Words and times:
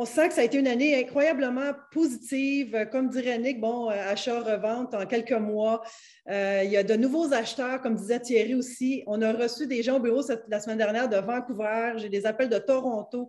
on 0.00 0.06
sent 0.06 0.28
que 0.28 0.34
ça 0.34 0.40
a 0.40 0.44
été 0.44 0.56
une 0.56 0.66
année 0.66 0.98
incroyablement 0.98 1.72
positive. 1.92 2.88
Comme 2.90 3.10
dirait 3.10 3.38
Nick, 3.38 3.60
bon, 3.60 3.88
achat-revente 3.88 4.94
en 4.94 5.04
quelques 5.04 5.32
mois. 5.32 5.82
il 6.26 6.70
y 6.70 6.76
a 6.78 6.82
de 6.82 6.94
nouveaux 6.94 7.34
acheteurs, 7.34 7.82
comme 7.82 7.96
disait 7.96 8.18
Thierry 8.18 8.54
aussi. 8.54 9.02
On 9.06 9.20
a 9.20 9.30
reçu 9.30 9.66
des 9.66 9.82
gens 9.82 9.98
au 9.98 10.00
bureau 10.00 10.22
la 10.48 10.58
semaine 10.58 10.78
dernière 10.78 11.06
de 11.06 11.18
Vancouver. 11.18 11.92
J'ai 11.96 12.08
des 12.08 12.24
appels 12.24 12.48
de 12.48 12.58
Toronto. 12.58 13.28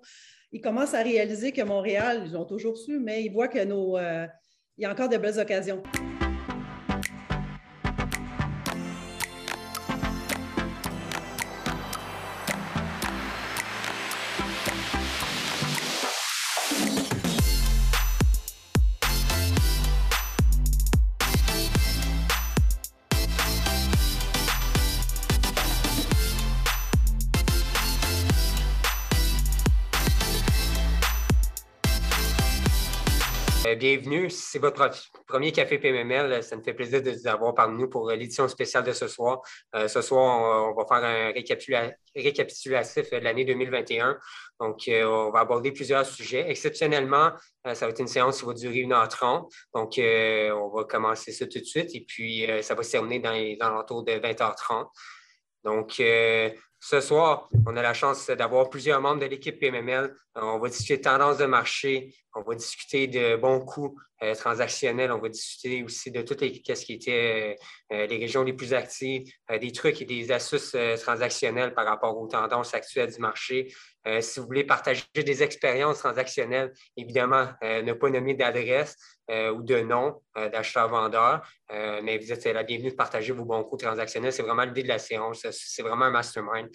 Ils 0.54 0.62
commencent 0.62 0.94
à 0.94 1.04
réaliser 1.04 1.52
que 1.52 1.62
Montréal, 1.62 2.24
ils 2.26 2.38
ont 2.38 2.46
toujours 2.46 2.78
su, 2.78 3.00
mais 3.00 3.22
ils 3.26 3.34
voient 3.34 3.50
que 3.50 3.66
nos, 3.66 4.00
il 4.00 4.30
y 4.78 4.86
a 4.86 4.92
encore 4.92 5.10
de 5.10 5.18
belles 5.18 5.40
occasions. 5.40 5.84
Bienvenue. 33.82 34.30
C'est 34.30 34.60
votre 34.60 34.92
premier 35.26 35.52
café 35.52 35.80
PMML. 35.80 36.44
Ça 36.44 36.56
me 36.56 36.62
fait 36.62 36.76
plaisir 36.76 37.02
de 37.02 37.10
vous 37.10 37.28
avoir 37.28 37.56
parmi 37.56 37.82
nous 37.82 37.90
pour 37.90 38.12
l'édition 38.12 38.48
spéciale 38.48 38.84
de 38.84 38.92
ce 38.92 39.08
soir. 39.08 39.42
Euh, 39.74 39.88
ce 39.88 40.04
soir, 40.04 40.70
on, 40.70 40.76
va 40.76 40.86
faire 40.86 41.04
un 41.04 41.32
récapitulatif 42.16 43.10
de 43.10 43.18
l'année 43.18 43.44
2021. 43.44 44.20
Donc, 44.60 44.88
euh, 44.88 45.04
on 45.06 45.32
va 45.32 45.40
aborder 45.40 45.72
plusieurs 45.72 46.06
sujets. 46.06 46.48
Exceptionnellement, 46.48 47.32
euh, 47.66 47.74
ça 47.74 47.88
va 47.88 47.90
être 47.90 48.00
une 48.00 48.08
séance 48.08 48.42
qui 48.42 48.46
va 48.46 48.54
durer 48.54 48.86
1h30. 48.86 49.52
Donc, 49.74 49.94
on 49.98 50.70
va 50.70 50.84
commencer 50.84 51.32
ça 51.32 51.48
tout 51.48 51.60
de 51.60 51.66
suite 51.66 51.90
et 51.96 52.06
puis 52.08 52.48
ça 52.62 52.76
va 52.76 52.84
se 52.84 52.92
terminer 52.92 53.18
dans 53.18 53.32
les 53.32 53.58
alentours 53.60 54.04
de 54.04 54.12
20h30. 54.12 54.90
Donc, 55.64 56.00
ce 56.84 57.00
soir, 57.00 57.48
on 57.68 57.78
a 57.78 57.82
la 57.84 57.94
chance 57.94 58.28
d'avoir 58.32 58.68
plusieurs 58.72 59.00
membres 59.00 59.22
de 59.22 59.28
l'équipe 59.28 59.60
PMML. 59.60 60.16
On 60.34 60.58
va 60.58 60.68
discuter 60.68 60.98
de 60.98 61.04
tendances 61.04 61.38
de 61.38 61.46
marché, 61.46 62.16
on 62.34 62.42
va 62.42 62.56
discuter 62.56 63.06
de 63.06 63.36
bons 63.36 63.60
coûts 63.60 64.00
euh, 64.24 64.34
transactionnels, 64.34 65.12
on 65.12 65.20
va 65.20 65.30
discuter 65.30 65.84
aussi 65.84 66.10
de 66.10 66.24
tout 66.24 66.34
ce 66.34 66.86
qui 66.86 66.94
était 66.94 67.56
euh, 67.94 68.08
les 68.08 68.18
régions 68.18 68.44
les 68.44 68.54
plus 68.54 68.74
actives, 68.74 69.32
euh, 69.52 69.60
des 69.60 69.72
trucs 69.72 70.02
et 70.02 70.06
des 70.06 70.32
astuces 70.32 70.76
transactionnelles 71.02 71.76
par 71.76 71.86
rapport 71.86 72.18
aux 72.18 72.28
tendances 72.28 72.74
actuelles 72.74 73.14
du 73.14 73.20
marché. 73.20 73.72
Si 74.22 74.40
vous 74.40 74.46
voulez 74.48 74.64
partager 74.64 75.04
des 75.16 75.44
expériences 75.44 76.00
transactionnelles, 76.00 76.74
évidemment, 76.98 77.50
ne 77.62 77.94
pas 77.94 78.10
nommer 78.10 78.34
d'adresse 78.34 78.96
ou 79.30 79.62
de 79.62 79.80
nom 79.82 80.22
d'acheteur-vendeur, 80.36 81.42
mais 81.70 82.18
vous 82.18 82.32
êtes 82.32 82.46
la 82.46 82.64
bienvenue 82.64 82.92
de 82.92 82.96
partager 82.96 83.32
vos 83.32 83.46
bons 83.46 83.64
coûts 83.64 83.78
transactionnels. 83.78 84.34
C'est 84.34 84.44
vraiment 84.44 84.64
l'idée 84.64 84.84
de 84.84 84.88
la 84.88 85.00
séance. 85.00 85.46
C'est 85.52 85.84
vraiment 85.84 86.06
un 86.06 86.12
mastermind. 86.12 86.70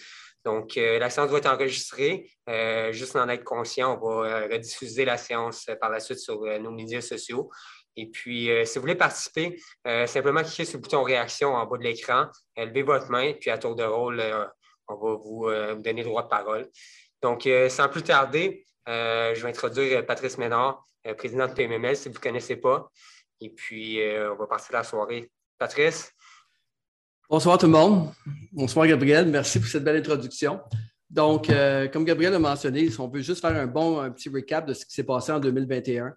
Donc, 0.47 0.77
euh, 0.77 1.01
la 1.01 1.11
séance 1.11 1.29
va 1.29 1.39
être 1.39 1.53
enregistrée. 1.53 2.31
Euh, 2.49 2.93
juste 2.93 3.17
en 3.17 3.29
être 3.29 3.43
conscient, 3.43 3.99
on 4.01 4.07
va 4.07 4.29
euh, 4.29 4.49
rediffuser 4.49 5.05
la 5.05 5.19
séance 5.19 5.69
par 5.81 5.91
la 5.91 5.99
suite 5.99 6.21
sur 6.21 6.41
nos 6.61 6.71
médias 6.71 7.01
sociaux. 7.01 7.51
Et 7.97 8.07
puis, 8.07 8.51
si 8.65 8.75
vous 8.75 8.83
voulez 8.83 8.95
participer, 8.95 9.59
simplement 10.07 10.43
cliquez 10.43 10.67
sur 10.67 10.77
le 10.77 10.83
bouton 10.83 11.03
réaction 11.03 11.55
en 11.55 11.65
bas 11.65 11.79
de 11.79 11.83
l'écran, 11.83 12.27
levez 12.55 12.83
votre 12.83 13.11
main, 13.11 13.33
puis 13.33 13.49
à 13.49 13.57
tour 13.57 13.75
de 13.75 13.85
rôle, 13.85 14.23
on 14.87 14.97
va 14.97 15.15
vous, 15.15 15.51
donner 15.83 16.03
le 16.03 16.09
droit 16.09 16.23
de 16.23 16.29
parole. 16.29 16.69
Donc, 17.23 17.49
sans 17.69 17.89
plus 17.89 18.03
tarder, 18.03 18.67
je 18.87 19.43
vais 19.43 19.49
introduire 19.49 20.05
Patrice 20.07 20.39
Ménard, 20.39 20.85
président 21.17 21.47
de 21.47 21.53
PMML, 21.53 21.97
si 21.97 22.09
vous 22.09 22.15
ne 22.15 22.21
connaissez 22.21 22.57
pas. 22.57 22.91
Et 23.41 23.51
puis, 23.51 24.01
on 24.31 24.37
va 24.37 24.47
passer 24.47 24.73
la 24.73 24.83
soirée. 24.85 25.31
Patrice? 25.59 26.13
Bonsoir 27.29 27.59
tout 27.59 27.67
le 27.67 27.73
monde. 27.73 28.13
Bonsoir 28.53 28.87
Gabriel. 28.87 29.27
Merci 29.27 29.59
pour 29.59 29.69
cette 29.69 29.83
belle 29.83 29.97
introduction. 29.97 30.61
Donc, 31.11 31.51
euh, 31.51 31.89
comme 31.89 32.05
Gabriel 32.05 32.35
a 32.35 32.39
mentionné, 32.39 32.89
on 32.99 33.09
peut 33.09 33.21
juste 33.21 33.41
faire 33.41 33.57
un 33.57 33.67
bon 33.67 34.11
petit 34.13 34.29
recap 34.29 34.67
de 34.67 34.75
ce 34.75 34.85
qui 34.85 34.93
s'est 34.93 35.05
passé 35.05 35.33
en 35.33 35.41
2021. 35.41 36.15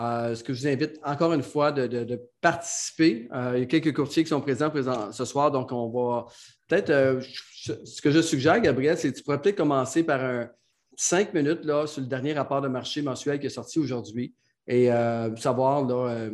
Euh, 0.00 0.34
ce 0.34 0.42
que 0.42 0.52
je 0.54 0.60
vous 0.60 0.68
invite 0.68 0.98
encore 1.04 1.32
une 1.32 1.42
fois 1.42 1.72
de, 1.72 2.20
participer. 2.40 3.28
Euh, 3.34 3.52
il 3.56 3.60
y 3.60 3.62
a 3.62 3.66
quelques 3.66 3.94
courtiers 3.94 4.22
qui 4.22 4.30
sont 4.30 4.40
présents, 4.40 4.70
ce 5.12 5.24
soir, 5.24 5.50
donc 5.50 5.72
on 5.72 5.88
va 5.90 6.26
peut-être. 6.68 7.20
Ce 7.62 8.02
que 8.02 8.10
je 8.10 8.20
suggère, 8.20 8.60
Gabriel, 8.60 8.96
c'est 8.96 9.12
que 9.12 9.16
tu 9.16 9.22
pourrais 9.22 9.40
peut-être 9.40 9.56
commencer 9.56 10.02
par 10.02 10.24
un 10.24 10.48
cinq 10.96 11.32
minutes 11.34 11.64
là, 11.64 11.86
sur 11.86 12.00
le 12.00 12.06
dernier 12.06 12.32
rapport 12.32 12.60
de 12.60 12.68
marché 12.68 13.02
mensuel 13.02 13.38
qui 13.40 13.46
est 13.46 13.50
sorti 13.50 13.78
aujourd'hui 13.78 14.34
et 14.66 14.88
savoir 15.36 15.84
là, 15.86 16.30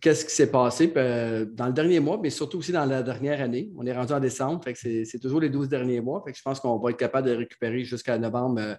qu'est-ce 0.00 0.24
qui 0.24 0.34
s'est 0.34 0.50
passé 0.50 0.92
euh, 0.96 1.46
dans 1.46 1.66
le 1.66 1.72
dernier 1.72 2.00
mois, 2.00 2.18
mais 2.22 2.30
surtout 2.30 2.58
aussi 2.58 2.72
dans 2.72 2.84
la 2.84 3.02
dernière 3.02 3.40
année. 3.40 3.70
On 3.76 3.86
est 3.86 3.92
rendu 3.92 4.12
en 4.12 4.20
décembre, 4.20 4.62
c'est 4.74 5.18
toujours 5.20 5.40
les 5.40 5.50
12 5.50 5.68
derniers 5.68 6.00
mois. 6.00 6.24
je 6.32 6.42
pense 6.42 6.60
qu'on 6.60 6.78
va 6.78 6.90
être 6.90 6.96
capable 6.96 7.28
de 7.28 7.34
récupérer 7.34 7.84
jusqu'à 7.84 8.18
novembre, 8.18 8.60
euh, 8.60 8.74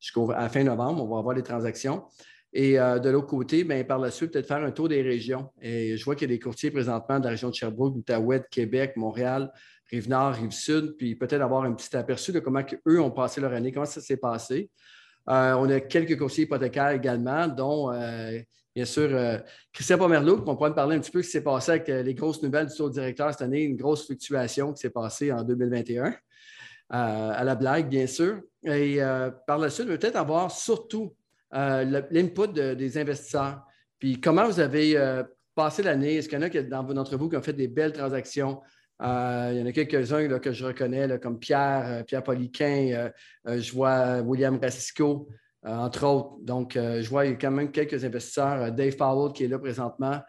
jusqu'à 0.00 0.48
fin 0.48 0.64
novembre. 0.64 1.04
On 1.04 1.08
va 1.08 1.18
avoir 1.18 1.36
les 1.36 1.42
transactions. 1.42 2.02
Et 2.54 2.78
euh, 2.78 2.98
de 2.98 3.08
l'autre 3.10 3.28
côté, 3.28 3.64
bien, 3.64 3.82
par 3.84 3.98
la 3.98 4.10
suite, 4.10 4.32
peut-être 4.32 4.46
faire 4.46 4.62
un 4.62 4.72
tour 4.72 4.88
des 4.88 5.02
régions. 5.02 5.50
Et 5.60 5.96
je 5.96 6.04
vois 6.04 6.16
qu'il 6.16 6.28
y 6.28 6.32
a 6.32 6.36
des 6.36 6.40
courtiers 6.40 6.70
présentement 6.70 7.18
de 7.18 7.24
la 7.24 7.30
région 7.30 7.48
de 7.48 7.54
Sherbrooke, 7.54 7.94
d'Outaouais, 7.94 8.42
Québec, 8.50 8.94
Montréal, 8.96 9.50
Rive-Nord, 9.92 10.34
Rive-Sud, 10.34 10.96
puis 10.96 11.14
peut-être 11.14 11.42
avoir 11.42 11.64
un 11.64 11.72
petit 11.74 11.94
aperçu 11.96 12.32
de 12.32 12.40
comment 12.40 12.62
eux 12.88 13.00
ont 13.00 13.10
passé 13.10 13.40
leur 13.40 13.52
année, 13.52 13.70
comment 13.70 13.86
ça 13.86 14.00
s'est 14.00 14.16
passé. 14.16 14.70
on 15.26 15.70
a 15.70 15.80
quelques 15.80 16.18
courtiers 16.18 16.44
hypothécaires 16.44 16.90
également, 16.90 17.46
dont 17.46 17.90
Bien 18.74 18.86
sûr, 18.86 19.08
euh, 19.12 19.38
Christian 19.70 19.98
Pomerleau, 19.98 20.42
on 20.46 20.56
pourrait 20.56 20.74
parler 20.74 20.96
un 20.96 21.00
petit 21.00 21.10
peu 21.10 21.18
de 21.18 21.22
ce 21.22 21.28
qui 21.28 21.32
s'est 21.32 21.44
passé 21.44 21.72
avec 21.72 21.88
euh, 21.90 22.02
les 22.02 22.14
grosses 22.14 22.42
nouvelles 22.42 22.68
du 22.68 22.74
taux 22.74 22.88
directeur 22.88 23.30
cette 23.30 23.42
année, 23.42 23.62
une 23.62 23.76
grosse 23.76 24.06
fluctuation 24.06 24.72
qui 24.72 24.80
s'est 24.80 24.90
passée 24.90 25.30
en 25.30 25.42
2021, 25.42 26.06
euh, 26.06 26.14
à 26.90 27.44
la 27.44 27.54
blague, 27.54 27.88
bien 27.88 28.06
sûr. 28.06 28.40
Et 28.64 29.00
par 29.46 29.58
la 29.58 29.70
suite, 29.70 29.88
peut-être 29.88 30.16
avoir 30.16 30.50
surtout 30.50 31.16
l'input 31.50 32.52
des 32.52 32.96
investisseurs. 32.96 33.60
Puis 33.98 34.20
comment 34.20 34.46
vous 34.46 34.60
avez 34.60 35.22
passé 35.56 35.82
l'année? 35.82 36.16
Est-ce 36.16 36.28
qu'il 36.28 36.38
y 36.38 36.44
en 36.44 36.46
a 36.46 36.92
d'entre 36.94 37.16
vous 37.16 37.28
qui 37.28 37.36
ont 37.36 37.42
fait 37.42 37.52
des 37.52 37.66
belles 37.66 37.92
transactions? 37.92 38.60
Il 39.02 39.58
y 39.58 39.62
en 39.62 39.66
a 39.66 39.72
quelques-uns 39.72 40.38
que 40.38 40.52
je 40.52 40.64
reconnais, 40.64 41.18
comme 41.20 41.38
Pierre, 41.38 42.04
Pierre 42.06 42.22
Poliquin, 42.22 43.10
je 43.46 43.72
vois 43.72 44.20
William 44.20 44.58
Rasco, 44.62 45.28
euh, 45.64 45.70
entre 45.70 46.04
autres. 46.04 46.32
Donc, 46.42 46.76
euh, 46.76 47.02
je 47.02 47.08
vois 47.08 47.24
il 47.24 47.32
y 47.32 47.34
a 47.34 47.36
quand 47.36 47.52
même 47.52 47.70
quelques 47.70 48.04
investisseurs. 48.04 48.62
Euh, 48.62 48.70
Dave 48.70 48.96
Powell 48.96 49.32
qui 49.32 49.44
est 49.44 49.48
là 49.48 49.58
présentement. 49.58 50.20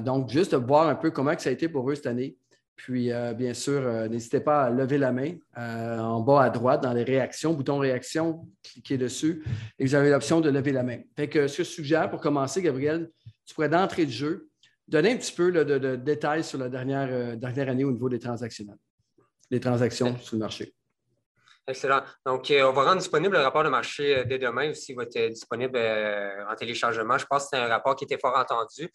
donc, 0.00 0.30
juste 0.30 0.54
voir 0.54 0.88
un 0.88 0.94
peu 0.94 1.10
comment 1.10 1.36
ça 1.38 1.50
a 1.50 1.52
été 1.52 1.68
pour 1.68 1.88
eux 1.90 1.94
cette 1.94 2.06
année. 2.06 2.36
Puis, 2.76 3.10
bien 3.36 3.54
sûr, 3.54 4.08
n'hésitez 4.08 4.40
pas 4.40 4.64
à 4.64 4.70
lever 4.70 4.96
la 4.96 5.12
main 5.12 5.32
en 5.56 6.20
bas 6.20 6.44
à 6.44 6.50
droite 6.50 6.82
dans 6.82 6.92
les 6.92 7.04
réactions, 7.04 7.52
bouton 7.52 7.78
réaction, 7.78 8.46
cliquez 8.62 8.96
dessus 8.96 9.44
et 9.78 9.84
vous 9.84 9.94
avez 9.94 10.10
l'option 10.10 10.40
de 10.40 10.50
lever 10.50 10.72
la 10.72 10.82
main. 10.82 10.98
Fait 11.16 11.28
que 11.28 11.46
ce 11.46 11.58
que 11.58 11.64
je 11.64 11.68
suggère 11.68 12.08
pour 12.10 12.20
commencer, 12.20 12.62
Gabriel, 12.62 13.10
tu 13.46 13.54
pourrais 13.54 13.68
d'entrée 13.68 14.06
de 14.06 14.10
jeu 14.10 14.48
donner 14.88 15.12
un 15.12 15.16
petit 15.16 15.32
peu 15.32 15.52
de, 15.52 15.96
détails 15.96 16.44
sur 16.44 16.58
la 16.58 16.68
dernière, 16.68 17.36
dernière 17.36 17.68
année 17.68 17.84
au 17.84 17.92
niveau 17.92 18.08
des 18.08 18.18
transactions, 18.18 18.66
les 19.50 19.60
transactions 19.60 20.16
sur 20.18 20.36
le 20.36 20.40
marché. 20.40 20.74
Excellent. 21.68 22.02
Donc, 22.24 22.48
euh, 22.52 22.62
on 22.62 22.72
va 22.72 22.84
rendre 22.84 22.98
disponible 22.98 23.36
le 23.36 23.42
rapport 23.42 23.64
de 23.64 23.68
marché 23.68 24.18
euh, 24.18 24.24
dès 24.24 24.38
demain 24.38 24.70
aussi, 24.70 24.92
il 24.92 24.94
va 24.94 25.02
être 25.02 25.32
disponible 25.32 25.76
euh, 25.76 26.48
en 26.48 26.54
téléchargement. 26.54 27.18
Je 27.18 27.26
pense 27.26 27.44
que 27.44 27.48
c'est 27.50 27.56
un 27.56 27.66
rapport 27.66 27.96
qui 27.96 28.04
était 28.04 28.18
fort 28.18 28.36
entendu. 28.36 28.88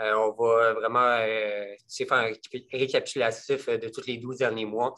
Euh, 0.00 0.14
on 0.14 0.30
va 0.30 0.74
vraiment 0.74 1.16
euh, 1.20 1.74
faire 1.90 2.12
un 2.12 2.30
récapitulatif 2.72 3.68
euh, 3.68 3.78
de 3.78 3.88
tous 3.88 4.06
les 4.06 4.18
12 4.18 4.38
derniers 4.38 4.64
mois. 4.64 4.94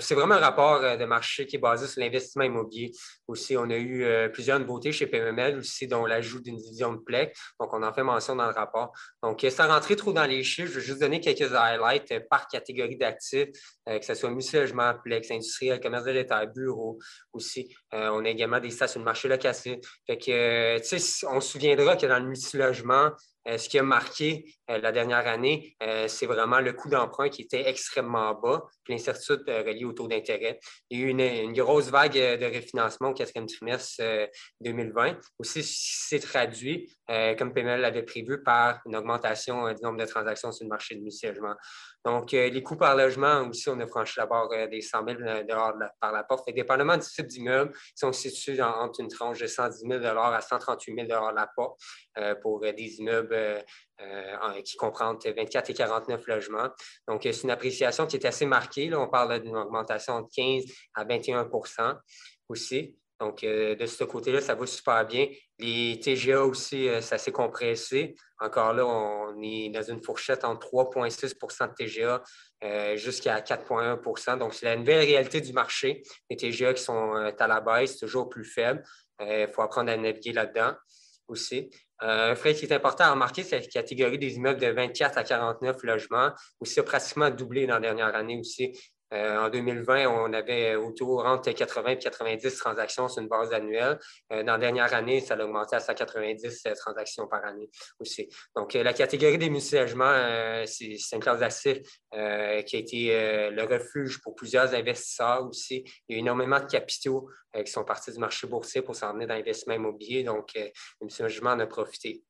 c'est 0.00 0.14
vraiment 0.14 0.34
un 0.34 0.40
rapport 0.40 0.80
de 0.80 1.04
marché 1.04 1.46
qui 1.46 1.56
est 1.56 1.58
basé 1.58 1.86
sur 1.86 2.00
l'investissement 2.00 2.44
immobilier. 2.44 2.92
Aussi, 3.28 3.56
on 3.56 3.68
a 3.70 3.76
eu 3.76 4.30
plusieurs 4.32 4.58
nouveautés 4.58 4.92
chez 4.92 5.06
PMML, 5.06 5.58
aussi, 5.58 5.86
dont 5.86 6.04
l'ajout 6.06 6.40
d'une 6.40 6.56
division 6.56 6.92
de 6.92 6.98
PLEC. 6.98 7.34
Donc, 7.60 7.72
on 7.72 7.82
en 7.82 7.92
fait 7.92 8.02
mention 8.02 8.36
dans 8.36 8.46
le 8.46 8.52
rapport. 8.52 8.92
Donc, 9.22 9.44
sans 9.50 9.68
rentrer 9.68 9.96
trop 9.96 10.12
dans 10.12 10.24
les 10.24 10.42
chiffres, 10.42 10.70
je 10.72 10.78
vais 10.78 10.84
juste 10.84 11.00
donner 11.00 11.20
quelques 11.20 11.52
highlights 11.54 12.28
par 12.28 12.46
catégorie 12.48 12.96
d'actifs, 12.96 13.48
que 13.86 14.04
ce 14.04 14.14
soit 14.14 14.30
multilogement, 14.30 14.94
PLEX, 15.04 15.30
industriel, 15.30 15.80
commerce 15.80 16.04
de 16.04 16.12
l'État, 16.12 16.44
bureau 16.46 16.98
aussi. 17.32 17.74
on 17.92 18.24
a 18.24 18.28
également 18.28 18.60
des 18.60 18.70
stations 18.70 19.00
de 19.00 19.04
marché 19.04 19.28
locatif. 19.28 19.76
Fait 20.06 20.18
que, 20.18 20.76
on 21.26 21.40
se 21.40 21.48
souviendra 21.48 21.96
que 21.96 22.06
dans 22.06 22.18
le 22.18 22.26
multilogement, 22.26 23.12
euh, 23.12 23.31
ce 23.46 23.68
qui 23.68 23.78
a 23.78 23.82
marqué 23.82 24.54
la 24.68 24.92
dernière 24.92 25.26
année, 25.26 25.76
c'est 26.06 26.26
vraiment 26.26 26.60
le 26.60 26.72
coût 26.72 26.88
d'emprunt 26.88 27.28
qui 27.28 27.42
était 27.42 27.68
extrêmement 27.68 28.34
bas, 28.34 28.62
puis 28.84 28.94
l'incertitude 28.94 29.42
reliée 29.46 29.84
au 29.84 29.92
taux 29.92 30.08
d'intérêt. 30.08 30.58
Il 30.90 31.00
y 31.00 31.02
a 31.02 31.06
eu 31.06 31.10
une, 31.10 31.52
grosse 31.52 31.88
vague 31.88 32.14
de 32.14 32.44
refinancement 32.44 33.10
au 33.10 33.14
quatrième 33.14 33.46
trimestre 33.46 34.02
2020. 34.60 35.18
Aussi, 35.38 35.62
c'est 35.64 36.20
traduit, 36.20 36.96
comme 37.38 37.52
PML 37.52 37.80
l'avait 37.80 38.04
prévu, 38.04 38.42
par 38.42 38.80
une 38.86 38.96
augmentation 38.96 39.72
du 39.72 39.82
nombre 39.82 39.98
de 39.98 40.06
transactions 40.06 40.52
sur 40.52 40.64
le 40.64 40.70
marché 40.70 40.94
du 40.94 41.04
logement. 41.04 41.54
Donc, 42.04 42.32
les 42.32 42.62
coûts 42.62 42.76
par 42.76 42.96
logement 42.96 43.48
aussi, 43.48 43.68
on 43.68 43.78
a 43.78 43.86
franchi 43.86 44.14
la 44.18 44.26
barre 44.26 44.48
des 44.68 44.80
100 44.80 45.06
000 45.06 45.18
par 46.00 46.12
la 46.12 46.24
porte. 46.24 46.50
Dépendamment 46.52 46.96
du 46.96 47.06
type 47.06 47.26
d'immeuble, 47.26 47.72
ils 47.74 48.00
sont 48.00 48.12
situés 48.12 48.60
entre 48.60 49.00
une 49.00 49.08
tranche 49.08 49.38
de 49.38 49.46
110 49.46 49.86
000 49.88 50.04
à 50.04 50.40
138 50.40 51.06
000 51.08 51.30
la 51.32 51.48
porte 51.54 51.80
pour 52.42 52.60
des 52.60 52.96
immeubles 52.98 53.62
euh, 54.02 54.62
qui 54.64 54.76
comprend 54.76 55.14
24 55.14 55.70
et 55.70 55.74
49 55.74 56.26
logements. 56.26 56.68
Donc, 57.06 57.20
c'est 57.22 57.42
une 57.42 57.50
appréciation 57.50 58.06
qui 58.06 58.16
est 58.16 58.26
assez 58.26 58.46
marquée. 58.46 58.92
On 58.94 59.08
parle 59.08 59.40
d'une 59.40 59.56
augmentation 59.56 60.22
de 60.22 60.28
15 60.34 60.64
à 60.94 61.04
21% 61.04 61.98
aussi. 62.48 62.96
Donc, 63.20 63.44
euh, 63.44 63.76
de 63.76 63.86
ce 63.86 64.02
côté-là, 64.02 64.40
ça 64.40 64.56
va 64.56 64.66
super 64.66 65.06
bien. 65.06 65.28
Les 65.62 65.98
TGA 66.00 66.44
aussi, 66.44 66.88
euh, 66.88 67.00
ça 67.00 67.16
s'est 67.16 67.32
compressé. 67.32 68.14
Encore 68.40 68.74
là, 68.74 68.84
on 68.84 69.40
est 69.40 69.70
dans 69.70 69.82
une 69.82 70.02
fourchette 70.02 70.44
entre 70.44 70.68
3,6% 70.68 71.68
de 71.68 71.74
TGA 71.74 72.96
jusqu'à 72.96 73.40
4,1% 73.40 74.38
Donc, 74.38 74.54
c'est 74.54 74.66
la 74.66 74.76
nouvelle 74.76 75.06
réalité 75.06 75.40
du 75.40 75.52
marché. 75.52 76.02
Les 76.28 76.36
TGA 76.36 76.74
qui 76.74 76.82
sont 76.82 77.12
à 77.14 77.46
la 77.46 77.60
baisse, 77.60 77.98
toujours 77.98 78.28
plus 78.28 78.44
faibles. 78.44 78.82
Il 79.20 79.48
faut 79.52 79.62
apprendre 79.62 79.90
à 79.90 79.96
naviguer 79.96 80.32
là-dedans 80.32 80.74
aussi. 81.28 81.70
Euh, 82.02 82.32
un 82.32 82.34
fait 82.34 82.54
qui 82.54 82.64
est 82.64 82.72
important 82.72 83.04
à 83.04 83.12
remarquer, 83.12 83.42
c'est 83.44 83.60
la 83.60 83.66
catégorie 83.66 84.18
des 84.18 84.34
immeubles 84.34 84.60
de 84.60 84.66
24 84.68 85.18
à 85.18 85.24
49 85.24 85.82
logements, 85.84 86.30
aussi 86.60 86.80
a 86.80 86.82
pratiquement 86.82 87.30
doublé 87.30 87.66
dans 87.66 87.74
la 87.74 87.80
dernière 87.80 88.14
année 88.14 88.38
aussi. 88.38 88.72
Euh, 89.12 89.38
en 89.38 89.50
2020, 89.50 90.08
on 90.08 90.32
avait 90.32 90.74
autour 90.74 91.26
entre 91.26 91.50
80 91.50 91.90
et 91.90 91.98
90 91.98 92.56
transactions 92.56 93.08
sur 93.08 93.22
une 93.22 93.28
base 93.28 93.52
annuelle. 93.52 93.98
Euh, 94.32 94.42
dans 94.42 94.52
la 94.52 94.58
dernière 94.58 94.94
année, 94.94 95.20
ça 95.20 95.34
a 95.34 95.44
augmenté 95.44 95.76
à 95.76 95.80
190 95.80 96.62
euh, 96.66 96.74
transactions 96.74 97.26
par 97.26 97.44
année 97.44 97.68
aussi. 97.98 98.28
Donc, 98.56 98.74
la 98.74 98.92
catégorie 98.92 99.38
des 99.38 99.50
multi-logements, 99.50 100.64
c'est 100.66 100.96
une 101.12 101.20
classe 101.20 101.40
d'actifs 101.40 101.78
qui 102.12 102.16
a 102.16 102.78
été 102.78 103.50
le 103.50 103.62
refuge 103.64 104.20
pour 104.22 104.34
plusieurs 104.34 104.74
investisseurs 104.74 105.46
aussi. 105.46 105.84
Il 106.08 106.16
y 106.16 106.18
a 106.18 106.20
énormément 106.20 106.60
de 106.60 106.66
capitaux 106.66 107.28
qui 107.64 107.70
sont 107.70 107.84
partis 107.84 108.12
du 108.12 108.18
marché 108.18 108.46
boursier 108.46 108.82
pour 108.82 108.94
s'en 108.94 109.12
venir 109.12 109.28
dans 109.28 109.34
l'investissement 109.34 109.74
immobilier. 109.74 110.22
Donc, 110.22 110.52
les 110.54 110.72
multi-logements 111.00 111.50
en 111.50 111.60
ont 111.60 111.66
profité. 111.66 112.22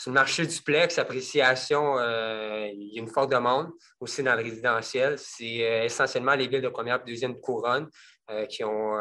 Sur 0.00 0.10
le 0.10 0.14
marché 0.14 0.46
duplex, 0.46 0.98
appréciation, 0.98 1.98
euh, 1.98 2.66
il 2.72 2.94
y 2.94 2.98
a 2.98 3.02
une 3.02 3.08
forte 3.08 3.30
demande 3.30 3.70
aussi 4.00 4.22
dans 4.22 4.34
le 4.34 4.42
résidentiel. 4.42 5.18
C'est 5.18 5.62
euh, 5.62 5.84
essentiellement 5.84 6.34
les 6.34 6.48
villes 6.48 6.62
de 6.62 6.68
première 6.68 7.00
et 7.00 7.10
deuxième 7.10 7.40
couronne 7.40 7.88
euh, 8.30 8.44
qui, 8.46 8.64
ont, 8.64 8.98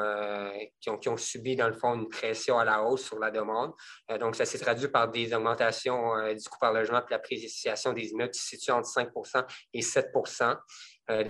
qui, 0.79 1.09
ont, 1.09 1.17
subi, 1.17 1.55
dans 1.55 1.67
le 1.67 1.73
fond, 1.73 1.95
une 1.95 2.09
pression 2.09 2.59
à 2.59 2.65
la 2.65 2.83
hausse 2.83 3.05
sur 3.05 3.19
la 3.19 3.31
demande. 3.31 3.73
donc, 4.19 4.35
ça 4.35 4.45
s'est 4.45 4.59
traduit 4.59 4.87
par 4.87 5.09
des 5.09 5.33
augmentations 5.33 6.13
du 6.33 6.49
coût 6.49 6.59
par 6.59 6.73
logement 6.73 6.99
et 6.99 7.11
l'appréciation 7.11 7.93
des 7.93 8.09
immeubles 8.09 8.31
qui 8.31 8.39
se 8.39 8.47
situent 8.49 8.71
entre 8.71 8.89
5% 8.89 9.45
et 9.73 9.81
7% 9.81 10.57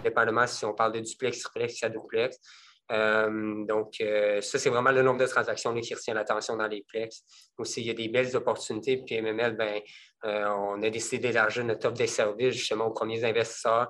dépendamment 0.03 0.45
si 0.45 0.65
on 0.65 0.73
parle 0.73 0.93
de 0.93 0.99
duplex, 0.99 1.41
triplex, 1.41 1.79
quadruplex. 1.79 2.37
Euh, 2.91 3.65
donc, 3.65 3.95
euh, 4.01 4.41
ça, 4.41 4.59
c'est 4.59 4.69
vraiment 4.69 4.91
le 4.91 5.01
nombre 5.01 5.19
de 5.19 5.25
transactions 5.25 5.73
qui 5.79 5.93
retient 5.93 6.13
l'attention 6.13 6.57
dans 6.57 6.67
les 6.67 6.83
plex. 6.83 7.23
Aussi, 7.57 7.81
il 7.81 7.87
y 7.87 7.89
a 7.89 7.93
des 7.93 8.09
belles 8.09 8.35
opportunités. 8.35 8.97
Puis, 8.97 9.21
MML, 9.21 9.55
ben, 9.55 9.81
euh, 10.25 10.47
on 10.49 10.81
a 10.81 10.89
décidé 10.89 11.29
d'élargir 11.29 11.63
notre 11.63 11.87
offre 11.87 11.97
des 11.97 12.07
services 12.07 12.55
justement 12.55 12.87
aux 12.87 12.93
premiers 12.93 13.23
investisseurs 13.23 13.89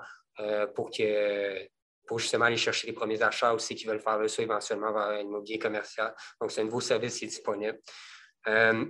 pour, 0.76 0.90
que, 0.90 1.68
pour 2.08 2.18
justement 2.18 2.46
aller 2.46 2.58
chercher 2.58 2.88
les 2.88 2.94
premiers 2.94 3.22
achats 3.22 3.54
aussi 3.54 3.76
qui 3.76 3.86
veulent 3.86 4.00
faire 4.00 4.18
le 4.18 4.28
saut 4.28 4.42
éventuellement 4.42 4.92
vers 4.92 5.20
l'immobilier 5.20 5.60
commercial. 5.60 6.14
Donc, 6.42 6.52
c'est 6.52 6.62
un 6.62 6.64
nouveau 6.64 6.82
service 6.82 7.20
qui 7.20 7.26
est 7.26 7.28
disponible. 7.28 7.80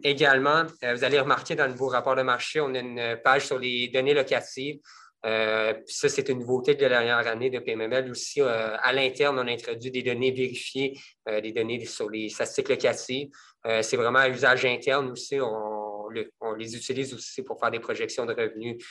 également, 0.04 0.64
vous 0.64 1.04
allez 1.04 1.20
remarquer 1.20 1.56
dans 1.56 1.66
le 1.66 1.72
nouveau 1.72 1.90
rapport 1.90 2.16
de 2.16 2.22
marché, 2.22 2.62
on 2.62 2.74
a 2.74 2.80
une 2.80 3.20
page 3.22 3.48
sur 3.48 3.60
les 3.60 3.90
données 3.90 4.14
locatives. 4.14 4.80
Euh, 5.25 5.74
ça, 5.88 6.10
c'est 6.10 6.28
une 6.30 6.40
nouveauté 6.40 6.75
de 6.75 6.81
la 6.81 6.90
dernière 6.90 7.28
année 7.28 7.50
de 7.50 7.60
PMML 7.60 8.12
aussi. 8.12 8.42
Euh, 8.42 8.75
à 8.81 8.92
l'interne, 8.92 9.40
on 9.40 9.48
a 9.48 9.52
introduit 9.52 9.92
des 9.92 10.04
données 10.04 10.31
vérifiées, 10.31 11.00
euh, 11.30 11.40
des 11.40 11.52
données 11.54 11.86
sur 11.86 12.10
les 12.10 12.30
statistiques 12.30 12.70
locatives. 12.70 13.30
c'est 13.81 13.96
vraiment 13.96 14.20
à 14.20 14.30
usage 14.30 14.66
interne 14.66 15.12
aussi. 15.12 15.40
On, 15.40 15.83
on, 16.42 16.54
les 16.54 16.75
utilise 16.75 17.13
aussi 17.13 17.44
pour 17.44 17.60
faire 17.60 17.71
des 17.71 17.80
projections 17.80 18.25
de 18.25 18.33
revenus, 18.33 18.83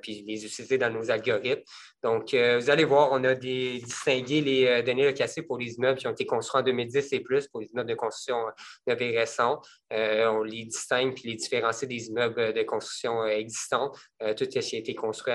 puis 0.00 0.24
les 0.26 0.44
utiliser 0.44 0.78
dans 0.78 0.90
nos 0.90 1.10
algorithmes. 1.10 1.62
Donc, 2.02 2.30
vous 2.32 2.70
allez 2.70 2.84
voir, 2.84 3.10
on 3.12 3.22
a 3.24 3.34
distingué 3.34 4.40
les 4.40 4.82
données 4.82 5.04
locatives 5.04 5.44
pour 5.44 5.58
les 5.58 5.74
immeubles 5.74 5.98
qui 5.98 6.06
ont 6.06 6.12
été 6.12 6.26
construits 6.26 6.60
en 6.60 6.64
2010 6.64 7.12
et 7.12 7.20
plus, 7.20 7.48
pour 7.48 7.60
les 7.60 7.68
immeubles 7.68 7.90
de 7.90 7.94
construction 7.94 8.46
neuve 8.86 9.02
et 9.02 9.18
récente. 9.18 9.66
on 9.90 10.42
les 10.42 10.64
distingue 10.64 11.14
puis 11.14 11.28
les 11.28 11.36
différencie 11.36 11.88
des 11.88 12.06
immeubles 12.06 12.52
de 12.52 12.62
construction 12.62 13.24
existants, 13.26 13.92
tout 14.36 14.44
ce 14.44 14.58
qui 14.58 14.76
a 14.76 14.78
été 14.78 14.94
construit 14.94 15.34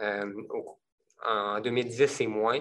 euh, 0.00 0.26
en 1.24 1.60
2010 1.60 2.20
et 2.20 2.26
moins. 2.26 2.60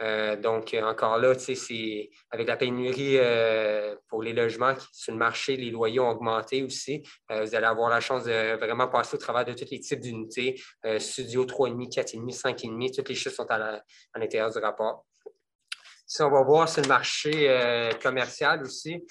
Euh, 0.00 0.36
donc, 0.36 0.74
encore 0.82 1.18
là, 1.18 1.34
c'est 1.38 2.10
avec 2.30 2.48
la 2.48 2.56
pénurie 2.56 3.18
euh, 3.18 3.94
pour 4.08 4.22
les 4.22 4.32
logements 4.32 4.74
sur 4.92 5.12
le 5.12 5.18
marché, 5.18 5.56
les 5.56 5.70
loyers 5.70 6.00
ont 6.00 6.10
augmenté 6.10 6.62
aussi. 6.62 7.02
vous 7.30 7.54
allez 7.54 7.66
avoir 7.66 7.90
la 7.90 8.00
chance 8.00 8.24
de 8.24 8.56
vraiment 8.56 8.88
passer 8.88 9.16
au 9.16 9.18
travers 9.18 9.44
de 9.44 9.52
tous 9.52 9.70
les 9.70 9.80
types 9.80 10.00
d'unités, 10.00 10.60
studio 10.98 11.44
3,5, 11.44 11.92
4,5, 11.92 12.56
5,5, 12.56 12.96
toutes 12.96 13.08
les 13.08 13.14
choses 13.14 13.34
sont 13.34 13.50
à 13.50 13.82
l'intérieur 14.16 14.50
du 14.50 14.58
rapport. 14.58 15.04
Si 16.06 16.20
on 16.22 16.30
va 16.30 16.42
voir 16.42 16.68
sur 16.68 16.82
le 16.82 16.88
marché 16.88 17.90
commercial 18.02 18.62
aussi, 18.62 19.02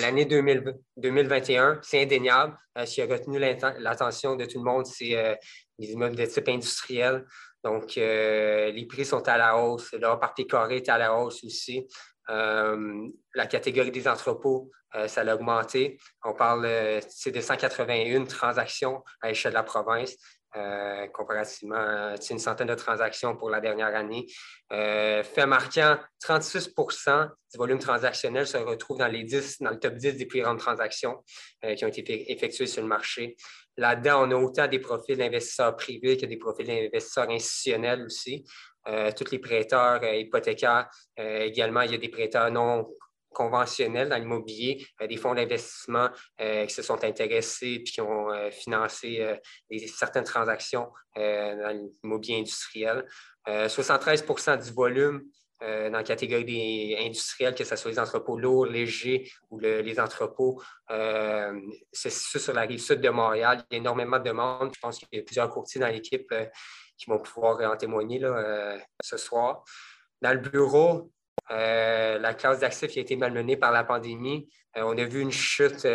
l'année 0.00 0.24
2021, 0.24 1.80
c'est 1.82 2.02
indéniable. 2.02 2.56
ce 2.76 2.94
qui 2.94 3.02
a 3.02 3.06
retenu 3.06 3.38
l'attention 3.38 4.34
de 4.34 4.44
tout 4.44 4.58
le 4.58 4.64
monde, 4.64 4.86
c'est 4.86 5.38
les 5.78 5.92
immeubles 5.92 6.16
de 6.16 6.26
type 6.26 6.48
industriel. 6.48 7.24
Donc, 7.64 7.96
euh, 7.96 8.70
les 8.70 8.84
prix 8.84 9.06
sont 9.06 9.26
à 9.26 9.38
la 9.38 9.56
hausse. 9.56 9.92
L'or 9.94 10.20
par 10.20 10.34
carré 10.34 10.76
est 10.76 10.88
à 10.88 10.98
la 10.98 11.14
hausse 11.14 11.42
aussi. 11.44 11.88
Euh, 12.28 13.08
la 13.34 13.46
catégorie 13.46 13.90
des 13.90 14.06
entrepôts, 14.06 14.70
euh, 14.94 15.08
ça 15.08 15.22
a 15.22 15.34
augmenté. 15.34 15.98
On 16.24 16.34
parle 16.34 16.64
de 16.64 17.40
181 17.40 18.24
transactions 18.26 19.02
à 19.22 19.28
l'échelle 19.28 19.52
de 19.52 19.56
la 19.56 19.62
province. 19.62 20.14
comparativement 21.12 21.74
à 21.74 22.14
une 22.30 22.38
centaine 22.38 22.68
de 22.68 22.76
transactions 22.76 23.34
pour 23.34 23.50
la 23.50 23.60
dernière 23.60 23.92
année. 23.96 24.26
fait 24.70 25.46
marquant, 25.46 25.98
36% 26.22 27.28
du 27.50 27.58
volume 27.58 27.80
transactionnel 27.80 28.46
se 28.46 28.58
retrouve 28.58 28.98
dans, 28.98 29.08
les 29.08 29.24
10, 29.24 29.62
dans 29.62 29.70
le 29.70 29.80
top 29.80 29.94
10 29.94 30.16
des 30.16 30.26
plus 30.26 30.42
grandes 30.42 30.60
transactions 30.60 31.24
qui 31.76 31.84
ont 31.84 31.88
été 31.88 32.30
effectuées 32.30 32.68
sur 32.68 32.82
le 32.82 32.88
marché. 32.88 33.36
Là-dedans, 33.76 34.28
on 34.28 34.30
a 34.30 34.36
autant 34.36 34.68
des 34.68 34.78
profils 34.78 35.16
d'investisseurs 35.16 35.76
privés 35.76 36.16
que 36.16 36.26
des 36.26 36.36
profils 36.36 36.66
d'investisseurs 36.66 37.28
institutionnels 37.28 38.04
aussi. 38.04 38.44
Euh, 38.86 39.10
tous 39.12 39.30
les 39.30 39.38
prêteurs 39.38 40.00
euh, 40.02 40.14
hypothécaires, 40.16 40.88
euh, 41.18 41.40
également, 41.40 41.80
il 41.82 41.92
y 41.92 41.94
a 41.94 41.98
des 41.98 42.08
prêteurs 42.08 42.50
non 42.50 42.86
conventionnels 43.32 44.08
dans 44.08 44.16
l'immobilier, 44.16 44.86
des 45.08 45.16
fonds 45.16 45.34
d'investissement 45.34 46.08
qui 46.38 46.72
se 46.72 46.82
sont 46.82 47.02
intéressés 47.02 47.80
et 47.80 47.82
qui 47.82 48.00
ont 48.00 48.28
financé 48.52 49.26
certaines 49.88 50.22
transactions 50.22 50.88
dans 51.16 51.88
l'immobilier 52.04 52.38
industriel. 52.38 53.04
73% 53.44 54.64
du 54.64 54.70
volume 54.72 55.24
euh, 55.62 55.88
dans 55.88 55.98
la 55.98 56.04
catégorie 56.04 56.44
des 56.44 56.96
industriels, 57.00 57.54
que 57.54 57.64
ce 57.64 57.76
soit 57.76 57.90
les 57.90 57.98
entrepôts 57.98 58.36
lourds, 58.36 58.66
légers 58.66 59.30
ou 59.50 59.58
les 59.60 60.00
entrepôts. 60.00 60.60
Euh, 60.90 61.58
c'est 61.92 62.10
sur 62.10 62.52
la 62.52 62.62
rive 62.62 62.80
sud 62.80 63.00
de 63.00 63.08
Montréal. 63.08 63.64
Il 63.70 63.74
y 63.74 63.76
a 63.76 63.80
énormément 63.80 64.18
de 64.18 64.24
demandes. 64.24 64.72
Je 64.74 64.80
pense 64.80 64.98
qu'il 64.98 65.08
y 65.12 65.18
a 65.18 65.22
plusieurs 65.22 65.48
courtiers 65.50 65.80
dans 65.80 65.88
l'équipe 65.88 66.26
euh, 66.32 66.46
qui 66.98 67.08
vont 67.08 67.18
pouvoir 67.18 67.60
en 67.72 67.76
témoigner 67.76 68.18
là, 68.18 68.78
ce 69.00 69.16
soir. 69.16 69.64
Dans 70.20 70.32
le 70.32 70.38
bureau, 70.38 71.10
la 71.50 72.34
classe 72.34 72.60
d'actifs 72.60 72.96
a 72.96 73.00
été 73.00 73.16
malmenée 73.16 73.56
par 73.56 73.72
la 73.72 73.82
pandémie. 73.82 74.48
on 74.76 74.96
a 74.96 75.04
vu 75.04 75.20
une 75.20 75.32
chute 75.32 75.86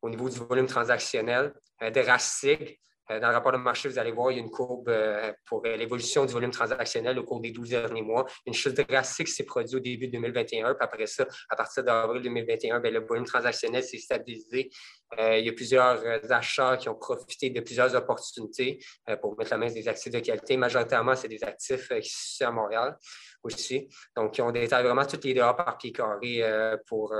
au 0.00 0.08
niveau 0.08 0.30
du 0.30 0.38
volume 0.38 0.66
transactionnel 0.66 1.52
drastique. 1.92 2.80
Euh, 3.12 3.20
dans 3.20 3.28
le 3.28 3.34
rapport 3.34 3.52
de 3.52 3.58
marché, 3.58 3.88
vous 3.88 3.98
allez 3.98 4.12
voir, 4.12 4.30
il 4.30 4.36
y 4.36 4.40
a 4.40 4.42
une 4.42 4.50
courbe 4.50 4.88
euh, 4.88 5.32
pour 5.46 5.62
euh, 5.66 5.76
l'évolution 5.76 6.24
du 6.24 6.32
volume 6.32 6.50
transactionnel 6.50 7.18
au 7.18 7.24
cours 7.24 7.40
des 7.40 7.50
12 7.50 7.70
derniers 7.70 8.02
mois. 8.02 8.26
Une 8.46 8.54
chute 8.54 8.76
drastique 8.88 9.28
s'est 9.28 9.44
produite 9.44 9.74
au 9.74 9.80
début 9.80 10.06
de 10.06 10.12
2021. 10.12 10.74
Puis 10.74 10.76
après 10.80 11.06
ça, 11.06 11.26
à 11.48 11.56
partir 11.56 11.84
d'avril 11.84 12.22
2021, 12.22 12.80
bien, 12.80 12.90
le 12.90 13.00
volume 13.00 13.24
transactionnel 13.24 13.82
s'est 13.82 13.98
stabilisé. 13.98 14.70
il 15.18 15.44
y 15.44 15.48
a 15.48 15.52
plusieurs 15.52 16.02
achats 16.30 16.76
qui 16.76 16.88
ont 16.88 16.94
profité 16.94 17.50
de 17.50 17.60
plusieurs 17.60 17.94
opportunités 17.94 18.78
pour 19.20 19.36
mettre 19.36 19.50
la 19.50 19.58
main 19.58 19.70
des 19.70 19.86
actifs 19.88 20.12
de 20.12 20.20
qualité. 20.20 20.56
Majoritairement, 20.56 21.14
c'est 21.14 21.28
des 21.28 21.42
actifs 21.44 21.88
qui 22.00 22.10
sont 22.10 22.46
à 22.46 22.50
Montréal 22.50 22.96
aussi. 23.42 23.88
Donc, 24.16 24.38
ils 24.38 24.42
ont 24.42 24.50
détaillé 24.50 24.84
vraiment 24.84 25.04
toutes 25.04 25.24
les 25.24 25.34
dehors 25.34 25.56
par 25.56 25.76
pied 25.76 25.92
carré 25.92 26.42
pour 26.86 27.14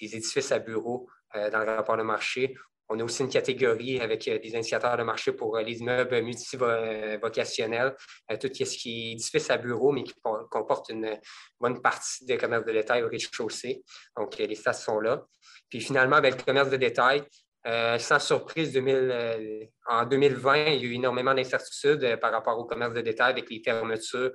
des 0.00 0.16
édifices 0.16 0.52
à 0.52 0.58
bureaux 0.58 1.08
dans 1.34 1.58
le 1.58 1.74
rapport 1.74 1.96
de 1.96 2.02
marché 2.02 2.54
on 2.88 3.00
a 3.00 3.04
aussi 3.04 3.22
une 3.22 3.30
catégorie 3.30 4.00
avec 4.00 4.24
des 4.24 4.48
initiateurs 4.50 4.96
de 4.96 5.02
marché 5.02 5.32
pour 5.32 5.56
les 5.58 5.78
immeubles 5.78 6.20
multivocationnels, 6.22 7.96
tout 8.40 8.48
ce 8.52 8.76
qui 8.76 9.10
est 9.10 9.12
édifice 9.12 9.50
à 9.50 9.56
bureau, 9.56 9.92
mais 9.92 10.02
qui 10.02 10.14
comporte 10.50 10.90
une 10.90 11.18
bonne 11.60 11.80
partie 11.80 12.26
des 12.26 12.36
commerces 12.36 12.66
de 12.66 12.72
détail 12.72 13.02
au 13.02 13.08
rez-de-chaussée. 13.08 13.82
Donc, 14.16 14.36
les 14.36 14.54
stats 14.54 14.74
sont 14.74 15.00
là. 15.00 15.24
Puis 15.70 15.80
finalement, 15.80 16.20
ben, 16.20 16.34
le 16.36 16.42
commerce 16.42 16.70
de 16.70 16.76
détail, 16.76 17.24
euh, 17.66 17.98
sans 17.98 18.18
surprise, 18.18 18.76
euh, 18.76 19.64
en 19.86 20.04
2020, 20.04 20.66
il 20.66 20.82
y 20.82 20.86
a 20.86 20.88
eu 20.88 20.94
énormément 20.94 21.34
d'incertitudes 21.34 22.04
euh, 22.04 22.16
par 22.16 22.32
rapport 22.32 22.58
au 22.58 22.64
commerce 22.64 22.94
de 22.94 23.00
détail 23.00 23.32
avec 23.32 23.50
les 23.50 23.62
fermetures 23.62 24.32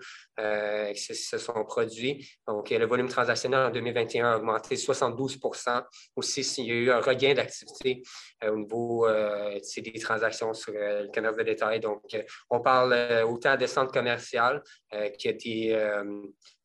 qui 0.93 1.15
se, 1.15 1.37
sont 1.37 1.65
produits. 1.65 2.25
Donc, 2.47 2.69
le 2.69 2.85
volume 2.85 3.09
transactionnel 3.09 3.67
en 3.67 3.69
2021 3.71 4.31
a 4.31 4.37
augmenté 4.37 4.75
72% 4.75 5.83
Aussi, 6.15 6.41
il 6.59 6.65
y 6.65 6.71
a 6.71 6.73
eu 6.73 6.91
un 6.91 7.01
regain 7.01 7.33
d'activité 7.33 8.01
au 8.47 8.55
niveau 8.55 9.05
des 9.07 9.99
transactions 9.99 10.53
sur 10.53 10.71
le 10.71 11.11
commerce 11.13 11.35
de 11.35 11.43
détail. 11.43 11.81
Donc, 11.81 12.03
on 12.49 12.61
parle 12.61 13.23
autant 13.27 13.57
de 13.57 13.65
centres 13.65 13.91
commerciaux 13.91 14.61
que 14.91 15.31
des, 15.31 16.13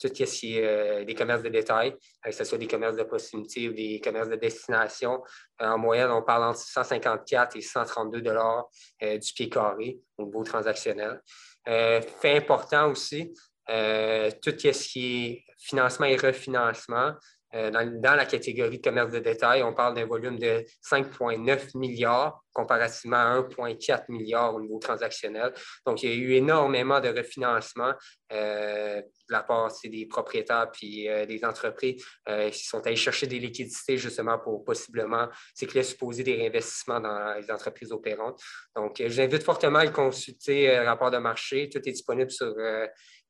tout 0.01 0.09
des 0.09 1.15
commerces 1.17 1.43
de 1.43 1.49
détail, 1.49 1.97
que 2.25 2.31
ce 2.31 2.45
soit 2.45 2.59
des 2.59 2.69
commerces 2.69 2.97
de 2.97 3.03
proximité 3.03 3.69
ou 3.69 3.73
des 3.73 4.01
commerces 4.01 4.29
de 4.29 4.37
destination. 4.37 5.21
en 5.59 5.79
moyenne, 5.79 6.11
on 6.11 6.23
parle 6.23 6.45
entre 6.45 6.61
154 6.61 7.57
et 7.57 7.61
132 7.61 8.21
dollars 8.21 8.45
euh, 8.57 8.74
du 9.01 9.33
pied 9.35 9.49
carré 9.49 9.99
au 10.19 10.25
niveau 10.25 10.45
transactionnel. 10.45 11.21
Euh, 11.69 12.01
fait 12.21 12.37
important 12.37 12.91
aussi, 12.91 13.33
euh, 13.71 14.31
tout 14.43 14.51
ce 14.51 14.71
qui 14.73 15.27
est 15.27 15.45
financement 15.59 16.07
et 16.07 16.17
refinancement. 16.17 17.15
Euh, 17.55 17.71
dans, 17.71 18.15
la 18.15 18.27
catégorie 18.27 18.79
de 18.79 18.83
commerce 18.83 19.13
de 19.13 19.21
détail, 19.21 19.63
on 19.63 19.73
parle 19.73 19.95
d'un 19.95 20.07
volume 20.07 20.39
de 20.39 20.65
5,9 20.91 21.77
milliards 21.77 22.43
comparativement 22.53 23.17
à 23.17 23.41
1,4 23.41 24.05
milliard 24.09 24.55
au 24.55 24.61
niveau 24.61 24.79
transactionnel. 24.79 25.53
Donc, 25.87 26.03
il 26.03 26.11
y 26.11 26.13
a 26.13 26.17
eu 26.17 26.33
énormément 26.35 27.01
de 27.01 27.09
refinancement 27.09 27.93
euh, 28.33 29.01
de 29.01 29.33
la 29.33 29.43
part 29.43 29.73
des 29.85 30.07
propriétaires 30.07 30.71
puis 30.71 31.09
euh, 31.09 31.27
des 31.27 31.45
entreprises 31.45 32.05
qui 32.53 32.65
sont 32.65 32.87
allés 32.87 32.97
chercher 32.97 33.27
des 33.27 33.39
liquidités 33.39 33.97
justement 33.97 34.39
pour 34.39 34.65
possiblement 34.65 35.29
c'est 35.55 35.83
supposer 35.83 36.23
des 36.23 36.35
réinvestissements 36.35 37.01
dans 37.01 37.35
les 37.35 37.51
entreprises 37.51 37.93
opérantes. 37.93 38.41
Donc, 38.77 39.03
j'invite 39.07 39.43
fortement 39.43 39.81
à 39.81 39.87
consulter 39.89 40.67
le 40.77 40.85
rapport 40.85 41.11
de 41.11 41.19
marché. 41.19 41.69
Tout 41.69 41.79
est 41.79 41.93
disponible 41.93 42.31
sur 42.31 42.55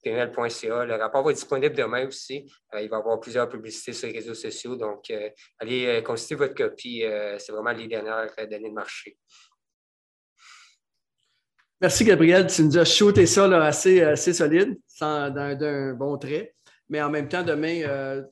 PML.ca. 0.05 0.85
Le 0.85 0.95
rapport 0.95 1.25
va 1.25 1.31
être 1.31 1.37
disponible 1.37 1.75
demain 1.75 2.07
aussi. 2.07 2.47
Euh, 2.75 2.81
il 2.81 2.89
va 2.89 2.97
y 2.97 3.01
avoir 3.01 3.19
plusieurs 3.19 3.49
publicités 3.49 3.93
sur 3.93 4.07
les 4.07 4.15
réseaux 4.15 4.35
sociaux. 4.35 4.77
Donc, 4.77 5.11
euh, 5.11 5.31
allez 5.59 5.87
euh, 5.87 6.03
consulter 6.03 6.35
votre 6.35 6.55
copie. 6.55 7.03
C'est 7.39 7.53
vraiment 7.53 7.73
les 7.73 7.89
dernières 7.89 8.31
données 8.37 8.69
de 8.69 8.75
marché. 8.75 9.19
Merci, 11.81 12.05
Gabriel. 12.05 12.47
Tu 12.47 12.63
nous 12.63 12.79
as 12.79 12.85
shooté 12.85 13.27
ça 13.27 13.45
assez, 13.65 14.03
assez 14.03 14.33
solide, 14.33 14.79
d'un 15.01 15.95
bon 15.95 16.17
trait. 16.19 16.55
Mais 16.89 17.03
en 17.03 17.11
même 17.11 17.29
temps, 17.29 17.43
demain, 17.43 17.83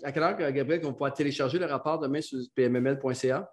à 0.03 0.13
quelle 0.13 0.23
heure, 0.23 0.53
Gabriel, 0.53 0.85
on 0.85 0.93
pourra 0.93 1.11
télécharger 1.11 1.59
le 1.59 1.67
rapport 1.67 1.99
demain 1.99 2.21
sur 2.21 2.39
pmml.ca? 2.55 3.51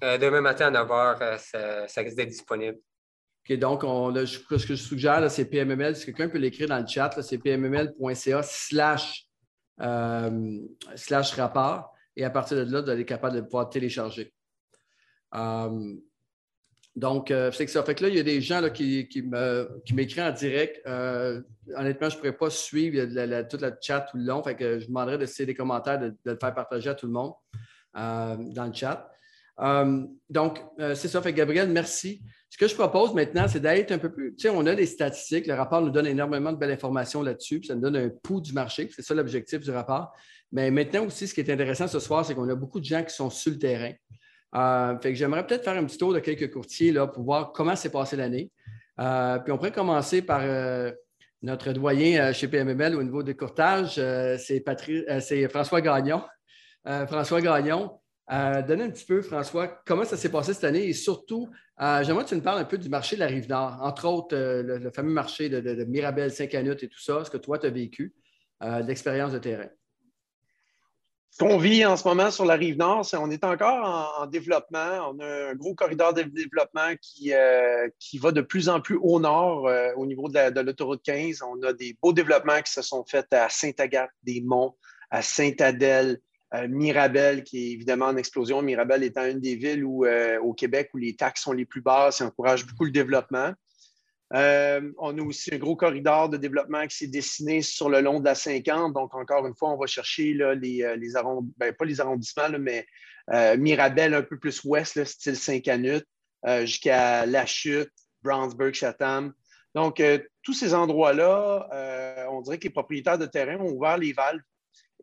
demain 0.00 0.40
matin 0.40 0.66
à 0.66 0.70
9 0.70 0.88
h, 0.88 1.38
ça, 1.38 1.88
ça 1.88 2.00
risque 2.00 2.16
d'être 2.16 2.28
disponible 2.28 2.78
donc, 3.54 3.84
on, 3.84 4.12
ce 4.26 4.38
que 4.38 4.56
je 4.58 4.74
suggère, 4.74 5.30
c'est 5.30 5.44
PMML. 5.44 5.94
Si 5.94 6.06
quelqu'un 6.06 6.28
peut 6.28 6.38
l'écrire 6.38 6.68
dans 6.68 6.80
le 6.80 6.86
chat, 6.86 7.10
c'est 7.22 7.38
pmml.ca 7.38 8.42
euh, 9.80 10.60
rapport. 11.36 11.94
Et 12.16 12.24
à 12.24 12.30
partir 12.30 12.56
de 12.56 12.72
là, 12.72 12.80
vous 12.80 12.90
allez 12.90 13.04
capable 13.04 13.36
de 13.36 13.40
pouvoir 13.42 13.70
télécharger. 13.70 14.32
Euh, 15.34 15.94
donc, 16.96 17.30
euh, 17.30 17.52
c'est 17.52 17.66
que 17.66 17.70
ça. 17.70 17.82
Fait 17.82 17.94
que 17.94 18.04
là, 18.04 18.08
il 18.08 18.16
y 18.16 18.20
a 18.20 18.24
des 18.24 18.40
gens 18.40 18.68
qui, 18.70 19.06
m'écrivent 19.92 20.24
en 20.24 20.32
direct. 20.32 20.80
honnêtement, 20.86 22.08
je 22.08 22.16
ne 22.16 22.20
pourrais 22.20 22.36
pas 22.36 22.50
suivre 22.50 23.42
toute 23.48 23.60
la 23.60 23.72
chat 23.80 24.00
tout 24.00 24.16
le 24.16 24.24
long. 24.24 24.42
Fait 24.42 24.56
que 24.56 24.80
je 24.80 24.86
demanderais 24.86 25.18
de 25.18 25.22
laisser 25.22 25.46
des 25.46 25.54
commentaires, 25.54 26.00
de, 26.00 26.16
le 26.24 26.36
faire 26.40 26.54
partager 26.54 26.90
à 26.90 26.94
tout 26.94 27.06
le 27.06 27.12
monde 27.12 27.34
dans 27.94 28.66
le 28.66 28.72
chat. 28.72 29.08
donc, 30.30 30.64
c'est 30.78 31.08
ça. 31.08 31.20
Fait 31.20 31.34
Gabriel, 31.34 31.68
merci. 31.68 32.22
Ce 32.56 32.64
que 32.64 32.68
je 32.68 32.74
propose 32.74 33.12
maintenant, 33.12 33.46
c'est 33.48 33.60
d'être 33.60 33.92
un 33.92 33.98
peu 33.98 34.10
plus. 34.10 34.34
Tu 34.34 34.44
sais, 34.44 34.48
on 34.48 34.64
a 34.64 34.74
des 34.74 34.86
statistiques. 34.86 35.46
Le 35.46 35.52
rapport 35.52 35.82
nous 35.82 35.90
donne 35.90 36.06
énormément 36.06 36.52
de 36.52 36.56
belles 36.56 36.70
informations 36.70 37.20
là-dessus. 37.20 37.62
ça 37.62 37.74
nous 37.74 37.82
donne 37.82 37.96
un 37.96 38.08
pouls 38.08 38.40
du 38.40 38.54
marché. 38.54 38.88
C'est 38.96 39.02
ça 39.02 39.12
l'objectif 39.12 39.60
du 39.60 39.70
rapport. 39.70 40.10
Mais 40.52 40.70
maintenant 40.70 41.04
aussi, 41.04 41.28
ce 41.28 41.34
qui 41.34 41.42
est 41.42 41.52
intéressant 41.52 41.86
ce 41.86 42.00
soir, 42.00 42.24
c'est 42.24 42.34
qu'on 42.34 42.48
a 42.48 42.54
beaucoup 42.54 42.80
de 42.80 42.86
gens 42.86 43.04
qui 43.04 43.14
sont 43.14 43.28
sur 43.28 43.52
le 43.52 43.58
terrain. 43.58 43.92
Euh, 44.54 44.98
fait 45.00 45.10
que 45.12 45.18
j'aimerais 45.18 45.46
peut-être 45.46 45.64
faire 45.64 45.76
un 45.76 45.84
petit 45.84 45.98
tour 45.98 46.14
de 46.14 46.18
quelques 46.18 46.50
courtiers 46.50 46.92
là, 46.92 47.06
pour 47.06 47.24
voir 47.24 47.52
comment 47.52 47.76
s'est 47.76 47.90
passée 47.90 48.16
l'année. 48.16 48.50
Euh, 49.00 49.38
puis 49.40 49.52
on 49.52 49.58
pourrait 49.58 49.70
commencer 49.70 50.22
par 50.22 50.40
euh, 50.42 50.90
notre 51.42 51.74
doyen 51.74 52.32
chez 52.32 52.48
PMML 52.48 52.96
au 52.96 53.02
niveau 53.02 53.22
du 53.22 53.36
courtage. 53.36 53.96
c'est 54.38 54.64
François 55.50 55.82
Gagnon. 55.82 56.22
François 57.06 57.42
Gagnon, 57.42 58.00
euh, 58.32 58.60
donnez 58.62 58.84
un 58.84 58.90
petit 58.90 59.04
peu, 59.04 59.22
François, 59.22 59.68
comment 59.86 60.04
ça 60.04 60.16
s'est 60.16 60.30
passé 60.30 60.52
cette 60.52 60.64
année? 60.64 60.88
Et 60.88 60.92
surtout, 60.92 61.48
euh, 61.80 62.02
j'aimerais 62.02 62.24
que 62.24 62.30
tu 62.30 62.34
nous 62.34 62.42
parles 62.42 62.58
un 62.58 62.64
peu 62.64 62.78
du 62.78 62.88
marché 62.88 63.14
de 63.16 63.20
la 63.20 63.28
Rive-Nord, 63.28 63.78
entre 63.82 64.08
autres 64.08 64.36
euh, 64.36 64.62
le, 64.62 64.90
fameux 64.90 65.12
marché 65.12 65.48
de, 65.48 65.84
Mirabel, 65.84 66.32
Saint-Canut 66.32 66.82
et 66.82 66.88
tout 66.88 66.98
ça, 66.98 67.24
ce 67.24 67.30
que 67.30 67.36
toi, 67.36 67.58
tu 67.58 67.66
as 67.66 67.70
vécu, 67.70 68.14
l'expérience 68.60 69.32
de 69.32 69.38
terrain. 69.38 69.68
Ce 71.30 71.44
qu'on 71.44 71.58
vit 71.58 71.84
en 71.84 71.98
ce 71.98 72.08
moment 72.08 72.30
sur 72.30 72.46
la 72.46 72.54
rive 72.54 72.78
nord, 72.78 73.04
c'est 73.04 73.18
on 73.18 73.30
est 73.30 73.44
encore 73.44 74.16
en, 74.18 74.26
développement. 74.26 75.12
On 75.12 75.18
a 75.20 75.50
un 75.50 75.54
gros 75.54 75.74
corridor 75.74 76.14
de 76.14 76.22
développement 76.22 76.94
qui, 77.02 77.32
qui 77.98 78.16
va 78.16 78.32
de 78.32 78.40
plus 78.40 78.70
en 78.70 78.80
plus 78.80 78.98
au 79.02 79.20
nord 79.20 79.68
au 79.96 80.06
niveau 80.06 80.30
de 80.30 80.60
l'autoroute 80.60 81.02
15. 81.02 81.42
On 81.42 81.62
a 81.64 81.74
des 81.74 81.98
beaux 82.00 82.14
développements 82.14 82.62
qui 82.62 82.72
se 82.72 82.80
sont 82.80 83.04
faits 83.04 83.30
à 83.34 83.50
Saint-Agathe-des-Monts, 83.50 84.74
à 85.10 85.20
Saint-Adèle, 85.20 86.18
euh, 86.54 86.68
Mirabel, 86.68 87.42
qui 87.42 87.58
est 87.58 87.72
évidemment 87.72 88.06
en 88.06 88.16
explosion. 88.16 88.62
Mirabel 88.62 89.02
étant 89.02 89.24
une 89.26 89.40
des 89.40 89.56
villes 89.56 89.84
où, 89.84 90.04
euh, 90.04 90.38
au 90.40 90.54
Québec 90.54 90.90
où 90.94 90.98
les 90.98 91.16
taxes 91.16 91.42
sont 91.42 91.52
les 91.52 91.64
plus 91.64 91.80
basses 91.80 92.20
et 92.20 92.24
encourage 92.24 92.64
beaucoup 92.66 92.84
le 92.84 92.92
développement. 92.92 93.52
Euh, 94.32 94.80
on 94.98 95.16
a 95.18 95.22
aussi 95.22 95.54
un 95.54 95.58
gros 95.58 95.76
corridor 95.76 96.28
de 96.28 96.36
développement 96.36 96.86
qui 96.86 96.96
s'est 96.96 97.06
dessiné 97.08 97.62
sur 97.62 97.88
le 97.88 98.00
long 98.00 98.20
de 98.20 98.24
la 98.24 98.36
50. 98.36 98.92
Donc, 98.94 99.14
encore 99.14 99.46
une 99.46 99.56
fois, 99.56 99.70
on 99.70 99.76
va 99.76 99.86
chercher 99.86 100.34
les, 100.60 100.84
arrondissements, 100.84 101.46
ben, 101.56 101.72
pas 101.72 101.84
les 101.84 102.00
arrondissements, 102.00 102.58
mais 102.58 102.86
Mirabel 103.56 104.14
un 104.14 104.22
peu 104.22 104.38
plus 104.38 104.62
ouest, 104.64 105.04
style 105.04 105.36
Saint-Canut, 105.36 106.04
jusqu'à 106.62 107.24
La 107.26 107.46
Chute, 107.46 107.92
Brownsburg, 108.22 108.74
Chatham. 108.74 109.32
Donc, 109.76 110.02
tous 110.42 110.54
ces 110.54 110.74
endroits-là, 110.74 112.26
on 112.30 112.40
dirait 112.40 112.58
que 112.58 112.64
les 112.64 112.70
propriétaires 112.70 113.18
de 113.18 113.26
terrain 113.26 113.58
ont 113.60 113.70
ouvert 113.70 113.96
les 113.96 114.12
valves 114.12 114.40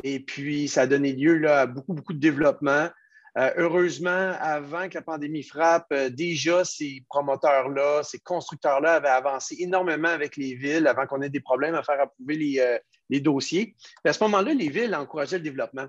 et 0.01 0.19
puis, 0.19 0.67
ça 0.67 0.81
a 0.81 0.87
donné 0.87 1.13
lieu 1.13 1.37
là, 1.37 1.61
à 1.61 1.65
beaucoup, 1.65 1.93
beaucoup 1.93 2.13
de 2.13 2.19
développement. 2.19 2.89
Euh, 3.37 3.51
heureusement, 3.57 4.33
avant 4.39 4.87
que 4.89 4.93
la 4.93 5.01
pandémie 5.01 5.41
frappe, 5.41 5.87
euh, 5.91 6.09
déjà 6.09 6.63
ces 6.63 7.03
promoteurs-là, 7.09 8.03
ces 8.03 8.19
constructeurs-là 8.19 8.95
avaient 8.95 9.07
avancé 9.07 9.55
énormément 9.57 10.09
avec 10.09 10.37
les 10.37 10.53
villes 10.53 10.85
avant 10.85 11.07
qu'on 11.07 11.21
ait 11.23 11.31
des 11.31 11.39
problèmes 11.39 11.73
à 11.73 11.81
faire 11.81 11.99
approuver 11.99 12.35
les, 12.35 12.59
euh, 12.59 13.19
dossiers. 13.19 13.75
à 14.05 14.13
ce 14.13 14.23
moment-là, 14.23 14.53
les 14.53 14.69
villes 14.69 14.93
encourageaient 14.95 15.37
le 15.37 15.43
développement. 15.43 15.87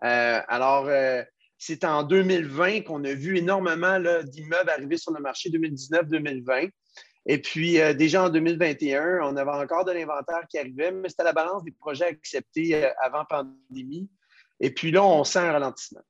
alors, 0.00 0.90
c'est 1.56 1.84
en 1.84 2.02
2020 2.02 2.80
qu'on 2.82 3.04
a 3.04 3.14
vu 3.14 3.38
énormément 3.38 4.00
d'immeubles 4.24 4.70
arriver 4.70 4.96
sur 4.96 5.12
le 5.12 5.20
marché 5.20 5.50
2019-2020. 5.50 6.70
Et 7.26 7.40
puis, 7.40 7.80
euh, 7.80 7.94
déjà 7.94 8.24
en 8.24 8.28
2021, 8.28 9.20
on 9.22 9.36
avait 9.36 9.50
encore 9.50 9.84
de 9.84 9.92
l'inventaire 9.92 10.46
qui 10.48 10.58
arrivait, 10.58 10.92
mais 10.92 11.08
c'était 11.08 11.24
la 11.24 11.32
balance 11.32 11.64
des 11.64 11.72
projets 11.72 12.06
acceptés 12.06 12.84
euh, 12.84 12.90
avant 13.00 13.24
pandémie. 13.24 14.10
Et 14.60 14.70
puis 14.70 14.90
là, 14.90 15.02
on 15.02 15.24
sent 15.24 15.38
un 15.38 15.52
ralentissement. 15.52 16.02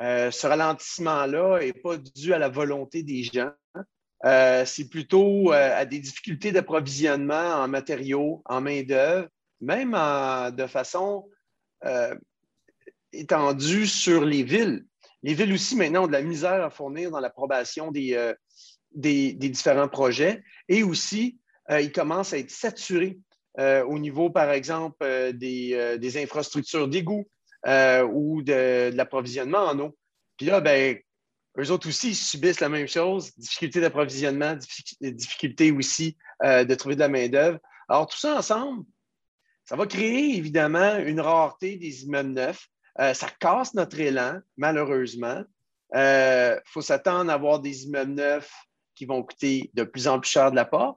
Euh, 0.00 0.30
ce 0.30 0.46
ralentissement-là 0.46 1.58
n'est 1.60 1.72
pas 1.72 1.96
dû 1.96 2.32
à 2.32 2.38
la 2.38 2.48
volonté 2.48 3.02
des 3.02 3.24
gens. 3.24 3.52
c'est 4.64 4.88
plutôt 4.88 5.52
à 5.52 5.84
des 5.84 5.98
difficultés 5.98 6.50
d'approvisionnement 6.50 7.62
en 7.62 7.68
matériaux, 7.68 8.42
en 8.46 8.60
main-d'œuvre, 8.60 9.28
même 9.60 9.92
de 10.56 10.66
façon 10.66 11.28
étendue 13.12 13.86
sur 13.86 14.24
les 14.24 14.42
villes. 14.42 14.86
Les 15.22 15.34
villes 15.34 15.52
aussi, 15.52 15.76
maintenant, 15.76 16.04
ont 16.04 16.06
de 16.06 16.12
la 16.12 16.22
misère 16.22 16.64
à 16.64 16.70
fournir 16.70 17.10
dans 17.10 17.20
l'approbation 17.20 17.92
des, 17.92 18.34
des, 18.94 19.32
différents 19.32 19.88
projets 19.88 20.42
et 20.68 20.82
aussi, 20.82 21.38
euh, 21.70 21.80
ils 21.80 21.92
commencent 21.92 22.32
à 22.32 22.38
être 22.38 22.50
saturés 22.50 23.18
euh, 23.58 23.84
au 23.84 23.98
niveau, 23.98 24.30
par 24.30 24.50
exemple, 24.50 24.96
euh, 25.02 25.32
des, 25.32 26.22
infrastructures 26.22 26.88
d'égout 26.88 27.28
ou 27.66 28.42
de, 28.42 28.90
l'approvisionnement 28.94 29.66
en 29.66 29.78
eau. 29.78 29.96
Puis 30.36 30.46
là, 30.46 30.60
ben, 30.60 30.98
eux 31.58 31.70
autres 31.70 31.88
aussi 31.88 32.14
subissent 32.14 32.60
la 32.60 32.68
même 32.68 32.88
chose, 32.88 33.34
difficulté 33.36 33.80
d'approvisionnement, 33.80 34.58
difficulté 35.00 35.70
aussi 35.70 36.16
de 36.42 36.74
trouver 36.74 36.96
de 36.96 37.00
la 37.00 37.08
main-d'œuvre. 37.08 37.58
Alors, 37.88 38.06
tout 38.08 38.18
ça 38.18 38.36
ensemble, 38.36 38.84
ça 39.64 39.76
va 39.76 39.86
créer 39.86 40.36
évidemment 40.36 40.96
une 40.98 41.20
rareté 41.20 41.76
des 41.76 42.02
immeubles 42.02 42.32
neufs. 42.32 42.68
ça 42.98 43.28
casse 43.38 43.72
notre 43.72 43.98
élan, 43.98 44.40
malheureusement. 44.56 45.44
Il 45.94 46.00
euh, 46.00 46.60
faut 46.66 46.82
s'attendre 46.82 47.30
à 47.30 47.34
avoir 47.34 47.60
des 47.60 47.84
immeubles 47.84 48.14
neufs 48.14 48.52
qui 48.94 49.06
vont 49.06 49.22
coûter 49.22 49.70
de 49.74 49.84
plus 49.84 50.08
en 50.08 50.20
plus 50.20 50.30
cher 50.30 50.50
de 50.50 50.56
la 50.56 50.64
part, 50.64 50.96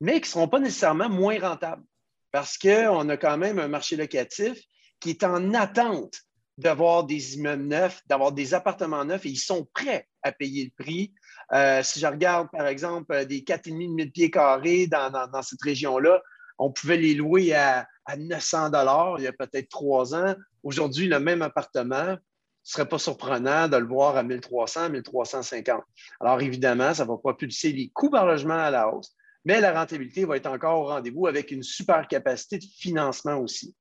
mais 0.00 0.14
qui 0.14 0.28
ne 0.28 0.32
seront 0.32 0.48
pas 0.48 0.60
nécessairement 0.60 1.08
moins 1.08 1.38
rentables 1.40 1.84
parce 2.32 2.56
qu'on 2.58 3.08
a 3.08 3.16
quand 3.16 3.36
même 3.36 3.58
un 3.58 3.68
marché 3.68 3.94
locatif 3.94 4.58
qui 4.98 5.10
est 5.10 5.22
en 5.22 5.54
attente 5.54 6.14
d'avoir 6.58 7.04
des 7.04 7.34
immeubles 7.34 7.64
neufs, 7.64 8.02
d'avoir 8.06 8.32
des 8.32 8.54
appartements 8.54 9.04
neufs 9.04 9.24
et 9.26 9.30
ils 9.30 9.38
sont 9.38 9.68
prêts 9.74 10.08
à 10.22 10.32
payer 10.32 10.64
le 10.64 10.84
prix. 10.84 11.12
Euh, 11.52 11.82
si 11.82 12.00
je 12.00 12.06
regarde, 12.06 12.48
par 12.50 12.66
exemple, 12.66 13.26
des 13.26 13.40
4,5 13.40 13.96
000 13.96 14.10
pieds 14.10 14.30
carrés 14.30 14.86
dans, 14.86 15.42
cette 15.42 15.62
région-là, 15.62 16.22
on 16.58 16.70
pouvait 16.70 16.96
les 16.96 17.14
louer 17.14 17.54
à, 17.54 17.86
900 18.16 18.70
dollars 18.70 19.14
il 19.18 19.24
y 19.24 19.26
a 19.28 19.32
peut-être 19.32 19.68
trois 19.68 20.14
ans. 20.14 20.34
Aujourd'hui, 20.62 21.06
le 21.06 21.20
même 21.20 21.42
appartement, 21.42 22.16
ce 22.62 22.78
ne 22.78 22.82
serait 22.84 22.88
pas 22.88 22.98
surprenant 22.98 23.68
de 23.68 23.76
le 23.76 23.86
voir 23.86 24.16
à 24.16 24.22
1300, 24.22 24.90
1350. 24.90 25.82
Alors, 26.20 26.40
évidemment, 26.40 26.94
ça 26.94 27.04
va 27.04 27.16
propulser 27.16 27.72
les 27.72 27.88
coûts 27.88 28.10
par 28.10 28.26
logement 28.26 28.58
à 28.58 28.70
la 28.70 28.88
hausse, 28.88 29.14
mais 29.44 29.60
la 29.60 29.72
rentabilité 29.72 30.24
va 30.24 30.36
être 30.36 30.46
encore 30.46 30.80
au 30.80 30.86
rendez-vous 30.86 31.26
avec 31.26 31.50
une 31.50 31.64
super 31.64 32.06
capacité 32.06 32.58
de 32.58 32.64
financement 32.64 33.38
aussi. 33.38 33.74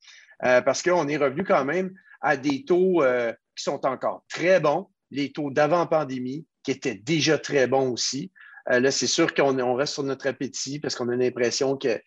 Euh, 0.44 0.62
parce 0.62 0.82
qu'on 0.82 1.08
est 1.08 1.18
revenu 1.18 1.44
quand 1.44 1.66
même 1.66 1.94
à 2.22 2.36
des 2.36 2.66
taux 2.66 3.04
euh, 3.04 3.32
qui 3.56 3.64
sont 3.64 3.86
encore 3.86 4.24
très 4.28 4.60
bons, 4.60 4.88
les 5.12 5.32
taux 5.32 5.52
d'avant-pandémie, 5.52 6.48
qui 6.64 6.72
étaient 6.72 6.96
déjà 6.96 7.38
très 7.38 7.68
bons 7.68 7.92
aussi. 7.92 8.32
Euh, 8.72 8.80
là, 8.80 8.90
c'est 8.90 9.08
sûr 9.08 9.34
qu'on 9.36 9.76
reste 9.76 9.94
sur 9.94 10.04
notre 10.04 10.28
appétit 10.28 10.80
parce 10.80 10.96
qu'on 10.96 11.10
a 11.10 11.16
l'impression 11.16 11.78
que 11.78 12.02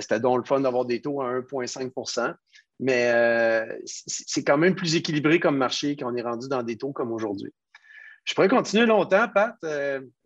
c'était 0.00 0.20
donc 0.20 0.38
le 0.38 0.44
fun 0.44 0.60
d'avoir 0.60 0.86
des 0.86 1.02
taux 1.02 1.20
à 1.20 1.30
1,5 1.30 1.92
mais 2.78 3.66
c'est 3.84 4.44
quand 4.44 4.58
même 4.58 4.74
plus 4.74 4.96
équilibré 4.96 5.40
comme 5.40 5.56
marché 5.56 5.96
qu'on 5.96 6.14
est 6.16 6.22
rendu 6.22 6.48
dans 6.48 6.62
des 6.62 6.76
taux 6.76 6.92
comme 6.92 7.12
aujourd'hui. 7.12 7.52
Je 8.24 8.34
pourrais 8.34 8.48
continuer 8.48 8.86
longtemps, 8.86 9.28
Pat. 9.28 9.56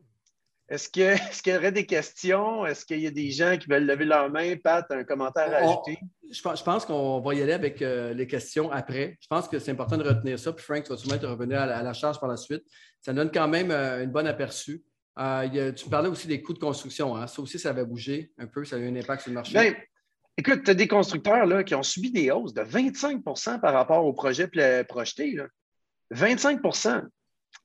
Est-ce 0.71 0.88
qu'il 0.88 1.52
y 1.52 1.57
aurait 1.57 1.73
des 1.73 1.85
questions? 1.85 2.64
Est-ce 2.64 2.87
qu'il 2.87 3.00
y 3.00 3.07
a 3.09 3.11
des 3.11 3.33
gens 3.33 3.59
qui 3.59 3.69
veulent 3.69 3.87
lever 3.87 4.04
leur 4.04 4.30
main? 4.30 4.54
Pat, 4.57 4.87
un 4.90 5.02
commentaire 5.02 5.52
à 5.52 5.69
ajouter? 5.69 5.99
Je 6.30 6.62
pense, 6.62 6.85
qu'on 6.85 7.21
va 7.21 7.35
y 7.35 7.42
aller 7.42 7.52
avec 7.52 7.83
euh, 7.83 8.14
les 8.14 8.28
questions 8.28 8.71
après. 8.71 9.19
Je 9.21 9.26
pense 9.26 9.49
que 9.49 9.59
c'est 9.59 9.73
important 9.73 9.97
de 9.97 10.04
retenir 10.04 10.38
ça. 10.38 10.52
Puis 10.52 10.64
Frank, 10.64 10.85
tu 10.85 10.90
vas 10.90 10.97
sûrement 10.97 11.19
te 11.19 11.26
revenir 11.26 11.61
à 11.61 11.83
la, 11.83 11.92
charge 11.92 12.21
par 12.21 12.28
la 12.28 12.37
suite. 12.37 12.62
Ça 13.00 13.12
donne 13.12 13.33
quand 13.33 13.49
même 13.49 13.73
euh, 13.73 14.04
une 14.04 14.12
bonne 14.12 14.28
aperçu. 14.28 14.85
Euh, 15.19 15.73
tu 15.73 15.88
parlais 15.88 16.09
aussi 16.09 16.28
des 16.28 16.40
coûts 16.40 16.54
de 16.54 16.61
construction. 16.61 17.16
Hein? 17.16 17.26
Ça 17.26 17.42
aussi, 17.42 17.59
ça 17.59 17.71
avait 17.71 17.85
bougé 17.85 18.30
un 18.38 18.47
peu. 18.47 18.64
Ça 18.64 18.76
a 18.76 18.78
eu 18.78 18.88
un 18.88 18.95
impact 18.95 19.23
sur 19.23 19.30
le 19.30 19.35
marché. 19.35 19.52
Bien, 19.52 19.75
écoute, 20.37 20.65
tu 20.65 20.71
as 20.71 20.75
des 20.75 20.89
constructeurs 20.89 21.47
là, 21.47 21.65
qui 21.65 21.75
ont 21.75 21.83
subi 21.83 22.11
des 22.11 22.31
hausses 22.31 22.55
de 22.55 22.63
25% 22.63 23.61
par 23.61 23.73
rapport 23.73 24.05
au 24.05 24.13
projet 24.13 24.49
projeté. 24.85 25.37
25% 26.13 27.03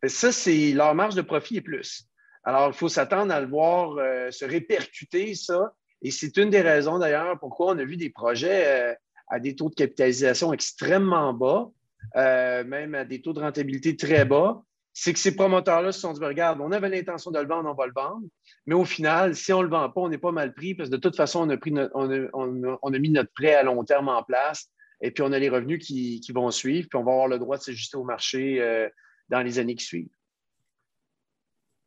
Ça, 0.08 0.32
c'est 0.32 0.72
leur 0.74 0.94
marge 0.96 1.16
de 1.16 1.22
profit 1.22 1.58
et 1.58 1.62
plus. 1.62 2.08
Alors, 2.44 2.68
il 2.68 2.74
faut 2.74 2.90
s'attendre 2.90 3.34
à 3.34 3.42
le 3.42 3.48
voir 3.48 3.98
euh, 3.98 4.30
se 4.30 4.46
répercuter, 4.46 5.34
ça. 5.34 5.74
Et 6.04 6.12
c'est 6.12 6.38
une 6.38 6.52
des 6.52 6.62
raisons, 6.62 7.00
d'ailleurs, 7.00 7.40
pourquoi 7.40 7.74
on 7.74 7.80
a 7.80 7.84
vu 7.84 7.98
des 7.98 8.12
projets 8.12 8.92
euh, 8.92 8.94
à 9.30 9.40
des 9.40 9.56
taux 9.56 9.70
de 9.70 9.76
capitalisation 9.76 10.54
extrêmement 10.54 11.34
bas, 11.34 11.72
euh, 12.16 12.64
même 12.64 12.94
à 12.94 13.04
des 13.04 13.22
taux 13.22 13.34
de 13.34 13.40
rentabilité 13.40 13.96
très 13.96 14.26
bas. 14.26 14.62
C'est 14.98 15.12
que 15.12 15.20
ces 15.20 15.36
promoteurs-là 15.36 15.92
se 15.92 16.00
sont 16.00 16.14
dit, 16.14 16.20
ben, 16.20 16.28
regarde, 16.28 16.62
on 16.62 16.72
avait 16.72 16.90
l'intention 16.90 17.30
de 17.30 17.40
le 17.40 17.48
vendre, 17.48 17.70
on 17.70 17.74
va 17.74 17.86
le 17.86 17.92
vendre. 17.94 18.26
Mais 18.66 18.76
au 18.76 18.86
final, 18.86 19.36
si 19.36 19.52
on 19.52 19.60
ne 19.60 19.64
le 19.64 19.70
vend 19.70 19.90
pas, 19.90 20.02
on 20.02 20.10
n'est 20.10 20.18
pas 20.18 20.32
mal 20.32 20.54
pris 20.54 20.74
parce 20.74 20.90
que 20.90 20.96
de 20.96 21.02
toute 21.02 21.18
façon, 21.18 21.42
on 21.42 21.50
a, 21.50 21.58
pris 21.58 21.74
on 21.94 22.94
a, 22.94 23.00
mis 23.00 23.10
notre 23.10 23.32
prêt 23.34 23.54
à 23.54 23.64
long 23.64 23.84
terme 23.84 24.08
en 24.08 24.24
place 24.24 24.72
et 25.02 25.12
puis 25.12 25.22
on 25.22 25.34
a 25.34 25.40
les 25.40 25.50
revenus 25.50 25.86
qui, 25.86 26.22
qui 26.22 26.32
vont 26.32 26.50
suivre, 26.50 26.88
puis 26.90 26.98
on 26.98 27.04
va 27.04 27.12
avoir 27.12 27.28
le 27.28 27.38
droit 27.38 27.58
de 27.58 27.62
s'ajuster 27.62 27.98
au 27.98 28.06
marché 28.06 28.90
dans 29.30 29.42
les 29.42 29.60
années 29.60 29.76
qui 29.76 29.86
suivent. 29.86 30.16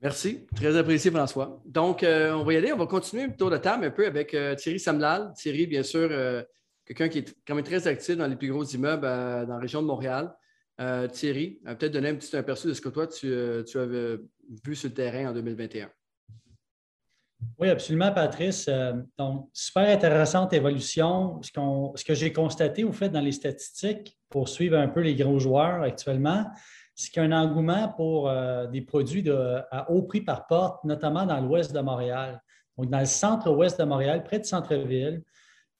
Merci. 0.01 0.47
Très 0.55 0.77
apprécié, 0.77 1.11
François. 1.11 1.61
Donc, 1.65 2.05
euh, 2.05 2.33
on 2.33 2.45
va 2.45 2.53
y 2.53 2.57
aller. 2.57 2.73
On 2.73 2.77
va 2.77 2.87
continuer 2.87 3.27
le 3.27 3.35
tour 3.35 3.51
de 3.51 3.57
table 3.57 3.85
un 3.85 3.91
peu 3.91 4.07
avec 4.07 4.33
euh, 4.33 4.55
Thierry 4.55 4.79
Samlal. 4.79 5.33
Thierry, 5.37 5.67
bien 5.67 5.83
sûr, 5.83 6.09
euh, 6.13 6.43
quelqu'un 6.85 7.09
qui 7.09 7.19
est 7.19 7.35
quand 7.47 7.57
même 7.57 7.65
très 7.65 7.89
actif 7.89 8.17
dans 8.17 8.29
les 8.29 8.37
plus 8.37 8.51
gros 8.51 8.65
immeubles 8.65 9.03
dans 9.03 9.55
la 9.55 9.59
région 9.59 9.83
de 9.83 9.89
Montréal. 9.89 10.33
Thierry, 11.13 11.61
peut-être 11.65 11.93
donner 11.93 12.11
un 12.11 12.15
petit 12.15 12.37
aperçu 12.37 12.69
de 12.69 12.73
ce 12.73 12.81
que 12.81 12.89
toi, 12.89 13.07
tu, 13.07 13.33
tu 13.67 13.79
avais 13.79 14.21
vu 14.65 14.77
sur 14.77 14.89
le 14.89 14.95
terrain 14.95 15.31
en 15.31 15.33
2021. 15.33 15.91
Oui, 17.59 17.69
absolument, 17.69 18.13
Patrice. 18.13 18.69
donc, 19.17 19.49
super 19.53 19.89
intéressante 19.89 20.53
évolution. 20.53 21.41
Ce, 21.43 22.05
que 22.05 22.15
j'ai 22.15 22.33
constaté, 22.33 22.85
au 22.85 22.93
fait, 22.93 23.09
dans 23.09 23.21
les 23.21 23.33
statistiques, 23.33 24.19
pour 24.29 24.49
suivre 24.49 24.77
un 24.77 24.89
peu 24.89 25.01
les 25.01 25.15
gros 25.15 25.39
joueurs 25.39 25.83
actuellement, 25.83 26.47
c'est 26.95 27.11
qu'il 27.11 27.23
y 27.23 27.27
a 27.27 27.29
un 27.29 27.43
engouement 27.45 27.93
pour 27.97 28.29
euh, 28.29 28.67
des 28.67 28.83
produits 28.83 29.25
à 29.71 29.91
haut 29.91 30.03
prix 30.03 30.21
par 30.21 30.47
porte, 30.47 30.83
notamment 30.85 31.27
dans 31.27 31.41
l'ouest 31.41 31.73
de 31.73 31.81
Montréal. 31.81 32.43
Donc, 32.77 32.91
dans 32.91 33.01
le 33.01 33.07
centre-ouest 33.07 33.79
de 33.79 33.85
Montréal, 33.85 34.25
près 34.25 34.41
de 34.41 34.45
centre-ville, 34.45 35.23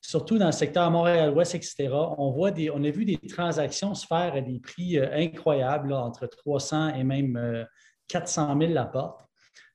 surtout 0.09 0.39
dans 0.39 0.47
le 0.47 0.53
secteur 0.53 0.91
Montréal-Ouest, 0.91 1.55
etc., 1.55 1.91
on, 1.93 2.31
voit 2.31 2.51
des, 2.51 2.71
on 2.71 2.83
a 2.83 2.91
vu 2.91 3.05
des 3.05 3.19
transactions 3.19 3.95
se 3.95 4.07
faire 4.07 4.33
à 4.35 4.41
des 4.41 4.59
prix 4.59 4.99
euh, 4.99 5.07
incroyables, 5.13 5.93
entre 5.93 6.27
300 6.27 6.95
et 6.95 7.05
même 7.05 7.67
400 8.09 8.57
euh, 8.57 8.61
000 8.61 8.73
la 8.73 8.87
porte, 8.87 9.27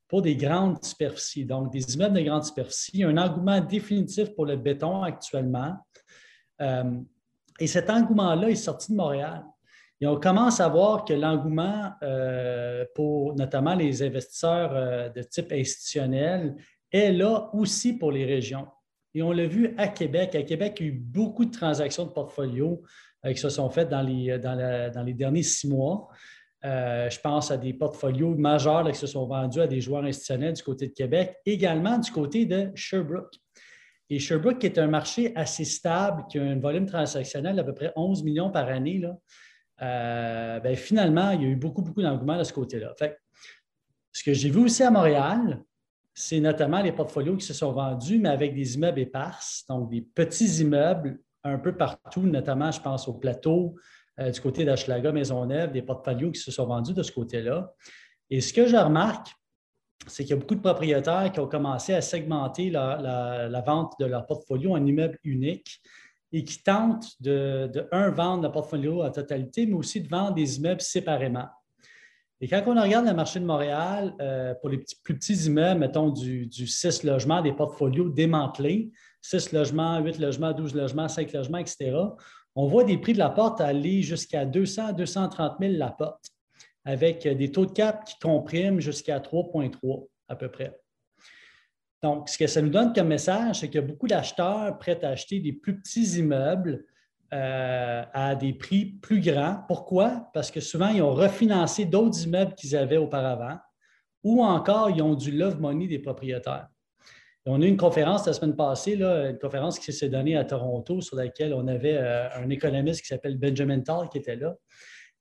pour 0.08 0.24
des 0.24 0.36
grandes 0.36 0.84
superficies. 0.84 1.46
Donc, 1.46 1.72
des 1.72 1.94
immeubles 1.94 2.16
de 2.16 2.22
grande 2.22 2.46
superficie, 2.46 3.04
un 3.04 3.18
engouement 3.18 3.62
définitif 3.62 4.34
pour 4.34 4.48
le 4.48 4.56
béton 4.56 5.04
actuellement. 5.04 5.76
et 6.60 7.68
cet 7.68 7.92
engouement-là 7.92 8.50
est 8.50 8.56
sorti 8.56 8.92
de 8.92 8.98
Montréal. 8.98 9.44
Et 10.04 10.08
on 10.08 10.20
commence 10.20 10.60
à 10.60 10.68
voir 10.68 11.06
que 11.06 11.14
l'engouement 11.14 11.94
euh, 12.02 12.84
pour 12.94 13.36
notamment 13.36 13.74
les 13.74 14.04
investisseurs 14.04 14.72
euh, 14.74 15.10
de 15.10 15.22
type 15.22 15.52
institutionnel 15.52 16.56
est 16.92 17.12
là 17.12 17.50
aussi 17.54 17.94
pour 17.94 18.12
les 18.12 18.26
régions. 18.26 18.68
Et 19.14 19.22
on 19.22 19.32
l'a 19.32 19.46
vu 19.46 19.74
à 19.78 19.88
Québec. 19.88 20.36
À 20.36 20.44
Québec, 20.44 20.78
il 20.80 20.86
y 20.86 20.90
a 20.90 20.92
eu 20.92 20.96
beaucoup 20.96 21.46
de 21.46 21.52
transactions 21.52 22.06
de 22.06 22.12
portfolio 22.12 22.82
euh, 23.26 23.34
qui 23.34 23.40
se 23.40 23.50
sont 23.50 23.70
faites 23.70 23.90
dans 23.90 24.02
les, 24.02 24.38
les 25.06 25.14
derniers 25.14 25.44
six 25.44 25.68
mois. 25.68 26.10
je 26.64 27.20
pense 27.20 27.52
à 27.52 27.58
des 27.58 27.74
portfolios 27.74 28.36
majeurs 28.36 28.90
qui 28.92 28.98
se 28.98 29.08
sont 29.08 29.28
vendus 29.28 29.62
à 29.62 29.68
des 29.68 29.82
joueurs 29.82 30.04
institutionnels 30.04 30.54
du 30.54 30.64
côté 30.64 30.88
de 30.88 30.94
Québec, 30.94 31.38
également 31.46 31.98
du 31.98 32.12
côté 32.12 32.46
de 32.46 32.72
Sherbrooke. 32.76 33.36
Et 34.10 34.20
Sherbrooke, 34.20 34.60
qui 34.60 34.68
est 34.68 34.78
un 34.78 34.88
marché 34.88 35.32
assez 35.36 35.66
stable, 35.66 36.26
qui 36.30 36.38
a 36.38 36.44
un 36.44 36.60
volume 36.60 36.86
transactionnel 36.86 37.56
d'à 37.56 37.64
peu 37.64 37.74
près 37.74 37.92
11 37.96 38.24
millions 38.24 38.52
par 38.52 38.68
année, 38.68 39.02
euh, 39.82 40.60
ben, 40.60 40.76
finalement, 40.76 41.32
il 41.32 41.42
y 41.42 41.46
a 41.46 41.48
eu 41.48 41.56
beaucoup, 41.56 41.82
beaucoup 41.82 42.02
d'engouement 42.02 42.38
de 42.38 42.44
ce 42.44 42.54
côté-là. 42.54 42.94
Ce 44.12 44.24
que 44.24 44.34
j'ai 44.34 44.50
vu 44.50 44.60
aussi 44.60 44.84
à 44.84 44.92
Montréal, 44.92 45.64
c'est 46.14 46.40
notamment 46.40 46.82
les 46.82 46.92
portfolios 46.92 47.38
qui 47.38 47.46
se 47.46 47.54
sont 47.54 47.72
vendus, 47.72 48.20
mais 48.20 48.30
avec 48.30 48.54
des 48.54 48.76
immeubles 48.76 49.00
éparses, 49.00 49.66
donc 49.68 49.90
des 49.90 50.02
petits 50.02 50.62
immeubles 50.62 51.20
un 51.44 51.58
peu 51.58 51.76
partout, 51.76 52.22
notamment, 52.22 52.72
je 52.72 52.80
pense, 52.80 53.08
au 53.08 53.14
plateau, 53.14 53.76
euh, 54.20 54.32
du 54.32 54.40
côté 54.40 54.64
d'Aschlaga, 54.64 55.12
Maisonneuve, 55.12 55.72
des 55.72 55.82
portfolios 55.82 56.32
qui 56.32 56.40
se 56.40 56.52
sont 56.52 56.66
vendus 56.66 56.94
de 56.94 57.04
ce 57.04 57.12
côté-là. 57.12 57.74
Et 58.30 58.42
ce 58.42 58.54
que 58.54 58.68
je 58.68 58.78
remarque, 58.78 59.28
c'est 60.08 60.24
qu'il 60.24 60.32
y 60.32 60.38
a 60.38 60.40
beaucoup 60.40 60.56
de 60.56 60.62
propriétaires 60.62 61.32
qui 61.32 61.40
ont 61.40 61.48
commencé 61.48 61.94
à 61.94 62.02
segmenter 62.02 62.70
la 62.70 63.64
vente 63.66 63.94
de 64.00 64.06
leur 64.06 64.26
portfolio 64.26 64.74
en 64.74 64.86
immeuble 64.86 65.18
unique 65.24 65.82
et 66.34 66.44
qui 66.44 66.62
tentent 66.64 67.10
de, 67.22 67.88
un, 67.92 68.10
vendre 68.10 68.44
le 68.44 68.52
portfolio 68.52 69.04
en 69.04 69.12
totalité, 69.12 69.66
mais 69.68 69.76
aussi 69.76 70.02
de 70.02 70.10
vendre 70.10 70.34
des 70.34 70.58
immeubles 70.58 70.82
séparément. 70.82 71.48
Et 72.44 72.48
quand 72.50 72.62
on 72.68 72.82
regarde 72.82 73.06
le 73.06 73.14
marché 73.14 73.40
de 73.40 73.46
Montréal, 73.46 74.14
euh, 74.20 74.54
pour 74.56 74.70
les 74.70 74.84
plus 75.02 75.14
petits 75.14 75.46
immeubles, 75.46 75.80
mettons 75.80 76.10
du, 76.10 76.46
du 76.46 76.68
6 76.68 77.04
logements, 77.04 77.42
des 77.42 77.54
portfolios 77.54 78.10
démantelés, 78.10 78.92
6 79.22 79.54
logements, 79.54 80.00
8 80.00 80.20
logements, 80.20 80.52
12 80.52 80.76
logements, 80.76 81.08
5 81.08 81.32
logements, 81.32 81.60
etc., 81.60 81.96
on 82.54 82.68
voit 82.68 82.84
des 82.84 82.98
prix 82.98 83.14
de 83.14 83.20
la 83.20 83.30
porte 83.30 83.62
aller 83.62 84.02
jusqu'à 84.02 84.44
200 84.44 84.88
à 84.88 84.92
230 84.92 85.54
000 85.58 85.74
la 85.78 85.92
porte, 85.92 86.32
avec 86.84 87.26
des 87.26 87.50
taux 87.50 87.66
de 87.66 87.72
cap 87.72 88.04
qui 88.04 88.20
compriment 88.20 88.82
jusqu'à 88.82 89.20
3,3 89.20 90.06
à 90.28 90.36
peu 90.36 90.52
près. 90.52 90.78
Donc, 92.02 92.28
ce 92.28 92.38
que 92.38 92.48
ça 92.48 92.62
nous 92.62 92.72
donne 92.72 92.92
comme 92.92 93.08
message, 93.08 93.62
c'est 93.62 93.68
qu'il 93.68 93.80
y 93.80 93.84
a 93.86 93.88
beaucoup 93.88 94.08
d'acheteurs 94.08 94.78
prêts 94.80 95.02
à 95.06 95.12
acheter 95.12 95.40
des 95.40 95.54
plus 95.54 95.80
petits 95.80 96.20
immeubles 96.20 96.84
euh, 97.34 98.04
à 98.14 98.36
des 98.36 98.54
prix 98.54 98.86
plus 98.86 99.20
grands. 99.20 99.64
Pourquoi? 99.68 100.30
Parce 100.34 100.52
que 100.52 100.60
souvent, 100.60 100.90
ils 100.90 101.02
ont 101.02 101.16
refinancé 101.16 101.86
d'autres 101.86 102.24
immeubles 102.24 102.54
qu'ils 102.54 102.76
avaient 102.76 102.98
auparavant 102.98 103.58
ou 104.24 104.44
encore, 104.44 104.92
ils 104.92 105.02
ont 105.02 105.16
du 105.16 105.32
love 105.32 105.60
money 105.60 105.88
des 105.88 106.00
propriétaires. 106.00 106.68
on 107.46 107.62
a 107.62 107.66
eu 107.66 107.68
une 107.68 107.78
conférence 107.78 108.28
la 108.28 108.34
semaine 108.34 108.56
passée, 108.56 108.94
une 108.94 109.40
conférence 109.40 109.80
qui 109.80 109.92
s'est 109.92 110.10
donnée 110.10 110.38
à 110.38 110.46
Toronto 110.46 111.02
sur 111.02 111.18
laquelle 111.18 111.54
on 111.54 111.68
avait 111.68 111.98
euh, 111.98 112.30
un 112.36 112.50
économiste 112.50 113.02
qui 113.02 113.08
s'appelle 113.08 113.38
Benjamin 113.38 113.82
Tall 113.82 114.10
qui 114.10 114.20
était 114.20 114.36
là, 114.36 114.56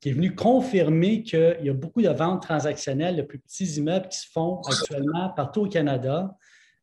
qui 0.01 0.11
est 0.11 0.13
venu 0.13 0.35
confirmer 0.35 1.23
qu'il 1.23 1.61
y 1.63 1.71
a 1.71 1.75
beaucoup 1.75 2.03
de 2.03 2.11
ventes 2.11 2.43
transactionnelles 2.43 3.17
de 3.17 3.23
plus 3.23 3.39
petits 3.39 3.77
immeubles 3.77 4.09
qui 4.09 4.19
se 4.19 4.31
font 4.31 4.61
actuellement 4.61 5.31
partout 5.31 5.63
au 5.63 5.69
Canada 5.69 6.37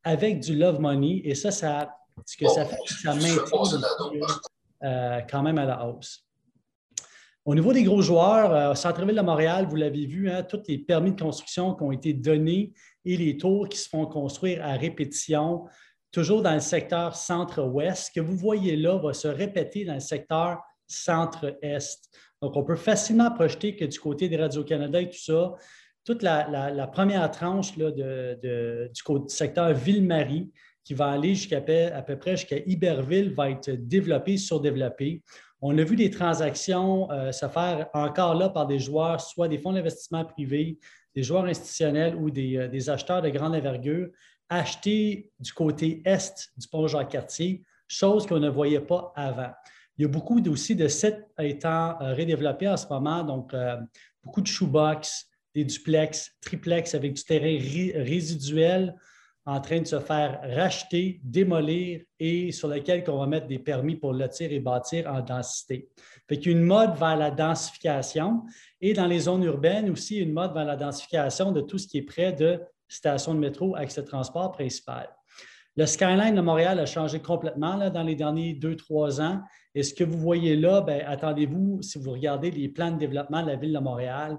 avec 0.03 0.39
du 0.39 0.55
love 0.55 0.79
money. 0.79 1.21
Et 1.23 1.35
ça, 1.35 1.51
ça 1.51 1.95
ce 2.25 2.37
que 2.37 2.47
ça 2.47 2.65
fait, 2.65 2.77
ça 2.85 3.13
maintient 3.13 3.43
euh, 4.83 5.21
quand 5.29 5.43
même 5.43 5.57
à 5.57 5.65
la 5.65 5.85
hausse. 5.85 6.25
Au 7.45 7.55
niveau 7.55 7.73
des 7.73 7.83
gros 7.83 8.01
joueurs, 8.01 8.53
euh, 8.53 8.75
Centre-Ville 8.75 9.15
de 9.15 9.21
Montréal, 9.21 9.65
vous 9.69 9.75
l'avez 9.75 10.05
vu, 10.05 10.29
hein, 10.29 10.43
tous 10.43 10.61
les 10.67 10.77
permis 10.77 11.13
de 11.13 11.21
construction 11.21 11.73
qui 11.73 11.83
ont 11.83 11.91
été 11.91 12.13
donnés 12.13 12.73
et 13.05 13.17
les 13.17 13.37
tours 13.37 13.67
qui 13.69 13.77
se 13.77 13.89
font 13.89 14.05
construire 14.05 14.63
à 14.63 14.73
répétition, 14.73 15.65
toujours 16.11 16.41
dans 16.41 16.53
le 16.53 16.59
secteur 16.59 17.15
centre-ouest. 17.15 18.07
Ce 18.07 18.11
que 18.11 18.19
vous 18.19 18.35
voyez 18.35 18.75
là 18.75 18.97
va 18.97 19.13
se 19.13 19.27
répéter 19.27 19.85
dans 19.85 19.95
le 19.95 19.99
secteur 19.99 20.59
centre-est. 20.85 22.09
Donc, 22.41 22.55
on 22.55 22.63
peut 22.63 22.75
facilement 22.75 23.31
projeter 23.31 23.75
que 23.75 23.85
du 23.85 23.99
côté 23.99 24.29
des 24.29 24.37
Radio-Canada 24.37 25.01
et 25.01 25.09
tout 25.09 25.17
ça, 25.17 25.53
toute 26.05 26.23
la, 26.23 26.87
première 26.91 27.29
tranche 27.31 27.77
du, 27.77 27.83
secteur 29.27 29.73
Ville-Marie, 29.73 30.51
qui 30.83 30.93
va 30.93 31.09
aller 31.09 31.35
jusqu'à 31.35 31.57
à 31.57 32.01
peu 32.01 32.17
près 32.17 32.37
jusqu'à 32.37 32.57
Iberville, 32.65 33.33
va 33.33 33.49
être 33.49 33.69
développée, 33.71 34.37
surdéveloppée. 34.37 35.21
On 35.61 35.77
a 35.77 35.83
vu 35.83 35.95
des 35.95 36.09
transactions 36.09 37.11
euh, 37.11 37.31
se 37.31 37.47
faire 37.47 37.89
encore 37.93 38.35
là 38.35 38.49
par 38.49 38.65
des 38.65 38.79
joueurs, 38.79 39.19
soit 39.19 39.47
des 39.47 39.57
fonds 39.57 39.73
d'investissement 39.73 40.23
privés, 40.23 40.79
des 41.15 41.23
joueurs 41.23 41.45
institutionnels 41.45 42.15
ou 42.15 42.31
des, 42.31 42.55
euh, 42.55 42.91
acheteurs 42.91 43.21
de 43.21 43.29
grande 43.29 43.55
envergure, 43.55 44.07
acheter 44.47 45.29
du 45.39 45.51
côté 45.51 46.01
est 46.05 46.49
du 46.57 46.67
pont 46.67 46.87
Jacques-Cartier, 46.87 47.63
chose 47.87 48.25
qu'on 48.25 48.39
ne 48.39 48.49
voyait 48.49 48.79
pas 48.79 49.11
avant. 49.15 49.51
Il 49.97 50.03
y 50.03 50.05
a 50.05 50.07
beaucoup 50.07 50.41
aussi 50.49 50.75
de 50.75 50.87
sites 50.87 51.27
étant 51.37 52.01
euh, 52.01 52.13
redéveloppés 52.13 52.69
en 52.69 52.77
ce 52.77 52.87
moment, 52.87 53.23
donc 53.23 53.53
beaucoup 54.23 54.41
de 54.41 54.47
shoebox, 54.47 55.27
des 55.53 55.65
duplex, 55.65 56.31
triplex 56.41 56.95
avec 56.95 57.13
du 57.13 57.23
terrain 57.23 57.57
résiduel 58.03 58.95
en 59.49 59.59
train 59.61 59.79
de 59.79 59.87
se 59.87 59.99
faire 59.99 60.39
racheter, 60.43 61.19
démolir 61.23 62.01
et 62.19 62.51
sur 62.51 62.67
lequel 62.67 63.03
on 63.07 63.17
va 63.17 63.25
mettre 63.25 63.47
des 63.47 63.57
permis 63.57 63.95
pour 63.95 64.13
lotir 64.13 64.51
et 64.51 64.59
bâtir 64.59 65.11
en 65.11 65.21
densité. 65.21 65.89
Fait 66.27 66.35
y 66.35 66.49
a 66.49 66.51
une 66.51 66.61
mode 66.61 66.95
vers 66.95 67.17
la 67.17 67.31
densification 67.31 68.43
et 68.79 68.93
dans 68.93 69.07
les 69.07 69.21
zones 69.21 69.43
urbaines 69.43 69.89
aussi 69.89 70.17
une 70.17 70.33
mode 70.33 70.53
vers 70.53 70.65
la 70.65 70.75
densification 70.75 71.51
de 71.51 71.61
tout 71.61 71.79
ce 71.79 71.87
qui 71.87 71.97
est 71.97 72.03
près 72.03 72.31
de 72.31 72.61
stations 72.87 73.33
de 73.33 73.39
métro, 73.39 73.75
accès 73.75 74.01
de 74.01 74.07
transport 74.07 74.51
principal. 74.51 75.09
Le 75.75 75.85
skyline 75.85 76.35
de 76.35 76.41
Montréal 76.41 76.79
a 76.79 76.85
changé 76.85 77.19
complètement 77.19 77.75
là, 77.75 77.89
dans 77.89 78.03
les 78.03 78.15
derniers 78.15 78.53
deux, 78.53 78.75
trois 78.75 79.21
ans. 79.21 79.41
Et 79.73 79.81
ce 79.81 79.93
que 79.93 80.03
vous 80.03 80.17
voyez 80.17 80.55
là, 80.55 80.81
ben, 80.81 81.03
attendez-vous, 81.07 81.81
si 81.81 81.97
vous 81.97 82.11
regardez 82.11 82.51
les 82.51 82.67
plans 82.69 82.91
de 82.91 82.97
développement 82.97 83.41
de 83.41 83.47
la 83.47 83.55
ville 83.55 83.73
de 83.73 83.79
Montréal, 83.79 84.37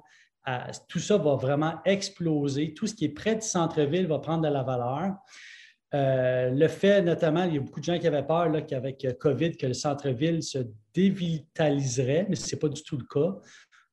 tout 0.88 0.98
ça 0.98 1.16
va 1.16 1.36
vraiment 1.36 1.74
exploser. 1.84 2.74
Tout 2.74 2.86
ce 2.86 2.94
qui 2.94 3.04
est 3.04 3.10
près 3.10 3.34
du 3.34 3.46
centre-ville 3.46 4.06
va 4.06 4.18
prendre 4.18 4.42
de 4.42 4.52
la 4.52 4.62
valeur. 4.62 5.14
Euh, 5.92 6.50
le 6.50 6.68
fait, 6.68 7.02
notamment, 7.02 7.44
il 7.44 7.54
y 7.54 7.58
a 7.58 7.60
beaucoup 7.60 7.80
de 7.80 7.84
gens 7.84 7.98
qui 7.98 8.06
avaient 8.06 8.26
peur 8.26 8.48
qu'avec 8.66 9.06
COVID, 9.18 9.56
que 9.56 9.66
le 9.66 9.74
centre-ville 9.74 10.42
se 10.42 10.58
dévitaliserait, 10.94 12.26
mais 12.28 12.36
ce 12.36 12.54
n'est 12.54 12.60
pas 12.60 12.68
du 12.68 12.82
tout 12.82 12.96
le 12.96 13.04
cas. 13.04 13.36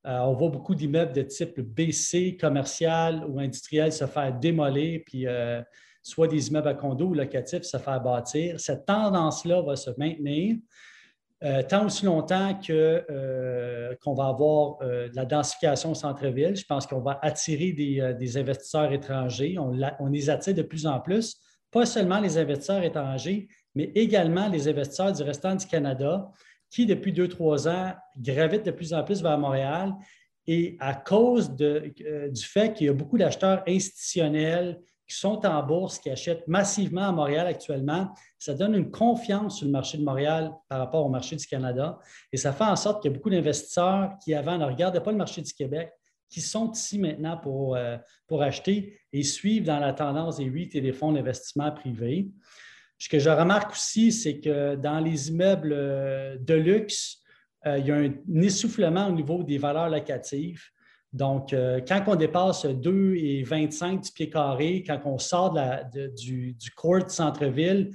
Euh, 0.05 0.19
on 0.19 0.33
voit 0.33 0.49
beaucoup 0.49 0.75
d'immeubles 0.75 1.13
de 1.13 1.23
type 1.23 1.59
BC, 1.59 2.37
commercial 2.39 3.25
ou 3.27 3.39
industriel 3.39 3.91
se 3.91 4.05
faire 4.05 4.31
démolir, 4.33 5.01
puis 5.05 5.27
euh, 5.27 5.61
soit 6.03 6.27
des 6.27 6.47
immeubles 6.47 6.69
à 6.69 6.73
condo 6.75 7.07
ou 7.07 7.13
locatifs 7.13 7.63
se 7.63 7.77
faire 7.77 8.01
bâtir. 8.01 8.59
Cette 8.59 8.85
tendance-là 8.85 9.61
va 9.61 9.75
se 9.75 9.89
maintenir. 9.97 10.57
Euh, 11.43 11.61
tant 11.61 11.85
aussi 11.85 12.03
longtemps 12.03 12.59
euh, 12.71 13.93
qu'on 14.01 14.15
va 14.15 14.27
avoir 14.29 14.81
euh, 14.81 15.07
de 15.07 15.15
la 15.15 15.23
densification 15.23 15.91
au 15.91 15.93
centre-ville. 15.93 16.55
Je 16.55 16.65
pense 16.65 16.87
qu'on 16.87 17.01
va 17.01 17.19
attirer 17.21 17.73
des, 17.73 18.37
investisseurs 18.37 18.91
étrangers. 18.91 19.55
On, 19.59 19.71
on, 19.99 20.07
les 20.07 20.31
attire 20.31 20.55
de 20.55 20.63
plus 20.63 20.87
en 20.87 20.99
plus, 20.99 21.37
pas 21.69 21.85
seulement 21.85 22.19
les 22.19 22.39
investisseurs 22.39 22.81
étrangers, 22.83 23.47
mais 23.75 23.91
également 23.93 24.49
les 24.49 24.67
investisseurs 24.67 25.11
du 25.11 25.21
restant 25.21 25.53
du 25.53 25.67
Canada 25.67 26.27
qui, 26.71 26.87
depuis 26.87 27.13
deux, 27.13 27.27
trois 27.27 27.67
ans, 27.67 27.93
gravitent 28.17 28.65
de 28.65 28.71
plus 28.71 28.91
en 28.91 29.03
plus 29.03 29.21
vers 29.21 29.37
Montréal. 29.37 29.93
Et 30.47 30.75
à 30.79 30.95
cause 30.95 31.51
du 31.55 32.43
fait 32.43 32.73
qu'il 32.73 32.87
y 32.87 32.89
a 32.89 32.93
beaucoup 32.93 33.17
d'acheteurs 33.17 33.61
institutionnels 33.67 34.79
qui 35.07 35.15
sont 35.15 35.45
en 35.45 35.63
bourse, 35.63 35.99
qui 35.99 36.09
achètent 36.09 36.47
massivement 36.47 37.07
à 37.07 37.11
Montréal 37.11 37.47
actuellement, 37.47 38.13
ça 38.37 38.53
donne 38.53 38.75
une 38.75 38.91
confiance 38.91 39.57
sur 39.57 39.65
le 39.65 39.71
marché 39.71 39.97
de 39.97 40.03
Montréal 40.03 40.51
par 40.67 40.79
rapport 40.79 41.05
au 41.05 41.09
marché 41.09 41.35
du 41.35 41.47
Canada. 41.47 41.97
Et 42.31 42.37
ça 42.37 42.51
fait 42.51 42.65
en 42.65 42.75
sorte 42.75 43.01
qu'il 43.01 43.11
y 43.11 43.13
a 43.13 43.17
beaucoup 43.17 43.29
d'investisseurs 43.29 44.11
qui, 44.23 44.33
avant, 44.33 44.57
ne 44.57 44.65
regardaient 44.65 45.01
pas 45.01 45.11
le 45.11 45.17
marché 45.17 45.41
du 45.41 45.53
Québec, 45.53 45.91
qui 46.29 46.41
sont 46.41 46.71
ici 46.71 46.99
maintenant 46.99 47.37
pour, 47.37 47.75
euh, 47.75 47.97
pour 48.27 48.43
acheter 48.43 48.99
et 49.13 49.23
suivent 49.23 49.63
dans 49.63 49.79
la 49.79 49.93
tendance 49.93 50.37
des 50.37 50.49
REIT 50.49 50.71
et 50.73 50.81
des 50.81 50.91
fonds 50.91 51.13
d'investissement 51.13 51.71
privés. 51.71 52.29
Ce 52.97 53.07
que 53.07 53.19
je 53.19 53.29
remarque 53.29 53.71
aussi, 53.71 54.11
c'est 54.11 54.39
que 54.39 54.75
dans 54.75 54.99
les 54.99 55.29
immeubles 55.29 55.71
euh, 55.73 56.37
de 56.39 56.53
luxe, 56.53 57.21
euh, 57.65 57.77
il 57.77 57.85
y 57.85 57.91
a 57.91 57.95
un 57.95 58.41
essoufflement 58.41 59.07
au 59.07 59.11
niveau 59.11 59.43
des 59.43 59.57
valeurs 59.57 59.89
locatives. 59.89 60.63
Donc, 61.17 61.51
euh, 61.51 61.81
quand 61.85 62.03
on 62.07 62.15
dépasse 62.15 62.63
2,25 62.65 64.05
du 64.05 64.11
pied 64.11 64.29
carré, 64.29 64.83
quand 64.85 64.99
on 65.05 65.17
sort 65.17 65.57
du, 66.15 66.53
du 66.53 66.71
court 66.71 67.09
centre-ville, 67.09 67.89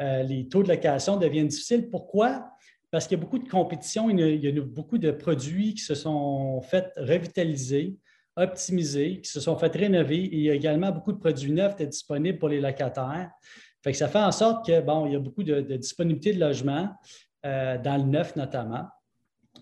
euh, 0.00 0.22
les 0.22 0.48
taux 0.48 0.62
de 0.62 0.68
location 0.68 1.18
deviennent 1.18 1.48
difficiles. 1.48 1.90
Pourquoi? 1.90 2.48
Parce 2.90 3.06
qu'il 3.06 3.18
y 3.18 3.20
a 3.20 3.22
beaucoup 3.22 3.38
de 3.38 3.48
compétition, 3.48 4.08
il 4.08 4.42
y 4.42 4.48
a, 4.48 4.62
beaucoup 4.62 4.96
de 4.96 5.10
produits 5.10 5.74
qui 5.74 5.82
se 5.82 5.94
sont 5.94 6.62
fait 6.62 6.92
revitaliser, 6.96 7.96
optimiser, 8.36 9.20
qui 9.20 9.30
se 9.30 9.40
sont 9.40 9.56
fait 9.56 9.74
rénover 9.74 10.16
il 10.16 10.40
y 10.40 10.50
a 10.50 10.54
également 10.54 10.90
beaucoup 10.90 11.12
de 11.12 11.18
produits 11.18 11.52
neufs 11.52 11.76
qui 11.76 11.86
disponibles 11.86 12.38
pour 12.38 12.48
les 12.48 12.60
locataires. 12.60 13.30
ça 13.92 14.08
fait 14.08 14.18
en 14.18 14.32
sorte 14.32 14.66
que, 14.66 14.80
bon, 14.80 15.06
il 15.06 15.12
y 15.12 15.16
a 15.16 15.20
beaucoup 15.20 15.42
de, 15.42 15.60
disponibilité 15.76 16.32
de 16.32 16.40
logement, 16.40 16.88
euh, 17.44 17.76
dans 17.76 17.98
le 17.98 18.04
neuf 18.04 18.34
notamment 18.34 18.86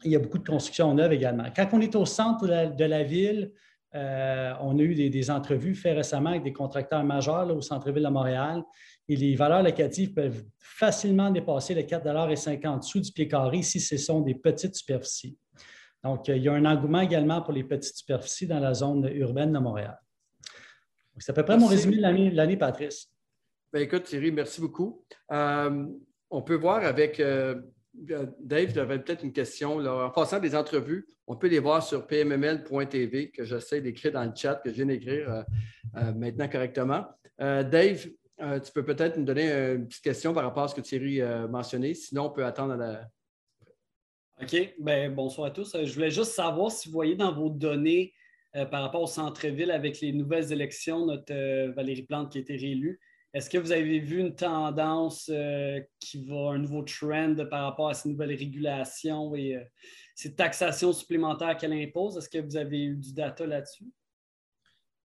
il 0.05 0.13
y 0.13 0.17
a 0.17 0.19
beaucoup 0.19 0.39
de 0.39 0.49
constructions 0.49 0.93
neuves 0.95 1.13
également. 1.13 1.45
Quand 1.55 1.69
on 1.73 1.81
est 1.81 1.95
au 1.95 2.07
centre 2.07 2.47
de 2.47 2.85
la, 2.85 3.03
ville, 3.03 3.53
euh, 3.95 4.53
on 4.61 4.79
a 4.79 4.83
eu 4.83 4.95
des, 4.95 5.31
entrevues 5.31 5.75
faites 5.75 5.97
récemment 5.97 6.31
avec 6.31 6.43
des 6.43 6.53
contracteurs 6.53 7.05
majeurs 7.05 7.55
au 7.55 7.61
centre-ville 7.61 8.05
de 8.05 8.09
Montréal 8.09 8.63
et 9.09 9.17
les 9.17 9.35
valeurs 9.35 9.63
locatives 9.63 10.15
peuvent 10.15 10.45
facilement 10.59 11.31
dépasser 11.31 11.75
les 11.75 11.85
4,50 11.85 12.83
sous 12.83 13.01
du 13.01 13.13
pied 13.13 13.29
carré 13.29 13.63
si 13.63 13.81
ce 13.81 13.97
sont 13.97 14.21
des 14.21 14.35
petites 14.35 14.75
superficies. 14.75 15.37
Donc, 16.03 16.29
il 16.29 16.39
y 16.39 16.49
a 16.49 16.53
un 16.55 16.65
engouement 16.65 17.01
également 17.01 17.43
pour 17.43 17.53
les 17.53 17.65
petites 17.65 17.97
superficies 17.97 18.47
dans 18.47 18.61
la 18.61 18.73
zone 18.73 19.11
urbaine 19.15 19.53
de 19.53 19.59
Montréal. 19.59 19.99
C'est 21.19 21.33
à 21.33 21.35
peu 21.35 21.45
près 21.45 21.59
mon 21.59 21.67
résumé 21.67 21.97
de 21.97 22.37
l'année, 22.37 22.57
Patrice. 22.57 23.11
Bien, 23.73 23.83
écoute, 23.83 24.05
Thierry, 24.05 24.33
merci 24.33 24.61
beaucoup. 24.61 25.05
Euh, 25.31 25.87
on 26.31 26.43
peut 26.43 26.55
voir 26.55 26.85
avec 26.85 27.21
euh, 27.21 27.61
Dave, 27.93 28.73
tu 28.73 28.79
avais 28.79 28.99
peut-être 29.01 29.25
une 29.25 29.33
question. 29.33 29.79
En 29.79 30.11
passant 30.11 30.39
des 30.39 30.55
entrevues, 30.55 31.07
on 31.27 31.37
peut 31.37 31.49
les 31.49 31.59
voir 31.59 31.83
sur 31.83 32.07
pmml.tv, 32.07 33.31
que 33.31 33.45
j'essaie 33.45 33.81
d'écrire 33.81 34.13
dans 34.13 34.25
le 34.25 34.33
chat, 34.35 34.57
que 34.57 34.71
je 34.71 34.75
viens 34.75 34.87
d'écrire 34.87 35.31
euh, 35.31 35.43
euh, 35.97 36.13
maintenant 36.15 36.49
correctement. 36.49 37.05
Euh, 37.41 37.63
Dave, 37.63 38.09
tu 38.65 38.73
peux 38.73 38.85
peut-être 38.85 39.19
nous 39.19 39.25
donner 39.25 39.51
une 39.51 39.87
petite 39.87 40.03
question 40.03 40.33
par 40.33 40.45
rapport 40.45 40.63
à 40.63 40.69
ce 40.69 40.75
que 40.75 40.81
Thierry 40.81 41.21
a 41.21 41.47
mentionné. 41.47 41.93
Sinon, 41.93 42.27
on 42.27 42.31
peut 42.31 42.45
attendre 42.45 42.73
à 42.73 42.77
la. 42.77 43.09
OK. 44.41 44.75
Bien, 44.79 45.11
bonsoir 45.11 45.49
à 45.49 45.51
tous. 45.51 45.77
Je 45.85 45.93
voulais 45.93 46.11
juste 46.11 46.33
savoir 46.33 46.71
si 46.71 46.89
vous 46.89 46.95
voyez 46.95 47.17
dans 47.17 47.35
vos 47.35 47.51
données 47.51 48.15
par 48.53 48.83
rapport 48.83 49.03
au 49.03 49.07
centre-ville 49.07 49.71
avec 49.71 50.01
les 50.01 50.13
nouvelles 50.13 50.53
élections, 50.53 51.05
notre 51.05 51.35
Valérie 51.75 52.05
Plante 52.05 52.33
qui 52.33 52.39
a 52.39 52.41
été 52.41 52.57
réélue, 52.57 52.99
est-ce 53.33 53.49
que 53.49 53.59
vous 53.59 53.71
avez 53.71 54.01
vu 54.01 54.19
une 54.19 54.35
tendance 54.35 55.31
euh, 55.33 55.81
qui 56.01 56.25
va, 56.25 56.51
un 56.51 56.59
nouveau 56.59 56.83
trend 56.83 57.37
par 57.49 57.65
rapport 57.65 57.89
à 57.89 57.95
ces 57.95 58.09
nouvelles 58.09 58.35
régulations 58.35 59.35
et 59.37 59.55
euh, 59.55 59.63
ces 60.17 60.35
taxations 60.35 60.93
supplémentaires 60.93 61.57
qu'elle 61.57 61.73
impose? 61.73 62.17
Est-ce 62.17 62.29
que 62.29 62.39
vous 62.39 62.57
avez 62.57 62.83
eu 62.83 62.97
du 62.97 63.13
data 63.13 63.47
là-dessus? 63.47 63.87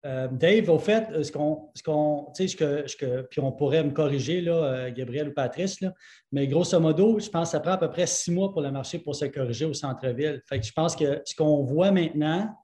Euh, 0.05 0.29
Dave, 0.29 0.69
au 0.69 0.79
fait, 0.79 1.23
ce 1.23 1.33
qu'on, 1.33 1.71
ce 1.75 2.57
que, 2.57 3.23
puis 3.23 3.41
on 3.41 3.53
pourrait 3.53 3.85
me 3.85 3.91
corriger, 3.91 4.41
là, 4.41 4.91
Gabriel 4.91 5.29
ou 5.29 5.33
Patrice, 5.33 5.79
mais 6.33 6.47
grosso 6.47 6.79
modo, 6.81 7.19
je 7.19 7.29
pense 7.29 7.49
que 7.49 7.53
ça 7.53 7.61
prend 7.61 7.73
à 7.73 7.79
peu 7.79 7.91
près 7.91 8.07
six 8.07 8.31
mois 8.31 8.51
pour 8.51 8.63
le 8.63 8.71
marché 8.71 8.99
pour 8.99 9.15
se 9.15 9.27
corriger 9.27 9.67
au 9.67 9.75
centre-ville. 9.75 10.43
Fait 10.47 10.59
que 10.59 10.67
je 10.67 10.73
pense 10.73 10.97
que 10.97 11.21
ce 11.25 11.35
qu'on 11.35 11.65
voit 11.65 11.91
maintenant, 11.91 12.55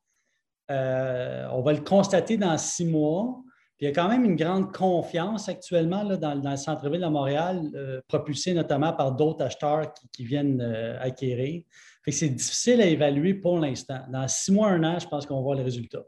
on 0.70 1.62
va 1.62 1.72
le 1.74 1.82
constater 1.82 2.38
dans 2.38 2.56
six 2.56 2.86
mois 2.86 3.42
il 3.80 3.84
y 3.84 3.88
a 3.88 3.92
quand 3.92 4.08
même 4.08 4.24
une 4.24 4.36
grande 4.36 4.74
confiance 4.74 5.48
actuellement 5.48 6.04
dans, 6.04 6.34
le 6.34 6.56
centre-ville 6.56 7.02
de 7.02 7.06
Montréal, 7.06 7.70
euh, 7.74 8.00
propulsé 8.08 8.54
notamment 8.54 8.94
par 8.94 9.12
d'autres 9.12 9.44
acheteurs 9.44 9.92
qui, 10.12 10.24
viennent 10.24 10.62
euh, 10.62 10.98
acquérir. 11.00 11.62
c'est 12.08 12.30
difficile 12.30 12.80
à 12.80 12.86
évaluer 12.86 13.34
pour 13.34 13.58
l'instant. 13.58 14.00
Dans 14.08 14.26
six 14.28 14.50
mois, 14.50 14.68
un 14.68 14.82
an, 14.82 14.98
je 14.98 15.06
pense 15.06 15.26
qu'on 15.26 15.42
voit 15.42 15.56
le 15.56 15.62
résultat. 15.62 16.02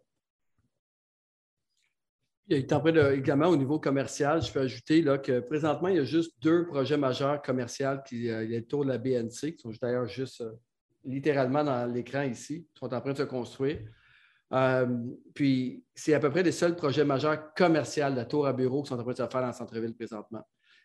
Il 2.51 2.57
est 2.57 2.73
en 2.73 2.81
train 2.81 3.13
également 3.13 3.49
au 3.49 3.57
niveau 3.57 3.79
commercial, 3.79 4.41
je 4.41 4.51
peux 4.51 4.61
ajouter 4.61 5.05
que 5.23 5.41
présentement, 5.41 5.89
il 5.89 5.97
y 5.97 6.01
a 6.01 6.05
juste 6.05 6.33
deux 6.41 6.67
projets 6.67 6.97
majeurs 6.97 7.43
commerciaux 7.43 7.99
qui 8.07 8.31
euh, 8.31 8.59
autour 8.59 8.87
de 8.87 8.89
la 8.89 8.97
BNC, 8.97 9.57
qui 9.57 9.59
sont 9.59 9.73
d'ailleurs 9.83 10.09
juste 10.09 10.43
littéralement 11.05 11.63
dans 11.63 11.85
l'écran 11.85 12.23
ici, 12.23 12.67
qui 12.73 12.79
sont 12.79 12.95
en 12.95 13.01
train 13.03 13.13
de 13.13 13.19
se 13.19 13.23
construire. 13.25 13.81
Euh, 14.53 14.87
puis, 15.35 15.85
c'est 15.95 16.15
à 16.15 16.21
peu 16.21 16.31
près 16.31 16.43
les 16.43 16.53
seuls 16.53 16.75
projets 16.75 17.05
majeurs 17.05 17.53
commerciaux 17.55 18.11
de 18.11 18.23
tour 18.25 18.47
à 18.47 18.53
bureau 18.53 18.83
qui 18.83 18.89
sont 18.89 18.99
en 18.99 19.03
train 19.03 19.13
de 19.13 19.17
se 19.17 19.27
faire 19.27 19.41
dans 19.41 19.49
le 19.49 19.53
centre-ville 19.53 19.95
présentement. 19.95 20.43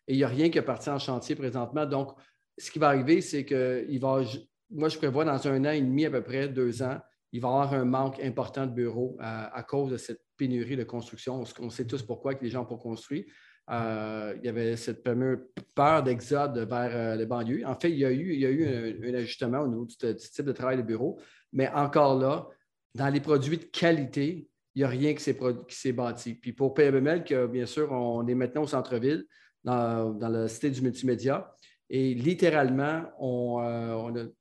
Et 0.07 0.13
il 0.13 0.17
n'y 0.17 0.23
a 0.23 0.27
rien 0.27 0.49
qui 0.49 0.57
est 0.57 0.63
parti 0.63 0.89
en 0.89 0.99
chantier 0.99 1.35
présentement. 1.35 1.85
Donc, 1.85 2.11
ce 2.57 2.69
qui 2.71 2.79
va 2.79 2.89
arriver, 2.89 3.21
c'est 3.21 3.45
qu'il 3.45 3.99
va, 3.99 4.21
moi, 4.69 4.89
je 4.89 4.97
prévois 4.97 5.25
dans 5.25 5.47
un 5.47 5.65
an 5.65 5.71
et 5.71 5.81
demi, 5.81 6.05
à 6.05 6.11
peu 6.11 6.21
près, 6.21 6.49
deux 6.49 6.83
ans, 6.83 6.99
il 7.31 7.41
va 7.41 7.47
y 7.47 7.51
avoir 7.51 7.73
un 7.73 7.85
manque 7.85 8.19
important 8.19 8.67
de 8.67 8.71
bureaux 8.71 9.17
à, 9.19 9.63
cause 9.63 9.91
de 9.91 9.97
cette 9.97 10.21
pénurie 10.37 10.77
de 10.77 10.83
construction. 10.83 11.43
On, 11.59 11.69
sait 11.69 11.87
tous 11.87 12.03
pourquoi 12.03 12.35
que 12.35 12.43
les 12.43 12.49
gens 12.49 12.59
n'ont 12.59 12.77
pas 12.77 12.77
construit. 12.77 13.25
Euh, 13.71 14.35
il 14.37 14.45
y 14.45 14.49
avait 14.49 14.75
cette 14.75 15.03
fameuse 15.03 15.39
peur 15.73 16.03
d'exode 16.03 16.57
vers 16.57 16.95
euh, 16.95 17.15
les 17.15 17.25
banlieues. 17.25 17.63
En 17.65 17.75
fait, 17.75 17.89
il 17.89 17.97
y 17.97 18.05
a 18.05 18.11
eu, 18.11 18.33
il 18.33 18.39
y 18.39 18.45
a 18.45 18.49
eu 18.49 18.67
un, 18.67 19.13
ajustement 19.15 19.61
au 19.61 19.67
niveau 19.67 19.85
du, 19.85 19.95
type 19.95 20.45
de 20.45 20.51
travail 20.51 20.77
de 20.77 20.81
bureau, 20.83 21.19
mais 21.53 21.69
encore 21.69 22.19
là, 22.19 22.49
dans 22.95 23.09
les 23.09 23.19
produits 23.19 23.57
de 23.57 23.63
qualité, 23.63 24.49
il 24.75 24.79
n'y 24.79 24.83
a 24.83 24.87
rien 24.87 25.13
qui 25.13 25.23
s'est 25.23 25.93
bâti. 25.93 26.35
Puis 26.35 26.53
pour 26.53 26.73
PMML, 26.73 27.23
bien 27.49 27.65
sûr, 27.65 27.91
on 27.91 28.25
est 28.27 28.35
maintenant 28.35 28.63
au 28.63 28.67
centre-ville, 28.67 29.25
dans, 29.63 30.17
la 30.19 30.47
cité 30.47 30.69
du 30.69 30.81
multimédia, 30.81 31.53
et 31.89 32.13
littéralement, 32.13 33.03
on, 33.19 33.61
euh, 33.61 34.31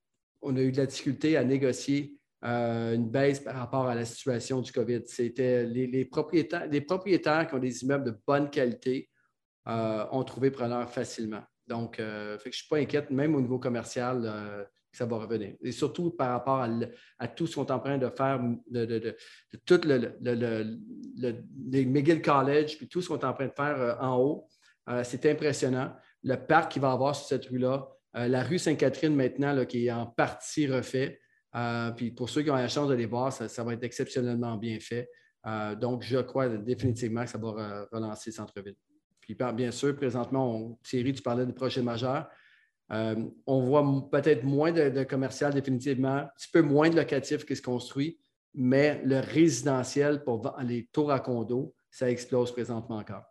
a, 0.43 0.61
eu 0.61 0.73
de 0.73 0.77
la 0.77 0.87
difficulté 0.87 1.37
à 1.37 1.45
négocier 1.45 2.17
une 2.43 3.09
baisse 3.09 3.41
par 3.41 3.55
rapport 3.55 3.87
à 3.87 3.95
la 3.95 4.05
situation 4.05 4.61
du 4.61 4.73
COVID. 4.73 5.03
C'était 5.07 5.65
les, 5.65 6.05
propriétaires, 6.05 6.67
les 6.67 6.81
propriétaires 6.81 7.47
qui 7.47 7.55
ont 7.55 7.61
des 7.61 7.83
immeubles 7.85 8.05
de 8.05 8.19
bonne 8.27 8.51
qualité 8.51 9.09
euh, 9.69 10.05
ont 10.11 10.25
trouvé 10.25 10.51
preneur 10.51 10.91
facilement. 10.91 11.43
Donc, 11.69 12.01
euh, 12.01 12.37
je 12.43 12.49
ne 12.49 12.53
suis 12.53 12.67
pas 12.69 12.79
inquiète, 12.79 13.11
même 13.11 13.37
au 13.37 13.41
niveau 13.41 13.61
commercial, 13.61 14.23
euh, 14.25 14.65
ça 14.93 15.07
va 15.07 15.17
revenir. 15.17 15.55
Et 15.63 15.73
surtout 15.73 16.11
par 16.11 16.31
rapport 16.31 16.67
à, 17.19 17.29
tout 17.29 17.47
ce 17.47 17.57
qu'on 17.57 17.65
est 17.65 17.71
en 17.73 17.81
train 17.81 17.99
de 17.99 18.09
faire, 18.11 18.41
de, 18.71 19.17
tout 19.65 19.81
le, 19.85 20.79
les 21.71 21.87
McGill 21.87 22.21
College, 22.21 22.77
puis 22.77 22.89
tout 22.89 23.01
ce 23.01 23.09
qu'on 23.09 23.19
est 23.19 23.25
en 23.25 23.33
train 23.33 23.47
de 23.47 23.53
faire 23.57 23.99
en 24.01 24.19
haut. 24.19 24.49
c'est 25.03 25.25
impressionnant. 25.27 25.95
Le 26.23 26.37
parc 26.37 26.73
qu'il 26.73 26.83
va 26.83 26.93
avoir 26.93 27.17
sur 27.17 27.27
cette 27.27 27.47
rue-là, 27.47 27.89
la 28.15 28.43
rue 28.43 28.59
Sainte-Catherine 28.59 29.15
maintenant, 29.15 29.65
qui 29.65 29.87
est 29.87 29.93
en 29.93 30.07
partie 30.07 30.67
refait. 30.67 31.21
puis 31.97 32.11
pour 32.11 32.29
ceux 32.29 32.43
qui 32.43 32.51
ont 32.51 32.57
la 32.57 32.69
chance 32.69 32.89
de 32.89 32.95
les 32.95 33.07
voir, 33.07 33.33
ça, 33.33 33.65
va 33.65 33.73
être 33.73 33.85
exceptionnellement 33.85 34.57
bien 34.57 34.79
fait. 34.79 35.09
donc, 35.81 36.03
je 36.03 36.19
crois 36.19 36.49
définitivement 36.49 37.25
que 37.25 37.31
ça 37.31 37.39
va 37.39 37.87
relancer 37.91 38.31
le 38.31 38.35
centre-ville. 38.35 38.77
Puis 39.21 39.37
bien 39.55 39.71
sûr, 39.71 39.97
présentement, 39.97 40.79
Thierry, 40.83 41.13
tu 41.15 41.23
parlais 41.23 41.47
de 41.47 41.53
projets 41.53 41.83
majeurs. 41.83 42.29
Euh, 42.93 43.17
on 43.47 43.61
voit 43.61 43.85
peut-être 44.11 44.45
moins 44.45 44.73
de, 44.73 45.05
commercial 45.05 45.55
définitivement, 45.55 46.17
un 46.17 46.31
petit 46.37 46.49
peu 46.53 46.63
moins 46.63 46.91
de 46.91 46.97
locatifs 46.97 47.45
qui 47.45 47.57
se 47.57 47.63
construit, 47.63 48.19
mais 48.55 49.01
le 49.05 49.21
résidentiel 49.21 50.25
pour 50.25 50.55
les 50.63 50.89
tours 50.93 51.11
à 51.11 51.21
condo, 51.21 51.75
ça 51.91 52.11
explose 52.11 52.53
présentement 52.53 52.99
encore. 52.99 53.25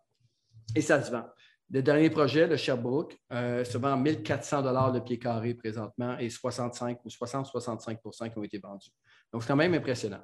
Et 0.75 0.81
ça 0.81 1.01
se 1.01 1.11
vend. 1.11 1.25
Le 1.69 1.81
dernier 1.81 2.09
projet, 2.09 2.47
le 2.47 2.57
Sherbrooke, 2.57 3.17
euh, 3.31 3.63
se 3.63 3.77
vend 3.77 3.95
1400 3.95 4.91
le 4.93 4.99
pied 4.99 5.17
carré 5.17 5.53
présentement 5.53 6.17
et 6.17 6.29
65 6.29 6.99
ou 7.05 7.07
60-65% 7.07 8.29
qui 8.29 8.37
ont 8.37 8.43
été 8.43 8.57
vendus. 8.57 8.89
Donc, 9.31 9.43
c'est 9.43 9.47
quand 9.47 9.55
même 9.55 9.73
impressionnant. 9.73 10.21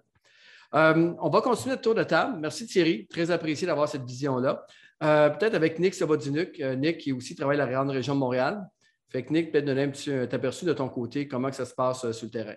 Euh, 0.73 1.13
on 1.21 1.29
va 1.29 1.39
continuer 1.39 1.75
le 1.75 1.81
tour 1.81 1.95
de 1.95 2.03
table. 2.03 2.37
Merci 2.39 2.65
Thierry, 2.65 3.07
très 3.07 3.31
apprécié 3.31 3.65
d'avoir 3.65 3.87
cette 3.87 4.03
vision-là. 4.03 4.65
Peut-être 4.99 5.53
avec 5.53 5.79
Nick 5.79 5.93
Savodinuc. 5.93 6.59
Euh, 6.59 6.75
Nick, 6.75 6.97
qui 6.97 7.13
aussi 7.13 7.35
travaille 7.35 7.59
à 7.61 7.65
la 7.65 7.71
grande 7.71 7.91
région 7.91 8.15
de 8.15 8.19
Montréal. 8.19 8.67
Fait 9.09 9.23
que 9.23 9.31
Nick, 9.31 9.51
peut-être 9.51 9.65
donner 9.65 9.83
un 9.83 9.89
petit 9.89 10.11
aperçu 10.11 10.65
de 10.65 10.73
ton 10.73 10.89
côté, 10.89 11.27
comment 11.27 11.49
que 11.49 11.55
ça 11.55 11.65
se 11.65 11.73
passe 11.73 12.03
euh, 12.05 12.11
sur 12.11 12.25
le 12.25 12.31
terrain? 12.31 12.55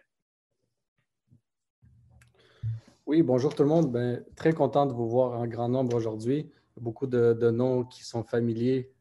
Oui, 3.07 3.23
bonjour 3.23 3.55
tout 3.55 3.63
le 3.63 3.69
monde. 3.69 3.93
Ben, 3.93 4.25
très 4.37 4.53
content 4.53 4.87
de 4.87 4.93
vous 4.93 5.09
voir 5.09 5.39
en 5.39 5.47
grand 5.47 5.69
nombre 5.69 5.97
aujourd'hui. 5.97 6.51
Beaucoup 6.77 7.07
de, 7.07 7.51
noms 7.51 7.85
qui 7.85 8.05
sont 8.05 8.23
familiers. 8.23 8.93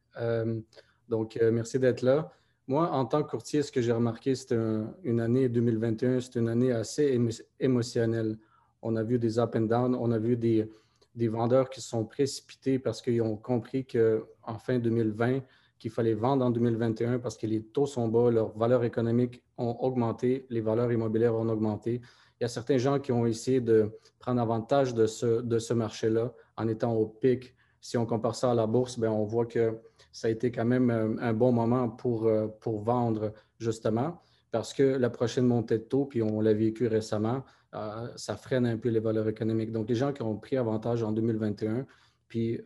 donc, 1.08 1.40
merci 1.42 1.78
d'être 1.80 2.02
là. 2.02 2.32
Moi, 2.68 2.90
en 2.92 3.06
tant 3.06 3.24
que 3.24 3.30
courtier, 3.30 3.62
ce 3.62 3.72
que 3.72 3.82
j'ai 3.82 3.92
remarqué, 3.92 4.36
c'est 4.36 4.56
une 5.04 5.22
année 5.22 5.48
2021, 5.48 6.20
c'est 6.20 6.36
une 6.40 6.50
année 6.50 6.72
assez 6.72 7.20
émotionnelle. 7.60 8.38
On 8.82 8.96
a 8.96 9.04
vu 9.04 9.20
des 9.20 9.40
up 9.40 9.56
and 9.56 9.62
down, 9.62 9.96
on 9.96 10.12
a 10.12 10.18
vu 10.18 10.36
des, 10.38 10.70
des 11.16 11.28
vendeurs 11.28 11.70
qui 11.70 11.82
sont 11.82 12.06
précipités 12.06 12.80
parce 12.80 13.02
qu'ils 13.02 13.22
ont 13.22 13.38
compris 13.38 13.86
qu'en 13.86 14.58
fin 14.60 14.80
2020, 14.80 15.42
qu'il 15.80 15.92
fallait 15.92 16.14
vendre 16.14 16.46
en 16.46 16.50
2021 16.52 17.20
parce 17.20 17.38
que 17.38 17.48
les 17.48 17.64
taux 17.64 17.86
sont 17.86 18.08
bas, 18.08 18.30
leurs 18.30 18.56
valeurs 18.58 18.84
économiques 18.84 19.42
ont 19.58 19.78
augmenté, 19.80 20.46
les 20.50 20.62
valeurs 20.62 20.92
immobilières 20.92 21.36
ont 21.36 21.48
augmenté. 21.48 22.02
Il 22.40 22.44
y 22.44 22.46
a 22.46 22.50
certains 22.50 22.78
gens 22.78 23.00
qui 23.00 23.12
ont 23.12 23.26
essayé 23.26 23.62
de 23.62 23.92
prendre 24.20 24.42
avantage 24.42 24.94
de 24.94 25.08
ce, 25.08 25.42
de 25.42 25.58
ce 25.58 25.74
marché-là 25.74 26.34
en 26.58 26.68
étant 26.68 26.94
au 26.94 27.08
pic. 27.08 27.56
Si 27.82 27.98
on 27.98 28.06
compare 28.06 28.36
ça 28.36 28.52
à 28.52 28.56
la 28.56 28.68
bourse, 28.68 29.00
bien, 29.00 29.12
on 29.12 29.24
voit 29.24 29.46
que 29.46 29.80
ça 30.12 30.28
a 30.28 30.32
été 30.32 30.52
quand 30.52 30.66
même 30.66 31.18
un 31.22 31.34
bon 31.34 31.52
moment 31.52 31.90
pour, 31.90 32.28
euh, 32.28 32.48
pour 32.48 32.82
vendre, 32.82 33.34
justement, 33.58 34.22
parce 34.52 34.74
que 34.74 34.84
la 34.84 35.10
prochaine 35.10 35.46
montée 35.46 35.78
de 35.78 35.84
taux, 35.84 36.06
puis 36.06 36.22
on 36.22 36.42
l'a 36.42 36.54
vécu 36.54 36.88
récemment, 36.88 37.44
euh, 37.76 38.08
ça 38.16 38.36
freine 38.36 38.66
un 38.66 38.78
peu 38.78 38.90
les 38.90 39.00
valeurs 39.00 39.28
économiques. 39.28 39.72
Donc, 39.72 39.88
les 39.88 39.96
gens 39.96 40.12
qui 40.12 40.24
ont 40.24 40.36
pris 40.36 40.58
avantage 40.58 41.04
en 41.04 41.12
2021, 41.12 41.86
puis, 42.28 42.60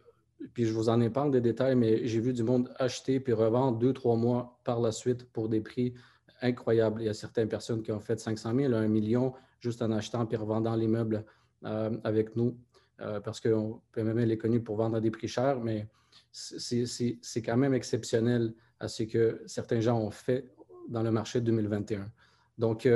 puis 0.54 0.66
je 0.66 0.74
vous 0.74 0.90
en 0.90 1.00
ai 1.02 1.10
parlé 1.10 1.32
des 1.32 1.42
détails, 1.42 1.76
mais 1.76 2.06
j'ai 2.08 2.20
vu 2.20 2.34
du 2.34 2.44
monde 2.44 2.72
acheter 2.78 3.20
puis 3.20 3.34
revendre 3.34 3.78
deux, 3.78 3.94
trois 3.94 4.16
mois 4.16 4.60
par 4.64 4.80
la 4.80 4.92
suite 4.92 5.26
pour 5.32 5.50
des 5.50 5.62
prix 5.62 5.94
incroyables. 6.42 7.02
Il 7.02 7.06
y 7.06 7.10
a 7.10 7.14
certaines 7.14 7.48
personnes 7.48 7.82
qui 7.82 7.92
ont 7.92 8.00
fait 8.00 8.20
500 8.20 8.54
000, 8.56 8.74
1 8.74 8.88
million 8.88 9.34
juste 9.60 9.82
en 9.82 9.92
achetant 9.92 10.26
puis 10.26 10.38
revendant 10.38 10.76
l'immeuble 10.76 11.26
euh, 11.66 11.98
avec 12.04 12.36
nous. 12.36 12.58
Euh, 13.02 13.20
parce 13.20 13.40
que 13.40 13.50
PMML 13.94 14.32
est 14.32 14.38
connu 14.38 14.62
pour 14.62 14.76
vendre 14.76 14.98
à 14.98 15.02
des 15.02 15.12
prix 15.12 15.28
chers, 15.28 15.60
mais 15.62 15.88
c'est 16.32 17.42
quand 17.42 17.58
même 17.58 17.74
exceptionnel 17.74 18.54
à 18.80 18.88
ce 18.88 19.04
que 19.04 19.42
certains 19.46 19.80
gens 19.80 20.00
ont 20.00 20.12
fait 20.12 20.54
dans 20.90 21.02
le 21.02 21.12
marché 21.12 21.42
2021. 21.42 22.12
Donc, 22.58 22.88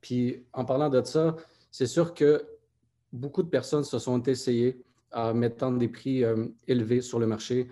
puis 0.00 0.44
en 0.52 0.64
parlant 0.64 0.88
de 0.88 1.02
ça, 1.04 1.36
c'est 1.70 1.86
sûr 1.86 2.14
que 2.14 2.44
beaucoup 3.12 3.42
de 3.42 3.48
personnes 3.48 3.84
se 3.84 3.98
sont 3.98 4.22
essayées 4.22 4.84
mettre 5.34 5.70
des 5.72 5.88
prix 5.88 6.24
euh, 6.24 6.46
élevés 6.66 7.00
sur 7.00 7.18
le 7.18 7.26
marché, 7.26 7.68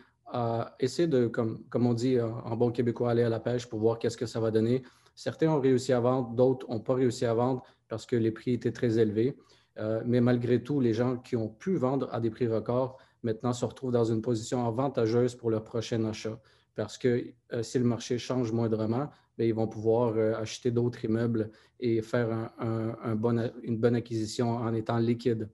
essayer 0.80 1.08
de, 1.08 1.26
comme, 1.26 1.64
on 1.74 1.94
dit 1.94 2.20
en 2.20 2.56
bon 2.56 2.70
québécois, 2.70 3.10
aller 3.10 3.22
à 3.22 3.28
la 3.28 3.40
pêche 3.40 3.66
pour 3.66 3.78
voir 3.78 3.98
qu'est-ce 3.98 4.16
que 4.16 4.26
ça 4.26 4.40
va 4.40 4.50
donner. 4.50 4.82
Certains 5.14 5.48
ont 5.48 5.60
réussi 5.60 5.92
à 5.92 6.00
vendre, 6.00 6.30
d'autres 6.30 6.68
n'ont 6.68 6.80
pas 6.80 6.94
réussi 6.94 7.24
à 7.24 7.32
vendre 7.32 7.62
parce 7.88 8.04
que 8.04 8.16
les 8.16 8.30
prix 8.30 8.52
étaient 8.52 8.72
très 8.72 8.98
élevés. 8.98 9.36
Euh, 9.78 10.02
mais 10.06 10.20
malgré 10.20 10.62
tout, 10.62 10.80
les 10.80 10.94
gens 10.94 11.16
qui 11.16 11.36
ont 11.36 11.48
pu 11.48 11.76
vendre 11.76 12.08
à 12.12 12.20
des 12.20 12.30
prix 12.30 12.46
records 12.46 12.98
maintenant 13.22 13.52
se 13.52 13.64
retrouvent 13.64 13.92
dans 13.92 14.04
une 14.04 14.22
position 14.22 14.66
avantageuse 14.66 15.34
pour 15.34 15.50
leur 15.50 15.64
prochain 15.64 16.04
achat. 16.04 16.38
Parce 16.74 16.98
que 16.98 17.32
euh, 17.52 17.62
si 17.62 17.78
le 17.78 17.84
marché 17.84 18.18
change 18.18 18.52
moindrement, 18.52 19.10
ben, 19.38 19.46
ils 19.46 19.54
vont 19.54 19.68
pouvoir 19.68 20.14
euh, 20.16 20.34
acheter 20.34 20.70
d'autres 20.70 21.04
immeubles 21.04 21.50
et 21.80 22.00
faire 22.00 22.50
une 22.58 23.76
bonne 23.76 23.94
acquisition 23.94 24.50
en 24.50 24.72
étant 24.72 24.96
liquide. 24.96 25.50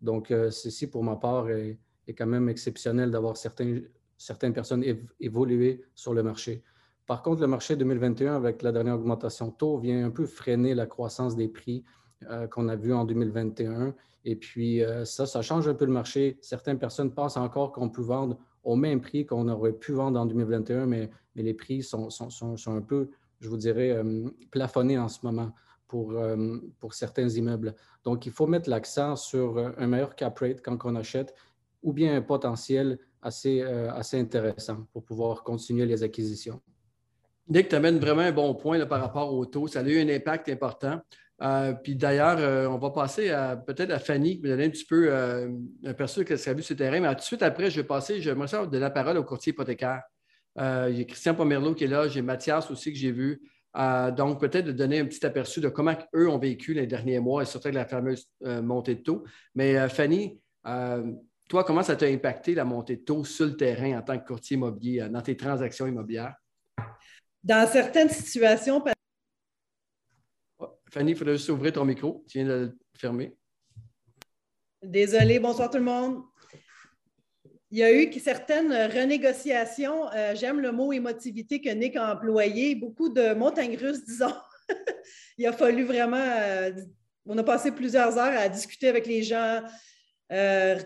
Donc, 0.00 0.30
euh, 0.30 0.50
ceci, 0.50 0.86
pour 0.86 1.04
ma 1.04 1.16
part, 1.16 1.48
est, 1.50 1.78
quand 2.16 2.26
même 2.26 2.48
exceptionnel 2.48 3.12
d'avoir 3.12 3.36
certaines 3.36 4.52
personnes 4.52 4.84
évoluer 5.20 5.84
sur 5.94 6.12
le 6.12 6.24
marché. 6.24 6.64
Par 7.06 7.22
contre, 7.22 7.40
le 7.40 7.46
marché 7.46 7.76
2021, 7.76 8.34
avec 8.34 8.62
la 8.62 8.72
dernière 8.72 8.96
augmentation 8.96 9.50
taux, 9.50 9.78
vient 9.78 10.06
un 10.06 10.10
peu 10.10 10.26
freiner 10.26 10.74
la 10.74 10.86
croissance 10.86 11.36
des 11.36 11.46
prix 11.46 11.84
euh, 12.28 12.48
qu'on 12.48 12.68
a 12.68 12.74
vu 12.74 12.92
en 12.92 13.04
2021. 13.04 13.94
Et 14.24 14.34
puis, 14.34 14.82
ça, 15.04 15.24
ça 15.24 15.40
change 15.40 15.68
un 15.68 15.74
peu 15.74 15.86
le 15.86 15.92
marché. 15.92 16.38
Certaines 16.42 16.78
personnes 16.78 17.14
pensent 17.14 17.36
encore 17.36 17.72
qu'on 17.72 17.88
peut 17.88 18.02
vendre 18.02 18.36
au 18.64 18.76
même 18.76 19.00
prix 19.00 19.24
qu'on 19.24 19.48
aurait 19.48 19.72
pu 19.72 19.92
vendre 19.92 20.18
en 20.20 20.26
2021, 20.26 20.86
mais, 20.86 21.10
les 21.36 21.54
prix 21.54 21.82
sont, 21.82 22.10
sont, 22.10 22.28
sont, 22.28 22.76
un 22.76 22.82
peu 22.82 23.08
je 23.40 23.48
vous 23.48 23.56
dirais, 23.56 23.90
euh, 23.90 24.28
plafonné 24.50 24.98
en 24.98 25.08
ce 25.08 25.18
moment 25.22 25.52
pour, 25.90 26.12
euh, 26.12 26.58
pour 26.78 26.94
certains 26.94 27.28
immeubles. 27.28 27.74
Donc, 28.04 28.24
il 28.24 28.30
faut 28.32 28.46
mettre 28.46 28.70
l'accent 28.70 29.16
sur 29.16 29.58
euh, 29.58 29.70
un 29.76 29.88
meilleur 29.88 30.14
cap 30.14 30.38
rate 30.38 30.62
quand 30.62 30.78
on 30.84 30.94
achète 30.94 31.34
ou 31.82 31.92
bien 31.92 32.14
un 32.14 32.22
potentiel 32.22 32.98
assez, 33.22 33.62
assez 33.62 34.18
intéressant 34.18 34.86
pour 34.92 35.02
pouvoir 35.02 35.42
continuer 35.42 35.86
les 35.86 36.02
acquisitions. 36.02 36.60
Nick, 37.48 37.68
tu 37.68 37.74
amènes 37.74 37.98
vraiment 37.98 38.20
un 38.20 38.32
bon 38.32 38.54
point 38.54 38.84
par 38.86 39.00
rapport 39.00 39.32
au 39.32 39.46
taux. 39.46 39.66
Ça 39.66 39.80
a 39.80 39.82
eu 39.82 39.98
un 39.98 40.08
impact 40.14 40.50
important. 40.50 41.00
puis 41.82 41.96
d'ailleurs, 41.96 42.70
on 42.70 42.76
va 42.76 42.90
passer 42.90 43.34
peut-être 43.66 43.92
à 43.92 43.98
Fanny, 43.98 44.36
qui 44.36 44.42
va 44.42 44.48
donner 44.50 44.66
un 44.66 44.70
petit 44.70 44.84
peu 44.84 45.10
un 45.10 45.48
de 45.48 46.06
ce 46.06 46.20
qu'elle 46.20 46.38
a 46.46 46.52
vu 46.52 46.62
sur 46.62 46.74
le 46.74 46.78
terrain. 46.78 47.00
Mais 47.00 47.08
tout 47.08 47.14
de 47.14 47.20
suite 47.22 47.42
après, 47.42 47.70
je 47.70 47.80
vais 47.80 47.86
passer, 47.86 48.20
je 48.20 48.30
vais 48.30 48.66
de 48.66 48.78
la 48.78 48.90
parole 48.90 49.16
au 49.16 49.24
courtier 49.24 49.52
hypothécaire. 49.52 50.02
Euh, 50.58 51.00
a 51.00 51.04
Christian 51.04 51.34
Pomerleau 51.34 51.74
qui 51.74 51.84
est 51.84 51.88
là, 51.88 52.08
j'ai 52.08 52.22
Mathias 52.22 52.70
aussi 52.70 52.92
que 52.92 52.98
j'ai 52.98 53.12
vu. 53.12 53.40
Euh, 53.76 54.10
donc, 54.10 54.40
peut-être 54.40 54.66
de 54.66 54.72
donner 54.72 54.98
un 54.98 55.06
petit 55.06 55.24
aperçu 55.24 55.60
de 55.60 55.68
comment 55.68 55.96
eux 56.14 56.28
ont 56.28 56.38
vécu 56.38 56.74
les 56.74 56.86
derniers 56.86 57.20
mois 57.20 57.42
et 57.42 57.46
surtout 57.46 57.68
avec 57.68 57.76
la 57.76 57.86
fameuse 57.86 58.26
euh, 58.44 58.62
montée 58.62 58.96
de 58.96 59.02
taux. 59.02 59.24
Mais 59.54 59.88
Fanny, 59.88 60.40
toi, 61.48 61.64
comment 61.64 61.82
ça 61.82 61.96
t'a 61.96 62.06
impacté 62.06 62.54
la 62.54 62.64
montée 62.64 62.96
de 62.96 63.02
taux 63.02 63.24
sur 63.24 63.46
le 63.46 63.56
terrain 63.56 63.98
en 63.98 64.02
tant 64.02 64.18
que 64.18 64.26
courtier 64.26 64.56
immobilier 64.56 65.08
dans 65.10 65.22
tes 65.22 65.36
transactions 65.36 65.86
immobilières? 65.86 66.34
Dans 67.42 67.66
certaines 67.66 68.10
situations. 68.10 68.84
Fanny, 70.90 71.12
il 71.12 71.16
faudrait 71.16 71.36
juste 71.36 71.48
ouvrir 71.48 71.72
ton 71.72 71.84
micro. 71.84 72.24
Tu 72.28 72.38
viens 72.38 72.48
de 72.48 72.52
le 72.52 72.78
fermer. 72.98 73.36
Désolée, 74.82 75.38
bonsoir 75.38 75.70
tout 75.70 75.78
le 75.78 75.84
monde 75.84 76.22
il 77.70 77.78
y 77.78 77.82
a 77.82 77.92
eu 77.92 78.12
certaines 78.18 78.72
renégociations. 78.72 80.10
Euh, 80.12 80.34
j'aime 80.34 80.60
le 80.60 80.72
mot 80.72 80.92
émotivité 80.92 81.60
que 81.60 81.70
Nick 81.70 81.96
a 81.96 82.14
employé. 82.14 82.74
Beaucoup 82.74 83.08
de 83.08 83.34
montagnes 83.34 83.76
russes, 83.76 84.04
disons. 84.06 84.34
il 85.38 85.46
a 85.46 85.52
fallu 85.52 85.84
vraiment. 85.84 86.24
on 87.26 87.36
a 87.38 87.44
passé 87.44 87.72
plusieurs 87.72 88.18
heures 88.18 88.38
à 88.38 88.48
discuter 88.48 88.88
avec 88.88 89.06
les 89.06 89.22
gens, 89.22 89.62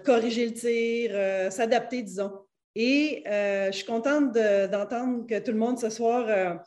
corriger 0.04 0.46
le 0.46 0.52
tir, 0.52 1.52
s'adapter, 1.52 2.02
disons. 2.02 2.32
Et 2.74 3.22
je 3.26 3.72
suis 3.72 3.84
contente 3.84 4.32
d'entendre 4.32 5.26
que 5.26 5.38
tout 5.38 5.52
le 5.52 5.58
monde 5.58 5.78
ce 5.78 5.90
soir 5.90 6.64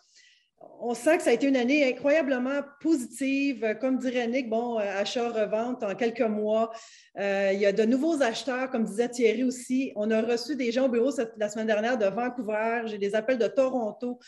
on 0.80 0.94
sent 0.94 1.18
que 1.18 1.24
ça 1.24 1.32
a 1.32 1.34
été 1.34 1.48
une 1.48 1.56
année 1.56 1.88
incroyablement 1.88 2.62
positive. 2.82 3.78
Comme 3.80 3.98
dirait 3.98 4.28
Nick, 4.28 4.50
bon, 4.50 4.80
euh, 4.80 4.84
achat-revente 4.84 5.84
en 5.84 5.96
quelques 5.96 6.22
mois. 6.22 6.72
Euh, 7.18 7.52
il 7.54 7.60
y 7.60 7.66
a 7.66 7.72
de 7.72 7.84
nouveaux 7.84 8.22
acheteurs, 8.22 8.70
comme 8.70 8.84
disait 8.84 9.10
Thierry 9.10 9.44
aussi. 9.44 9.92
On 9.96 10.12
a 10.12 10.22
reçu 10.22 10.56
des 10.56 10.72
gens 10.72 10.86
au 10.86 10.90
bureau 10.90 11.12
la 11.38 11.50
semaine 11.50 11.68
dernière 11.68 11.98
de 11.98 12.06
Vancouver. 12.06 12.84
J'ai 12.86 12.98
des 12.98 13.16
appels 13.16 13.38
de 13.38 13.48
Toronto. 13.48 14.20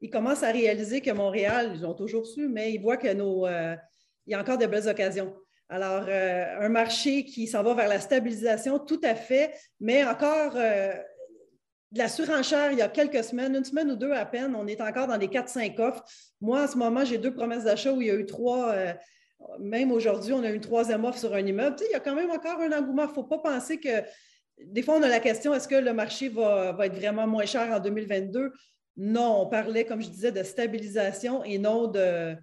Ils 0.00 0.10
commencent 0.10 0.42
à 0.42 0.50
réaliser 0.50 1.00
que 1.00 1.10
Montréal, 1.10 1.72
ils 1.74 1.84
ont 1.84 1.94
toujours 1.94 2.26
su, 2.26 2.48
mais 2.48 2.72
ils 2.72 2.80
voient 2.80 2.96
que 2.96 3.12
nos, 3.12 3.46
euh, 3.46 3.74
il 4.26 4.32
y 4.32 4.34
a 4.34 4.40
encore 4.40 4.58
de 4.58 4.66
belles 4.66 4.88
occasions. 4.88 5.34
Alors, 5.70 6.06
un 6.08 6.68
marché 6.70 7.24
qui 7.24 7.46
s'en 7.46 7.62
va 7.62 7.74
vers 7.74 7.88
la 7.88 8.00
stabilisation, 8.00 8.78
tout 8.78 9.02
à 9.04 9.14
fait, 9.14 9.52
mais 9.80 10.02
encore 10.02 10.56
de 11.92 11.98
la 11.98 12.08
surenchère 12.08 12.72
il 12.72 12.78
y 12.78 12.82
a 12.82 12.88
quelques 12.88 13.24
semaines, 13.24 13.56
une 13.56 13.64
semaine 13.64 13.90
ou 13.90 13.96
deux 13.96 14.12
à 14.12 14.26
peine. 14.26 14.54
On 14.54 14.66
est 14.66 14.80
encore 14.80 15.06
dans 15.06 15.16
les 15.16 15.28
4-5 15.28 15.80
offres. 15.80 16.04
Moi, 16.40 16.62
en 16.62 16.66
ce 16.66 16.76
moment, 16.76 17.04
j'ai 17.04 17.18
deux 17.18 17.32
promesses 17.32 17.64
d'achat 17.64 17.92
où 17.92 18.00
il 18.00 18.08
y 18.08 18.10
a 18.10 18.14
eu 18.14 18.26
trois. 18.26 18.72
Euh, 18.72 18.92
même 19.60 19.92
aujourd'hui, 19.92 20.32
on 20.32 20.42
a 20.42 20.50
une 20.50 20.60
troisième 20.60 21.04
offre 21.04 21.18
sur 21.18 21.34
un 21.34 21.44
immeuble. 21.46 21.76
il 21.88 21.92
y 21.92 21.94
a 21.94 22.00
quand 22.00 22.14
même 22.14 22.30
encore 22.30 22.60
un 22.60 22.72
engouement. 22.72 23.04
Il 23.04 23.08
ne 23.08 23.14
faut 23.14 23.24
pas 23.24 23.38
penser 23.38 23.78
que. 23.78 24.02
Des 24.60 24.82
fois, 24.82 24.96
on 24.96 25.02
a 25.02 25.08
la 25.08 25.20
question 25.20 25.54
est-ce 25.54 25.68
que 25.68 25.76
le 25.76 25.92
marché 25.92 26.28
va, 26.28 26.76
être 26.80 26.96
vraiment 26.96 27.28
moins 27.28 27.46
cher 27.46 27.70
en 27.70 27.78
2022 27.78 28.52
Non, 28.96 29.42
on 29.42 29.46
parlait, 29.46 29.84
comme 29.84 30.02
je 30.02 30.08
disais, 30.08 30.32
de 30.32 30.42
stabilisation 30.42 31.44
et 31.44 31.58
non 31.58 31.86
de 31.86 32.34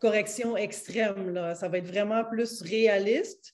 correction 0.00 0.56
extrême. 0.56 1.54
Ça 1.56 1.68
va 1.68 1.78
être 1.78 1.88
vraiment 1.88 2.24
plus 2.24 2.62
réaliste 2.62 3.52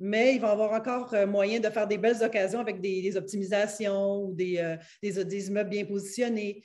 mais 0.00 0.34
il 0.34 0.40
va 0.40 0.50
avoir 0.50 0.72
encore 0.72 1.12
euh, 1.14 1.26
moyen 1.26 1.60
de 1.60 1.68
faire 1.70 1.86
des 1.86 1.98
belles 1.98 2.22
occasions 2.22 2.60
avec 2.60 2.80
des, 2.80 3.16
optimisations 3.16 4.24
ou 4.24 4.34
des, 4.34 4.58
euh, 4.58 4.76
des, 5.02 5.48
immeubles 5.48 5.70
bien 5.70 5.84
positionnés. 5.84 6.62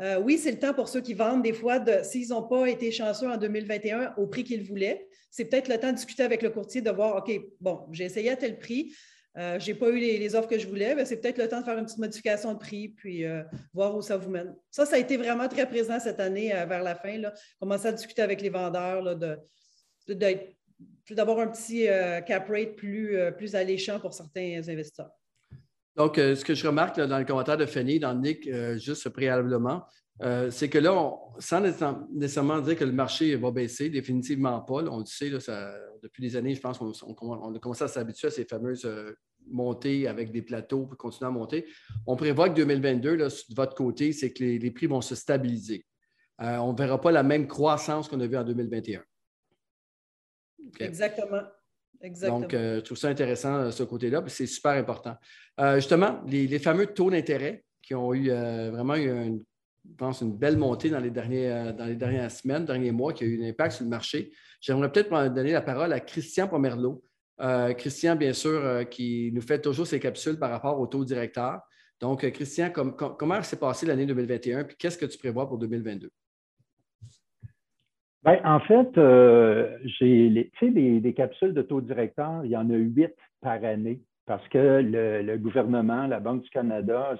Euh, 0.00 0.18
oui, 0.20 0.38
c'est 0.38 0.50
le 0.50 0.58
temps 0.58 0.74
pour 0.74 0.88
ceux 0.88 1.00
qui 1.00 1.14
vendent 1.14 1.42
des 1.42 1.52
fois, 1.52 1.80
s'ils 2.02 2.28
n'ont 2.28 2.42
pas 2.42 2.66
été 2.66 2.90
chanceux 2.90 3.28
en 3.28 3.36
2021 3.36 4.14
au 4.16 4.26
prix 4.26 4.42
qu'ils 4.42 4.64
voulaient, 4.64 5.06
c'est 5.30 5.44
peut-être 5.44 5.68
le 5.68 5.78
temps 5.78 5.90
de 5.90 5.96
discuter 5.96 6.22
avec 6.22 6.42
le 6.42 6.50
courtier, 6.50 6.80
de 6.80 6.90
voir, 6.90 7.16
OK, 7.16 7.30
bon, 7.60 7.86
j'ai 7.92 8.04
essayé 8.04 8.30
à 8.30 8.36
tel 8.36 8.58
prix, 8.58 8.92
je 9.36 9.66
n'ai 9.66 9.74
pas 9.74 9.88
eu 9.90 9.98
les, 9.98 10.34
offres 10.34 10.48
que 10.48 10.58
je 10.58 10.66
voulais, 10.66 10.94
mais 10.94 11.04
c'est 11.04 11.18
peut-être 11.18 11.38
le 11.38 11.48
temps 11.48 11.60
de 11.60 11.64
faire 11.64 11.78
une 11.78 11.84
petite 11.84 11.98
modification 11.98 12.54
de 12.54 12.58
prix, 12.58 12.88
puis 12.88 13.24
voir 13.72 13.94
où 13.94 14.02
ça 14.02 14.16
vous 14.16 14.30
mène. 14.30 14.54
Ça, 14.70 14.86
ça 14.86 14.96
a 14.96 14.98
été 14.98 15.16
vraiment 15.16 15.48
très 15.48 15.66
présent 15.68 16.00
cette 16.00 16.20
année 16.20 16.48
vers 16.48 16.82
la 16.82 16.94
fin, 16.94 17.18
là. 17.18 17.32
commencer 17.60 17.88
à 17.88 17.92
discuter 17.92 18.22
avec 18.22 18.40
les 18.40 18.50
vendeurs, 18.50 19.16
de, 19.16 19.38
d'être 20.08 20.56
d'avoir 21.14 21.38
un 21.40 21.48
petit 21.48 21.88
euh, 21.88 22.20
cap 22.20 22.48
rate 22.48 22.76
plus, 22.76 23.16
euh, 23.16 23.30
plus 23.30 23.54
alléchant 23.54 24.00
pour 24.00 24.14
certains 24.14 24.62
investisseurs. 24.68 25.10
Donc, 25.96 26.18
euh, 26.18 26.34
ce 26.34 26.44
que 26.44 26.54
je 26.54 26.66
remarque 26.66 27.00
dans 27.00 27.18
le 27.18 27.24
commentaire 27.24 27.56
de 27.56 27.66
Fanny, 27.66 27.98
dans 27.98 28.14
Nick, 28.14 28.48
juste 28.78 29.08
préalablement, 29.10 29.84
c'est 30.50 30.68
que 30.70 30.78
là, 30.78 31.12
sans 31.38 31.60
nécessairement 32.12 32.60
dire 32.60 32.76
que 32.76 32.84
le 32.84 32.92
marché 32.92 33.34
va 33.36 33.50
baisser, 33.50 33.90
définitivement 33.90 34.60
pas. 34.60 34.84
on 34.84 35.00
le 35.00 35.04
sait, 35.04 35.30
depuis 35.30 36.22
des 36.22 36.36
années, 36.36 36.54
je 36.54 36.60
pense 36.60 36.78
qu'on 36.78 37.54
a 37.54 37.58
commencé 37.58 37.84
à 37.84 37.88
s'habituer 37.88 38.28
à 38.28 38.30
ces 38.30 38.44
fameuses 38.44 38.88
montées 39.48 40.06
avec 40.06 40.30
des 40.30 40.42
plateaux 40.42 40.86
pour 40.86 40.96
continuer 40.96 41.28
à 41.28 41.32
monter. 41.32 41.66
On 42.06 42.14
prévoit 42.14 42.48
que 42.48 42.54
2022, 42.54 43.16
de 43.16 43.28
votre 43.54 43.74
côté, 43.74 44.12
c'est 44.12 44.32
que 44.32 44.44
les, 44.44 44.70
prix 44.70 44.86
vont 44.86 45.00
se 45.00 45.16
stabiliser. 45.16 45.84
on 46.38 46.72
ne 46.72 46.78
verra 46.78 47.00
pas 47.00 47.10
la 47.10 47.24
même 47.24 47.48
croissance 47.48 48.08
qu'on 48.08 48.20
a 48.20 48.26
vue 48.26 48.36
en 48.36 48.44
2021. 48.44 49.02
Exactement. 50.80 51.42
Donc, 52.02 52.52
euh, 52.52 52.76
je 52.76 52.80
trouve 52.80 52.98
ça 52.98 53.08
intéressant, 53.08 53.54
euh, 53.54 53.70
ce 53.70 53.84
côté-là, 53.84 54.22
c'est 54.26 54.46
super 54.46 54.72
important. 54.72 55.16
Euh, 55.60 55.76
justement, 55.76 56.20
les, 56.26 56.58
fameux 56.58 56.86
taux 56.86 57.10
d'intérêt 57.10 57.64
qui 57.80 57.94
ont 57.94 58.12
eu 58.12 58.28
vraiment 58.28 58.96
eu, 58.96 59.08
une, 59.08 59.44
je 59.88 59.96
pense, 59.96 60.20
une 60.20 60.36
belle 60.36 60.56
montée 60.56 60.90
dans 60.90 61.00
les, 61.00 61.10
derniers, 61.10 61.72
dans 61.76 61.84
les 61.84 61.96
dernières 61.96 62.30
semaines, 62.30 62.64
derniers 62.64 62.92
mois, 62.92 63.12
qui 63.12 63.24
a 63.24 63.26
eu 63.26 63.42
un 63.42 63.48
impact 63.48 63.76
sur 63.76 63.84
le 63.84 63.90
marché. 63.90 64.32
J'aimerais 64.60 64.90
peut-être 64.90 65.10
donner 65.32 65.52
la 65.52 65.62
parole 65.62 65.92
à 65.92 66.00
Christian 66.00 66.48
Pomerleau. 66.48 67.02
Christian, 67.76 68.14
bien 68.14 68.32
sûr, 68.32 68.88
qui 68.88 69.32
nous 69.34 69.42
fait 69.42 69.60
toujours 69.60 69.86
ses 69.86 69.98
capsules 69.98 70.38
par 70.38 70.50
rapport 70.50 70.78
au 70.78 70.86
taux 70.86 71.04
directeur. 71.04 71.60
Donc, 71.98 72.28
Christian, 72.30 72.70
comment 72.70 73.42
s'est 73.42 73.56
passé 73.56 73.84
l'année 73.84 74.06
2021 74.06 74.62
puis 74.64 74.76
qu'est-ce 74.76 74.96
que 74.98 75.06
tu 75.06 75.18
prévois 75.18 75.48
pour 75.48 75.58
2022? 75.58 76.08
Ben, 78.24 78.38
en 78.44 78.60
fait, 78.60 78.96
euh, 78.98 79.76
j'ai 79.98 80.28
les, 80.28 81.00
des 81.00 81.12
capsules 81.12 81.54
de 81.54 81.62
taux 81.62 81.80
directeur, 81.80 82.44
il 82.44 82.50
y 82.50 82.56
en 82.56 82.70
a 82.70 82.74
huit 82.74 83.14
par 83.40 83.64
année 83.64 84.00
parce 84.26 84.46
que 84.48 84.80
le, 84.80 85.36
gouvernement, 85.38 86.06
la 86.06 86.20
Banque 86.20 86.42
du 86.42 86.50
Canada, 86.50 87.16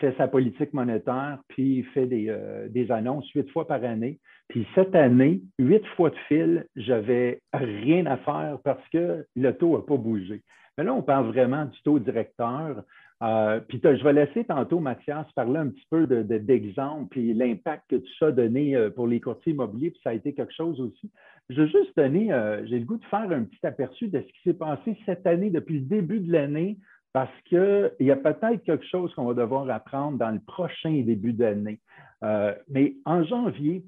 fait 0.00 0.14
sa 0.16 0.28
politique 0.28 0.72
monétaire 0.72 1.38
puis 1.48 1.82
fait 1.94 2.06
des, 2.06 2.26
euh, 2.28 2.68
des, 2.68 2.90
annonces 2.90 3.28
huit 3.32 3.48
fois 3.50 3.66
par 3.66 3.82
année. 3.84 4.18
Puis 4.48 4.66
cette 4.74 4.94
année, 4.94 5.40
huit 5.58 5.84
fois 5.96 6.10
de 6.10 6.16
fil, 6.28 6.66
j'avais 6.76 7.40
rien 7.52 8.06
à 8.06 8.16
faire 8.18 8.58
parce 8.64 8.86
que 8.92 9.26
le 9.34 9.52
taux 9.52 9.76
n'a 9.76 9.82
pas 9.82 9.96
bougé. 9.96 10.42
Mais 10.78 10.84
là, 10.84 10.94
on 10.94 11.02
parle 11.02 11.26
vraiment 11.26 11.64
du 11.64 11.82
taux 11.82 11.98
directeur. 11.98 12.82
Euh, 13.22 13.60
puis 13.60 13.80
je 13.82 14.04
vais 14.04 14.12
laisser 14.12 14.44
tantôt 14.44 14.78
Mathias 14.78 15.26
parler 15.34 15.58
un 15.58 15.68
petit 15.68 15.86
peu 15.90 16.06
d'exemple, 16.06 17.08
puis 17.10 17.32
l'impact 17.32 17.84
que 17.88 17.96
tout 17.96 18.12
ça 18.18 18.26
a 18.26 18.32
donné 18.32 18.76
euh, 18.76 18.90
pour 18.90 19.06
les 19.06 19.20
courtiers 19.20 19.52
immobiliers, 19.52 19.90
puis 19.90 20.00
ça 20.04 20.10
a 20.10 20.14
été 20.14 20.34
quelque 20.34 20.52
chose 20.52 20.80
aussi. 20.80 21.10
Je 21.48 21.62
veux 21.62 21.68
juste 21.68 21.96
donner, 21.96 22.32
euh, 22.32 22.66
j'ai 22.66 22.78
le 22.78 22.84
goût 22.84 22.98
de 22.98 23.04
faire 23.06 23.30
un 23.30 23.44
petit 23.44 23.64
aperçu 23.64 24.08
de 24.08 24.20
ce 24.20 24.26
qui 24.26 24.42
s'est 24.44 24.54
passé 24.54 24.98
cette 25.06 25.26
année, 25.26 25.48
depuis 25.48 25.80
le 25.80 25.86
début 25.86 26.20
de 26.20 26.30
l'année, 26.30 26.76
parce 27.14 27.32
qu'il 27.46 27.90
y 28.00 28.10
a 28.10 28.16
peut-être 28.16 28.62
quelque 28.64 28.84
chose 28.84 29.14
qu'on 29.14 29.24
va 29.24 29.32
devoir 29.32 29.70
apprendre 29.70 30.18
dans 30.18 30.30
le 30.30 30.40
prochain 30.40 31.00
début 31.00 31.32
d'année. 31.32 31.80
mais 32.68 32.96
en 33.06 33.24
janvier, 33.24 33.82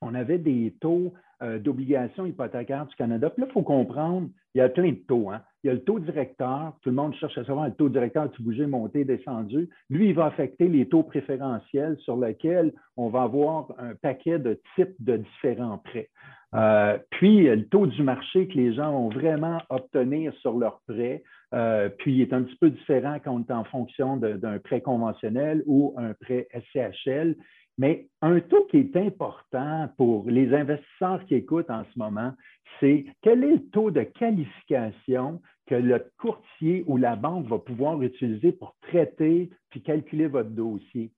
on 0.00 0.14
avait 0.14 0.38
des 0.38 0.76
taux 0.80 1.12
d'obligations 1.40 2.26
hypothécaires 2.26 2.86
du 2.86 2.94
Canada. 2.94 3.30
Puis 3.30 3.40
là, 3.40 3.48
il 3.50 3.52
faut 3.52 3.62
comprendre, 3.62 4.28
il 4.54 4.58
y 4.58 4.60
a 4.60 4.68
plein 4.68 4.92
de 4.92 5.02
taux. 5.08 5.30
Hein? 5.30 5.42
Il 5.62 5.66
y 5.66 5.70
a 5.70 5.74
le 5.74 5.82
taux 5.82 5.98
directeur. 5.98 6.72
Tout 6.82 6.90
le 6.90 6.96
monde 6.96 7.14
cherche 7.14 7.36
à 7.36 7.44
savoir 7.44 7.66
le 7.66 7.74
taux 7.74 7.88
directeur, 7.88 8.30
tu 8.32 8.42
bougeais, 8.42 8.66
monté, 8.66 9.04
descendu? 9.04 9.68
Lui, 9.90 10.08
il 10.08 10.14
va 10.14 10.26
affecter 10.26 10.68
les 10.68 10.88
taux 10.88 11.02
préférentiels 11.02 11.96
sur 11.98 12.16
lesquels 12.16 12.72
on 12.96 13.08
va 13.08 13.22
avoir 13.22 13.68
un 13.78 13.94
paquet 13.94 14.38
de 14.38 14.60
types 14.74 14.94
de 15.00 15.18
différents 15.18 15.78
prêts. 15.78 16.08
Euh, 16.54 16.98
puis, 17.10 17.44
le 17.44 17.66
taux 17.66 17.86
du 17.86 18.02
marché 18.02 18.48
que 18.48 18.54
les 18.54 18.74
gens 18.74 18.90
vont 18.92 19.08
vraiment 19.08 19.60
obtenir 19.68 20.32
sur 20.40 20.58
leurs 20.58 20.80
prêts, 20.88 21.22
euh, 21.52 21.88
puis 21.98 22.14
il 22.14 22.20
est 22.22 22.32
un 22.32 22.42
petit 22.42 22.56
peu 22.56 22.70
différent 22.70 23.18
quand 23.22 23.32
on 23.32 23.40
est 23.40 23.52
en 23.52 23.64
fonction 23.64 24.16
d'un 24.16 24.58
prêt 24.58 24.80
conventionnel 24.80 25.62
ou 25.66 25.94
un 25.96 26.14
prêt 26.14 26.48
SCHL. 26.52 27.36
Mais 27.80 28.08
un 28.20 28.40
taux 28.40 28.66
qui 28.66 28.76
est 28.76 28.94
important 28.94 29.88
pour 29.96 30.28
les 30.28 30.54
investisseurs 30.54 31.24
qui 31.24 31.34
écoutent 31.34 31.70
en 31.70 31.84
ce 31.84 31.98
moment, 31.98 32.34
c'est 32.78 33.06
quel 33.22 33.42
est 33.42 33.52
le 33.52 33.70
taux 33.70 33.90
de 33.90 34.02
qualification 34.02 35.40
que 35.66 35.76
le 35.76 36.04
courtier 36.18 36.84
ou 36.86 36.98
la 36.98 37.16
banque 37.16 37.46
va 37.46 37.58
pouvoir 37.58 38.02
utiliser 38.02 38.52
pour 38.52 38.76
traiter 38.82 39.48
puis 39.70 39.80
calculer 39.80 40.26
votre 40.26 40.50
dossier. 40.50 41.10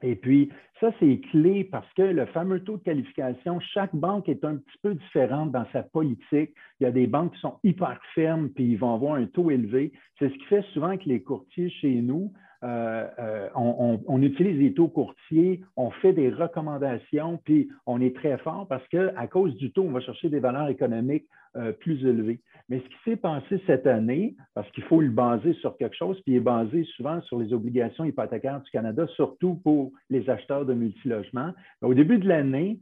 Et 0.00 0.14
puis, 0.14 0.50
ça, 0.80 0.92
c'est 0.98 1.20
clé 1.30 1.64
parce 1.64 1.92
que 1.92 2.02
le 2.02 2.24
fameux 2.26 2.64
taux 2.64 2.78
de 2.78 2.82
qualification, 2.84 3.60
chaque 3.60 3.94
banque 3.94 4.30
est 4.30 4.46
un 4.46 4.56
petit 4.56 4.78
peu 4.82 4.94
différente 4.94 5.52
dans 5.52 5.66
sa 5.74 5.82
politique. 5.82 6.54
Il 6.80 6.84
y 6.84 6.86
a 6.86 6.90
des 6.90 7.06
banques 7.06 7.34
qui 7.34 7.40
sont 7.40 7.58
hyper 7.64 8.00
fermes, 8.14 8.48
puis 8.48 8.64
ils 8.64 8.78
vont 8.78 8.94
avoir 8.94 9.16
un 9.16 9.26
taux 9.26 9.50
élevé. 9.50 9.92
C'est 10.18 10.30
ce 10.30 10.34
qui 10.34 10.44
fait 10.44 10.64
souvent 10.72 10.96
que 10.96 11.06
les 11.06 11.22
courtiers 11.22 11.68
chez 11.68 12.00
nous, 12.00 12.32
euh, 12.64 13.06
euh, 13.20 13.48
on, 13.54 14.22
utilise 14.22 14.58
les 14.58 14.74
taux 14.74 14.88
courtiers, 14.88 15.62
on 15.76 15.90
fait 15.90 16.12
des 16.12 16.28
recommandations, 16.28 17.38
puis 17.44 17.68
on 17.86 18.00
est 18.00 18.14
très 18.16 18.36
fort 18.38 18.66
parce 18.68 18.86
qu'à 18.88 19.26
cause 19.28 19.54
du 19.56 19.70
taux, 19.70 19.82
on 19.82 19.92
va 19.92 20.00
chercher 20.00 20.28
des 20.28 20.40
valeurs 20.40 20.68
économiques 20.68 21.26
euh, 21.56 21.72
plus 21.72 22.04
élevées. 22.04 22.40
Mais 22.68 22.80
ce 22.80 22.84
qui 22.84 22.96
s'est 23.04 23.16
passé 23.16 23.62
cette 23.66 23.86
année, 23.86 24.34
parce 24.54 24.68
qu'il 24.72 24.82
faut 24.84 25.00
le 25.00 25.10
baser 25.10 25.54
sur 25.54 25.76
quelque 25.76 25.96
chose, 25.96 26.20
puis 26.22 26.34
il 26.34 26.36
est 26.38 26.40
basé 26.40 26.84
souvent 26.96 27.20
sur 27.22 27.38
les 27.38 27.52
obligations 27.52 28.04
hypothécaires 28.04 28.60
du 28.60 28.70
Canada, 28.70 29.06
surtout 29.14 29.54
pour 29.54 29.92
les 30.10 30.28
acheteurs 30.28 30.66
de 30.66 30.74
multilogements. 30.74 31.52
Au 31.80 31.94
début 31.94 32.18
de 32.18 32.28
l'année, 32.28 32.80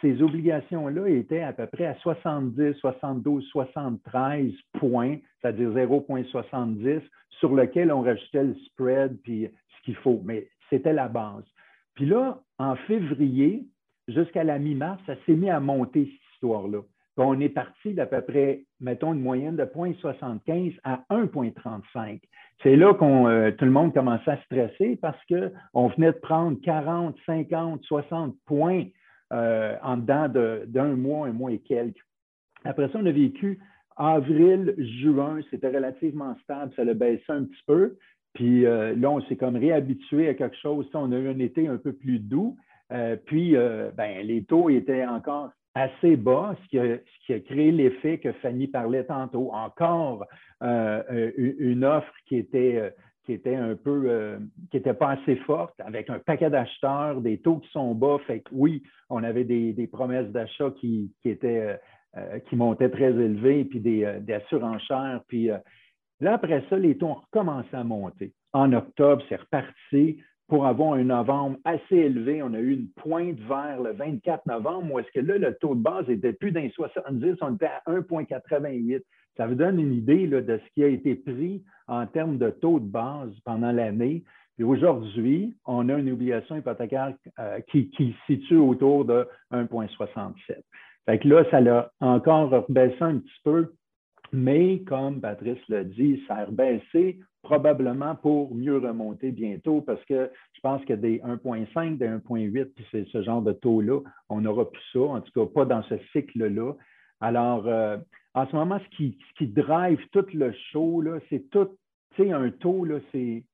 ces 0.00 0.22
obligations-là 0.22 1.08
étaient 1.08 1.42
à 1.42 1.52
peu 1.52 1.66
près 1.66 1.86
à 1.86 1.94
70, 1.96 2.74
72, 2.74 3.44
73 3.50 4.52
points, 4.78 5.16
c'est-à-dire 5.40 5.70
0,70, 5.70 7.00
sur 7.40 7.54
lequel 7.54 7.92
on 7.92 8.02
rajoutait 8.02 8.44
le 8.44 8.54
spread 8.66 9.18
puis 9.22 9.48
ce 9.76 9.84
qu'il 9.84 9.96
faut. 9.96 10.20
Mais 10.24 10.48
c'était 10.70 10.92
la 10.92 11.08
base. 11.08 11.44
Puis 11.94 12.06
là, 12.06 12.40
en 12.58 12.76
février, 12.76 13.66
jusqu'à 14.08 14.44
la 14.44 14.58
mi-mars, 14.58 15.00
ça 15.06 15.14
s'est 15.26 15.34
mis 15.34 15.50
à 15.50 15.60
monter 15.60 16.04
cette 16.04 16.34
histoire-là. 16.34 16.80
On 17.18 17.40
est 17.40 17.48
parti 17.48 17.94
d'à 17.94 18.04
peu 18.04 18.20
près, 18.20 18.64
mettons, 18.78 19.14
une 19.14 19.22
moyenne 19.22 19.56
de 19.56 19.64
0,75 19.64 20.78
à 20.84 21.02
1,35. 21.10 22.20
C'est 22.62 22.76
là 22.76 22.92
que 22.92 23.04
euh, 23.04 23.50
tout 23.52 23.64
le 23.64 23.70
monde 23.70 23.94
commençait 23.94 24.32
à 24.32 24.42
stresser 24.42 24.98
parce 25.00 25.18
qu'on 25.26 25.88
venait 25.88 26.12
de 26.12 26.18
prendre 26.18 26.60
40, 26.60 27.16
50, 27.24 27.82
60 27.84 28.34
points 28.44 28.84
en 29.30 29.96
dedans 29.96 30.28
d'un 30.66 30.96
mois, 30.96 31.28
un 31.28 31.32
mois 31.32 31.52
et 31.52 31.58
quelques. 31.58 32.04
Après 32.64 32.88
ça, 32.88 32.98
on 33.00 33.06
a 33.06 33.12
vécu 33.12 33.58
avril, 33.96 34.74
juin, 34.78 35.40
c'était 35.50 35.68
relativement 35.68 36.36
stable, 36.42 36.72
ça 36.76 36.82
a 36.82 36.94
baissé 36.94 37.24
un 37.28 37.44
petit 37.44 37.62
peu. 37.66 37.96
Puis 38.34 38.62
là, 38.62 39.10
on 39.10 39.20
s'est 39.22 39.36
comme 39.36 39.56
réhabitué 39.56 40.28
à 40.28 40.34
quelque 40.34 40.56
chose. 40.56 40.88
On 40.94 41.12
a 41.12 41.18
eu 41.18 41.28
un 41.28 41.38
été 41.38 41.66
un 41.68 41.78
peu 41.78 41.92
plus 41.92 42.18
doux. 42.18 42.56
puis, 43.26 43.54
ben, 43.96 44.26
les 44.26 44.44
taux 44.44 44.68
étaient 44.70 45.06
encore 45.06 45.50
assez 45.76 46.16
bas, 46.16 46.56
ce 46.62 46.68
qui 46.68 47.32
a, 47.32 47.40
créé 47.40 47.70
l'effet 47.70 48.18
que 48.18 48.32
Fanny 48.32 48.66
parlait 48.66 49.04
tantôt. 49.04 49.50
Encore 49.52 50.24
euh, 50.62 51.02
euh, 51.12 51.54
une 51.58 51.84
offre 51.84 52.10
qui 52.26 52.36
était, 52.36 52.76
euh, 52.76 52.90
qui 53.26 53.32
était 53.32 53.56
un 53.56 53.74
peu, 53.74 54.38
qui 54.70 54.76
n'était 54.78 54.94
pas 54.94 55.10
assez 55.10 55.36
forte, 55.36 55.74
avec 55.80 56.08
un 56.08 56.18
paquet 56.18 56.48
d'acheteurs, 56.48 57.20
des 57.20 57.38
taux 57.38 57.58
qui 57.58 57.68
sont 57.70 57.94
bas. 57.94 58.18
Fait 58.26 58.40
que 58.40 58.48
oui, 58.52 58.82
on 59.10 59.22
avait 59.22 59.44
des, 59.44 59.88
promesses 59.92 60.30
d'achat 60.30 60.70
qui, 60.78 61.12
étaient, 61.24 61.78
qui 62.48 62.56
montaient 62.56 62.90
très 62.90 63.10
élevées, 63.10 63.64
puis 63.64 63.80
des, 63.80 64.20
des 64.20 64.38
surenchères. 64.48 65.20
Puis 65.28 65.50
là, 66.20 66.34
après 66.34 66.64
ça, 66.70 66.78
les 66.78 66.96
taux 66.96 67.08
ont 67.08 67.14
recommencé 67.14 67.68
à 67.72 67.84
monter. 67.84 68.32
En 68.52 68.72
octobre, 68.72 69.22
c'est 69.28 69.36
reparti 69.36 70.18
pour 70.48 70.66
avoir 70.66 70.94
un 70.94 71.04
novembre 71.04 71.58
assez 71.64 71.96
élevé. 71.96 72.42
On 72.42 72.54
a 72.54 72.58
eu 72.58 72.74
une 72.74 72.88
pointe 72.90 73.38
vers 73.40 73.80
le 73.82 73.92
24 73.92 74.46
novembre, 74.46 74.92
où 74.92 74.98
est-ce 74.98 75.10
que 75.12 75.20
là, 75.20 75.38
le 75.38 75.54
taux 75.56 75.74
de 75.74 75.82
base 75.82 76.08
était 76.08 76.32
plus 76.32 76.52
d'un 76.52 76.68
70, 76.70 77.36
on 77.40 77.54
était 77.54 77.66
à 77.66 77.82
1,88. 77.88 79.02
Ça 79.36 79.46
vous 79.46 79.54
donne 79.54 79.78
une 79.78 79.92
idée 79.92 80.26
de 80.26 80.58
ce 80.64 80.74
qui 80.74 80.84
a 80.84 80.88
été 80.88 81.14
pris 81.14 81.62
en 81.88 82.06
termes 82.06 82.38
de 82.38 82.50
taux 82.50 82.80
de 82.80 82.86
base 82.86 83.30
pendant 83.44 83.72
l'année. 83.72 84.24
Et 84.58 84.64
aujourd'hui, 84.64 85.54
on 85.66 85.88
a 85.88 85.98
une 85.98 86.10
obligation 86.10 86.56
hypothécaire 86.56 87.14
euh, 87.38 87.60
qui, 87.70 87.90
se 87.96 88.34
situe 88.34 88.56
autour 88.56 89.04
de 89.04 89.28
1,67. 89.52 90.34
Fait 91.04 91.18
que 91.18 91.28
là, 91.28 91.44
ça 91.50 91.60
l'a 91.60 91.92
encore 92.00 92.64
baissé 92.68 92.96
un 93.00 93.18
petit 93.18 93.40
peu, 93.44 93.72
mais 94.32 94.80
comme 94.80 95.20
Patrice 95.20 95.58
l'a 95.68 95.84
dit, 95.84 96.22
ça 96.26 96.36
a 96.36 96.44
rebaissé 96.46 97.20
probablement 97.42 98.16
pour 98.16 98.54
mieux 98.54 98.78
remonter 98.78 99.30
bientôt 99.30 99.80
parce 99.80 100.04
que 100.06 100.30
je 100.52 100.60
pense 100.62 100.84
que 100.84 100.94
des 100.94 101.20
1,5, 101.20 101.96
des 101.96 102.08
1,8, 102.08 102.64
puis 102.74 102.86
c'est 102.90 103.06
ce 103.08 103.22
genre 103.22 103.40
de 103.40 103.52
taux-là, 103.52 104.00
on 104.28 104.40
n'aura 104.40 104.68
plus 104.68 104.82
ça, 104.92 105.00
en 105.00 105.20
tout 105.20 105.30
cas 105.32 105.46
pas 105.54 105.64
dans 105.64 105.82
ce 105.84 105.94
cycle-là. 106.12 106.72
Alors, 107.20 107.68
euh, 107.68 107.98
en 108.36 108.46
ce 108.46 108.54
moment, 108.54 108.78
ce 108.78 108.96
qui, 108.96 109.46
drive 109.46 109.98
tout 110.12 110.26
le 110.34 110.52
show, 110.70 111.02
c'est 111.30 111.48
tout, 111.50 111.70
tu 112.14 112.22
sais, 112.22 112.32
un 112.32 112.50
taux, 112.50 112.86
c'est 113.10 113.44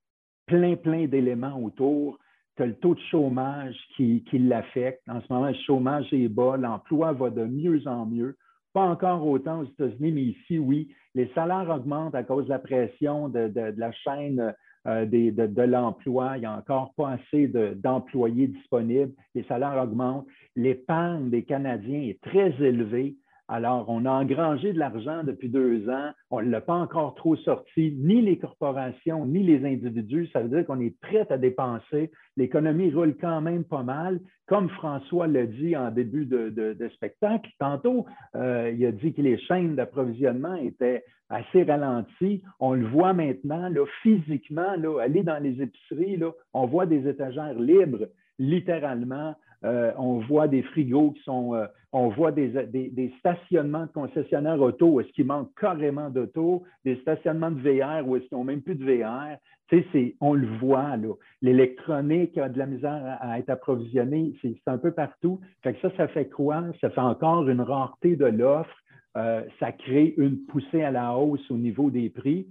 plein, 0.47 0.75
plein 0.75 1.07
d'éléments 1.07 1.57
autour. 1.57 2.19
Tu 2.57 2.65
as 2.65 2.67
le 2.67 2.75
taux 2.75 2.97
de 2.97 3.01
chômage 3.09 3.77
qui, 3.97 4.25
l'affecte. 4.35 5.01
En 5.09 5.21
ce 5.21 5.33
moment, 5.33 5.47
le 5.47 5.55
chômage 5.67 6.13
est 6.13 6.29
bas, 6.29 6.57
l'emploi 6.57 7.13
va 7.13 7.31
de 7.31 7.45
mieux 7.45 7.87
en 7.87 8.07
mieux. 8.07 8.37
Pas 8.73 8.83
encore 8.83 9.25
autant 9.25 9.61
aux 9.61 9.65
États-Unis, 9.65 10.13
mais 10.13 10.23
ici, 10.23 10.59
oui. 10.59 10.93
Les 11.15 11.31
salaires 11.33 11.71
augmentent 11.71 12.17
à 12.17 12.25
cause 12.25 12.47
de 12.47 12.51
la 12.51 12.59
pression 12.59 13.29
de, 13.29 13.53
la 13.77 13.93
chaîne 13.93 14.53
euh, 14.89 15.07
de, 15.07 15.63
l'emploi. 15.63 16.39
Il 16.39 16.41
n'y 16.41 16.47
a 16.47 16.57
encore 16.57 16.93
pas 16.95 17.13
assez 17.13 17.47
d'employés 17.77 18.49
disponibles. 18.49 19.13
Les 19.37 19.45
salaires 19.45 19.81
augmentent. 19.81 20.27
L'épargne 20.57 21.31
des 21.31 21.45
Canadiens 21.45 22.03
est 22.03 22.21
très 22.21 22.51
élevée. 22.61 23.15
Alors, 23.49 23.87
on 23.89 24.07
a 24.07 24.11
engrangé 24.11 24.73
de 24.73 24.79
l'argent 24.79 25.25
depuis 25.25 25.49
deux 25.49 25.89
ans, 25.89 26.11
on 26.31 26.41
ne 26.41 26.51
l'a 26.51 26.61
pas 26.61 26.75
encore 26.75 27.15
trop 27.15 27.37
sorti, 27.37 27.95
ni 27.99 28.23
les 28.23 28.39
corporations, 28.39 29.27
ni 29.27 29.43
les 29.43 29.65
individus. 29.67 30.29
Ça 30.33 30.41
veut 30.41 30.49
dire 30.49 30.65
qu'on 30.65 30.81
est 30.81 30.99
prêt 31.01 31.27
à 31.29 31.37
dépenser. 31.37 32.11
L'économie 32.37 32.93
roule 32.93 33.17
quand 33.21 33.41
même 33.41 33.65
pas 33.65 33.83
mal. 33.83 34.21
Comme 34.47 34.69
François 34.71 35.27
l'a 35.27 35.47
dit 35.47 35.77
en 35.77 35.91
début 35.91 36.25
de, 36.25 36.89
spectacle, 36.95 37.51
tantôt, 37.59 38.07
euh, 38.37 38.73
il 38.75 38.85
a 38.87 38.93
dit 38.93 39.13
que 39.13 39.23
les 39.23 39.39
chaînes 39.39 39.75
d'approvisionnement 39.75 40.55
étaient 40.55 41.05
assez 41.29 41.65
ralenties. 41.65 42.43
On 42.61 42.75
le 42.75 42.87
voit 42.87 43.13
maintenant, 43.13 43.69
là, 43.69 43.85
physiquement, 44.03 44.77
là, 44.77 45.01
aller 45.01 45.23
dans 45.23 45.43
les 45.43 45.61
épiceries, 45.61 46.17
là, 46.17 46.31
on 46.53 46.67
voit 46.67 46.87
des 46.87 47.09
étagères 47.09 47.59
libres, 47.59 48.07
littéralement. 48.39 49.35
Euh, 49.65 49.93
on 49.97 50.19
voit 50.19 50.49
des 50.49 50.63
frigos 50.63 51.13
qui 51.13 51.23
sont, 51.23 51.55
euh, 51.55 51.67
on 51.93 52.09
voit 52.09 52.33
des, 52.33 53.13
stationnements 53.19 53.87
de 53.87 53.93
concessionnaires 53.93 54.61
auto 54.61 55.01
est-ce 55.01 55.13
qu'il 55.13 55.27
manque 55.27 55.51
carrément 55.61 56.11
d'auto, 56.11 56.65
des 56.85 56.97
stationnements 56.97 57.51
de 57.51 57.61
VR 57.61 58.07
où 58.07 58.17
est-ce 58.17 58.27
qu'ils 58.27 58.39
n'ont 58.39 58.45
même 58.45 58.63
plus 58.63 58.75
de 58.75 58.85
VR. 58.85 59.37
Sais, 59.71 60.17
on 60.21 60.35
le 60.35 60.47
voit. 60.59 60.97
L'électronique 61.41 62.37
a 62.37 62.51
de 62.51 62.59
la 62.59 62.67
misère 62.67 63.17
à, 63.21 63.39
être 63.39 63.49
approvisionnée, 63.49 64.35
c'est 64.43 64.55
un 64.67 64.77
peu 64.77 64.91
partout. 64.91 65.41
Fait 65.63 65.73
que 65.73 65.81
ça, 65.81 65.97
ça 65.97 66.09
fait 66.09 66.29
quoi? 66.29 66.65
Ça 66.83 66.91
fait 66.91 67.01
encore 67.01 67.49
une 67.49 67.63
rareté 67.63 68.15
de 68.15 68.27
l'offre. 68.27 68.77
Euh, 69.17 69.43
ça 69.61 69.73
crée 69.73 70.13
une 70.19 70.45
poussée 70.45 70.83
à 70.83 70.91
la 70.91 71.17
hausse 71.17 71.51
au 71.51 71.57
niveau 71.57 71.91
des 71.91 72.11
prix. 72.11 72.49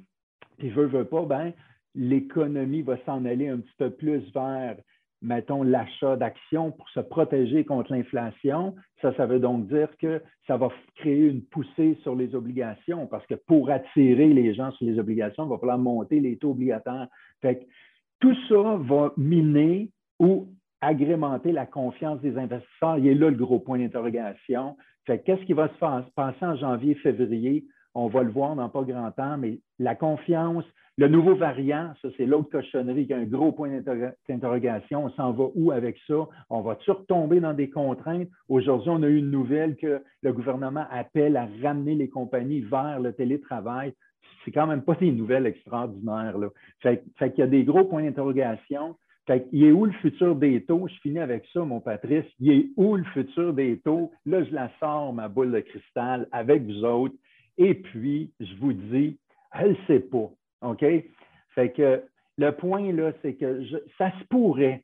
Puis, 0.58 0.70
veut, 0.70 0.88
veut 0.88 1.06
pas, 1.06 1.24
ben, 1.26 1.54
l'économie 1.94 2.82
va 2.82 2.98
s'en 3.06 3.24
aller 3.26 3.50
un 3.50 3.58
petit 3.58 3.76
peu 3.78 3.92
plus 3.92 4.24
vers 4.34 4.78
mettons, 5.22 5.64
l'achat 5.64 6.16
d'actions 6.16 6.72
pour 6.72 6.90
se 6.90 7.00
protéger 7.00 7.64
contre 7.64 7.94
l'inflation. 7.94 8.76
Ça, 9.02 9.14
ça 9.16 9.26
veut 9.26 9.40
donc 9.40 9.68
dire 9.68 9.90
que 9.98 10.22
ça 10.48 10.58
va 10.58 10.70
créer 10.96 11.28
une 11.28 11.44
poussée 11.44 11.98
sur 12.02 12.16
les 12.16 12.34
obligations 12.36 13.08
parce 13.08 13.26
que 13.28 13.36
pour 13.36 13.70
attirer 13.70 14.34
les 14.34 14.54
gens 14.54 14.72
sur 14.72 14.86
les 14.86 15.00
obligations, 15.00 15.46
il 15.46 15.50
va 15.50 15.58
falloir 15.58 15.78
monter 15.78 16.20
les 16.20 16.38
taux 16.38 16.52
obligataires. 16.52 17.08
Fait 17.42 17.68
tout 18.20 18.36
ça 18.48 18.78
va 18.78 19.14
miner 19.18 19.90
ou 20.20 20.48
agrémenter 20.82 21.52
la 21.52 21.66
confiance 21.66 22.20
des 22.22 22.38
investisseurs. 22.38 22.98
Il 22.98 23.08
est 23.08 23.16
là 23.16 23.30
le 23.30 23.36
gros 23.36 23.60
point 23.60 23.80
d'interrogation. 23.80 24.78
Qu'est-ce 25.06 25.44
qui 25.46 25.54
va 25.54 25.70
se 25.70 26.12
passer 26.16 26.46
en 26.46 26.56
janvier, 26.56 26.96
février? 26.96 27.66
On 27.94 28.08
va 28.08 28.24
le 28.24 28.32
voir 28.32 28.56
dans 28.56 28.70
pas 28.70 28.84
grand 28.84 29.12
temps, 29.12 29.38
mais 29.38 29.60
la 29.80 29.96
confiance, 29.96 30.64
le 30.98 31.08
nouveau 31.08 31.36
variant, 31.36 31.94
ça, 32.02 32.10
c'est 32.18 32.26
l'autre 32.26 32.50
cochonnerie 32.50 33.08
qui 33.08 33.14
a 33.14 33.18
un 33.18 33.24
gros 33.24 33.54
point 33.54 33.70
d'interrogation. 34.28 35.06
On 35.06 35.10
s'en 35.12 35.32
va 35.32 35.46
où 35.56 35.72
avec 35.72 35.98
ça? 36.06 36.28
On 36.50 36.62
va 36.62 36.76
toujours 36.76 37.06
tomber 37.06 37.40
dans 37.40 37.54
des 37.54 37.70
contraintes? 37.70 38.28
Aujourd'hui, 38.50 38.90
on 38.90 39.02
a 39.02 39.08
eu 39.08 39.18
une 39.18 39.32
nouvelle 39.32 39.78
que 39.78 40.04
le 40.22 40.34
gouvernement 40.34 40.86
appelle 40.92 41.38
à 41.38 41.48
ramener 41.64 41.96
les 41.96 42.10
compagnies 42.10 42.60
vers 42.60 43.00
le 43.00 43.14
télétravail. 43.14 43.94
C'est 44.44 44.52
quand 44.52 44.68
même 44.68 44.82
pas 44.82 44.96
des 44.96 45.12
nouvelles 45.12 45.46
extraordinaires. 45.46 46.38
Là. 46.38 46.50
Fait, 46.82 47.04
qu'il 47.18 47.40
y 47.40 47.44
a 47.44 47.48
des 47.48 47.64
gros 47.64 47.86
points 47.86 48.04
d'interrogation. 48.04 48.96
Fait 49.28 49.48
il 49.54 49.64
est 49.64 49.72
où 49.72 49.86
le 49.86 49.94
futur 49.94 50.36
des 50.36 50.66
taux? 50.66 50.88
Je 50.90 50.96
finis 51.02 51.20
avec 51.20 51.46
ça, 51.54 51.64
mon 51.64 51.80
Patrice. 51.80 52.26
Il 52.40 52.52
est 52.52 52.70
où 52.76 52.98
le 52.98 53.06
futur 53.06 53.54
des 53.54 53.80
taux? 53.80 54.12
Là, 54.26 54.44
je 54.44 54.54
la 54.54 54.70
sors, 54.80 55.14
ma 55.14 55.30
boule 55.30 55.52
de 55.52 55.62
cristal, 55.62 56.28
avec 56.32 56.64
vous 56.64 56.84
autres. 56.84 57.16
Et 57.58 57.76
puis, 57.76 58.34
je 58.40 58.56
vous 58.60 58.74
dis, 58.74 59.18
elle 59.54 59.72
ne 59.72 59.76
sait 59.88 60.00
pas. 60.00 60.30
OK? 60.62 60.86
Fait 61.56 61.72
que 61.72 62.04
le 62.38 62.52
point, 62.54 62.92
là, 62.92 63.12
c'est 63.22 63.36
que 63.36 63.62
ça 63.98 64.12
se 64.20 64.24
pourrait, 64.30 64.84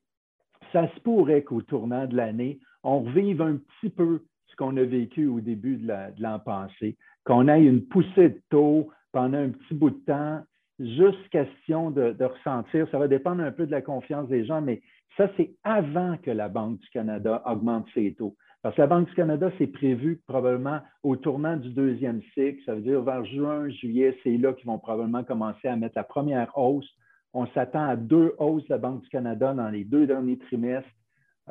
ça 0.71 0.87
se 0.93 0.99
pourrait 1.01 1.43
qu'au 1.43 1.61
tournant 1.61 2.05
de 2.05 2.15
l'année, 2.15 2.59
on 2.83 3.01
revive 3.01 3.41
un 3.41 3.57
petit 3.57 3.89
peu 3.89 4.23
ce 4.47 4.55
qu'on 4.55 4.77
a 4.77 4.83
vécu 4.83 5.27
au 5.27 5.39
début 5.39 5.77
de 5.77 5.87
l'an 6.19 6.39
passé, 6.39 6.97
qu'on 7.25 7.47
ait 7.47 7.63
une 7.63 7.85
poussée 7.85 8.29
de 8.29 8.41
taux 8.49 8.89
pendant 9.11 9.37
un 9.37 9.49
petit 9.49 9.73
bout 9.73 9.89
de 9.89 10.05
temps, 10.05 10.41
juste 10.79 11.29
question 11.29 11.91
de, 11.91 12.15
ressentir. 12.23 12.87
Ça 12.91 12.99
va 12.99 13.07
dépendre 13.07 13.43
un 13.43 13.51
peu 13.51 13.65
de 13.65 13.71
la 13.71 13.81
confiance 13.81 14.27
des 14.29 14.45
gens, 14.45 14.61
mais 14.61 14.81
ça, 15.15 15.29
c'est 15.37 15.55
avant 15.63 16.17
que 16.17 16.31
la 16.31 16.49
Banque 16.49 16.79
du 16.79 16.89
Canada 16.89 17.41
augmente 17.45 17.87
ses 17.93 18.13
taux. 18.13 18.35
Parce 18.67 18.75
que 18.75 18.81
la 18.81 18.87
Banque 18.87 19.07
du 19.07 19.15
Canada, 19.15 19.49
c'est 19.57 19.67
prévu 19.67 20.21
probablement 20.27 20.81
au 21.01 21.15
tournant 21.15 21.55
du 21.55 21.69
deuxième 21.69 22.21
cycle, 22.33 22.61
ça 22.65 22.75
veut 22.75 22.81
dire 22.81 23.01
vers 23.01 23.23
juin, 23.23 23.69
juillet, 23.69 24.17
c'est 24.23 24.35
là 24.35 24.51
qu'ils 24.51 24.65
vont 24.65 24.77
probablement 24.77 25.23
commencer 25.23 25.69
à 25.69 25.77
mettre 25.77 25.93
la 25.95 26.03
première 26.03 26.51
hausse. 26.57 26.89
On 27.33 27.47
s'attend 27.53 27.87
à 27.87 27.95
deux 27.95 28.35
hausses 28.39 28.65
de 28.65 28.71
la 28.71 28.77
Banque 28.77 29.03
du 29.03 29.07
Canada 29.07 29.53
dans 29.53 29.69
les 29.69 29.85
deux 29.85 30.05
derniers 30.05 30.37
trimestres. 30.37 30.89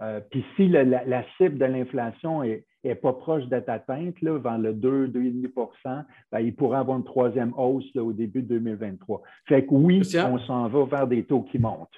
Euh, 0.03 0.21
puis 0.31 0.45
si 0.57 0.69
la, 0.69 1.25
cible 1.39 1.57
de 1.57 1.65
l'inflation 1.65 2.43
n'est 2.43 2.95
pas 2.95 3.15
proche 3.15 3.47
d'être 3.47 3.71
atteinte, 3.71 4.21
là, 4.21 4.39
vers 4.39 4.59
le 4.59 4.75
2, 4.75 5.07
2,5 5.09 6.05
ben, 6.31 6.41
il 6.41 6.55
pourrait 6.55 6.81
avoir 6.81 6.99
une 6.99 7.05
troisième 7.05 7.55
hausse 7.57 7.97
au 7.97 8.13
début 8.13 8.43
de 8.43 8.49
2023. 8.59 9.23
Fait 9.49 9.65
que 9.65 9.71
oui, 9.71 10.03
on 10.17 10.39
s'en 10.41 10.69
va 10.69 10.85
vers 10.85 11.07
des 11.07 11.25
taux 11.25 11.45
qui 11.45 11.59
montent. 11.59 11.89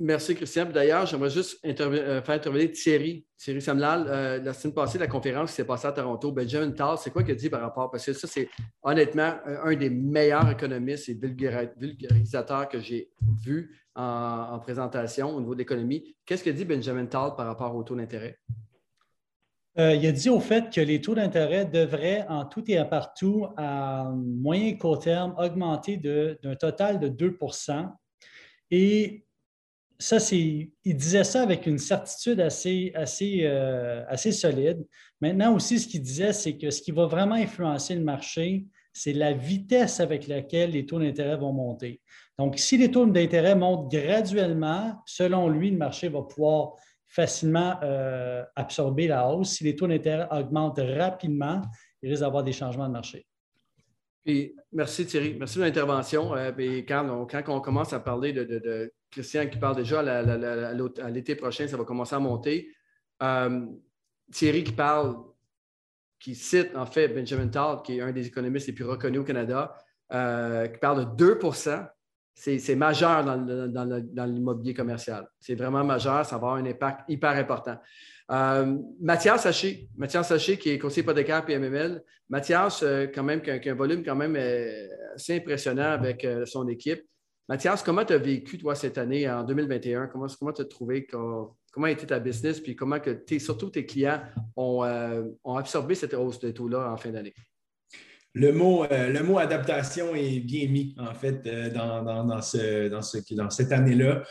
Merci, 0.00 0.36
Christian. 0.36 0.66
D'ailleurs, 0.66 1.06
j'aimerais 1.06 1.30
juste 1.30 1.58
euh, 1.64 2.22
faire 2.22 2.34
intervenir 2.36 2.70
Thierry, 2.70 3.26
Thierry 3.36 3.60
Samlal. 3.60 4.06
Euh, 4.06 4.38
la 4.38 4.52
semaine 4.52 4.72
passée, 4.72 4.96
la 4.96 5.08
conférence 5.08 5.50
qui 5.50 5.56
s'est 5.56 5.64
passée 5.64 5.88
à 5.88 5.92
Toronto, 5.92 6.30
Benjamin 6.30 6.70
Tal, 6.70 6.96
c'est 6.98 7.10
quoi 7.10 7.24
qu'il 7.24 7.32
a 7.32 7.34
dit 7.34 7.50
par 7.50 7.60
rapport? 7.60 7.90
Parce 7.90 8.06
que 8.06 8.12
ça, 8.12 8.28
c'est 8.28 8.48
honnêtement 8.82 9.34
un 9.44 9.74
des 9.74 9.90
meilleurs 9.90 10.48
économistes 10.50 11.08
et 11.08 11.14
vulgarisateurs 11.14 12.68
que 12.68 12.78
j'ai 12.78 13.10
vu 13.44 13.76
en, 13.96 14.60
présentation 14.60 15.34
au 15.34 15.40
niveau 15.40 15.54
de 15.54 15.58
l'économie. 15.58 16.14
Qu'est-ce 16.24 16.44
que 16.44 16.50
dit 16.50 16.64
Benjamin 16.64 17.06
Tal 17.06 17.34
par 17.36 17.46
rapport 17.46 17.74
au 17.74 17.82
taux 17.82 17.96
d'intérêt? 17.96 18.38
Euh, 19.80 19.94
il 19.94 20.06
a 20.06 20.12
dit 20.12 20.30
au 20.30 20.38
fait 20.38 20.72
que 20.72 20.80
les 20.80 21.00
taux 21.00 21.16
d'intérêt 21.16 21.64
devraient, 21.64 22.24
en 22.28 22.44
tout 22.44 22.62
et 22.70 22.78
à 22.78 22.84
partout, 22.84 23.48
à 23.56 24.12
moyen 24.14 24.66
et 24.66 24.78
court 24.78 25.00
terme, 25.00 25.34
augmenter 25.38 25.96
d'un 25.96 26.54
total 26.54 27.00
de 27.00 27.08
2 27.08 27.36
Et 28.70 29.24
ça, 29.98 30.20
c'est, 30.20 30.70
il 30.84 30.96
disait 30.96 31.24
ça 31.24 31.42
avec 31.42 31.66
une 31.66 31.78
certitude 31.78 32.40
assez, 32.40 32.92
assez, 32.94 33.40
euh, 33.42 34.04
assez 34.08 34.30
solide. 34.30 34.86
Maintenant 35.20 35.54
aussi, 35.54 35.80
ce 35.80 35.88
qu'il 35.88 36.02
disait, 36.02 36.32
c'est 36.32 36.56
que 36.56 36.70
ce 36.70 36.80
qui 36.80 36.92
va 36.92 37.06
vraiment 37.06 37.34
influencer 37.34 37.96
le 37.96 38.04
marché, 38.04 38.66
c'est 38.92 39.12
la 39.12 39.32
vitesse 39.32 39.98
avec 39.98 40.28
laquelle 40.28 40.70
les 40.70 40.86
taux 40.86 41.00
d'intérêt 41.00 41.36
vont 41.36 41.52
monter. 41.52 42.00
Donc, 42.38 42.58
si 42.58 42.78
les 42.78 42.90
taux 42.90 43.06
d'intérêt 43.06 43.56
montent 43.56 43.90
graduellement, 43.90 45.02
selon 45.04 45.48
lui, 45.48 45.70
le 45.70 45.76
marché 45.76 46.08
va 46.08 46.22
pouvoir 46.22 46.74
facilement 47.08 47.78
euh, 47.82 48.44
absorber 48.54 49.08
la 49.08 49.28
hausse. 49.28 49.54
Si 49.54 49.64
les 49.64 49.74
taux 49.74 49.88
d'intérêt 49.88 50.28
augmentent 50.30 50.80
rapidement, 50.80 51.62
il 52.02 52.10
risque 52.10 52.22
d'avoir 52.22 52.44
des 52.44 52.52
changements 52.52 52.86
de 52.86 52.92
marché. 52.92 53.26
merci 54.72 55.06
Thierry, 55.06 55.36
merci 55.38 55.58
de 55.58 55.64
l'intervention. 55.64 56.36
Euh, 56.36 56.52
quand, 56.86 57.28
on, 57.48 57.60
commence 57.60 57.92
à 57.92 57.98
parler 57.98 58.32
de, 58.32 58.92
Christian 59.10 59.46
qui 59.48 59.58
parle 59.58 59.76
déjà 59.76 60.00
à 60.00 61.10
l'été 61.10 61.34
prochain, 61.34 61.66
ça 61.66 61.76
va 61.76 61.84
commencer 61.84 62.14
à 62.14 62.18
monter. 62.18 62.68
Euh, 63.22 63.66
Thierry 64.32 64.64
qui 64.64 64.72
parle, 64.72 65.16
qui 66.20 66.34
cite 66.34 66.76
en 66.76 66.86
fait 66.86 67.08
Benjamin 67.08 67.48
Todd, 67.48 67.82
qui 67.82 67.98
est 67.98 68.00
un 68.00 68.12
des 68.12 68.26
économistes 68.26 68.66
les 68.66 68.72
plus 68.72 68.84
reconnus 68.84 69.20
au 69.20 69.24
Canada, 69.24 69.74
qui 70.10 70.78
parle 70.80 71.16
de 71.16 71.34
2% 71.34 71.88
c'est 72.38 72.76
majeur 72.76 73.24
dans, 73.24 74.26
l'immobilier 74.26 74.72
commercial. 74.72 75.28
C'est 75.40 75.56
vraiment 75.56 75.82
majeur, 75.82 76.24
ça 76.24 76.32
va 76.32 76.36
avoir 76.36 76.54
un 76.54 76.66
impact 76.66 77.00
hyper 77.08 77.30
important. 77.30 77.76
Euh, 78.30 78.78
Mathias 79.00 79.42
Saché, 79.42 79.88
Mathias 79.96 80.28
Saché, 80.28 80.56
qui 80.56 80.70
est 80.70 80.78
conseiller 80.78 81.02
hypothécaire 81.02 81.44
PMML. 81.44 82.02
Mathias, 82.28 82.82
euh, 82.82 83.06
quand 83.12 83.24
même, 83.24 83.42
qui 83.42 83.50
a, 83.50 83.72
un 83.72 83.74
volume 83.74 84.04
quand 84.04 84.14
même 84.14 84.36
euh, 84.36 84.86
assez 85.14 85.36
impressionnant 85.36 85.90
avec 85.90 86.26
son 86.44 86.68
équipe. 86.68 87.02
Mathias, 87.48 87.82
comment 87.82 88.04
tu 88.04 88.12
as 88.12 88.18
vécu, 88.18 88.58
toi, 88.58 88.74
cette 88.74 88.98
année, 88.98 89.28
en 89.28 89.42
2021? 89.42 90.08
Comment 90.08 90.26
tu 90.28 90.62
as 90.62 90.64
trouvé, 90.66 91.06
comment 91.06 91.56
a 91.82 91.90
été 91.90 92.06
ta 92.06 92.18
business, 92.18 92.60
puis 92.60 92.76
comment 92.76 93.00
que 93.00 93.24
surtout 93.38 93.70
tes 93.70 93.86
clients 93.86 94.20
ont, 94.56 94.84
ont 95.44 95.56
absorbé 95.56 95.94
cette 95.94 96.14
hausse 96.14 96.40
de 96.40 96.50
taux-là 96.50 96.92
en 96.92 96.96
fin 96.96 97.10
d'année? 97.10 97.34
le 98.38 98.52
mot, 98.52 98.84
euh, 98.84 99.10
le 99.10 99.22
mot 99.22 99.38
adaptation 99.38 100.14
est 100.14 100.40
bien 100.40 100.68
mis, 100.68 100.94
en 100.98 101.14
fait, 101.14 101.46
euh, 101.46 101.70
dans, 101.70 102.24
dans, 102.24 102.40
ce, 102.40 102.88
dans, 102.88 103.50
cette 103.50 103.72
année-là. 103.72 104.22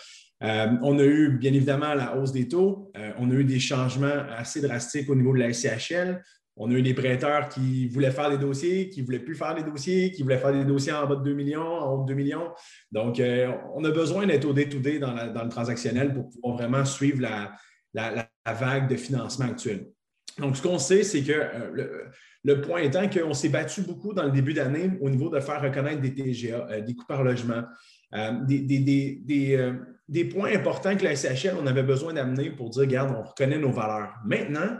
Euh, 0.43 0.67
on 0.81 0.97
a 0.99 1.03
eu, 1.03 1.37
bien 1.37 1.53
évidemment, 1.53 1.93
la 1.93 2.15
hausse 2.15 2.31
des 2.31 2.47
taux. 2.47 2.91
on 3.17 3.31
a 3.31 3.33
eu 3.33 3.43
des 3.43 3.59
changements 3.59 4.23
assez 4.37 4.61
drastiques 4.61 5.09
au 5.09 5.15
niveau 5.15 5.33
de 5.33 5.39
la 5.39 5.51
SCHL. 5.51 6.23
On 6.57 6.71
a 6.71 6.73
eu 6.73 6.81
des 6.81 6.93
prêteurs 6.93 7.49
qui 7.49 7.87
voulaient 7.87 8.11
faire 8.11 8.29
des 8.29 8.37
dossiers, 8.37 8.89
qui 8.89 9.01
ne 9.01 9.05
voulaient 9.05 9.19
plus 9.19 9.35
faire 9.35 9.55
des 9.55 9.63
dossiers, 9.63 10.11
qui 10.11 10.23
voulaient 10.23 10.39
faire 10.39 10.51
des 10.51 10.65
dossiers 10.65 10.93
en 10.93 11.05
bas 11.05 11.15
de 11.15 11.23
2 11.23 11.33
millions, 11.33 11.61
en 11.61 11.93
haut 11.93 12.01
de 12.01 12.07
2 12.07 12.13
millions. 12.15 12.49
Donc, 12.91 13.21
on 13.75 13.83
a 13.83 13.91
besoin 13.91 14.25
d'être 14.25 14.45
au 14.45 14.53
day-to-day 14.53 14.99
dans, 14.99 15.13
le 15.13 15.49
transactionnel 15.49 16.13
pour 16.13 16.29
pouvoir 16.29 16.57
vraiment 16.57 16.83
suivre 16.83 17.21
la, 17.21 17.51
vague 18.45 18.89
de 18.89 18.95
financement 18.95 19.45
actuelle. 19.45 19.87
Donc, 20.39 20.57
ce 20.57 20.61
qu'on 20.61 20.79
sait, 20.79 21.03
c'est 21.03 21.21
que 21.21 21.33
le 22.47 22.61
point 22.61 22.79
étant 22.79 23.09
qu'on 23.09 23.33
s'est 23.33 23.49
battu 23.49 23.81
beaucoup 23.81 24.13
dans 24.13 24.23
le 24.23 24.31
début 24.31 24.53
d'année 24.53 24.91
au 25.01 25.09
niveau 25.09 25.29
de 25.29 25.39
faire 25.41 25.61
reconnaître 25.61 25.99
des 25.99 26.13
TGA, 26.13 26.67
euh, 26.69 26.81
des 26.81 26.95
coûts 26.95 27.05
par 27.05 27.21
logement, 27.21 27.63
euh, 28.13 28.31
euh, 28.49 29.73
des, 30.07 30.25
points 30.25 30.53
importants 30.55 30.95
que 30.95 31.03
la 31.03 31.13
SHL, 31.13 31.55
on 31.61 31.67
avait 31.67 31.83
besoin 31.83 32.13
d'amener 32.13 32.51
pour 32.51 32.69
dire, 32.69 32.81
regarde, 32.83 33.13
on 33.17 33.23
reconnaît 33.23 33.59
nos 33.59 33.71
valeurs. 33.71 34.13
Maintenant, 34.25 34.77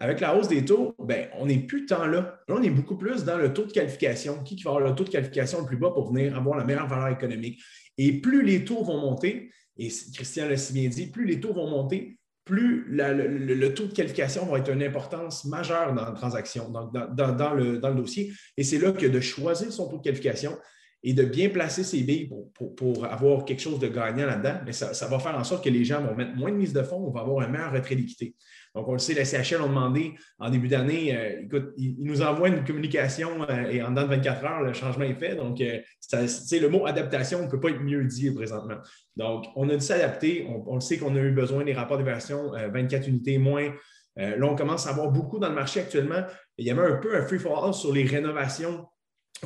avec 0.00 0.20
la 0.20 0.34
hausse 0.34 0.48
des 0.48 0.64
taux, 0.64 0.94
ben, 0.98 1.28
on 1.38 1.46
n'est 1.46 1.58
plus 1.58 1.84
tant 1.84 2.06
là. 2.06 2.40
Là, 2.48 2.54
on 2.56 2.62
est 2.62 2.70
beaucoup 2.70 2.96
plus 2.96 3.24
dans 3.24 3.36
le 3.36 3.52
taux 3.52 3.66
de 3.66 3.72
qualification. 3.72 4.42
Qui 4.42 4.56
va 4.62 4.70
avoir 4.70 4.88
le 4.88 4.94
taux 4.94 5.04
de 5.04 5.10
qualification 5.10 5.60
le 5.60 5.66
plus 5.66 5.76
bas 5.76 5.90
pour 5.90 6.10
venir 6.10 6.34
avoir 6.34 6.56
la 6.56 6.64
meilleure 6.64 6.88
valeur 6.88 7.08
économique? 7.08 7.60
Et 7.98 8.20
plus 8.20 8.42
les 8.42 8.64
taux 8.64 8.82
vont 8.82 8.98
monter, 8.98 9.50
et 9.76 9.88
Christian 10.14 10.48
l'a 10.48 10.56
si 10.56 10.72
bien 10.72 10.88
dit, 10.88 11.08
plus 11.08 11.26
les 11.26 11.38
taux 11.38 11.52
vont 11.52 11.68
monter, 11.68 12.18
plus 12.46 12.86
le, 12.88 13.68
taux 13.74 13.86
de 13.86 13.92
qualification 13.92 14.46
va 14.46 14.58
être 14.58 14.72
une 14.72 14.82
importance 14.82 15.44
majeure 15.44 15.92
dans 15.92 16.06
la 16.06 16.12
transaction, 16.12 16.70
dans, 16.70 17.54
le, 17.54 17.94
dossier. 17.94 18.32
Et 18.56 18.64
c'est 18.64 18.78
là 18.78 18.92
que 18.92 19.06
de 19.06 19.20
choisir 19.20 19.70
son 19.70 19.88
taux 19.88 19.98
de 19.98 20.02
qualification 20.02 20.56
et 21.02 21.14
de 21.14 21.24
bien 21.24 21.48
placer 21.48 21.82
ses 21.82 22.02
billes 22.02 22.30
pour, 22.76 23.04
avoir 23.06 23.44
quelque 23.44 23.60
chose 23.60 23.78
de 23.78 23.88
gagnant 23.88 24.26
là-dedans, 24.26 24.60
mais 24.66 24.72
ça, 24.72 25.06
va 25.06 25.18
faire 25.18 25.34
en 25.34 25.44
sorte 25.44 25.64
que 25.64 25.70
les 25.70 25.84
gens 25.84 26.02
vont 26.02 26.14
mettre 26.14 26.34
moins 26.34 26.50
de 26.50 26.56
mise 26.56 26.74
de 26.74 26.82
fonds, 26.82 27.06
on 27.06 27.10
va 27.10 27.20
avoir 27.20 27.46
un 27.46 27.50
meilleur 27.50 27.72
retrait 27.72 27.96
d'équité. 27.96 28.34
Donc, 28.74 28.86
on 28.86 28.92
le 28.92 28.98
sait, 28.98 29.14
la 29.14 29.24
CHL 29.24 29.62
ont 29.62 29.68
demandé 29.68 30.14
en 30.38 30.50
début 30.50 30.68
d'année, 30.68 31.16
euh, 31.16 31.42
écoute, 31.42 31.72
ils, 31.76 31.96
nous 31.98 32.22
envoient 32.22 32.48
une 32.48 32.64
communication 32.64 33.42
euh, 33.48 33.70
et 33.70 33.82
en 33.82 33.90
dedans 33.90 34.02
de 34.02 34.08
24 34.08 34.44
heures, 34.44 34.62
le 34.62 34.72
changement 34.74 35.04
est 35.04 35.18
fait. 35.18 35.34
Donc, 35.34 35.60
euh, 35.60 35.78
le 36.12 36.66
mot 36.68 36.86
adaptation 36.86 37.42
ne 37.42 37.50
peut 37.50 37.58
pas 37.58 37.70
être 37.70 37.80
mieux 37.80 38.04
dit 38.04 38.30
présentement. 38.30 38.76
Donc, 39.16 39.46
on 39.56 39.68
a 39.70 39.74
dû 39.74 39.80
s'adapter. 39.80 40.46
On, 40.66 40.74
le 40.74 40.80
sait 40.80 40.98
qu'on 40.98 41.16
a 41.16 41.18
eu 41.18 41.32
besoin 41.32 41.64
des 41.64 41.72
rapports 41.72 41.98
d'évaluation, 41.98 42.52
24 42.52 43.08
unités 43.08 43.38
moins. 43.38 43.72
là, 44.16 44.46
on 44.46 44.54
commence 44.54 44.86
à 44.86 44.90
avoir 44.90 45.10
beaucoup 45.10 45.38
dans 45.38 45.48
le 45.48 45.54
marché 45.54 45.80
actuellement. 45.80 46.22
Il 46.56 46.66
y 46.66 46.70
avait 46.70 46.82
un 46.82 46.96
peu 46.96 47.16
un 47.16 47.22
free 47.22 47.38
for 47.38 47.64
all 47.64 47.74
sur 47.74 47.92
les 47.92 48.04
rénovations 48.04 48.86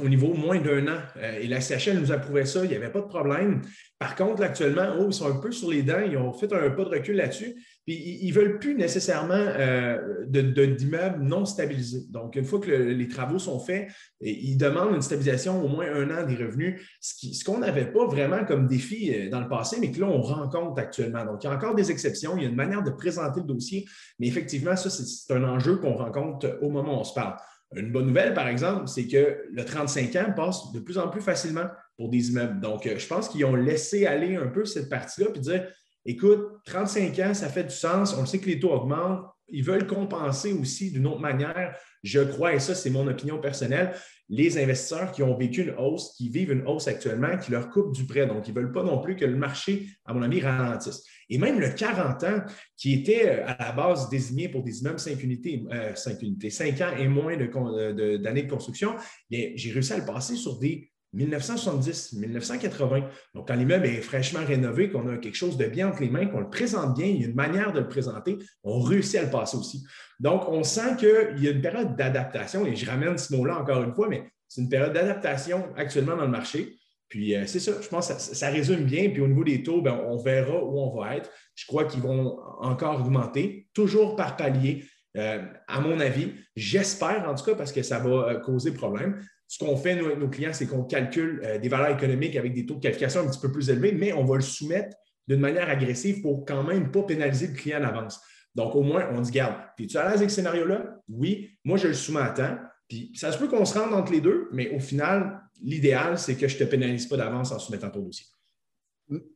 au 0.02 0.08
niveau 0.08 0.34
moins 0.34 0.60
d'un 0.60 0.88
an. 0.88 0.98
et 1.40 1.46
la 1.46 1.60
CHL 1.60 1.98
nous 1.98 2.10
approuvait 2.10 2.46
ça, 2.46 2.64
il 2.64 2.70
n'y 2.70 2.76
avait 2.76 2.90
pas 2.90 3.00
de 3.00 3.06
problème. 3.06 3.62
Par 3.98 4.16
contre, 4.16 4.42
actuellement, 4.42 4.88
oh, 4.98 5.06
ils 5.08 5.14
sont 5.14 5.28
un 5.28 5.36
peu 5.36 5.52
sur 5.52 5.70
les 5.70 5.82
dents, 5.82 6.00
ils 6.04 6.16
ont 6.16 6.32
fait 6.32 6.52
un 6.52 6.70
pas 6.70 6.84
de 6.84 6.90
recul 6.90 7.16
là-dessus. 7.16 7.54
Puis 7.86 8.18
ils 8.22 8.30
ne 8.30 8.34
veulent 8.34 8.58
plus 8.58 8.74
nécessairement 8.74 9.34
euh, 9.34 10.24
d'immeubles 10.26 11.22
non 11.22 11.44
stabilisés. 11.44 12.04
Donc, 12.10 12.34
une 12.34 12.44
fois 12.44 12.58
que 12.58 12.70
les 12.70 13.08
travaux 13.08 13.38
sont 13.38 13.60
faits, 13.60 13.88
ils 14.20 14.56
demandent 14.56 14.94
une 14.94 15.02
stabilisation 15.02 15.62
au 15.62 15.68
moins 15.68 15.86
un 15.86 16.10
an 16.10 16.26
des 16.26 16.34
revenus, 16.34 16.80
ce 17.00 17.44
qu'on 17.44 17.58
n'avait 17.58 17.90
pas 17.92 18.06
vraiment 18.06 18.44
comme 18.44 18.66
défi 18.66 19.14
euh, 19.14 19.30
dans 19.30 19.40
le 19.40 19.48
passé, 19.48 19.76
mais 19.80 19.90
que 19.90 20.00
là, 20.00 20.06
on 20.06 20.20
rencontre 20.20 20.80
actuellement. 20.80 21.24
Donc, 21.24 21.44
il 21.44 21.46
y 21.46 21.50
a 21.50 21.54
encore 21.54 21.74
des 21.74 21.90
exceptions, 21.90 22.36
il 22.36 22.42
y 22.42 22.46
a 22.46 22.48
une 22.48 22.56
manière 22.56 22.82
de 22.82 22.90
présenter 22.90 23.40
le 23.40 23.46
dossier, 23.46 23.86
mais 24.18 24.26
effectivement, 24.26 24.76
ça, 24.76 24.90
c'est 24.90 25.32
un 25.32 25.44
enjeu 25.44 25.76
qu'on 25.76 25.94
rencontre 25.94 26.58
au 26.62 26.70
moment 26.70 26.98
où 26.98 27.00
on 27.00 27.04
se 27.04 27.14
parle. 27.14 27.36
Une 27.76 27.90
bonne 27.92 28.06
nouvelle, 28.06 28.34
par 28.34 28.48
exemple, 28.48 28.88
c'est 28.88 29.06
que 29.06 29.44
le 29.50 29.64
35 29.64 30.16
ans 30.16 30.32
passe 30.34 30.72
de 30.72 30.80
plus 30.80 30.98
en 30.98 31.08
plus 31.08 31.20
facilement 31.20 31.66
pour 31.96 32.08
des 32.08 32.30
immeubles. 32.30 32.60
Donc, 32.60 32.86
euh, 32.86 32.98
je 32.98 33.06
pense 33.06 33.28
qu'ils 33.28 33.44
ont 33.44 33.54
laissé 33.54 34.06
aller 34.06 34.36
un 34.36 34.48
peu 34.48 34.64
cette 34.64 34.88
partie-là, 34.88 35.30
puis 35.30 35.40
dire 35.40 35.66
Écoute, 36.06 36.60
35 36.66 37.18
ans, 37.20 37.34
ça 37.34 37.48
fait 37.48 37.64
du 37.64 37.74
sens. 37.74 38.14
On 38.14 38.26
sait 38.26 38.38
que 38.38 38.46
les 38.46 38.60
taux 38.60 38.72
augmentent. 38.72 39.24
Ils 39.48 39.64
veulent 39.64 39.86
compenser 39.86 40.52
aussi 40.52 40.90
d'une 40.90 41.06
autre 41.06 41.20
manière. 41.20 41.74
Je 42.02 42.20
crois, 42.20 42.54
et 42.54 42.60
ça, 42.60 42.74
c'est 42.74 42.90
mon 42.90 43.06
opinion 43.06 43.38
personnelle, 43.38 43.94
les 44.28 44.58
investisseurs 44.58 45.12
qui 45.12 45.22
ont 45.22 45.36
vécu 45.36 45.62
une 45.62 45.74
hausse, 45.76 46.14
qui 46.16 46.28
vivent 46.28 46.52
une 46.52 46.66
hausse 46.66 46.88
actuellement, 46.88 47.36
qui 47.38 47.50
leur 47.50 47.68
coupent 47.68 47.94
du 47.94 48.06
prêt. 48.06 48.26
Donc, 48.26 48.48
ils 48.48 48.54
ne 48.54 48.60
veulent 48.60 48.72
pas 48.72 48.82
non 48.82 49.00
plus 49.00 49.16
que 49.16 49.24
le 49.24 49.36
marché, 49.36 49.86
à 50.04 50.14
mon 50.14 50.22
avis, 50.22 50.40
ralentisse. 50.40 51.04
Et 51.28 51.38
même 51.38 51.60
le 51.60 51.70
40 51.70 52.24
ans, 52.24 52.42
qui 52.76 52.94
était 52.94 53.28
euh, 53.28 53.46
à 53.46 53.56
la 53.58 53.72
base 53.72 54.08
désigné 54.08 54.48
pour 54.48 54.62
des 54.62 54.80
immeubles 54.80 54.98
5 54.98 55.22
unités, 55.22 55.62
5 55.94 56.10
euh, 56.10 56.26
unités, 56.26 56.50
5 56.50 56.80
ans 56.80 56.96
et 56.98 57.08
moins 57.08 57.36
d'années 57.36 57.92
de, 57.92 58.46
de 58.46 58.50
construction, 58.50 58.94
j'ai 59.30 59.72
réussi 59.72 59.92
à 59.92 59.98
le 59.98 60.04
passer 60.04 60.36
sur 60.36 60.58
des 60.58 60.90
1970, 61.14 62.14
1980. 62.14 63.08
Donc, 63.34 63.48
quand 63.48 63.54
l'immeuble 63.54 63.86
est 63.86 64.02
fraîchement 64.02 64.44
rénové, 64.44 64.90
qu'on 64.90 65.08
a 65.08 65.16
quelque 65.16 65.36
chose 65.36 65.56
de 65.56 65.66
bien 65.66 65.88
entre 65.88 66.02
les 66.02 66.10
mains, 66.10 66.26
qu'on 66.26 66.40
le 66.40 66.50
présente 66.50 66.96
bien, 66.96 67.06
il 67.06 67.20
y 67.20 67.24
a 67.24 67.28
une 67.28 67.34
manière 67.34 67.72
de 67.72 67.80
le 67.80 67.88
présenter, 67.88 68.38
on 68.64 68.80
réussit 68.80 69.16
à 69.16 69.22
le 69.22 69.30
passer 69.30 69.56
aussi. 69.56 69.84
Donc, 70.20 70.48
on 70.48 70.62
sent 70.64 70.96
qu'il 70.98 71.42
y 71.42 71.48
a 71.48 71.52
une 71.52 71.62
période 71.62 71.96
d'adaptation, 71.96 72.66
et 72.66 72.74
je 72.74 72.86
ramène 72.86 73.16
ce 73.16 73.34
mot-là 73.34 73.58
encore 73.58 73.82
une 73.82 73.94
fois, 73.94 74.08
mais 74.08 74.24
c'est 74.48 74.60
une 74.60 74.68
période 74.68 74.92
d'adaptation 74.92 75.68
actuellement 75.76 76.16
dans 76.16 76.24
le 76.24 76.30
marché. 76.30 76.76
Puis, 77.08 77.36
euh, 77.36 77.44
c'est 77.46 77.60
ça, 77.60 77.72
je 77.80 77.88
pense 77.88 78.08
que 78.08 78.20
ça, 78.20 78.48
résume 78.48 78.84
bien. 78.84 79.10
Puis, 79.10 79.20
au 79.20 79.28
niveau 79.28 79.44
des 79.44 79.62
taux, 79.62 79.80
ben, 79.80 80.00
on 80.06 80.16
verra 80.16 80.62
où 80.64 80.78
on 80.80 80.96
va 80.98 81.16
être. 81.16 81.30
Je 81.54 81.66
crois 81.66 81.84
qu'ils 81.84 82.02
vont 82.02 82.38
encore 82.60 83.00
augmenter, 83.00 83.68
toujours 83.72 84.16
par 84.16 84.36
palier. 84.36 84.84
Euh, 85.16 85.40
à 85.68 85.80
mon 85.80 86.00
avis, 86.00 86.32
j'espère 86.56 87.28
en 87.28 87.36
tout 87.36 87.44
cas 87.44 87.54
parce 87.54 87.72
que 87.72 87.82
ça 87.82 88.00
va 88.00 88.30
euh, 88.30 88.40
causer 88.40 88.72
problème 88.72 89.24
ce 89.54 89.64
qu'on 89.64 89.76
fait, 89.76 89.94
nos 89.94 90.28
clients, 90.28 90.52
c'est 90.52 90.66
qu'on 90.66 90.82
calcule 90.82 91.40
euh, 91.44 91.58
des 91.58 91.68
valeurs 91.68 91.96
économiques 91.96 92.34
avec 92.34 92.54
des 92.54 92.66
taux 92.66 92.74
de 92.74 92.80
qualification 92.80 93.20
un 93.20 93.28
petit 93.28 93.38
peu 93.38 93.52
plus 93.52 93.70
élevés, 93.70 93.92
mais 93.92 94.12
on 94.12 94.24
va 94.24 94.34
le 94.34 94.42
soumettre 94.42 94.96
d'une 95.28 95.38
manière 95.38 95.70
agressive 95.70 96.22
pour 96.22 96.44
quand 96.44 96.64
même 96.64 96.90
pas 96.90 97.04
pénaliser 97.04 97.46
le 97.46 97.54
client 97.54 97.78
d'avance. 97.78 98.20
Donc, 98.56 98.74
au 98.74 98.82
moins, 98.82 99.08
on 99.12 99.20
dit, 99.20 99.30
garde, 99.30 99.54
es-tu 99.78 99.96
à 99.96 100.08
l'aise 100.08 100.16
avec 100.16 100.30
ce 100.30 100.36
scénario-là? 100.36 100.96
Oui, 101.08 101.56
moi, 101.62 101.78
je 101.78 101.86
le 101.86 101.94
soumets 101.94 102.22
à 102.22 102.30
temps. 102.30 102.58
Puis, 102.88 103.12
ça 103.14 103.30
se 103.30 103.38
peut 103.38 103.46
qu'on 103.46 103.64
se 103.64 103.78
rende 103.78 103.94
entre 103.94 104.10
les 104.10 104.20
deux, 104.20 104.48
mais 104.50 104.74
au 104.74 104.80
final, 104.80 105.40
l'idéal, 105.62 106.18
c'est 106.18 106.34
que 106.34 106.48
je 106.48 106.54
ne 106.54 106.64
te 106.64 106.68
pénalise 106.68 107.06
pas 107.06 107.16
d'avance 107.16 107.52
en 107.52 107.60
soumettant 107.60 107.90
ton 107.90 108.00
dossier. 108.00 108.26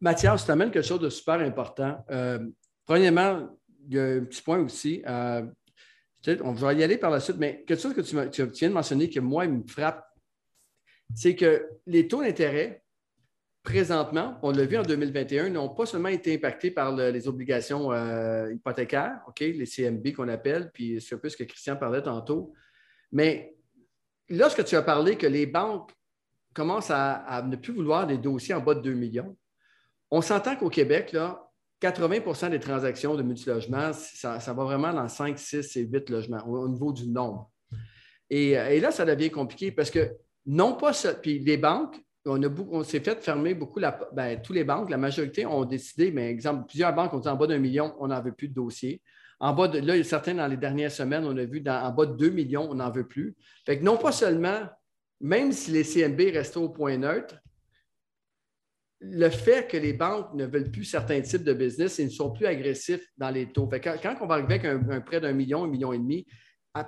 Mathias, 0.01 0.45
tu 0.45 0.51
amènes 0.51 0.73
quelque 0.73 0.85
chose 0.85 1.01
de 1.01 1.11
super 1.11 1.39
important. 1.39 2.05
Euh, 2.11 2.41
premièrement, 2.85 3.57
il 3.89 3.95
y 3.95 4.01
a 4.01 4.05
un 4.05 4.25
petit 4.25 4.43
point 4.43 4.59
aussi. 4.59 5.01
Euh, 5.07 5.43
on 6.43 6.53
va 6.53 6.73
y 6.75 6.83
aller 6.83 6.99
par 6.99 7.11
la 7.11 7.21
suite, 7.21 7.37
mais 7.39 7.65
quelque 7.67 7.81
chose 7.81 7.95
que 7.95 8.01
tu, 8.01 8.17
viens 8.17 8.69
de 8.69 8.75
mentionner 8.75 9.09
que 9.09 9.21
moi, 9.21 9.45
il 9.45 9.53
me 9.53 9.67
frappe, 9.67 10.05
c'est 11.15 11.35
que 11.35 11.69
les 11.87 12.09
taux 12.09 12.23
d'intérêt, 12.23 12.83
présentement, 13.63 14.39
on 14.43 14.51
l'a 14.51 14.65
vu 14.65 14.79
en 14.79 14.83
2021, 14.83 15.51
n'ont 15.51 15.69
pas 15.69 15.85
seulement 15.87 16.09
été 16.09 16.35
impactés 16.35 16.71
par 16.71 16.95
les 16.95 17.29
obligations 17.29 17.93
euh, 17.93 18.53
hypothécaires, 18.53 19.21
les 19.41 19.67
CMB 19.67 20.13
qu'on 20.13 20.29
appelle, 20.29 20.71
puis 20.73 21.01
c'est 21.01 21.15
un 21.15 21.19
peu 21.19 21.29
ce 21.29 21.37
que 21.37 21.45
Christian 21.45 21.77
parlait 21.77 22.03
tantôt. 22.03 22.55
Mais 23.13 23.57
lorsque 24.29 24.65
tu 24.65 24.77
as 24.77 24.83
parlé 24.83 25.17
que 25.17 25.27
les 25.27 25.47
banques 25.47 25.93
commencent 26.55 26.91
à, 26.91 27.43
ne 27.47 27.57
plus 27.57 27.73
vouloir 27.73 28.07
des 28.07 28.19
dossiers 28.19 28.55
en 28.55 28.61
bas 28.61 28.75
de 28.75 28.81
2 28.81 28.95
millions, 28.95 29.37
On 30.11 30.23
s'entend 30.23 30.57
qu'au 30.57 30.71
Québec, 30.71 31.13
là, 31.13 31.51
80% 31.83 32.51
des 32.51 32.59
transactions 32.59 33.15
de 33.15 33.23
multilogement, 33.23 33.93
ça, 33.93 34.41
ça 34.41 34.53
va 34.55 34.65
vraiment 34.65 34.93
dans 34.93 35.09
5, 35.09 35.39
6 35.39 35.77
et 35.77 35.83
8 35.83 36.11
logements 36.11 36.45
au, 36.47 36.69
niveau 36.69 36.93
du 36.93 37.07
nombre. 37.07 37.51
Et, 38.31 38.81
là, 38.81 38.91
ça 38.91 39.05
devient 39.05 39.31
compliqué 39.31 39.71
parce 39.71 39.91
que 39.91 40.11
non 40.49 40.73
pas 40.73 40.93
ça. 40.93 41.15
Puis 41.15 41.39
les 41.39 41.59
banques, 41.59 42.01
on, 42.25 42.41
on 42.71 42.83
s'est 42.83 43.01
fait 43.01 43.23
fermer 43.23 43.55
beaucoup, 43.55 43.79
la, 43.79 43.99
ben, 44.13 44.41
tous 44.41 44.55
les 44.55 44.65
banques, 44.65 44.91
la 44.91 44.97
majorité 44.97 45.47
ont 45.47 45.65
décidé, 45.65 46.11
mais 46.11 46.31
exemple, 46.31 46.67
plusieurs 46.67 46.95
banques 46.95 47.13
ont 47.13 47.21
dit 47.21 47.29
en 47.29 47.37
bas 47.37 47.47
d'un 47.47 47.59
million, 47.59 47.95
on 48.01 48.09
n'en 48.09 48.21
veut 48.21 48.33
plus 48.33 48.49
de 48.49 48.55
dossiers. 48.55 49.03
En 49.41 49.53
bas 49.53 49.69
de, 49.69 49.79
là, 49.79 49.95
il 49.95 49.99
y 49.99 50.01
a 50.01 50.05
certains 50.05 50.35
dans 50.35 50.47
les 50.49 50.57
dernières 50.57 50.91
semaines, 50.91 51.25
on 51.25 51.37
a 51.37 51.45
vu 51.45 51.63
en 51.69 51.93
bas 51.93 52.07
de 52.07 52.17
2 52.17 52.31
millions, 52.31 52.69
on 52.71 52.77
n'en 52.77 52.91
veut 52.91 53.07
plus. 53.07 53.37
Fait 53.67 53.79
que 53.79 53.85
non 53.85 53.99
pas 53.99 54.11
seulement, 54.11 54.67
même 55.21 55.53
si 55.53 55.71
les 55.71 55.85
CNB 55.85 56.33
restaient 56.33 56.59
au 56.59 56.71
point 56.71 56.97
neutre, 56.97 57.37
le 59.01 59.29
fait 59.29 59.71
que 59.71 59.77
les 59.77 59.93
banques 59.93 60.35
ne 60.35 60.47
veulent 60.47 60.73
plus 60.73 60.85
certains 60.85 61.21
types 61.21 61.45
de 61.45 61.53
business, 61.53 61.99
ils 61.99 62.07
ne 62.07 62.11
sont 62.11 62.33
plus 62.33 62.47
agressifs 62.47 63.07
dans 63.17 63.31
les 63.31 63.53
taux. 63.53 63.69
Fait 63.71 63.81
quand, 63.81 64.17
on 64.21 64.27
va 64.27 64.37
arriver 64.37 64.55
avec 64.55 64.65
un, 64.65 65.01
prêt 65.01 65.21
d'un 65.21 65.33
million, 65.33 65.65
un 65.65 65.69
million 65.69 65.93
et 65.93 65.99
demi, 65.99 66.27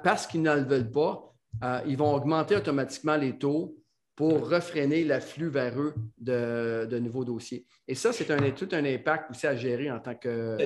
parce 0.02 0.26
qu'ils 0.26 0.42
ne 0.42 0.56
le 0.56 0.64
veulent 0.64 0.90
pas, 0.90 1.30
euh, 1.62 1.80
ils 1.86 1.96
vont 1.96 2.14
augmenter 2.14 2.57
automatiquement 2.57 3.16
les 3.16 3.36
taux 3.36 3.76
pour 4.16 4.51
refréner 4.51 5.05
l'afflux 5.05 5.48
vers 5.48 5.80
eux 5.80 5.94
de, 6.18 6.98
nouveaux 6.98 7.24
dossiers. 7.24 7.66
Et 7.88 7.94
ça, 7.94 8.12
c'est 8.12 8.30
un, 8.30 8.51
tout 8.51 8.68
un 8.72 8.84
impact 8.84 9.30
aussi 9.30 9.46
à 9.46 9.57
gérer 9.57 9.90
en 9.90 9.98
tant 9.98 10.14
que. 10.14 10.57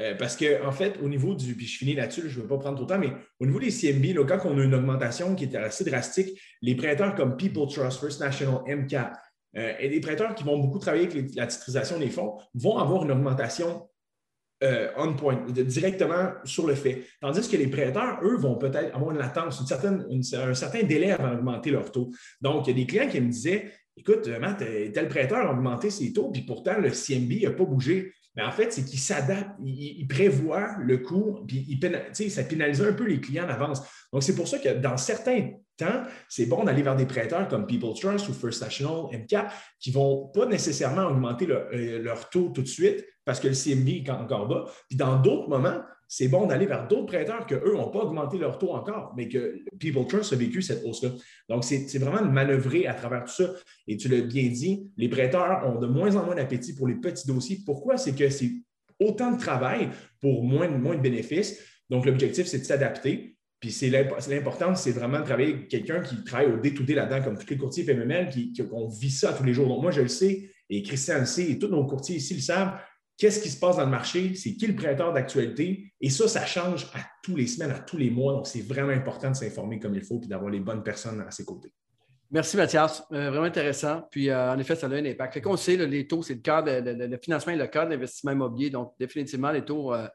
Euh, 0.00 0.14
parce 0.14 0.36
qu'en 0.36 0.68
en 0.68 0.70
fait, 0.70 0.96
au 1.02 1.08
niveau 1.08 1.34
du, 1.34 1.54
puis 1.56 1.66
je 1.66 1.78
finis 1.78 1.94
là-dessus, 1.94 2.28
je 2.28 2.38
ne 2.38 2.42
veux 2.42 2.48
pas 2.48 2.58
prendre 2.58 2.76
trop 2.76 2.84
de 2.84 2.88
temps, 2.88 3.00
mais 3.00 3.12
au 3.40 3.46
niveau 3.46 3.58
des 3.58 3.70
CMB, 3.70 4.16
là, 4.16 4.24
quand 4.24 4.48
on 4.48 4.56
a 4.56 4.62
une 4.62 4.74
augmentation 4.74 5.34
qui 5.34 5.44
était 5.44 5.56
assez 5.56 5.84
drastique, 5.84 6.40
les 6.62 6.76
prêteurs 6.76 7.16
comme 7.16 7.36
People 7.36 7.66
Trust, 7.66 7.98
First 7.98 8.20
National, 8.20 8.60
MCAP, 8.68 9.12
euh, 9.56 9.72
et 9.80 9.88
des 9.88 10.00
prêteurs 10.00 10.34
qui 10.34 10.44
vont 10.44 10.58
beaucoup 10.58 10.78
travailler 10.78 11.06
avec 11.06 11.34
la 11.34 11.46
titrisation 11.46 11.98
des 11.98 12.10
fonds 12.10 12.38
vont 12.54 12.78
avoir 12.78 13.04
une 13.04 13.10
augmentation 13.10 13.88
euh, 14.64 14.88
on 14.96 15.14
point, 15.14 15.44
directement 15.48 16.32
sur 16.44 16.66
le 16.66 16.74
fait. 16.74 17.04
Tandis 17.20 17.48
que 17.48 17.56
les 17.56 17.68
prêteurs, 17.68 18.18
eux, 18.22 18.36
vont 18.36 18.56
peut-être 18.56 18.94
avoir 18.94 19.12
une 19.12 19.18
latence, 19.18 19.60
une 19.60 19.66
certaine, 19.66 20.06
un 20.10 20.54
certain 20.54 20.82
délai 20.82 21.12
avant 21.12 21.34
d'augmenter 21.34 21.70
leur 21.70 21.92
taux. 21.92 22.10
Donc, 22.40 22.66
il 22.66 22.70
y 22.70 22.72
a 22.72 22.76
des 22.76 22.86
clients 22.86 23.08
qui 23.08 23.20
me 23.20 23.30
disaient 23.30 23.70
Écoute, 23.98 24.28
Matt, 24.40 24.58
tel 24.58 25.08
prêteur 25.08 25.48
a 25.48 25.52
augmenté 25.52 25.90
ses 25.90 26.12
taux, 26.12 26.30
puis 26.30 26.42
pourtant, 26.42 26.78
le 26.78 26.90
CMB 26.90 27.42
n'a 27.42 27.50
pas 27.50 27.64
bougé. 27.64 28.12
Mais 28.36 28.44
en 28.44 28.52
fait, 28.52 28.72
c'est 28.72 28.84
qu'il 28.84 29.00
s'adapte, 29.00 29.50
il, 29.64 30.06
prévoit 30.06 30.76
le 30.78 30.98
coût, 30.98 31.40
puis 31.48 31.66
il, 31.68 32.30
ça 32.30 32.44
pénalise 32.44 32.80
un 32.80 32.92
peu 32.92 33.04
les 33.04 33.20
clients 33.20 33.46
en 33.46 33.48
avance. 33.48 33.82
Donc, 34.12 34.22
c'est 34.22 34.36
pour 34.36 34.46
ça 34.46 34.60
que 34.60 34.68
dans 34.78 34.96
certains 34.96 35.50
temps, 35.76 36.04
c'est 36.28 36.46
bon 36.46 36.62
d'aller 36.62 36.82
vers 36.82 36.94
des 36.94 37.06
prêteurs 37.06 37.48
comme 37.48 37.66
People 37.66 37.94
Trust 37.98 38.28
ou 38.28 38.32
First 38.32 38.62
National, 38.62 39.06
MCAP, 39.12 39.52
qui 39.80 39.90
ne 39.90 39.94
vont 39.94 40.28
pas 40.28 40.46
nécessairement 40.46 41.06
augmenter 41.06 41.48
euh, 41.50 42.00
leur 42.00 42.30
taux 42.30 42.50
tout 42.50 42.62
de 42.62 42.68
suite 42.68 43.04
parce 43.28 43.40
que 43.40 43.48
le 43.48 43.52
CMB 43.52 43.88
est 43.88 44.08
encore 44.08 44.48
bas. 44.48 44.64
Puis 44.88 44.96
dans 44.96 45.20
d'autres 45.20 45.50
moments, 45.50 45.82
c'est 46.08 46.28
bon 46.28 46.46
d'aller 46.46 46.64
vers 46.64 46.88
d'autres 46.88 47.04
prêteurs 47.04 47.46
qu'eux 47.46 47.74
n'ont 47.74 47.90
pas 47.90 47.98
augmenté 47.98 48.38
leur 48.38 48.56
taux 48.56 48.70
encore, 48.70 49.12
mais 49.18 49.28
que 49.28 49.62
People 49.78 50.06
Trust 50.06 50.32
a 50.32 50.36
vécu 50.36 50.62
cette 50.62 50.82
hausse-là. 50.82 51.10
Donc, 51.50 51.62
c'est 51.62 51.98
vraiment 51.98 52.26
de 52.26 52.32
manœuvrer 52.32 52.86
à 52.86 52.94
travers 52.94 53.24
tout 53.24 53.34
ça. 53.34 53.52
Et 53.86 53.98
tu 53.98 54.08
l'as 54.08 54.22
bien 54.22 54.48
dit, 54.48 54.90
les 54.96 55.10
prêteurs 55.10 55.62
ont 55.66 55.78
de 55.78 55.86
moins 55.86 56.16
en 56.16 56.24
moins 56.24 56.36
d'appétit 56.36 56.74
pour 56.74 56.88
les 56.88 56.94
petits 56.94 57.26
dossiers. 57.26 57.58
Pourquoi? 57.66 57.98
C'est 57.98 58.14
que 58.14 58.30
c'est 58.30 58.50
autant 58.98 59.32
de 59.32 59.38
travail 59.38 59.90
pour 60.22 60.42
moins, 60.42 60.68
moins 60.68 60.96
de 60.96 61.02
bénéfices. 61.02 61.62
Donc, 61.90 62.06
l'objectif, 62.06 62.46
c'est 62.46 62.60
de 62.60 62.64
s'adapter. 62.64 63.36
Puis 63.60 63.72
c'est 63.72 63.90
l'important, 63.90 64.74
c'est 64.74 64.92
vraiment 64.92 65.20
de 65.20 65.24
travailler 65.24 65.52
avec 65.52 65.68
quelqu'un 65.68 66.00
qui 66.00 66.24
travaille 66.24 66.50
au 66.50 66.56
day-to-day 66.56 66.94
là-dedans, 66.94 67.22
comme 67.22 67.36
tous 67.36 67.50
les 67.50 67.58
courtiers 67.58 67.84
PMML, 67.84 68.30
qui, 68.30 68.52
qui, 68.52 68.62
vit 68.98 69.10
ça 69.10 69.34
tous 69.34 69.44
les 69.44 69.52
jours. 69.52 69.68
Donc, 69.68 69.82
moi, 69.82 69.90
je 69.90 70.00
le 70.00 70.08
sais, 70.08 70.48
et 70.70 70.82
Christian 70.82 71.18
le 71.18 71.26
sait, 71.26 71.50
et 71.50 71.58
tous 71.58 71.68
nos 71.68 71.84
courtiers 71.84 72.16
ici 72.16 72.32
le 72.32 72.40
savent 72.40 72.78
qu'est-ce 73.18 73.40
qui 73.40 73.50
se 73.50 73.58
passe 73.58 73.76
dans 73.76 73.84
le 73.84 73.90
marché, 73.90 74.34
c'est 74.36 74.54
qui 74.54 74.66
le 74.68 74.76
prêteur 74.76 75.12
d'actualité? 75.12 75.92
Et 76.00 76.08
ça, 76.08 76.28
ça 76.28 76.46
change 76.46 76.84
à 76.94 77.00
tous 77.22 77.36
les 77.36 77.48
semaines, 77.48 77.72
à 77.72 77.80
tous 77.80 77.96
les 77.96 78.10
mois. 78.10 78.32
Donc, 78.32 78.46
c'est 78.46 78.62
vraiment 78.62 78.92
important 78.92 79.30
de 79.30 79.36
s'informer 79.36 79.78
comme 79.80 79.94
il 79.96 80.02
faut 80.02 80.20
et 80.22 80.28
d'avoir 80.28 80.50
les 80.50 80.60
bonnes 80.60 80.84
personnes 80.84 81.20
à 81.20 81.30
ses 81.30 81.44
côtés. 81.44 81.72
Merci 82.30 82.56
Mathias, 82.56 83.02
euh, 83.12 83.30
vraiment 83.30 83.46
intéressant. 83.46 84.06
Puis 84.10 84.28
euh, 84.28 84.52
en 84.52 84.58
effet, 84.58 84.76
ça 84.76 84.86
a 84.86 84.90
un 84.90 85.04
impact. 85.04 85.34
Fait 85.34 85.40
qu'on 85.40 85.56
sait, 85.56 85.76
les 85.76 86.06
taux, 86.06 86.22
c'est 86.22 86.34
le 86.34 86.40
cadre, 86.40 86.70
le, 86.70 87.18
financement 87.18 87.52
et 87.54 87.56
le 87.56 87.66
cadre 87.66 87.90
d'investissement 87.90 88.32
immobilier. 88.32 88.70
Donc, 88.70 88.94
définitivement, 88.98 89.50
les 89.50 89.64
taux, 89.64 89.94
euh, 89.94 90.06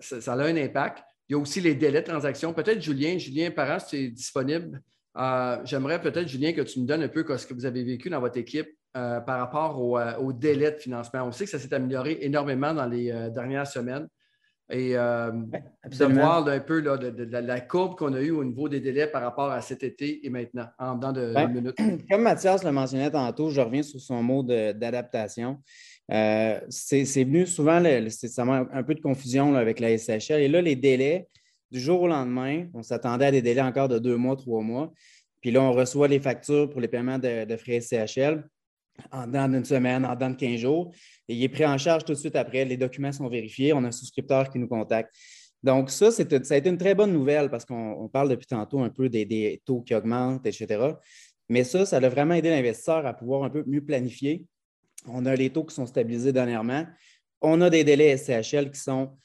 ça, 0.00 0.32
a 0.32 0.44
un 0.44 0.56
impact. 0.56 1.02
Il 1.28 1.32
y 1.32 1.36
a 1.36 1.38
aussi 1.38 1.60
les 1.60 1.74
délais 1.74 2.02
de 2.02 2.06
transaction. 2.06 2.52
Peut-être 2.52 2.82
Julien, 2.82 3.16
Julien 3.16 3.50
Parent, 3.50 3.78
si 3.78 3.86
tu 3.86 3.96
es 3.96 4.08
disponible. 4.08 4.82
J'aimerais 5.64 6.00
peut-être, 6.00 6.26
Julien, 6.26 6.52
que 6.52 6.62
tu 6.62 6.80
me 6.80 6.86
donnes 6.86 7.02
un 7.02 7.08
peu 7.08 7.24
ce 7.38 7.46
que 7.46 7.54
vous 7.54 7.64
avez 7.64 7.82
vécu 7.84 8.10
dans 8.10 8.20
votre 8.20 8.36
équipe 8.36 8.68
euh, 8.96 9.18
par 9.18 9.40
rapport 9.40 9.98
euh, 9.98 10.12
au, 10.18 10.32
délai 10.32 10.70
de 10.70 10.76
financement. 10.76 11.24
On 11.24 11.32
sait 11.32 11.46
que 11.46 11.50
ça 11.50 11.58
s'est 11.58 11.74
amélioré 11.74 12.18
énormément 12.20 12.72
dans 12.72 12.86
les 12.86 13.10
euh, 13.10 13.28
dernières 13.28 13.66
semaines. 13.66 14.06
Et 14.70 14.92
de 14.92 16.04
voir 16.12 16.46
un 16.46 16.60
peu 16.60 16.80
de, 16.80 17.24
la 17.24 17.60
courbe 17.60 17.96
qu'on 17.96 18.14
a 18.14 18.20
eue 18.20 18.30
au 18.30 18.44
niveau 18.44 18.68
des 18.68 18.78
délais 18.78 19.08
par 19.08 19.22
rapport 19.22 19.50
à 19.50 19.60
cet 19.62 19.82
été 19.82 20.24
et 20.24 20.30
maintenant, 20.30 20.66
en 20.78 20.94
dedans 20.94 21.12
de 21.12 21.52
minutes. 21.52 21.76
Comme 22.10 22.22
Mathias 22.22 22.62
le 22.62 22.70
mentionnait 22.70 23.10
tantôt, 23.10 23.50
je 23.50 23.60
reviens 23.60 23.82
sur 23.82 24.00
son 24.00 24.22
mot 24.22 24.44
d'adaptation. 24.44 25.58
c'est 26.08 27.24
venu 27.24 27.48
souvent, 27.48 27.82
ça 28.08 28.42
un 28.44 28.82
peu 28.84 28.94
de 28.94 29.00
confusion 29.00 29.56
avec 29.56 29.80
la 29.80 29.98
SHL. 29.98 30.40
Et 30.40 30.48
là, 30.48 30.62
les 30.62 30.76
délais, 30.76 31.26
du 31.72 31.80
jour 31.80 32.02
au 32.02 32.06
lendemain, 32.06 32.66
on 32.74 32.84
s'attendait 32.84 33.26
à 33.26 33.30
des 33.32 33.42
délais 33.42 33.60
encore 33.60 33.88
de 33.88 33.98
deux 33.98 34.16
mois, 34.16 34.36
trois 34.36 34.62
mois. 34.62 34.92
Puis 35.40 35.50
là, 35.50 35.62
on 35.62 35.72
reçoit 35.72 36.06
les 36.06 36.20
factures 36.20 36.70
pour 36.70 36.80
les 36.80 36.88
paiements 36.88 37.18
de, 37.18 37.44
de 37.44 37.56
frais 37.56 37.80
SCHL 37.80 38.44
en 39.10 39.26
dedans 39.26 39.48
d'une 39.48 39.64
semaine, 39.64 40.04
en 40.04 40.14
dedans 40.14 40.30
de 40.30 40.36
15 40.36 40.60
jours. 40.60 40.92
Et 41.28 41.34
il 41.34 41.42
est 41.42 41.48
pris 41.48 41.66
en 41.66 41.78
charge 41.78 42.04
tout 42.04 42.12
de 42.12 42.18
suite 42.18 42.36
après. 42.36 42.64
Les 42.64 42.76
documents 42.76 43.12
sont 43.12 43.28
vérifiés. 43.28 43.72
On 43.72 43.84
a 43.84 43.88
un 43.88 43.92
souscripteur 43.92 44.50
qui 44.50 44.58
nous 44.58 44.68
contacte. 44.68 45.14
Donc, 45.62 45.90
ça, 45.90 46.10
ça 46.10 46.22
a 46.22 46.56
été 46.56 46.68
une 46.68 46.76
très 46.76 46.94
bonne 46.94 47.12
nouvelle 47.12 47.48
parce 47.48 47.64
qu'on 47.64 48.08
parle 48.12 48.28
depuis 48.28 48.46
tantôt 48.46 48.80
un 48.80 48.90
peu 48.90 49.08
des, 49.08 49.62
taux 49.64 49.80
qui 49.80 49.94
augmentent, 49.94 50.44
etc. 50.46 50.92
Mais 51.48 51.64
ça, 51.64 51.86
ça 51.86 51.96
a 51.96 52.08
vraiment 52.08 52.34
aidé 52.34 52.50
l'investisseur 52.50 53.06
à 53.06 53.14
pouvoir 53.14 53.44
un 53.44 53.50
peu 53.50 53.64
mieux 53.66 53.82
planifier. 53.82 54.44
On 55.06 55.24
a 55.24 55.34
les 55.34 55.50
taux 55.50 55.64
qui 55.64 55.74
sont 55.74 55.86
stabilisés 55.86 56.32
dernièrement. 56.32 56.84
On 57.40 57.60
a 57.62 57.70
des 57.70 57.82
délais 57.82 58.16
SCHL 58.16 58.70
qui 58.70 58.80
sont 58.80 59.16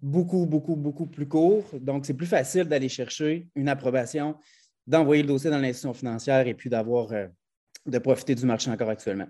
beaucoup, 0.00 0.46
beaucoup, 0.46 0.74
beaucoup 0.74 1.06
plus 1.06 1.28
courts. 1.28 1.64
Donc, 1.80 2.06
c'est 2.06 2.14
plus 2.14 2.26
facile 2.26 2.64
d'aller 2.64 2.88
chercher 2.88 3.46
une 3.54 3.68
approbation, 3.68 4.36
d'envoyer 4.88 5.22
le 5.22 5.28
dossier 5.28 5.50
dans 5.50 5.58
l'institution 5.58 5.94
financière 5.94 6.46
et 6.48 6.54
puis 6.54 6.70
d'avoir 6.70 7.12
euh, 7.12 7.28
de 7.86 7.98
profiter 7.98 8.34
du 8.34 8.46
marché 8.46 8.70
encore 8.70 8.88
actuellement. 8.88 9.28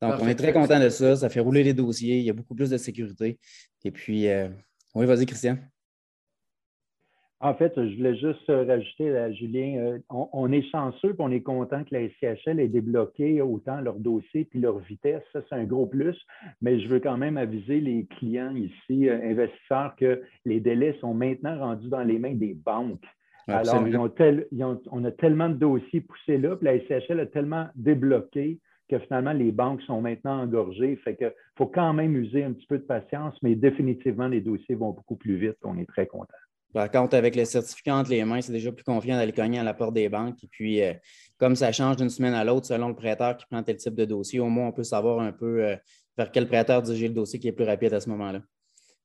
Donc, 0.00 0.14
on 0.20 0.28
est 0.28 0.34
très 0.34 0.52
content 0.52 0.80
de 0.80 0.88
ça. 0.88 1.16
Ça 1.16 1.28
fait 1.28 1.40
rouler 1.40 1.64
les 1.64 1.74
dossiers. 1.74 2.18
Il 2.18 2.24
y 2.24 2.30
a 2.30 2.32
beaucoup 2.32 2.54
plus 2.54 2.70
de 2.70 2.76
sécurité. 2.76 3.38
Et 3.84 3.90
puis, 3.90 4.28
euh, 4.28 4.48
oui, 4.94 5.06
vas-y, 5.06 5.26
Christian. 5.26 5.58
En 7.40 7.54
fait, 7.54 7.72
je 7.76 7.96
voulais 7.96 8.16
juste 8.16 8.48
rajouter 8.48 9.16
à 9.16 9.30
Julien, 9.30 9.76
euh, 9.78 9.98
on, 10.10 10.50
est 10.50 10.68
chanceux 10.72 11.10
et 11.10 11.16
on 11.20 11.30
est 11.30 11.42
content 11.42 11.84
que 11.84 11.94
la 11.94 12.08
SCHL 12.08 12.58
ait 12.58 12.66
débloqué 12.66 13.40
autant 13.42 13.80
leur 13.80 13.94
dossier 13.94 14.44
puis 14.44 14.58
leur 14.58 14.80
vitesse. 14.80 15.22
Ça, 15.32 15.40
c'est 15.48 15.54
un 15.54 15.62
gros 15.62 15.86
plus. 15.86 16.16
Mais 16.60 16.80
je 16.80 16.88
veux 16.88 16.98
quand 16.98 17.16
même 17.16 17.36
aviser 17.36 17.78
les 17.80 18.06
clients 18.06 18.56
ici, 18.56 19.08
euh, 19.08 19.20
investisseurs, 19.22 19.94
que 19.94 20.20
les 20.44 20.58
délais 20.58 20.96
sont 21.00 21.14
maintenant 21.14 21.56
rendus 21.58 21.88
dans 21.88 22.02
les 22.02 22.18
mains 22.18 22.34
des 22.34 22.54
banques. 22.54 23.06
Alors, 23.48 23.82
on 24.90 25.04
a 25.04 25.10
tellement 25.10 25.48
de 25.48 25.54
dossiers 25.54 26.02
poussés 26.02 26.38
là, 26.38 26.56
puis 26.56 26.66
la 26.66 26.78
SCHL 26.80 27.20
a 27.20 27.26
tellement 27.26 27.66
débloqué 27.74 28.58
que 28.88 28.98
finalement, 29.00 29.32
les 29.32 29.52
banques 29.52 29.82
sont 29.82 30.00
maintenant 30.00 30.40
engorgées. 30.40 30.96
Fait 31.04 31.14
que 31.14 31.32
faut 31.56 31.66
quand 31.66 31.92
même 31.92 32.16
user 32.16 32.44
un 32.44 32.52
petit 32.52 32.66
peu 32.66 32.78
de 32.78 32.84
patience, 32.84 33.34
mais 33.42 33.54
définitivement, 33.54 34.28
les 34.28 34.40
dossiers 34.40 34.74
vont 34.74 34.90
beaucoup 34.90 35.16
plus 35.16 35.36
vite. 35.36 35.56
On 35.62 35.78
est 35.78 35.86
très 35.86 36.06
content. 36.06 36.34
Par 36.72 36.90
contre, 36.90 37.16
avec 37.16 37.34
le 37.34 37.44
certificat 37.44 37.96
entre 37.96 38.10
les 38.10 38.24
mains, 38.24 38.40
c'est 38.40 38.52
déjà 38.52 38.70
plus 38.72 38.84
confiant 38.84 39.16
d'aller 39.16 39.32
cogner 39.32 39.58
à 39.58 39.62
la 39.62 39.74
porte 39.74 39.94
des 39.94 40.08
banques. 40.08 40.42
Et 40.42 40.48
puis, 40.48 40.82
euh, 40.82 40.92
comme 41.38 41.56
ça 41.56 41.72
change 41.72 41.96
d'une 41.96 42.10
semaine 42.10 42.34
à 42.34 42.44
l'autre 42.44 42.66
selon 42.66 42.88
le 42.88 42.94
prêteur 42.94 43.36
qui 43.36 43.46
prend 43.46 43.62
tel 43.62 43.76
type 43.76 43.94
de 43.94 44.04
dossier, 44.04 44.38
au 44.40 44.48
moins, 44.48 44.68
on 44.68 44.72
peut 44.72 44.84
savoir 44.84 45.20
un 45.20 45.32
peu 45.32 45.64
euh, 45.64 45.76
vers 46.16 46.30
quel 46.30 46.46
prêteur 46.46 46.82
diriger 46.82 47.08
le 47.08 47.14
dossier 47.14 47.38
qui 47.38 47.48
est 47.48 47.52
plus 47.52 47.64
rapide 47.64 47.94
à 47.94 48.00
ce 48.00 48.10
moment-là. 48.10 48.42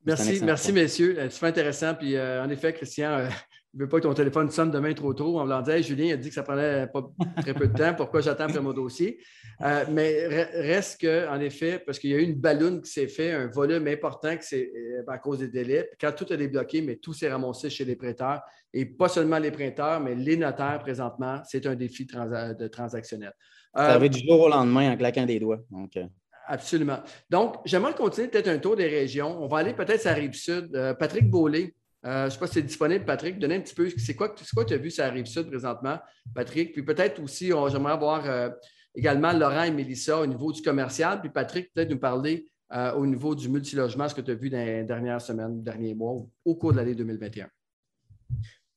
Merci, 0.05 0.43
merci, 0.43 0.73
messieurs. 0.73 1.15
Euh, 1.17 1.29
c'est 1.29 1.45
intéressant. 1.45 1.93
Puis, 1.95 2.19
en 2.19 2.49
effet, 2.49 2.73
Christian, 2.73 3.29
ne 3.75 3.83
veux 3.83 3.89
pas 3.89 3.97
que 3.97 4.03
ton 4.03 4.13
téléphone 4.13 4.51
sonne 4.51 4.69
demain 4.69 4.93
trop 4.93 5.13
tôt 5.13 5.39
en 5.39 5.43
voulant 5.43 5.61
dire 5.61 5.81
Julien 5.81 6.13
a 6.13 6.17
dit 6.17 6.29
que 6.29 6.35
ça 6.35 6.43
prenait 6.43 6.87
pas 6.87 7.09
très 7.41 7.53
peu 7.53 7.67
de 7.67 7.73
temps, 7.73 7.93
pourquoi 7.95 8.21
j'attends 8.21 8.47
pour 8.47 8.61
mon 8.61 8.73
dossier? 8.73 9.19
Euh, 9.61 9.85
mais 9.91 10.27
reste 10.27 11.01
qu'en 11.01 11.39
effet, 11.39 11.79
parce 11.79 11.97
qu'il 11.97 12.11
y 12.11 12.13
a 12.13 12.17
eu 12.17 12.23
une 12.23 12.35
balloune 12.35 12.81
qui 12.81 12.91
s'est 12.91 13.07
fait, 13.07 13.31
un 13.31 13.47
volume 13.47 13.87
important 13.87 14.37
qui 14.37 14.55
euh, 14.55 15.03
à 15.07 15.17
cause 15.17 15.39
des 15.39 15.47
délais. 15.47 15.89
quand 15.99 16.11
tout 16.11 16.25
a 16.31 16.37
débloqué, 16.37 16.81
mais 16.81 16.97
tout 16.97 17.13
s'est 17.13 17.31
ramassé 17.31 17.69
chez 17.69 17.85
les 17.85 17.95
prêteurs. 17.95 18.41
Et 18.73 18.85
pas 18.85 19.07
seulement 19.07 19.39
les 19.39 19.51
prêteurs, 19.51 19.99
mais 19.99 20.15
les 20.15 20.37
notaires 20.37 20.79
présentement, 20.79 21.41
c'est 21.45 21.65
un 21.65 21.75
défi 21.75 22.05
de 22.05 22.67
transactionnel. 22.67 23.33
ça 23.75 23.93
arrive 23.93 24.11
du 24.11 24.19
jour 24.27 24.39
au 24.41 24.49
lendemain 24.49 24.91
en 24.91 24.97
claquant 24.97 25.25
des 25.25 25.39
doigts. 25.39 25.59
Donc, 25.71 25.97
euh. 25.97 26.05
Absolument. 26.47 26.99
Donc, 27.29 27.55
j'aimerais 27.65 27.93
continuer 27.93 28.27
peut-être 28.27 28.49
un 28.49 28.57
tour 28.57 28.75
des 28.75 28.87
régions. 28.87 29.41
On 29.41 29.47
va 29.47 29.59
aller 29.59 29.73
peut-être 29.73 30.05
à 30.05 30.11
la 30.11 30.15
rive 30.15 30.33
sud. 30.33 30.71
Patrick 30.99 31.29
Beaulé, 31.29 31.73
euh, 32.05 32.21
je 32.21 32.25
ne 32.25 32.29
sais 32.31 32.39
pas 32.39 32.47
si 32.47 32.53
c'est 32.53 32.61
disponible, 32.63 33.05
Patrick. 33.05 33.39
Donnez 33.39 33.55
un 33.55 33.61
petit 33.61 33.75
peu, 33.75 33.89
c'est 33.97 34.13
quoi, 34.13 34.29
que 34.29 34.63
tu 34.63 34.73
as 34.73 34.77
vu 34.77 34.91
sur 34.91 35.03
la 35.03 35.11
rive 35.11 35.25
sud 35.25 35.47
présentement, 35.47 35.99
Patrick? 36.35 36.73
Puis 36.73 36.83
peut-être 36.83 37.21
aussi, 37.21 37.47
j'aimerais 37.47 37.93
avoir 37.93 38.29
euh, 38.29 38.49
Également, 38.95 39.33
Laurent 39.33 39.63
et 39.63 39.71
Mélissa 39.71 40.19
au 40.19 40.27
niveau 40.27 40.51
du 40.51 40.61
commercial. 40.61 41.19
Puis 41.19 41.31
Patrick, 41.31 41.73
peut-être 41.73 41.89
nous 41.89 41.97
parler 41.97 42.47
au 42.95 43.07
niveau 43.07 43.33
du 43.33 43.49
multilogement, 43.49 44.07
ce 44.07 44.13
que 44.13 44.21
tu 44.21 44.29
as 44.29 44.35
vu 44.35 44.51
dans 44.51 44.63
les 44.63 44.83
dernières 44.83 45.19
semaines, 45.19 45.63
derniers 45.63 45.95
mois, 45.95 46.23
au 46.45 46.55
cours 46.55 46.73
de 46.73 46.77
l'année 46.77 46.93
2021. 46.93 47.47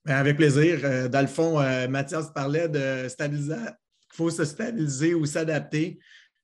Ben, 0.07 0.15
avec 0.15 0.39
plaisir. 0.39 1.11
dans 1.11 1.21
le 1.21 1.27
fond, 1.27 1.59
Mathias 1.91 2.33
parlait 2.33 2.69
de 2.69 3.09
stabiliser, 3.09 3.55
qu'il 3.55 4.17
faut 4.17 4.31
se 4.31 4.47
stabiliser 4.47 5.15
ou 5.15 5.27
s'adapter. 5.27 5.99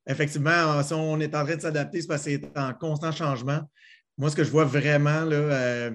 Effectivement, 0.06 0.82
si 0.82 0.92
on 0.92 1.18
est 1.20 1.34
en 1.34 1.44
train 1.44 1.56
de 1.56 1.62
s'adapter, 1.62 2.02
c'est 2.02 2.08
parce 2.08 2.24
que 2.24 2.30
c'est 2.30 2.58
en 2.58 2.74
constant 2.74 3.10
changement. 3.10 3.60
Moi, 4.18 4.28
ce 4.28 4.36
que 4.36 4.44
je 4.44 4.50
vois 4.50 4.66
vraiment, 4.66 5.24
là, 5.24 5.92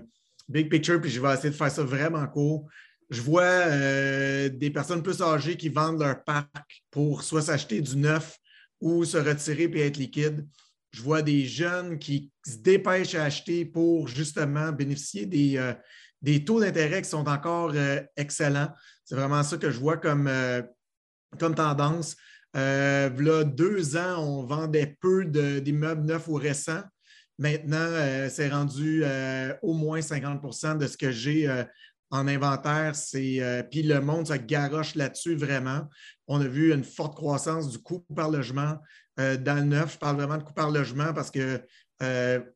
big 0.48 0.70
picture, 0.70 1.00
puis 1.02 1.10
je 1.10 1.22
vais 1.22 1.34
essayer 1.34 1.50
de 1.50 1.56
faire 1.56 1.72
ça 1.72 1.84
vraiment 1.84 2.26
court. 2.28 2.68
Je 3.10 3.22
vois 3.22 3.44
euh, 3.44 4.50
des 4.50 4.70
personnes 4.70 5.02
plus 5.02 5.22
âgées 5.22 5.56
qui 5.56 5.70
vendent 5.70 6.00
leur 6.00 6.24
parc 6.24 6.84
pour 6.92 7.24
soit 7.24 7.42
s'acheter 7.42 7.82
du 7.82 7.96
neuf 7.96 8.38
ou 8.82 9.06
se 9.06 9.18
retirer 9.18 9.64
et 9.64 9.88
être 9.88 9.98
liquide. 9.98 10.46
Je 10.92 11.02
vois 11.02 11.22
des 11.22 11.46
jeunes 11.46 12.00
qui 12.00 12.32
se 12.46 12.58
dépêchent 12.58 13.16
à 13.16 13.24
acheter 13.24 13.66
pour 13.66 14.08
justement 14.08 14.72
bénéficier 14.72 15.26
des, 15.26 15.58
euh, 15.58 15.74
des 16.22 16.44
taux 16.44 16.60
d'intérêt 16.60 17.02
qui 17.02 17.10
sont 17.10 17.28
encore 17.28 17.72
euh, 17.76 18.02
excellents. 18.18 18.74
C'est 19.06 19.16
vraiment 19.16 19.44
ça 19.44 19.58
que 19.58 19.72
je 19.72 19.80
vois 19.80 19.98
comme, 19.98 20.30
comme 21.40 21.56
tendance. 21.56 22.18
là, 22.54 23.44
deux 23.46 23.96
ans, 23.96 24.18
on 24.22 24.44
vendait 24.44 24.98
peu 25.00 25.24
d'immeubles 25.24 26.04
neufs 26.04 26.28
ou 26.28 26.34
récents. 26.34 26.84
Maintenant, 27.40 27.78
euh, 27.78 28.30
c'est 28.30 28.50
rendu 28.50 29.02
euh, 29.04 29.54
au 29.62 29.74
moins 29.74 30.00
50% 30.00 30.78
de 30.80 30.88
ce 30.88 30.98
que 30.98 31.12
j'ai 31.12 31.48
euh, 31.48 31.64
en 32.10 32.28
inventaire. 32.28 32.94
puis 33.70 33.84
le 33.84 34.00
monde 34.00 34.28
se 34.28 34.34
garoche 34.34 34.96
là-dessus 34.96 35.36
vraiment. 35.36 35.88
On 36.28 36.42
a 36.42 36.48
vu 36.48 36.74
une 36.74 36.84
forte 36.84 37.16
croissance 37.16 37.70
du 37.70 37.78
coût 37.80 38.00
par 38.16 38.32
logement 38.32 38.78
dans 39.18 39.56
le 39.56 39.64
neuf. 39.64 39.94
Je 39.94 39.98
parle 39.98 40.16
vraiment 40.16 40.38
de 40.38 40.44
coût 40.44 40.54
par 40.54 40.72
logement 40.72 41.14
parce 41.14 41.30
que 41.32 41.62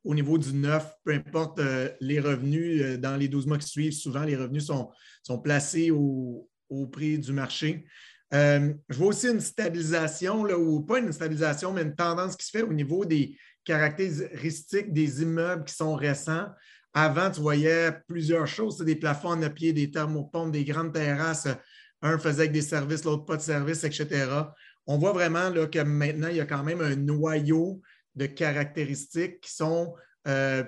au 0.05 0.15
niveau 0.15 0.37
du 0.37 0.53
neuf, 0.53 0.93
peu 1.03 1.11
importe 1.11 1.59
les 1.99 2.21
revenus, 2.21 2.97
dans 2.97 3.17
les 3.17 3.27
12 3.27 3.45
mois 3.45 3.57
qui 3.57 3.67
suivent, 3.67 3.91
souvent 3.91 4.23
les 4.23 4.37
revenus 4.37 4.67
sont, 4.67 5.39
placés 5.39 5.91
au, 5.91 6.47
prix 6.89 7.19
du 7.19 7.33
marché. 7.33 7.85
je 8.31 8.73
vois 8.91 9.07
aussi 9.07 9.27
une 9.27 9.41
stabilisation, 9.41 10.43
ou 10.43 10.79
pas 10.79 10.99
une 10.99 11.11
stabilisation, 11.11 11.73
mais 11.73 11.81
une 11.81 11.95
tendance 11.95 12.37
qui 12.37 12.45
se 12.45 12.51
fait 12.51 12.63
au 12.63 12.71
niveau 12.71 13.03
des, 13.03 13.35
caractéristiques 13.63 14.93
des 14.93 15.21
immeubles 15.21 15.65
qui 15.65 15.73
sont 15.73 15.95
récents. 15.95 16.47
Avant, 16.93 17.31
tu 17.31 17.41
voyais 17.41 17.91
plusieurs 18.07 18.47
choses, 18.47 18.77
des 18.79 18.95
plafonds 18.95 19.41
en 19.41 19.49
pied, 19.49 19.73
des 19.73 19.91
thermopompes, 19.91 20.51
des 20.51 20.65
grandes 20.65 20.93
terrasses. 20.93 21.47
Un 22.01 22.17
faisait 22.17 22.41
avec 22.41 22.51
des 22.51 22.61
services, 22.61 23.03
l'autre 23.03 23.25
pas 23.25 23.37
de 23.37 23.41
services, 23.41 23.83
etc. 23.83 24.27
On 24.87 24.97
voit 24.97 25.13
vraiment 25.13 25.49
là, 25.49 25.67
que 25.67 25.79
maintenant, 25.79 26.27
il 26.27 26.37
y 26.37 26.41
a 26.41 26.45
quand 26.45 26.63
même 26.63 26.81
un 26.81 26.95
noyau 26.95 27.81
de 28.15 28.25
caractéristiques 28.25 29.39
qui 29.41 29.51
sont, 29.51 29.95
euh, 30.27 30.63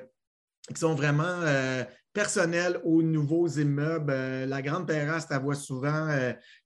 vraiment 0.79 1.23
euh, 1.23 1.83
personnelles 2.13 2.79
aux 2.83 3.01
nouveaux 3.01 3.47
immeubles. 3.47 4.13
Euh, 4.13 4.45
la 4.45 4.61
grande 4.61 4.87
terrasse, 4.87 5.27
tu 5.27 5.37
vois 5.39 5.55
souvent 5.55 6.07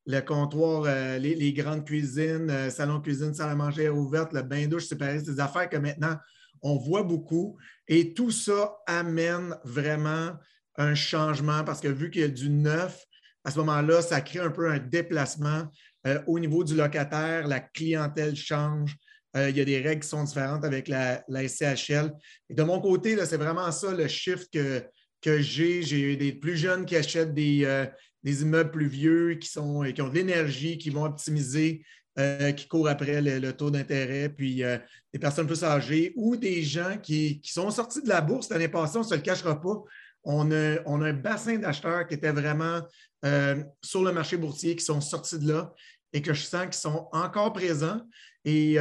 le 0.08 0.22
comptoir, 0.22 0.86
euh, 0.88 1.18
les, 1.20 1.54
grandes 1.54 1.86
cuisines, 1.86 2.50
euh, 2.50 2.70
salon 2.70 3.02
cuisine, 3.02 3.34
salle 3.34 3.50
à 3.50 3.56
manger 3.56 3.90
ouverte, 3.90 4.32
le 4.34 4.42
bain 4.42 4.66
douche 4.68 4.86
séparé, 4.86 5.20
c'est 5.20 5.34
des 5.34 5.40
affaires 5.40 5.70
que 5.70 5.78
maintenant 5.78 6.16
on 6.62 6.78
voit 6.78 7.04
beaucoup. 7.04 7.58
Et 7.88 8.14
tout 8.14 8.32
ça 8.32 8.78
amène 8.88 9.56
vraiment 9.66 10.32
un 10.78 10.96
changement 10.96 11.64
parce 11.64 11.82
que 11.82 11.90
vu 11.90 12.10
qu'il 12.10 12.22
y 12.22 12.24
a 12.24 12.30
du 12.30 12.50
neuf, 12.50 13.04
à 13.44 13.52
ce 13.52 13.58
moment-là, 13.60 14.02
ça 14.02 14.22
crée 14.22 14.40
un 14.40 14.50
peu 14.50 14.70
un 14.72 14.80
déplacement 14.80 15.64
euh, 16.08 16.20
au 16.26 16.40
niveau 16.40 16.64
du 16.64 16.76
locataire, 16.76 17.48
la 17.48 17.60
clientèle 17.60 18.36
change. 18.36 18.96
il 19.36 19.56
y 19.56 19.62
a 19.62 19.66
des 19.66 19.82
règles 19.82 20.02
qui 20.02 20.10
sont 20.10 20.24
différentes 20.24 20.66
avec 20.66 20.88
la, 20.88 21.22
SCHL. 21.30 22.12
Et 22.50 22.56
de 22.56 22.64
mon 22.64 22.80
côté, 22.80 23.18
c'est 23.26 23.38
vraiment 23.38 23.72
ça 23.72 23.94
le 23.94 24.08
chiffre 24.08 24.46
que, 24.52 24.84
j'ai. 25.40 25.84
J'ai 25.84 26.16
des 26.16 26.32
plus 26.32 26.58
jeunes 26.58 26.86
qui 26.86 26.96
achètent 26.96 27.34
des, 27.34 27.88
des 28.24 28.42
immeubles 28.42 28.72
plus 28.72 28.88
vieux 28.88 29.36
qui, 29.36 29.50
sont, 29.50 29.84
qui 29.84 30.02
ont 30.02 30.10
de 30.10 30.16
l'énergie, 30.16 30.78
qui 30.78 30.90
vont 30.90 31.06
optimiser, 31.06 31.84
euh, 32.20 32.52
qui 32.52 32.68
courent 32.68 32.88
après 32.88 33.22
le, 33.22 33.54
taux 33.54 33.70
d'intérêt, 33.70 34.28
puis 34.30 34.64
euh, 34.64 34.80
des 35.14 35.20
personnes 35.20 35.46
plus 35.46 35.64
âgées 35.64 36.14
ou 36.16 36.36
des 36.36 36.64
gens 36.64 36.98
qui, 36.98 37.40
sont 37.44 37.70
sortis 37.70 38.02
de 38.02 38.10
la 38.10 38.22
bourse 38.22 38.50
l'année 38.50 38.68
passée, 38.68 38.98
on 38.98 39.02
ne 39.02 39.06
se 39.06 39.14
le 39.14 39.22
cachera 39.22 39.62
pas. 39.62 39.84
On 40.24 40.52
a, 40.52 40.78
on 40.88 41.04
a 41.04 41.10
un 41.10 41.14
bassin 41.14 41.58
d'acheteurs 41.58 42.08
qui 42.08 42.16
étaient 42.16 42.32
vraiment 42.32 42.82
euh, 43.24 43.64
sur 43.84 44.04
le 44.04 44.12
marché 44.12 44.36
boursier, 44.36 44.76
qui 44.76 44.84
sont 44.84 45.00
sortis 45.00 45.38
de 45.38 45.48
là 45.48 45.72
et 46.12 46.24
que 46.24 46.34
je 46.34 46.42
sens 46.42 46.64
qu'ils 46.64 46.74
sont 46.74 47.08
encore 47.12 47.54
présents. 47.54 48.02
Et 48.46 48.78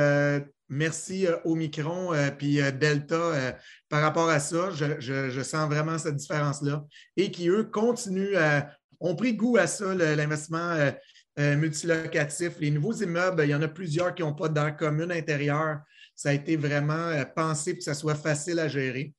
merci 0.69 1.27
Omicron 1.45 2.13
puis 2.39 2.61
Delta 2.79 3.55
par 3.89 4.03
rapport 4.03 4.29
à 4.29 4.41
ça. 4.41 4.71
Je, 4.71 5.01
je 5.01 5.43
sens 5.43 5.69
vraiment 5.69 5.99
cette 5.99 6.17
différence-là 6.17 6.85
et 7.17 7.31
qui, 7.31 7.49
eux, 7.49 7.65
continuent 7.65 8.37
à 8.37 8.71
ont 9.01 9.15
pris 9.15 9.35
goût 9.35 9.57
à 9.57 9.67
ça, 9.67 9.95
l'investissement 9.95 10.73
euh, 10.73 10.91
euh, 11.39 11.57
multilocatif. 11.57 12.59
Les 12.61 12.71
nouveaux 12.71 12.95
immeubles, 12.95 13.43
il 13.45 13.51
y 13.51 13.55
en 13.55 13.63
a 13.63 13.69
plusieurs 13.69 14.15
qui 14.15 14.23
n'ont 14.23 14.35
pas 14.35 14.49
d'air 14.49 14.77
commune 14.77 15.13
intérieur. 15.13 15.81
Ça 16.15 16.31
a 16.31 16.33
été 16.33 16.57
vraiment 16.57 16.95
euh, 16.95 17.25
pensé 17.25 17.73
pour 17.73 17.79
que 17.79 17.85
ça 17.85 17.95
soit 17.95 18.15
facile 18.15 18.59
à 18.59 18.69
gérer. 18.69 19.15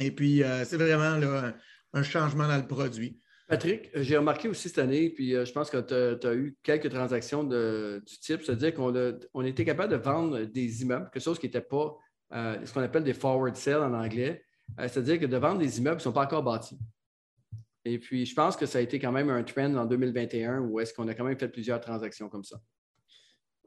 Et 0.00 0.10
puis, 0.10 0.42
c'est 0.66 0.76
vraiment 0.76 1.54
un 1.94 2.02
changement 2.02 2.46
dans 2.46 2.58
le 2.58 2.66
produit. 2.66 3.18
Patrick, 3.46 3.90
j'ai 3.94 4.16
remarqué 4.16 4.48
aussi 4.48 4.68
cette 4.68 4.78
année, 4.78 5.10
puis 5.10 5.30
je 5.30 5.52
pense 5.52 5.70
que 5.70 5.80
tu 6.18 6.26
as, 6.26 6.34
eu 6.34 6.56
quelques 6.62 6.90
transactions 6.90 7.44
du 7.44 8.18
type, 8.20 8.42
c'est-à-dire 8.42 8.74
qu'on 8.74 9.42
était 9.44 9.64
capable 9.64 9.92
de 9.92 9.98
vendre 9.98 10.40
des 10.44 10.82
immeubles, 10.82 11.08
quelque 11.12 11.22
chose 11.22 11.38
qui 11.38 11.46
n'était 11.46 11.60
pas 11.60 11.96
ce 12.32 12.72
qu'on 12.72 12.82
appelle 12.82 13.04
des 13.04 13.14
forward 13.14 13.54
sales 13.54 13.82
en 13.82 13.94
anglais, 13.94 14.42
c'est-à-dire 14.78 15.20
que 15.20 15.26
de 15.26 15.36
vendre 15.36 15.58
des 15.58 15.78
immeubles 15.78 15.98
qui 15.98 16.08
ne 16.08 16.10
sont 16.10 16.12
pas 16.12 16.24
encore 16.24 16.42
bâtis. 16.42 16.76
Et 17.86 18.00
puis, 18.00 18.26
je 18.26 18.34
pense 18.34 18.56
que 18.56 18.66
ça 18.66 18.78
a 18.78 18.80
été 18.80 18.98
quand 18.98 19.12
même 19.12 19.30
un 19.30 19.44
trend 19.44 19.72
en 19.76 19.86
2021 19.86 20.58
où 20.58 20.80
est-ce 20.80 20.92
qu'on 20.92 21.06
a 21.06 21.14
quand 21.14 21.22
même 21.22 21.38
fait 21.38 21.48
plusieurs 21.48 21.80
transactions 21.80 22.28
comme 22.28 22.42
ça. 22.42 22.56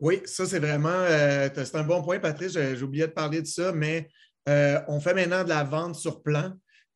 Oui, 0.01 0.21
ça, 0.25 0.45
c'est 0.45 0.59
vraiment, 0.59 0.89
euh, 0.89 1.47
c'est 1.53 1.75
un 1.75 1.85
bon 1.85 2.03
point, 2.03 2.19
Patrice. 2.19 2.51
J'ai 2.51 2.83
oublié 2.83 3.07
de 3.07 3.13
parler 3.13 3.41
de 3.41 3.47
ça, 3.47 3.71
mais 3.71 4.09
euh, 4.49 4.81
on 4.89 4.99
fait 4.99 5.13
maintenant 5.13 5.45
de 5.45 5.49
la 5.49 5.63
vente 5.63 5.95
sur 5.95 6.21
plan. 6.21 6.51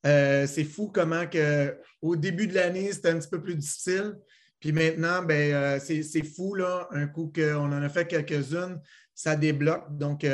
Euh, 0.06 0.46
c'est 0.48 0.64
fou 0.64 0.92
comment 0.94 1.28
que, 1.28 1.78
au 2.02 2.16
début 2.16 2.48
de 2.48 2.56
l'année, 2.56 2.92
c'était 2.92 3.10
un 3.10 3.20
petit 3.20 3.30
peu 3.30 3.42
plus 3.42 3.56
difficile. 3.56 4.16
Puis 4.60 4.72
maintenant, 4.72 5.22
ben, 5.24 5.80
c'est 5.80 6.24
fou, 6.24 6.56
là, 6.56 6.88
un 6.92 7.08
coup 7.08 7.32
qu'on 7.36 7.72
en 7.72 7.82
a 7.82 7.90
fait 7.90 8.06
quelques-unes, 8.08 8.80
ça 9.14 9.36
débloque. 9.36 9.86
Donc, 9.98 10.26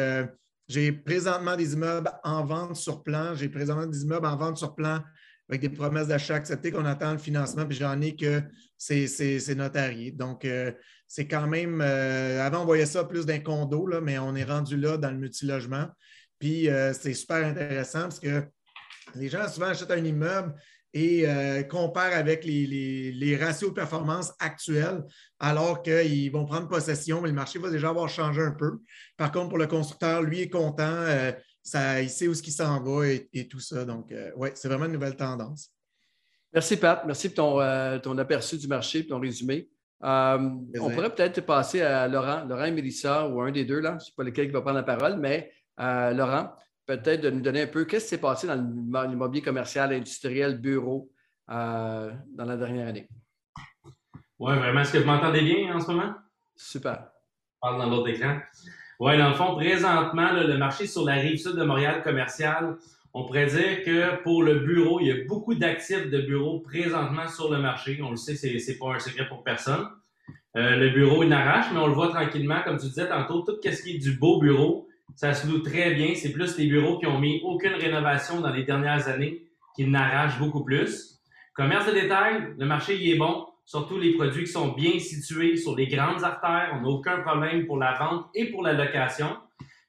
j'ai 0.67 0.91
présentement 0.91 1.55
des 1.55 1.73
immeubles 1.73 2.11
en 2.23 2.45
vente 2.45 2.75
sur 2.75 3.01
plan. 3.01 3.33
J'ai 3.33 3.49
présentement 3.49 3.87
des 3.87 4.03
immeubles 4.03 4.27
en 4.27 4.37
vente 4.37 4.57
sur 4.57 4.75
plan 4.75 5.01
avec 5.49 5.61
des 5.61 5.69
promesses 5.69 6.07
d'achat 6.07 6.35
acceptées 6.35 6.71
qu'on 6.71 6.85
attend 6.85 7.11
le 7.11 7.17
financement, 7.17 7.65
puis 7.65 7.75
j'en 7.75 7.99
ai 8.01 8.15
que 8.15 8.43
c'est 8.77 9.55
notarié. 9.55 10.11
Donc, 10.11 10.45
euh, 10.45 10.71
c'est 11.07 11.27
quand 11.27 11.47
même. 11.47 11.81
Euh, 11.81 12.45
avant, 12.45 12.61
on 12.61 12.65
voyait 12.65 12.85
ça 12.85 13.03
plus 13.03 13.25
d'un 13.25 13.39
condo, 13.39 13.87
là, 13.87 13.99
mais 13.99 14.19
on 14.19 14.35
est 14.35 14.43
rendu 14.43 14.77
là 14.77 14.97
dans 14.97 15.09
le 15.09 15.17
multilogement. 15.17 15.87
Puis, 16.37 16.69
euh, 16.69 16.93
c'est 16.93 17.15
super 17.15 17.43
intéressant 17.43 18.03
parce 18.03 18.19
que 18.19 18.43
les 19.15 19.29
gens 19.29 19.47
souvent 19.47 19.67
achètent 19.67 19.91
un 19.91 20.03
immeuble 20.03 20.53
et 20.93 21.25
comparent 21.69 22.15
avec 22.15 22.43
les, 22.43 23.11
les, 23.11 23.37
ratios 23.37 23.69
de 23.69 23.75
performance 23.75 24.33
actuels, 24.39 25.03
alors 25.39 25.83
qu'ils 25.83 26.31
vont 26.31 26.45
prendre 26.45 26.67
possession, 26.67 27.21
mais 27.21 27.27
le 27.27 27.35
marché 27.35 27.59
va 27.59 27.69
déjà 27.69 27.89
avoir 27.89 28.09
changé 28.09 28.41
un 28.41 28.53
peu. 28.53 28.79
Par 29.15 29.31
contre, 29.31 29.49
pour 29.49 29.59
le 29.59 29.67
constructeur, 29.67 30.23
lui 30.23 30.41
est 30.41 30.49
content 30.49 31.05
ça, 31.69 32.01
il 32.01 32.09
sait 32.09 32.27
où 32.27 32.33
ce 32.33 32.41
qui 32.41 32.51
s'en 32.51 32.81
va 32.81 33.07
et, 33.07 33.47
tout 33.47 33.59
ça. 33.59 33.85
Donc, 33.85 34.11
euh, 34.11 34.31
oui, 34.35 34.49
c'est 34.55 34.67
vraiment 34.67 34.85
une 34.85 34.93
nouvelle 34.93 35.15
tendance. 35.15 35.71
Merci, 36.53 36.77
Pat. 36.77 37.03
Merci 37.05 37.29
pour 37.29 37.61
euh, 37.61 37.99
ton, 37.99 38.17
aperçu 38.17 38.57
du 38.57 38.67
marché 38.67 38.99
et 38.99 39.07
ton 39.07 39.19
résumé. 39.19 39.69
Euh, 40.03 40.49
on 40.79 40.89
pourrait 40.89 41.13
peut-être 41.13 41.41
passer 41.41 41.81
à 41.81 42.07
Laurent, 42.07 42.45
Laurent 42.45 42.65
et 42.65 42.71
Mélissa, 42.71 43.27
ou 43.27 43.41
un 43.41 43.51
des 43.51 43.65
deux, 43.65 43.79
là. 43.79 43.91
Je 43.91 43.95
ne 43.95 43.99
sais 43.99 44.13
pas 44.15 44.23
lequel 44.23 44.47
qui 44.47 44.53
va 44.53 44.61
prendre 44.61 44.77
la 44.77 44.83
parole, 44.83 45.19
mais 45.19 45.51
Laurent, 45.77 46.53
peut-être 46.89 47.21
de 47.21 47.29
nous 47.29 47.41
donner 47.41 47.61
un 47.61 47.67
peu 47.67 47.85
qu'est-ce 47.85 48.05
qui 48.05 48.09
s'est 48.09 48.21
passé 48.21 48.47
dans 48.47 49.03
l'immobilier 49.03 49.43
commercial, 49.43 49.93
industriel, 49.93 50.59
bureau 50.59 51.11
dans 51.47 52.45
la 52.45 52.57
dernière 52.57 52.87
année? 52.87 53.07
Oui, 54.39 54.55
vraiment. 54.55 54.81
Est-ce 54.81 54.93
que 54.93 54.97
vous 54.97 55.05
m'entendez 55.05 55.41
bien 55.41 55.75
en 55.75 55.79
ce 55.79 55.87
moment? 55.91 56.15
Super. 56.55 57.11
Je 57.53 57.59
parle 57.61 57.77
dans 57.79 57.89
l'autre 57.89 58.09
écran. 58.09 58.39
Oui, 58.99 59.17
dans 59.19 59.29
le 59.29 59.35
fond, 59.35 59.55
présentement, 59.55 60.33
le 60.33 60.57
marché 60.57 60.87
sur 60.87 61.05
la 61.05 61.13
rive 61.13 61.37
sud 61.37 61.55
de 61.55 61.63
Montréal 61.63 62.01
commercial, 62.03 62.77
on 63.13 63.25
pourrait 63.25 63.47
dire 63.47 63.83
que 63.83 64.23
pour 64.23 64.41
le 64.41 64.59
bureau, 64.59 64.99
il 64.99 65.07
y 65.07 65.11
a 65.11 65.25
beaucoup 65.27 65.53
d'actifs 65.53 66.09
de 66.09 66.21
bureaux 66.21 66.59
présentement 66.61 67.27
sur 67.27 67.51
le 67.51 67.59
marché. 67.59 67.99
On 68.01 68.11
le 68.11 68.17
sait, 68.17 68.35
c'est 68.35 68.51
n'est 68.51 68.77
pas 68.79 68.95
un 68.95 68.99
secret 68.99 69.27
pour 69.27 69.43
personne. 69.43 69.87
Euh, 70.57 70.75
le 70.75 70.89
bureau, 70.89 71.21
il 71.21 71.29
n'arrache, 71.29 71.67
mais 71.71 71.79
on 71.79 71.87
le 71.87 71.93
voit 71.93 72.09
tranquillement. 72.09 72.61
Comme 72.63 72.77
tu 72.77 72.87
disais 72.87 73.07
tantôt, 73.07 73.41
tout 73.41 73.57
ce 73.61 73.83
qui 73.83 73.95
est 73.95 73.99
du 73.99 74.17
beau 74.17 74.39
bureau, 74.39 74.88
ça 75.15 75.33
se 75.33 75.47
loue 75.47 75.59
très 75.59 75.93
bien. 75.93 76.13
C'est 76.15 76.31
plus 76.31 76.57
les 76.57 76.67
bureaux 76.67 76.99
qui 76.99 77.07
ont 77.07 77.19
mis 77.19 77.41
aucune 77.43 77.73
rénovation 77.73 78.41
dans 78.41 78.51
les 78.51 78.63
dernières 78.63 79.07
années 79.07 79.43
qui 79.75 79.85
n'arrachent 79.85 80.39
beaucoup 80.39 80.63
plus. 80.63 81.19
Commerce 81.53 81.87
de 81.87 81.91
détail, 81.91 82.53
le 82.57 82.65
marché, 82.65 82.97
il 82.99 83.11
est 83.11 83.17
bon. 83.17 83.45
surtout 83.65 83.99
les 83.99 84.13
produits 84.13 84.45
qui 84.45 84.51
sont 84.51 84.69
bien 84.69 84.97
situés 84.97 85.55
sur 85.55 85.75
les 85.75 85.87
grandes 85.87 86.23
artères. 86.23 86.71
On 86.73 86.81
n'a 86.81 86.87
aucun 86.87 87.19
problème 87.19 87.67
pour 87.67 87.77
la 87.77 87.93
vente 87.99 88.25
et 88.33 88.45
pour 88.45 88.63
la 88.63 88.73
location. 88.73 89.37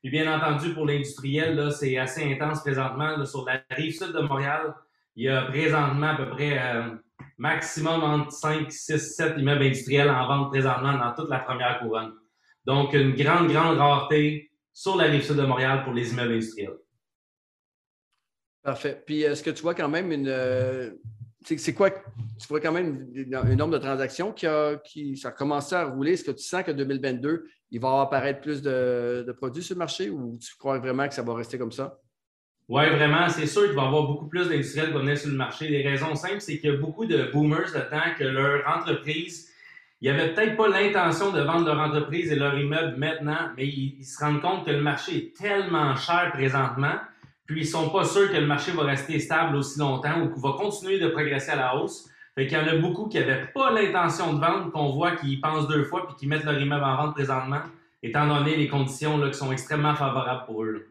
Puis 0.03 0.11
bien 0.11 0.33
entendu, 0.35 0.75
pour 0.75 0.87
l'industriel, 0.87 1.57
là, 1.57 1.71
c'est 1.71 1.97
assez 1.97 2.31
intense 2.31 2.61
présentement. 2.63 3.25
sur 3.25 3.45
la 3.47 3.63
rive 3.71 3.97
sud 3.97 4.13
de 4.13 4.21
Montréal, 4.21 4.75
il 5.17 5.25
y 5.25 5.29
a 5.29 5.43
présentement 5.43 6.09
à 6.09 6.17
peu 6.17 6.29
près 6.31 6.59
euh, 6.59 6.91
maximum 7.39 8.03
entre 8.03 8.33
5, 8.33 8.71
6, 8.71 8.99
7 9.17 9.39
immeubles 9.39 9.63
industriels 9.63 10.11
en 10.11 10.27
vente 10.27 10.51
présentement 10.51 10.95
dans 10.99 11.13
toute 11.15 11.31
la 11.31 11.39
première 11.39 11.79
couronne. 11.81 12.13
Donc, 12.67 12.93
une 12.93 13.15
grande, 13.15 13.49
grande 13.49 13.79
rareté 13.79 14.50
sur 14.73 14.97
la 14.97 15.05
rive 15.05 15.23
sud 15.23 15.37
de 15.37 15.43
Montréal 15.43 15.85
pour 15.85 15.93
les 15.93 16.13
immeubles 16.13 16.35
industriels. 16.35 16.77
Parfait. 18.63 19.03
Puis, 19.07 19.23
est-ce 19.23 19.43
que 19.43 19.51
tu 19.51 19.63
vois 19.63 19.75
quand 19.75 19.89
même 19.89 20.13
une. 20.13 20.29
Euh, 20.29 20.91
c'est 21.45 21.73
quoi? 21.73 21.91
Tu 21.91 22.47
vois 22.49 22.61
quand 22.61 22.73
même 22.73 23.09
un 23.33 23.57
nombre 23.57 23.73
de 23.73 23.79
transactions 23.79 24.33
qui 24.33 24.47
a, 24.47 24.77
qui, 24.77 25.17
ça 25.17 25.29
a 25.29 25.33
commencé 25.33 25.75
à 25.75 25.85
rouler? 25.85 26.13
Est-ce 26.13 26.25
que 26.25 26.31
tu 26.33 26.43
sens 26.43 26.63
que 26.63 26.71
2022, 26.71 27.47
il 27.71 27.81
va 27.81 28.03
apparaître 28.03 28.41
plus 28.43 28.61
de, 28.61 29.25
de, 29.27 29.33
produits 29.33 29.63
sur 29.63 29.75
le 29.75 29.79
marché 29.79 30.11
ou 30.11 30.39
tu 30.39 30.55
crois 30.59 30.79
vraiment 30.79 31.09
que 31.09 31.15
ça 31.15 31.23
va 31.23 31.35
rester 31.35 31.57
comme 31.57 31.73
ça? 31.73 31.99
Oui, 32.69 32.89
vraiment. 32.91 33.29
C'est 33.31 33.47
sûr 33.47 33.65
qu'il 33.65 33.75
va 33.75 33.85
y 33.85 33.87
avoir 33.87 34.07
beaucoup 34.07 34.29
plus 34.29 34.49
d'industriels 34.49 34.89
qui 34.89 34.93
vont 34.93 35.01
venir 35.01 35.17
sur 35.17 35.31
le 35.31 35.37
marché. 35.37 35.69
Les 35.69 35.83
raisons 35.83 36.15
simples, 36.15 36.41
c'est 36.41 36.59
qu'il 36.59 36.71
y 36.71 36.73
a 36.75 36.77
beaucoup 36.77 37.07
de 37.07 37.31
boomers 37.33 37.73
dedans 37.73 38.15
que 38.19 38.25
leur 38.25 38.69
entreprise 38.69 39.50
ils 40.01 40.11
n'avaient 40.11 40.33
peut-être 40.33 40.57
pas 40.57 40.69
l'intention 40.69 41.31
de 41.31 41.41
vendre 41.43 41.67
leur 41.67 41.79
entreprise 41.79 42.33
et 42.33 42.37
leur 42.37 42.59
immeuble 42.59 42.97
maintenant, 42.97 43.51
mais 43.57 43.67
ils, 43.67 44.03
se 44.03 44.25
rendent 44.25 44.41
compte 44.41 44.65
que 44.65 44.71
le 44.71 44.81
marché 44.81 45.17
est 45.17 45.37
tellement 45.37 45.95
cher 45.95 46.31
présentement, 46.33 46.95
puis 47.47 47.61
ils 47.61 47.67
sont 47.67 47.91
pas 47.91 48.05
sûrs 48.05 48.31
que 48.31 48.37
le 48.37 48.47
marché 48.47 48.73
va 48.73 48.85
rester 48.85 49.19
stable 49.19 49.57
aussi 49.57 49.79
longtemps 49.79 50.23
ou 50.23 50.33
qu'il 50.33 50.43
va 50.43 50.53
continuer 50.53 50.99
de 50.99 51.09
progresser 51.09 51.51
à 51.51 51.57
la 51.57 51.77
hausse. 51.77 52.09
Fait 52.35 52.47
qu'il 52.47 52.57
y 52.57 52.61
en 52.61 52.67
a 52.67 52.77
beaucoup 52.77 53.09
qui 53.09 53.19
n'avaient 53.19 53.47
pas 53.53 53.73
l'intention 53.73 54.33
de 54.33 54.41
vendre, 54.41 54.71
qu'on 54.73 54.91
voit 54.91 55.17
qu'ils 55.17 55.41
pensent 55.41 55.69
deux 55.69 55.85
fois 55.85 56.07
puis 56.07 56.17
qui 56.17 56.27
mettent 56.27 56.45
leur 56.45 56.59
immeuble 56.59 56.85
en 56.85 56.97
vente 56.97 57.15
présentement, 57.15 57.61
étant 58.03 58.27
donné 58.27 58.57
les 58.57 58.69
conditions 58.69 59.19
là, 59.19 59.29
qui 59.29 59.39
sont 59.39 59.53
extrêmement 59.53 59.95
favorables 59.95 60.47
pour 60.47 60.65
eux. 60.65 60.90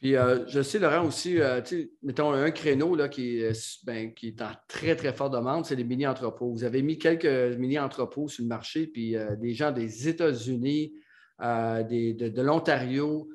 Puis 0.00 0.14
euh, 0.14 0.46
je 0.46 0.62
sais, 0.62 0.78
Laurent, 0.78 1.04
aussi, 1.04 1.40
euh, 1.40 1.60
mettons 2.02 2.32
un 2.32 2.50
créneau 2.52 2.94
là, 2.94 3.08
qui, 3.08 3.40
est, 3.40 3.84
ben, 3.84 4.14
qui 4.14 4.28
est 4.28 4.42
en 4.42 4.52
très, 4.68 4.94
très 4.94 5.12
forte 5.12 5.32
demande, 5.32 5.66
c'est 5.66 5.74
les 5.74 5.84
mini-entrepôts. 5.84 6.52
Vous 6.52 6.62
avez 6.62 6.82
mis 6.82 6.98
quelques 6.98 7.58
mini-entrepôts 7.58 8.28
sur 8.28 8.44
le 8.44 8.48
marché, 8.48 8.86
puis 8.86 9.16
euh, 9.16 9.34
des 9.34 9.54
gens 9.54 9.72
des 9.72 10.08
États-Unis, 10.08 10.94
de, 11.40 12.42
l'Ontario, 12.42 13.28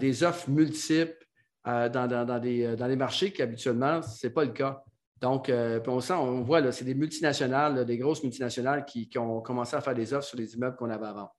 des 0.00 0.24
offres 0.24 0.50
multiples 0.50 1.24
dans, 1.64 2.40
des, 2.42 2.74
les 2.76 2.96
marchés 2.96 3.32
qu'habituellement, 3.32 4.02
ce 4.02 4.26
n'est 4.26 4.32
pas 4.32 4.44
le 4.44 4.50
cas. 4.50 4.82
Donc, 5.20 5.52
on 5.86 6.00
sent, 6.00 6.14
on 6.14 6.42
voit, 6.42 6.72
c'est 6.72 6.84
des 6.84 6.96
multinationales, 6.96 7.84
des 7.84 7.96
grosses 7.96 8.24
multinationales 8.24 8.84
qui, 8.84 9.08
qui, 9.08 9.18
ont 9.18 9.40
commencé 9.40 9.76
à 9.76 9.80
faire 9.80 9.94
des 9.94 10.12
offres 10.12 10.26
sur 10.26 10.36
les 10.36 10.52
immeubles 10.54 10.74
qu'on 10.74 10.90
avait 10.90 11.06
avant. 11.06 11.30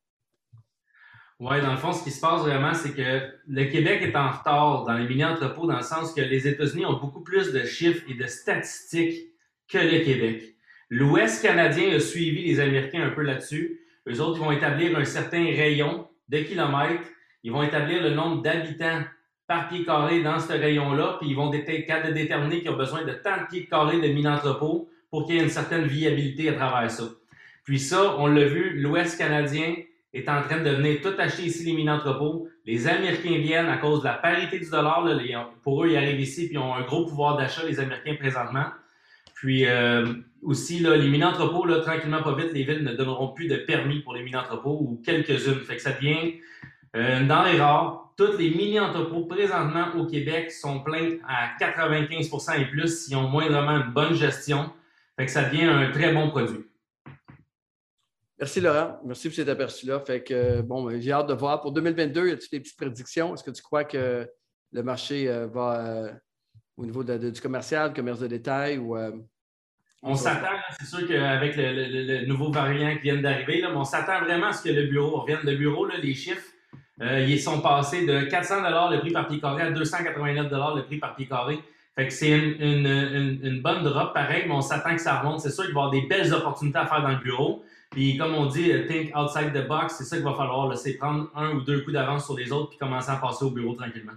Oui, 1.42 1.62
dans 1.62 1.72
le 1.72 1.78
fond, 1.78 1.92
ce 1.92 2.02
qui 2.02 2.12
se 2.12 2.22
passe 2.22 2.44
vraiment, 2.44 2.74
c'est 2.74 2.94
que 2.94 3.30
le 3.48 3.66
Québec 3.66 4.02
est 4.02 4.16
en 4.16 4.32
retard 4.32 4.86
dans 4.86 4.94
les 4.94 5.06
mini-entrepôts 5.06 5.68
dans 5.68 5.76
le 5.76 5.84
sens 5.84 6.14
que 6.14 6.22
les 6.22 6.48
États-Unis 6.48 6.86
ont 6.86 6.98
beaucoup 6.98 7.24
plus 7.24 7.52
de 7.52 7.66
chiffres 7.66 8.06
et 8.10 8.14
de 8.14 8.26
statistiques 8.26 9.34
que 9.68 9.78
le 9.78 10.00
Québec. 10.06 10.56
L'Ouest 10.90 11.42
canadien 11.42 11.94
a 11.94 12.00
suivi 12.00 12.46
les 12.46 12.62
Américains 12.62 13.04
un 13.04 13.10
peu 13.10 13.24
là-dessus. 13.24 13.82
Eux 14.08 14.22
autres, 14.22 14.38
ils 14.38 14.46
vont 14.46 14.52
établir 14.52 14.98
un 14.98 15.04
certain 15.04 15.44
rayon 15.44 16.08
de 16.30 16.38
kilomètres. 16.40 17.10
Ils 17.44 17.52
vont 17.52 17.64
établir 17.64 18.02
le 18.02 18.12
nombre 18.12 18.42
d'habitants 18.42 19.04
par 19.46 19.68
pied 19.68 19.84
carré 19.84 20.24
dans 20.24 20.40
ce 20.40 20.54
rayon-là, 20.54 21.18
puis 21.20 21.30
ils 21.30 21.36
vont 21.36 21.50
déterminer 21.50 22.62
qu'ils 22.62 22.72
ont 22.72 22.78
besoin 22.78 23.04
de 23.04 23.12
tant 23.12 23.42
de 23.42 23.48
pieds 23.48 23.66
carrés 23.66 24.00
de 24.00 24.08
mini-entrepôts 24.08 24.90
pour 25.12 25.26
qu'il 25.26 25.36
y 25.36 25.40
ait 25.40 25.44
une 25.44 25.50
certaine 25.50 25.86
viabilité 25.86 26.48
à 26.50 26.54
travers 26.54 26.90
ça. 26.90 27.04
Puis 27.66 27.80
ça, 27.80 28.16
on 28.20 28.28
l'a 28.28 28.46
vu, 28.46 28.80
l'Ouest 28.80 29.18
canadien 29.18 29.76
est 30.16 30.30
en 30.30 30.42
train 30.42 30.62
de 30.62 30.70
venir 30.70 31.02
tout 31.02 31.14
acheter 31.18 31.44
ici 31.44 31.66
les 31.66 31.74
mini-entrepôts. 31.74 32.48
Les 32.66 32.88
Américains 32.88 33.38
viennent 33.38 33.68
à 33.68 33.78
cause 33.78 34.00
de 34.00 34.06
la 34.06 34.14
parité 34.14 34.60
du 34.60 34.70
dollar. 34.70 35.06
pour 35.62 35.84
eux, 35.84 35.90
ils 35.90 35.98
arrivent 35.98 36.20
ici 36.20 36.46
et 36.46 36.54
ils 36.54 36.58
ont 36.58 36.74
un 36.74 36.84
gros 36.84 37.06
pouvoir 37.06 37.38
d'achat, 37.38 37.64
les 37.66 37.80
Américains, 37.80 38.16
présentement. 38.16 38.66
Puis 39.36 39.66
euh, 39.66 40.06
aussi, 40.42 40.80
les 40.80 41.10
mini-entrepôts, 41.10 41.68
tranquillement, 41.82 42.24
pas 42.24 42.34
vite, 42.34 42.54
les 42.54 42.64
villes 42.64 42.84
ne 42.84 42.94
donneront 42.94 43.34
plus 43.34 43.48
de 43.48 43.58
permis 43.58 44.00
pour 44.00 44.14
les 44.14 44.24
mini-entrepôts 44.24 44.78
ou 44.80 45.02
quelques-unes. 45.06 45.60
Fait 45.60 45.76
que 45.76 45.82
ça 45.82 45.92
devient 45.92 46.36
euh, 46.96 47.26
dans 47.26 47.44
les 47.44 47.60
rares. 47.60 48.14
Tous 48.16 48.38
les 48.38 48.52
mini-entrepôts 48.52 49.26
présentement 49.26 49.88
au 49.98 50.06
Québec 50.06 50.50
sont 50.50 50.80
pleins 50.80 51.18
à 51.28 51.58
95% 51.60 52.62
et 52.62 52.66
plus 52.66 53.04
s'ils 53.04 53.18
ont 53.18 53.28
moindrement 53.28 53.76
une 53.76 53.92
bonne 53.92 54.14
gestion. 54.14 54.72
Fait 55.18 55.26
que 55.26 55.32
ça 55.32 55.44
devient 55.44 55.66
un 55.66 55.92
très 55.92 56.14
bon 56.14 56.30
produit. 56.30 56.66
Merci 58.38 58.60
Laurent. 58.60 59.00
Merci 59.06 59.30
pour 59.30 59.36
cet 59.36 59.48
aperçu-là. 59.48 60.00
Fait 60.02 60.22
que 60.22 60.62
bon, 60.62 60.84
ben, 60.84 61.00
j'ai 61.00 61.12
hâte 61.12 61.28
de 61.28 61.34
voir. 61.34 61.62
Pour 61.62 61.72
2022, 61.72 62.28
y 62.28 62.32
a-t-il 62.32 62.50
des 62.50 62.60
petites 62.60 62.78
prédictions? 62.78 63.34
Est-ce 63.34 63.44
que 63.44 63.52
tu 63.52 63.62
crois 63.62 63.86
que 63.86 64.28
le 64.74 64.84
marché 64.84 65.30
euh, 65.30 65.48
va 65.48 65.80
euh, 65.80 66.12
au 66.76 66.86
niveau 66.86 67.04
du 67.04 67.42
commercial, 67.42 67.94
commerce 67.94 68.20
de 68.20 68.28
détail 68.28 68.78
ou 68.78 68.98
euh, 68.98 69.12
on 70.08 70.14
s'attend, 70.14 70.50
c'est 70.78 70.86
sûr 70.86 71.08
qu'avec 71.08 71.56
le, 71.56 72.28
nouveau 72.28 72.52
variant 72.52 72.96
qui 72.98 73.04
vient 73.04 73.16
d'arriver, 73.16 73.66
on 73.66 73.84
s'attend 73.84 74.20
vraiment 74.24 74.48
à 74.48 74.54
ce 74.54 74.62
que 74.62 74.70
le 74.70 74.84
bureau 74.84 75.22
revienne. 75.22 75.40
Le 75.44 75.56
bureau, 75.56 75.88
les 75.88 76.14
chiffres, 76.14 76.46
ils 77.02 77.42
sont 77.42 77.60
passés 77.60 78.06
de 78.06 78.22
400 78.26 78.62
le 78.92 79.00
prix 79.00 79.12
par 79.12 79.28
pied 79.28 79.40
carré 79.40 79.64
à 79.64 79.72
289 79.72 80.52
le 80.76 80.82
prix 80.84 81.00
par 81.00 81.16
pied 81.16 81.26
carré. 81.26 81.58
Fait 81.96 82.06
que 82.06 82.14
c'est 82.14 82.38
une, 82.38 82.86
une, 83.42 83.62
bonne 83.64 83.84
drop, 83.84 84.14
pareil, 84.14 84.44
mais 84.46 84.54
on 84.54 84.62
s'attend 84.62 84.96
que 84.96 85.02
ça 85.02 85.22
remonte. 85.22 85.40
C'est 85.40 85.50
sûr 85.50 85.66
qu'il 85.66 85.74
va 85.74 85.82
y 85.82 85.84
avoir 85.86 85.92
des 85.92 86.08
belles 86.08 86.32
opportunités 86.36 86.78
à 86.78 86.86
faire 86.86 87.02
dans 87.02 87.10
le 87.10 87.24
bureau. 87.24 87.64
Puis 87.96 88.18
comme 88.18 88.36
on 88.36 88.48
dit, 88.48 88.74
euh, 88.74 88.86
think 88.90 89.16
outside 89.16 89.54
the 89.54 89.66
box, 89.66 89.96
c'est 89.98 90.04
ça 90.04 90.18
qu'il 90.18 90.26
va 90.26 90.34
falloir. 90.34 90.78
C'est 90.78 90.96
prendre 90.96 91.32
un 91.34 91.52
ou 91.52 91.62
deux 91.62 91.80
coups 91.80 91.94
d'avance 91.94 92.26
sur 92.26 92.36
les 92.36 92.52
autres 92.52 92.72
puis 92.72 92.78
commencer 92.78 93.10
à 93.10 93.16
passer 93.16 93.46
au 93.46 93.52
bureau 93.52 93.74
tranquillement. 93.74 94.12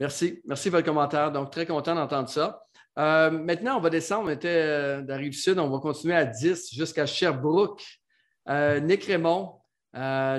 Merci. 0.00 0.42
Merci 0.44 0.68
pour 0.68 0.78
votre 0.78 0.86
commentaire. 0.86 1.30
Donc, 1.30 1.52
très 1.52 1.64
content 1.64 1.94
d'entendre 1.94 2.28
ça. 2.28 2.64
Euh, 2.98 3.30
maintenant, 3.30 3.76
on 3.76 3.80
va 3.80 3.88
descendre. 3.88 4.24
On 4.26 4.30
était 4.30 4.48
euh, 4.48 5.30
sud. 5.30 5.60
On 5.60 5.70
va 5.70 5.78
continuer 5.78 6.16
à 6.16 6.24
10 6.24 6.74
jusqu'à 6.74 7.06
Sherbrooke. 7.06 7.84
Nick 8.82 9.04
Raymond, 9.04 9.60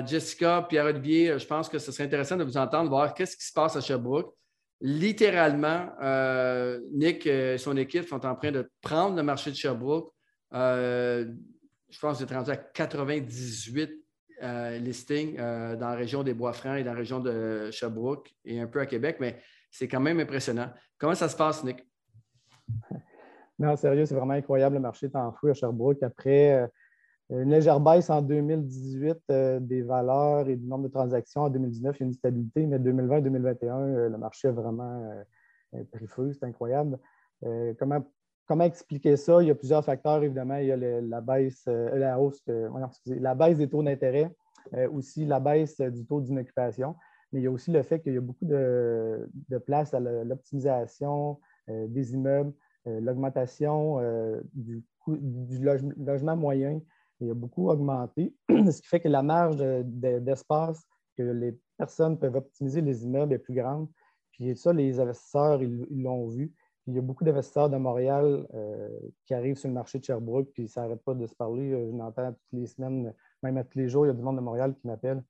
Jessica, 0.06 0.66
Pierre-Olivier, 0.68 1.38
je 1.38 1.46
pense 1.46 1.68
que 1.70 1.78
ce 1.78 1.90
serait 1.90 2.04
intéressant 2.04 2.36
de 2.36 2.44
vous 2.44 2.58
entendre, 2.58 2.90
voir 2.90 3.14
qu'est-ce 3.14 3.36
qui 3.38 3.44
se 3.46 3.52
passe 3.54 3.74
à 3.74 3.80
Sherbrooke. 3.80 4.32
Littéralement, 4.80 5.88
Nick 6.92 7.26
et 7.26 7.58
son 7.58 7.76
équipe 7.76 8.06
sont 8.06 8.24
en 8.24 8.36
train 8.36 8.52
de 8.52 8.70
prendre 8.80 9.16
le 9.16 9.24
marché 9.24 9.50
de 9.50 9.56
Sherbrooke 9.56 10.12
je 11.90 11.98
pense 11.98 12.18
que 12.18 12.24
vous 12.24 12.30
êtes 12.30 12.36
rendu 12.36 12.50
à 12.50 12.56
98 12.56 13.90
euh, 14.42 14.78
listings 14.78 15.38
euh, 15.38 15.76
dans 15.76 15.88
la 15.88 15.94
région 15.94 16.22
des 16.22 16.34
Bois-Francs 16.34 16.78
et 16.78 16.84
dans 16.84 16.92
la 16.92 16.98
région 16.98 17.20
de 17.20 17.70
Sherbrooke 17.70 18.34
et 18.44 18.60
un 18.60 18.66
peu 18.66 18.80
à 18.80 18.86
Québec, 18.86 19.16
mais 19.18 19.38
c'est 19.70 19.88
quand 19.88 20.00
même 20.00 20.20
impressionnant. 20.20 20.68
Comment 20.98 21.14
ça 21.14 21.28
se 21.28 21.36
passe, 21.36 21.64
Nick? 21.64 21.86
Non, 23.58 23.74
sérieux, 23.74 24.04
c'est 24.04 24.14
vraiment 24.14 24.34
incroyable. 24.34 24.74
Le 24.74 24.82
marché 24.82 25.06
est 25.06 25.16
en 25.16 25.32
fou 25.32 25.46
à 25.48 25.54
Sherbrooke. 25.54 26.02
Après 26.02 26.52
euh, 26.52 26.66
une 27.42 27.48
légère 27.48 27.80
baisse 27.80 28.10
en 28.10 28.20
2018 28.20 29.16
des 29.60 29.80
valeurs 29.80 30.46
et 30.46 30.56
du 30.56 30.66
nombre 30.66 30.84
de 30.84 30.92
transactions, 30.92 31.40
en 31.40 31.48
2019, 31.48 31.96
il 31.96 32.00
y 32.00 32.02
a 32.02 32.06
une 32.08 32.12
stabilité, 32.12 32.66
mais 32.66 32.78
2020-2021, 32.78 34.08
le 34.10 34.18
marché 34.18 34.48
a 34.48 34.52
vraiment 34.52 35.24
pris 35.90 36.06
feu. 36.06 36.34
C'est 36.34 36.44
incroyable. 36.44 36.98
comment 37.78 38.06
comment 38.46 38.64
expliquer 38.64 39.16
ça? 39.16 39.42
Il 39.42 39.48
y 39.48 39.50
a 39.50 39.54
plusieurs 39.54 39.84
facteurs, 39.84 40.22
évidemment. 40.22 40.56
Il 40.56 40.66
y 40.66 40.72
a 40.72 40.76
la 40.76 41.20
baisse, 41.20 41.64
euh, 41.68 41.96
la 41.96 42.18
hausse, 42.18 42.42
la 43.06 43.34
baisse 43.34 43.58
des 43.58 43.68
taux 43.68 43.82
d'intérêt, 43.82 44.34
euh, 44.74 44.88
aussi 44.90 45.24
la 45.24 45.40
baisse 45.40 45.80
du 45.80 46.06
taux 46.06 46.20
d'inoccupation. 46.20 46.96
Mais 47.32 47.40
il 47.40 47.44
y 47.44 47.46
a 47.46 47.50
aussi 47.50 47.72
le 47.72 47.82
fait 47.82 48.00
qu'il 48.00 48.14
y 48.14 48.18
a 48.18 48.20
beaucoup 48.20 48.44
de, 48.44 49.28
place 49.66 49.92
à 49.94 50.00
l'optimisation 50.00 51.40
euh, 51.68 51.86
des 51.88 52.14
immeubles, 52.14 52.52
l'augmentation 52.86 54.00
du, 54.54 54.84
du 55.08 55.58
logement 55.58 56.36
moyen. 56.36 56.80
Il 57.18 57.30
a 57.30 57.34
beaucoup 57.34 57.68
augmenté, 57.68 58.32
ce 58.48 58.80
qui 58.80 58.86
fait 58.86 59.00
que 59.00 59.08
la 59.08 59.24
marge 59.24 59.56
d'espace 59.56 60.86
que 61.16 61.22
les 61.24 61.58
personnes 61.78 62.16
peuvent 62.16 62.36
optimiser 62.36 62.80
les 62.80 63.04
immeubles 63.04 63.32
est 63.32 63.38
plus 63.38 63.54
grande. 63.54 63.88
Puis 64.30 64.54
ça, 64.56 64.72
les 64.72 65.00
investisseurs, 65.00 65.60
ils 65.62 66.02
l'ont 66.02 66.28
vu 66.28 66.52
il 66.86 66.94
y 66.94 66.98
a 66.98 67.02
beaucoup 67.02 67.24
d'investisseurs 67.24 67.68
de 67.68 67.76
Montréal 67.76 68.46
euh, 68.54 68.88
qui 69.24 69.34
arrivent 69.34 69.56
sur 69.56 69.68
le 69.68 69.74
marché 69.74 69.98
de 69.98 70.04
Sherbrooke, 70.04 70.48
puis 70.52 70.68
ça 70.68 70.82
n'arrête 70.82 71.02
pas 71.02 71.14
de 71.14 71.26
se 71.26 71.34
parler. 71.34 71.72
Euh, 71.72 71.90
je 71.90 71.96
l'entends 71.96 72.32
toutes 72.32 72.60
les 72.60 72.66
semaines, 72.66 73.12
même 73.42 73.64
tous 73.64 73.78
les 73.78 73.88
jours, 73.88 74.06
il 74.06 74.08
y 74.08 74.12
a 74.12 74.14
du 74.14 74.22
monde 74.22 74.36
de 74.36 74.40
Montréal 74.40 74.74
qui 74.74 74.86
m'appelle 74.86 75.22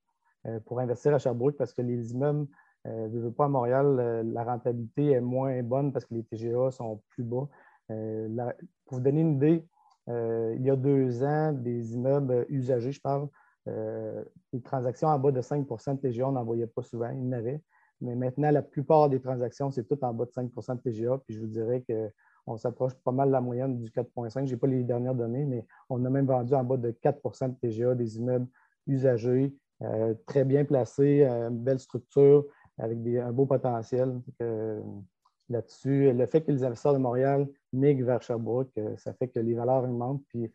euh, 0.46 0.60
pour 0.60 0.80
investir 0.80 1.14
à 1.14 1.18
Sherbrooke 1.18 1.56
parce 1.56 1.72
que 1.72 1.82
les 1.82 2.12
immeubles, 2.12 2.46
ne 2.84 3.18
veulent 3.18 3.32
pas 3.32 3.46
à 3.46 3.48
Montréal, 3.48 4.22
la 4.32 4.44
rentabilité 4.44 5.10
est 5.10 5.20
moins 5.20 5.60
bonne 5.64 5.92
parce 5.92 6.04
que 6.04 6.14
les 6.14 6.22
TGA 6.22 6.70
sont 6.70 7.02
plus 7.08 7.24
bas. 7.24 7.48
pour 7.88 8.98
vous 8.98 9.00
donner 9.00 9.22
une 9.22 9.34
idée, 9.34 9.66
il 10.06 10.62
y 10.62 10.70
a 10.70 10.76
deux 10.76 11.24
ans, 11.24 11.52
des 11.52 11.94
immeubles 11.94 12.46
usagés, 12.48 12.92
je 12.92 13.00
parle, 13.00 13.26
les 13.66 14.62
transactions 14.62 15.08
en 15.08 15.18
bas 15.18 15.32
de 15.32 15.40
5 15.40 15.66
de 15.66 15.96
TGA, 15.96 16.28
on 16.28 16.30
n'en 16.30 16.44
voyait 16.44 16.68
pas 16.68 16.84
souvent, 16.84 17.08
il 17.08 17.26
y 17.26 17.34
en. 17.34 17.60
Mais 18.00 18.14
maintenant, 18.14 18.50
la 18.50 18.62
plupart 18.62 19.08
des 19.08 19.20
transactions, 19.20 19.70
c'est 19.70 19.84
tout 19.84 20.02
en 20.04 20.12
bas 20.12 20.26
de 20.26 20.30
5% 20.30 20.76
de 20.76 20.80
TGA. 20.80 21.18
Puis 21.26 21.34
je 21.34 21.40
vous 21.40 21.46
dirais 21.46 21.84
on 22.46 22.56
s'approche 22.56 22.94
pas 22.94 23.10
mal 23.10 23.28
de 23.28 23.32
la 23.32 23.40
moyenne 23.40 23.76
du 23.76 23.90
4,5. 23.90 24.46
Je 24.46 24.52
n'ai 24.52 24.56
pas 24.56 24.66
les 24.66 24.84
dernières 24.84 25.14
données, 25.14 25.44
mais 25.44 25.66
on 25.88 26.04
a 26.04 26.10
même 26.10 26.26
vendu 26.26 26.54
en 26.54 26.62
bas 26.62 26.76
de 26.76 26.90
4% 26.90 27.48
de 27.48 27.54
TGA 27.54 27.94
des 27.94 28.18
immeubles 28.18 28.46
usagés, 28.86 29.52
euh, 29.82 30.14
très 30.26 30.44
bien 30.44 30.64
placés, 30.64 31.24
une 31.24 31.58
belle 31.58 31.80
structure, 31.80 32.46
avec 32.78 32.98
un 33.16 33.32
beau 33.32 33.46
potentiel. 33.46 34.20
Là-dessus, 35.48 36.12
le 36.12 36.26
fait 36.26 36.42
que 36.42 36.52
les 36.52 36.62
investisseurs 36.62 36.92
de 36.92 36.98
Montréal 36.98 37.48
migrent 37.72 38.06
vers 38.06 38.22
Sherbrooke, 38.22 38.78
ça 38.96 39.12
fait 39.14 39.28
que 39.28 39.40
les 39.40 39.54
valeurs 39.54 39.84
augmentent. 39.84 40.22
Puis 40.28 40.52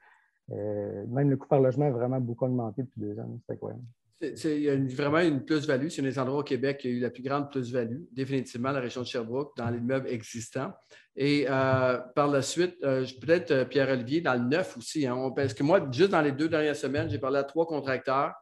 même 0.49 1.29
le 1.29 1.37
coût 1.37 1.47
par 1.47 1.59
logement 1.59 1.85
a 1.85 1.91
vraiment 1.91 2.21
beaucoup 2.21 2.45
augmenté 2.45 2.83
depuis 2.83 3.01
deux 3.01 3.19
ans. 3.19 3.37
C'est 3.45 3.53
incroyable. 3.53 3.83
Il 4.21 4.95
vraiment 4.95 5.19
une 5.19 5.43
plus-value. 5.43 5.87
C'est 5.89 6.01
un 6.01 6.05
des 6.05 6.19
endroits 6.19 6.39
au 6.39 6.43
Québec 6.43 6.79
qui 6.79 6.87
a 6.87 6.91
eu 6.91 6.99
la 6.99 7.09
plus 7.09 7.23
grande 7.23 7.51
plus-value, 7.51 8.01
définitivement, 8.11 8.71
la 8.71 8.79
région 8.79 9.01
de 9.01 9.07
Sherbrooke, 9.07 9.55
dans 9.57 9.69
l'immeuble 9.69 10.07
existant. 10.09 10.71
Et 11.15 11.45
euh, 11.49 11.97
par 12.15 12.27
la 12.27 12.41
suite, 12.41 12.75
euh, 12.83 13.05
peut-être 13.19 13.51
euh, 13.51 13.65
Pierre-Olivier, 13.65 14.21
dans 14.21 14.33
le 14.33 14.47
neuf 14.47 14.77
aussi. 14.77 15.05
Hein, 15.05 15.31
parce 15.35 15.53
que 15.53 15.63
moi, 15.63 15.85
juste 15.91 16.11
dans 16.11 16.21
les 16.21 16.31
deux 16.31 16.47
dernières 16.47 16.75
semaines, 16.75 17.09
j'ai 17.09 17.19
parlé 17.19 17.39
à 17.39 17.43
trois 17.43 17.65
contracteurs 17.65 18.33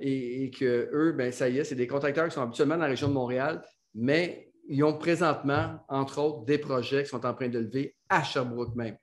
et, 0.00 0.50
que 0.58 0.90
eux, 0.92 1.12
ben, 1.12 1.30
ça 1.30 1.48
y 1.48 1.58
est, 1.58 1.64
c'est 1.64 1.74
des 1.74 1.86
contracteurs 1.86 2.28
qui 2.28 2.34
sont 2.34 2.42
habituellement 2.42 2.74
dans 2.74 2.82
la 2.82 2.88
région 2.88 3.08
de 3.08 3.12
Montréal, 3.12 3.62
mais 3.94 4.50
ils 4.68 4.82
ont 4.82 4.96
présentement, 4.96 5.78
entre 5.88 6.20
autres, 6.20 6.44
des 6.44 6.58
projets 6.58 7.04
qui 7.04 7.10
sont 7.10 7.24
en 7.24 7.34
train 7.34 7.48
de 7.48 7.58
lever 7.58 7.94
à 8.08 8.24
Sherbrooke 8.24 8.74
même. 8.74 8.96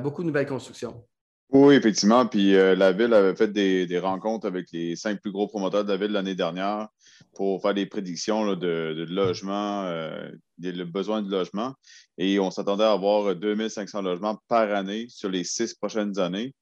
beaucoup 0.00 0.22
de 0.22 0.28
nouvelles 0.28 0.46
constructions. 0.46 1.04
Oui, 1.52 1.74
effectivement. 1.74 2.26
Puis 2.26 2.54
euh, 2.54 2.76
la 2.76 2.92
ville 2.92 3.12
avait 3.12 3.34
fait 3.34 3.48
des, 3.48 3.98
rencontres 3.98 4.46
avec 4.46 4.70
les 4.72 4.94
cinq 4.94 5.20
plus 5.20 5.32
gros 5.32 5.48
promoteurs 5.48 5.84
de 5.84 5.90
la 5.90 5.96
ville 5.96 6.12
l'année 6.12 6.36
dernière 6.36 6.88
pour 7.34 7.60
faire 7.60 7.74
des 7.74 7.86
prédictions 7.86 8.46
de, 8.54 8.54
de, 8.54 9.06
euh, 9.48 10.30
le 10.60 10.84
besoin 10.84 11.22
de 11.22 11.30
logement. 11.30 11.74
Et 12.18 12.38
on 12.38 12.52
s'attendait 12.52 12.84
à 12.84 12.92
avoir 12.92 13.34
2500 13.34 14.02
logements 14.02 14.38
par 14.46 14.72
année 14.72 15.06
sur 15.08 15.28
les 15.28 15.42
six 15.42 15.74
prochaines 15.74 16.20
années. 16.20 16.54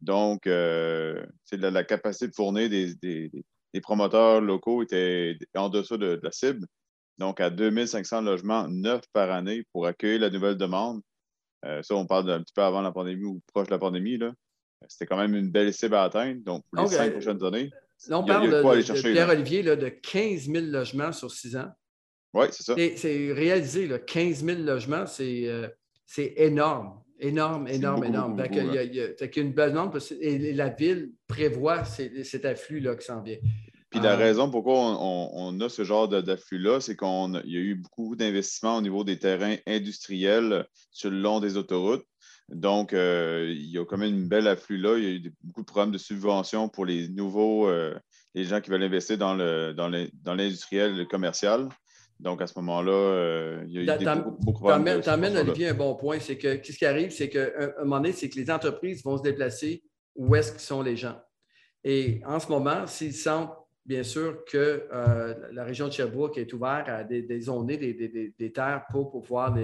Donc, 0.00 0.48
euh, 0.48 1.24
la, 1.52 1.84
capacité 1.84 2.26
de 2.26 2.34
fournir 2.34 2.68
des, 2.68 3.30
promoteurs 3.82 4.40
locaux 4.40 4.82
était 4.82 5.38
en 5.54 5.68
dessous 5.68 5.98
de, 5.98 6.16
de, 6.16 6.20
la 6.22 6.32
cible. 6.32 6.66
Donc, 7.18 7.40
à 7.40 7.50
2500 7.50 8.22
logements 8.22 8.66
neufs 8.68 9.06
par 9.12 9.30
année 9.30 9.62
pour 9.72 9.86
accueillir 9.86 10.20
la 10.20 10.30
nouvelle 10.30 10.56
demande. 10.56 11.00
Euh, 11.64 11.82
ça, 11.82 11.94
on 11.94 12.06
parle 12.06 12.26
d'un 12.26 12.42
petit 12.42 12.52
peu 12.52 12.62
avant 12.62 12.80
la 12.82 12.92
pandémie 12.92 13.24
ou 13.24 13.40
proche 13.52 13.68
de 13.68 13.72
la 13.72 13.78
pandémie. 13.78 14.18
C'était 14.88 15.06
quand 15.06 15.16
même 15.16 15.34
une 15.34 15.50
belle 15.50 15.72
cible 15.72 15.94
à 15.94 16.04
atteindre. 16.04 16.40
Donc, 16.44 16.64
pour 16.72 16.84
les 16.84 16.90
cinq 16.90 17.12
prochaines 17.12 17.42
années, 17.44 17.70
là, 18.08 18.18
on 18.18 18.24
parle 18.24 18.50
de, 18.50 19.12
Pierre-Olivier 19.12 19.62
de 19.62 19.88
15 19.88 20.50
000 20.50 20.66
logements 20.66 21.12
sur 21.12 21.30
six 21.30 21.56
ans. 21.56 21.70
Oui, 22.34 22.46
c'est 22.50 22.62
ça. 22.62 22.74
C'est 22.96 23.32
réalisé, 23.32 23.86
là, 23.86 23.98
15 23.98 24.44
000 24.44 24.60
logements, 24.62 25.06
c'est 25.06 26.34
énorme. 26.36 27.00
Énorme, 27.20 27.68
énorme, 27.68 28.04
énorme. 28.04 28.44
il, 28.50 28.94
y 28.94 29.00
a, 29.00 29.40
une 29.40 29.52
belle 29.52 29.72
nombre 29.72 29.98
et 30.20 30.52
la 30.52 30.70
ville 30.70 31.12
prévoit 31.28 31.84
cet 31.84 32.44
afflux-là 32.44 32.96
qui 32.96 33.04
s'en 33.04 33.22
vient. 33.22 33.38
Puis 33.92 34.00
la 34.00 34.12
ah. 34.12 34.16
raison 34.16 34.50
pourquoi 34.50 34.74
on, 34.74 35.60
a 35.60 35.68
ce 35.68 35.84
genre 35.84 36.08
d'afflux-là, 36.08 36.80
c'est 36.80 36.96
qu'il 36.96 37.42
y 37.44 37.56
a 37.56 37.60
eu 37.60 37.74
beaucoup 37.74 38.16
d'investissements 38.16 38.78
au 38.78 38.80
niveau 38.80 39.04
des 39.04 39.18
terrains 39.18 39.56
industriels 39.66 40.66
sur 40.90 41.10
le 41.10 41.18
long 41.18 41.40
des 41.40 41.58
autoroutes. 41.58 42.06
Donc, 42.48 42.94
euh, 42.94 43.52
il 43.54 43.70
y 43.70 43.78
a 43.78 43.84
quand 43.84 43.98
même 43.98 44.14
une 44.14 44.28
belle 44.28 44.48
afflux 44.48 44.78
là. 44.78 44.96
Il 44.96 45.04
y 45.04 45.06
a 45.06 45.10
eu 45.10 45.34
beaucoup 45.42 45.60
de 45.60 45.66
programmes 45.66 45.90
de 45.90 45.98
subvention 45.98 46.70
pour 46.70 46.86
les 46.86 47.08
nouveaux, 47.08 47.68
euh, 47.68 47.94
les 48.34 48.44
gens 48.44 48.62
qui 48.62 48.70
veulent 48.70 48.82
investir 48.82 49.18
dans 49.18 49.34
l'industriel 49.34 50.96
le 50.96 51.04
commercial. 51.04 51.68
Donc, 52.18 52.40
à 52.40 52.46
ce 52.46 52.58
moment-là, 52.60 52.92
euh, 52.92 53.64
il 53.66 53.72
y 53.84 53.90
a 53.90 54.00
eu 54.00 54.04
beaucoup, 54.22 54.36
beaucoup 54.40 54.68
de 54.68 55.00
Tu 55.00 55.08
amènes, 55.10 55.36
Olivier, 55.36 55.68
un 55.68 55.74
bon 55.74 55.94
point. 55.96 56.18
C'est 56.18 56.38
que 56.38 56.60
ce 56.62 56.72
qui 56.72 56.86
arrive, 56.86 57.10
c'est 57.10 57.28
qu'à 57.28 57.48
un 57.78 57.84
moment 57.84 57.96
donné, 57.96 58.12
c'est 58.12 58.30
que 58.30 58.38
les 58.38 58.50
entreprises 58.50 59.04
vont 59.04 59.18
se 59.18 59.22
déplacer 59.22 59.82
où 60.16 60.34
est-ce 60.34 60.52
qu'ils 60.52 60.62
sont 60.62 60.80
les 60.80 60.96
gens. 60.96 61.20
Et 61.84 62.22
en 62.24 62.38
ce 62.38 62.48
moment, 62.48 62.86
s'ils 62.86 63.14
sentent 63.14 63.52
bien 63.84 64.02
sûr 64.02 64.44
que 64.44 64.86
euh, 64.92 65.34
la 65.52 65.64
région 65.64 65.88
de 65.88 65.92
Sherbrooke 65.92 66.38
est 66.38 66.52
ouverte 66.52 66.88
à 66.88 67.04
des, 67.04 67.22
des 67.22 67.40
zones, 67.40 67.66
des, 67.66 68.52
terres 68.54 68.84
pour, 68.90 69.10
pouvoir 69.10 69.56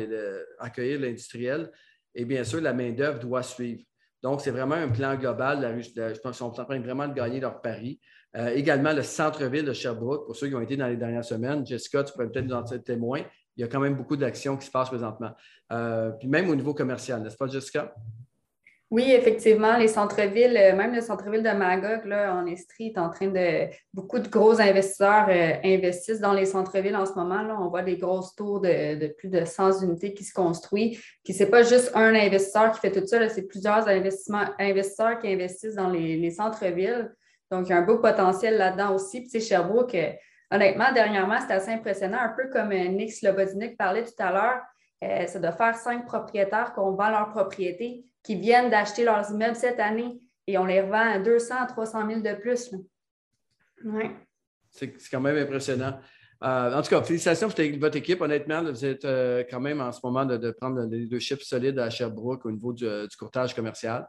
accueillir 0.58 1.00
l'industriel. 1.00 1.70
Et 2.14 2.24
bien 2.24 2.44
sûr, 2.44 2.60
la 2.60 2.72
main-d'œuvre 2.72 3.20
doit 3.20 3.42
suivre. 3.42 3.82
Donc, 4.22 4.40
c'est 4.40 4.50
vraiment 4.50 4.74
un 4.74 4.88
plan 4.88 5.14
global. 5.14 5.80
je 5.80 6.20
pense 6.20 6.20
qu'ils 6.22 6.34
sont 6.34 6.46
en 6.46 6.64
train 6.64 6.80
vraiment 6.80 7.06
de 7.06 7.14
gagner 7.14 7.40
leur 7.40 7.60
pari. 7.60 8.00
Euh, 8.36 8.50
également, 8.50 8.92
le 8.92 9.02
centre-ville 9.02 9.64
de 9.64 9.72
Sherbrooke, 9.72 10.26
pour 10.26 10.36
ceux 10.36 10.48
qui 10.48 10.54
ont 10.54 10.60
été 10.60 10.76
dans 10.76 10.88
les 10.88 10.96
dernières 10.96 11.24
semaines, 11.24 11.64
Jessica, 11.66 12.04
tu 12.04 12.12
pourrais 12.12 12.28
peut-être 12.28 12.46
nous 12.46 12.54
en 12.54 12.64
être 12.64 12.84
témoin. 12.84 13.22
Il 13.56 13.62
y 13.62 13.64
a 13.64 13.68
quand 13.68 13.80
même 13.80 13.94
beaucoup 13.94 14.16
d'actions 14.16 14.56
qui 14.56 14.66
se 14.66 14.70
passent 14.70 14.88
présentement. 14.88 15.30
Euh, 15.72 16.10
puis 16.10 16.28
même 16.28 16.48
au 16.48 16.54
niveau 16.54 16.74
commercial, 16.74 17.22
n'est-ce 17.22 17.36
pas, 17.36 17.46
Jessica? 17.46 17.94
Oui, 18.90 19.12
effectivement, 19.12 19.76
les 19.76 19.88
centres-villes, 19.88 20.56
euh, 20.56 20.74
même 20.74 20.94
le 20.94 21.02
centre-ville 21.02 21.42
de 21.42 21.50
Magog, 21.50 22.06
là, 22.06 22.34
en 22.34 22.46
Estrie, 22.46 22.86
est 22.86 22.98
en 22.98 23.10
train 23.10 23.26
de. 23.26 23.68
Beaucoup 23.92 24.18
de 24.18 24.28
gros 24.28 24.62
investisseurs 24.62 25.26
euh, 25.28 25.56
investissent 25.62 26.20
dans 26.20 26.32
les 26.32 26.46
centres-villes 26.46 26.96
en 26.96 27.04
ce 27.04 27.12
moment. 27.12 27.42
Là. 27.42 27.58
On 27.60 27.68
voit 27.68 27.82
des 27.82 27.98
grosses 27.98 28.34
tours 28.34 28.62
de, 28.62 29.08
plus 29.08 29.28
de 29.28 29.44
100 29.44 29.82
unités 29.82 30.14
qui 30.14 30.24
se 30.24 30.32
construisent. 30.32 30.98
Puis, 31.22 31.34
ce 31.34 31.44
n'est 31.44 31.50
pas 31.50 31.64
juste 31.64 31.90
un 31.94 32.14
investisseur 32.14 32.72
qui 32.72 32.80
fait 32.80 32.90
tout 32.90 33.06
ça, 33.06 33.28
c'est 33.28 33.46
plusieurs 33.46 33.86
investisseurs 33.88 35.18
qui 35.18 35.28
investissent 35.30 35.74
dans 35.74 35.90
les, 35.90 36.30
centres-villes. 36.30 37.12
Donc, 37.50 37.66
il 37.66 37.70
y 37.70 37.72
a 37.74 37.78
un 37.78 37.82
beau 37.82 37.98
potentiel 37.98 38.56
là-dedans 38.56 38.94
aussi. 38.94 39.22
Puis, 39.22 39.38
Sherbrooke, 39.42 39.96
euh, 39.96 40.12
honnêtement, 40.50 40.92
dernièrement, 40.94 41.36
c'est 41.46 41.52
assez 41.52 41.72
impressionnant, 41.72 42.20
un 42.20 42.30
peu 42.34 42.48
comme 42.48 42.70
Nick 42.70 43.12
Slobodnik 43.12 43.76
parlait 43.76 44.04
tout 44.04 44.12
à 44.18 44.32
l'heure. 44.32 44.62
Ça 45.00 45.38
doit 45.38 45.52
faire 45.52 45.76
cinq 45.76 46.06
propriétaires 46.06 46.72
qui 46.74 46.80
vend 46.80 47.10
leur 47.10 47.28
propriété 47.30 48.04
qui 48.22 48.36
viennent 48.36 48.70
d'acheter 48.70 49.04
leurs 49.04 49.30
immeubles 49.30 49.56
cette 49.56 49.80
année 49.80 50.20
et 50.46 50.58
on 50.58 50.64
les 50.64 50.80
revend 50.80 51.14
à 51.14 51.18
200 51.18 51.54
à 51.60 51.66
300 51.66 52.06
000 52.08 52.20
de 52.20 52.34
plus. 52.34 52.70
C'est 54.70 54.92
quand 55.10 55.20
même 55.20 55.36
impressionnant. 55.36 55.98
Euh, 56.42 56.74
en 56.74 56.82
tout 56.82 56.90
cas, 56.90 57.02
félicitations 57.02 57.48
pour 57.48 57.64
votre 57.80 57.96
équipe. 57.96 58.20
Honnêtement, 58.20 58.62
vous 58.62 58.84
êtes 58.84 59.04
euh, 59.04 59.44
quand 59.50 59.60
même 59.60 59.80
en 59.80 59.92
ce 59.92 60.00
moment 60.04 60.24
de, 60.24 60.50
prendre 60.52 60.80
le 60.80 60.86
leadership 60.86 61.42
solide 61.42 61.78
à 61.78 61.90
Sherbrooke 61.90 62.44
au 62.44 62.50
niveau 62.50 62.72
du, 62.72 62.86
courtage 63.18 63.54
commercial. 63.54 64.06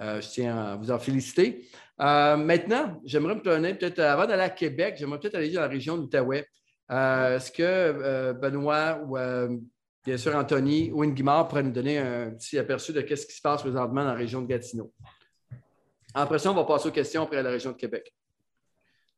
Euh, 0.00 0.20
je 0.20 0.28
tiens 0.28 0.56
à 0.56 0.76
vous 0.76 0.90
en 0.90 0.98
féliciter. 0.98 1.68
maintenant, 1.98 3.00
j'aimerais 3.04 3.34
me 3.34 3.40
tourner 3.40 3.74
peut-être 3.74 3.98
avant 4.00 4.26
d'aller 4.26 4.42
à 4.42 4.50
Québec, 4.50 4.96
j'aimerais 4.98 5.18
peut-être 5.18 5.36
aller 5.36 5.52
dans 5.52 5.60
la 5.60 5.68
région 5.68 5.96
de 5.96 6.02
l'Outaouais. 6.02 6.46
Est-ce 6.90 7.52
que 7.52 8.32
Benoît 8.32 9.00
ou 9.06 9.16
Bien 10.04 10.16
sûr, 10.16 10.34
Anthony 10.34 10.90
ou 10.92 11.04
Guimard 11.04 11.48
pourrait 11.48 11.62
nous 11.62 11.72
donner 11.72 11.98
un 11.98 12.30
petit 12.30 12.58
aperçu 12.58 12.92
de 12.92 13.00
ce 13.00 13.26
qui 13.26 13.34
se 13.34 13.42
passe 13.42 13.60
présentement 13.60 14.02
dans 14.02 14.10
la 14.10 14.14
région 14.14 14.40
de 14.40 14.46
Gatineau. 14.46 14.92
Après 16.14 16.38
ça, 16.38 16.50
on 16.50 16.54
va 16.54 16.64
passer 16.64 16.88
aux 16.88 16.92
questions 16.92 17.22
après 17.24 17.42
la 17.42 17.50
région 17.50 17.72
de 17.72 17.76
Québec. 17.76 18.12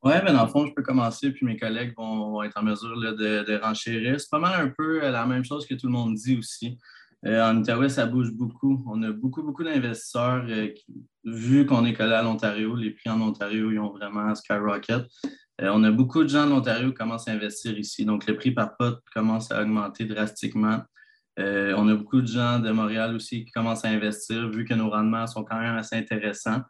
Oui, 0.03 0.15
mais 0.25 0.33
dans 0.33 0.43
le 0.43 0.51
fond, 0.51 0.67
je 0.67 0.73
peux 0.73 0.83
commencer, 0.83 1.31
puis 1.31 1.47
mes 1.47 1.57
collègues 1.57 1.95
vont, 1.97 2.43
être 2.43 2.59
en 2.59 2.65
mesure 2.65 3.01
de, 3.01 3.45
de, 3.45 3.57
renchérir. 3.63 4.21
C'est 4.21 4.31
pas 4.31 4.41
mal 4.41 4.61
un 4.61 4.69
peu 4.69 5.05
euh, 5.05 5.13
la 5.13 5.25
même 5.27 5.45
chose 5.45 5.65
que 5.65 5.75
tout 5.75 5.87
le 5.87 5.93
monde 5.93 6.15
dit 6.15 6.37
aussi. 6.37 6.77
Euh, 7.25 7.41
en 7.41 7.57
Outaouais, 7.59 7.89
ça 7.89 8.07
bouge 8.07 8.33
beaucoup. 8.33 8.83
On 8.89 9.01
a 9.05 9.13
beaucoup, 9.13 9.45
beaucoup 9.45 9.63
d'investisseurs. 9.63 10.45
Euh, 10.49 10.75
vu 11.25 11.67
qu'on 11.67 11.85
est 11.85 11.95
collé 11.95 12.15
à 12.15 12.23
l'Ontario, 12.23 12.75
les 12.75 12.91
prix 12.91 13.11
en 13.11 13.21
Ontario, 13.21 13.71
ils 13.71 13.79
ont 13.79 13.91
vraiment 13.91 14.35
skyrocket. 14.35 15.05
Euh, 15.61 15.71
on 15.73 15.85
a 15.85 15.91
beaucoup 15.91 16.23
de 16.23 16.29
gens 16.29 16.47
de 16.47 16.51
l'Ontario 16.51 16.89
qui 16.89 16.95
commencent 16.95 17.29
à 17.29 17.33
investir 17.33 17.79
ici. 17.79 18.05
Donc, 18.05 18.27
le 18.27 18.37
prix 18.37 18.53
par 18.53 18.77
pot 18.77 18.99
commence 19.15 19.51
à 19.53 19.63
augmenter 19.63 20.05
drastiquement. 20.05 20.83
Euh, 21.39 21.75
on 21.77 21.89
a 21.89 21.95
beaucoup 21.95 22.21
de 22.21 22.27
gens 22.27 22.59
de 22.59 22.71
Montréal 22.71 23.15
aussi 23.15 23.45
qui 23.45 23.51
commencent 23.53 23.85
à 23.85 23.89
investir, 23.89 24.49
vu 24.51 24.65
que 24.65 24.75
nos 24.75 24.91
rendements 24.91 25.27
sont 25.27 25.45
quand 25.45 25.59
même 25.59 25.77
assez 25.77 25.97
intéressants. 25.97 26.61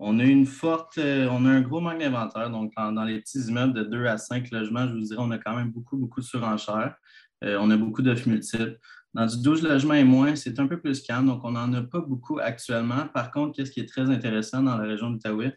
On 0.00 0.20
a 0.20 0.24
une 0.24 0.46
forte, 0.46 0.98
euh, 0.98 1.28
on 1.30 1.44
a 1.44 1.50
un 1.50 1.60
gros 1.60 1.80
manque 1.80 1.98
d'inventaire. 1.98 2.50
Donc, 2.50 2.72
dans 2.76 3.04
les 3.04 3.20
petits 3.20 3.40
immeubles 3.48 3.74
de 3.74 3.82
2 3.82 4.06
à 4.06 4.16
5 4.16 4.50
logements, 4.52 4.86
je 4.86 4.92
vous 4.92 5.00
dirais, 5.00 5.20
on 5.20 5.30
a 5.32 5.38
quand 5.38 5.56
même 5.56 5.70
beaucoup, 5.70 5.96
beaucoup 5.96 6.20
de 6.20 6.26
surenchères. 6.26 6.94
on 7.42 7.70
a 7.70 7.76
beaucoup 7.76 8.02
d'offres 8.02 8.28
multiples. 8.28 8.78
Dans 9.14 9.26
du 9.26 9.42
12 9.42 9.62
logements 9.62 9.94
et 9.94 10.04
moins, 10.04 10.36
c'est 10.36 10.60
un 10.60 10.66
peu 10.66 10.80
plus 10.80 11.02
calme. 11.02 11.26
Donc, 11.26 11.44
on 11.44 11.52
n'en 11.52 11.72
a 11.72 11.82
pas 11.82 12.00
beaucoup 12.00 12.38
actuellement. 12.38 13.08
Par 13.08 13.30
contre, 13.30 13.56
qu'est-ce 13.56 13.72
qui 13.72 13.80
est 13.80 13.88
très 13.88 14.08
intéressant 14.10 14.62
dans 14.62 14.76
la 14.76 14.84
région 14.84 15.10
d'Outaouais, 15.10 15.56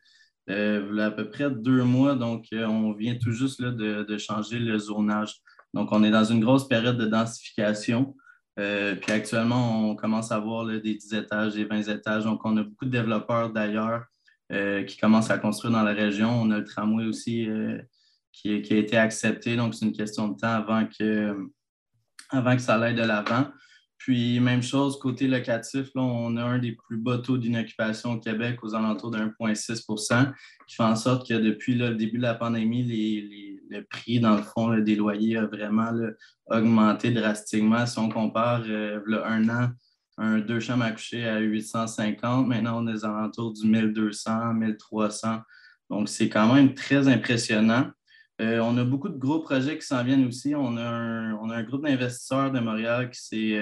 euh, 0.52 0.97
à 0.97 1.12
peu 1.12 1.30
près 1.30 1.49
deux 1.49 1.84
mois, 1.84 2.16
donc 2.16 2.47
euh, 2.54 2.66
on 2.66 2.91
vient 2.93 3.16
tout 3.16 3.32
juste 3.32 3.62
de, 3.62 4.18
changer 4.18 4.60
le 4.60 4.78
zonage. 4.78 5.36
Donc, 5.74 5.89
on 5.91 6.04
est 6.04 6.12
dans 6.12 6.26
une 6.26 6.41
grosse 6.41 6.68
période 6.68 6.97
de 6.97 7.06
densification. 7.06 8.16
Euh, 8.60 8.95
puis 8.95 9.14
actuellement, 9.14 9.89
on 9.89 9.95
commence 9.95 10.32
à 10.32 10.39
voir 10.39 10.66
des 10.66 10.82
10 10.82 11.14
étages, 11.14 11.54
des 11.54 11.64
20 11.64 11.88
étages. 11.88 12.26
Donc, 12.26 12.41
on 12.43 12.58
a 12.58 12.64
beaucoup 12.64 12.86
de 12.86 12.91
développeurs 12.91 13.52
d'ailleurs 13.52 14.06
qui 14.86 14.97
commencent 14.97 15.32
à 15.32 15.38
construire 15.38 15.72
dans 15.72 15.84
la 15.84 15.93
région. 15.93 16.30
On 16.30 16.52
a 16.52 16.58
le 16.58 16.66
tramway 16.66 17.06
aussi 17.06 17.47
qui, 18.34 18.52
a 18.52 18.76
été 18.76 18.97
accepté. 18.97 19.56
Donc, 19.56 19.74
c'est 19.74 19.86
une 19.86 19.93
question 19.93 20.28
de 20.28 20.38
temps 20.38 20.49
avant 20.49 20.86
que, 20.86 21.34
avant 22.30 22.58
que 22.58 22.62
ça 22.62 22.76
aille 22.76 22.95
de 22.95 23.02
l'avant. 23.02 23.45
Puis, 24.04 24.39
même 24.39 24.64
chose, 24.64 24.97
côté 24.97 25.28
locatif, 25.28 25.89
on 25.93 26.36
a 26.36 26.43
un 26.43 26.58
des 26.58 26.72
plus 26.72 26.97
bas 26.97 27.20
taux 27.20 27.38
d'inoccupation 27.38 28.14
au 28.14 28.20
Québec, 28.20 28.58
aux 28.64 28.74
alentours 28.74 29.12
de 29.12 29.20
1,6% 29.20 30.34
qui 30.68 30.76
fait 30.76 30.82
en 30.84 30.95
sorte 30.95 31.28
que 31.28 31.36
depuis 31.36 31.76
le 31.76 31.93
début 31.93 32.18
de 32.18 32.24
la 32.24 32.34
pandémie, 32.34 32.82
les, 32.82 33.60
le 33.70 33.84
prix, 33.84 34.20
dans 34.20 34.36
le 34.36 34.41
fond, 34.41 34.76
des 34.76 34.95
loyers 34.95 35.38
a 35.38 35.45
vraiment 35.45 35.91
augmenté 36.47 37.12
drastiquement. 37.12 37.86
Si 37.86 37.99
on 37.99 38.10
compare 38.10 38.64
le 38.64 39.24
un 39.24 39.47
an, 39.49 39.70
un 40.18 40.39
deux 40.39 40.60
chambres 40.60 40.86
à 40.86 40.91
coucher 40.91 41.28
à 41.28 41.38
850, 41.38 42.47
maintenant 42.47 42.84
on 42.84 42.88
est 42.88 42.95
aux 42.95 43.06
alentours 43.06 43.54
du 43.54 43.68
1200, 43.68 44.56
1300. 44.56 45.41
Donc, 45.91 46.10
c'est 46.10 46.28
quand 46.30 46.52
même 46.52 46.74
très 46.74 47.08
impressionnant. 47.08 47.91
On 48.41 48.77
a 48.77 48.83
beaucoup 48.83 49.09
de 49.09 49.17
gros 49.17 49.39
projets 49.39 49.77
qui 49.77 49.85
s'en 49.85 50.03
viennent 50.03 50.25
aussi. 50.25 50.55
On 50.55 50.77
a 50.77 50.83
un, 50.83 51.63
groupe 51.63 51.83
d'investisseurs 51.83 52.51
de 52.51 52.59
Montréal 52.59 53.09
qui 53.09 53.21
s'est 53.21 53.59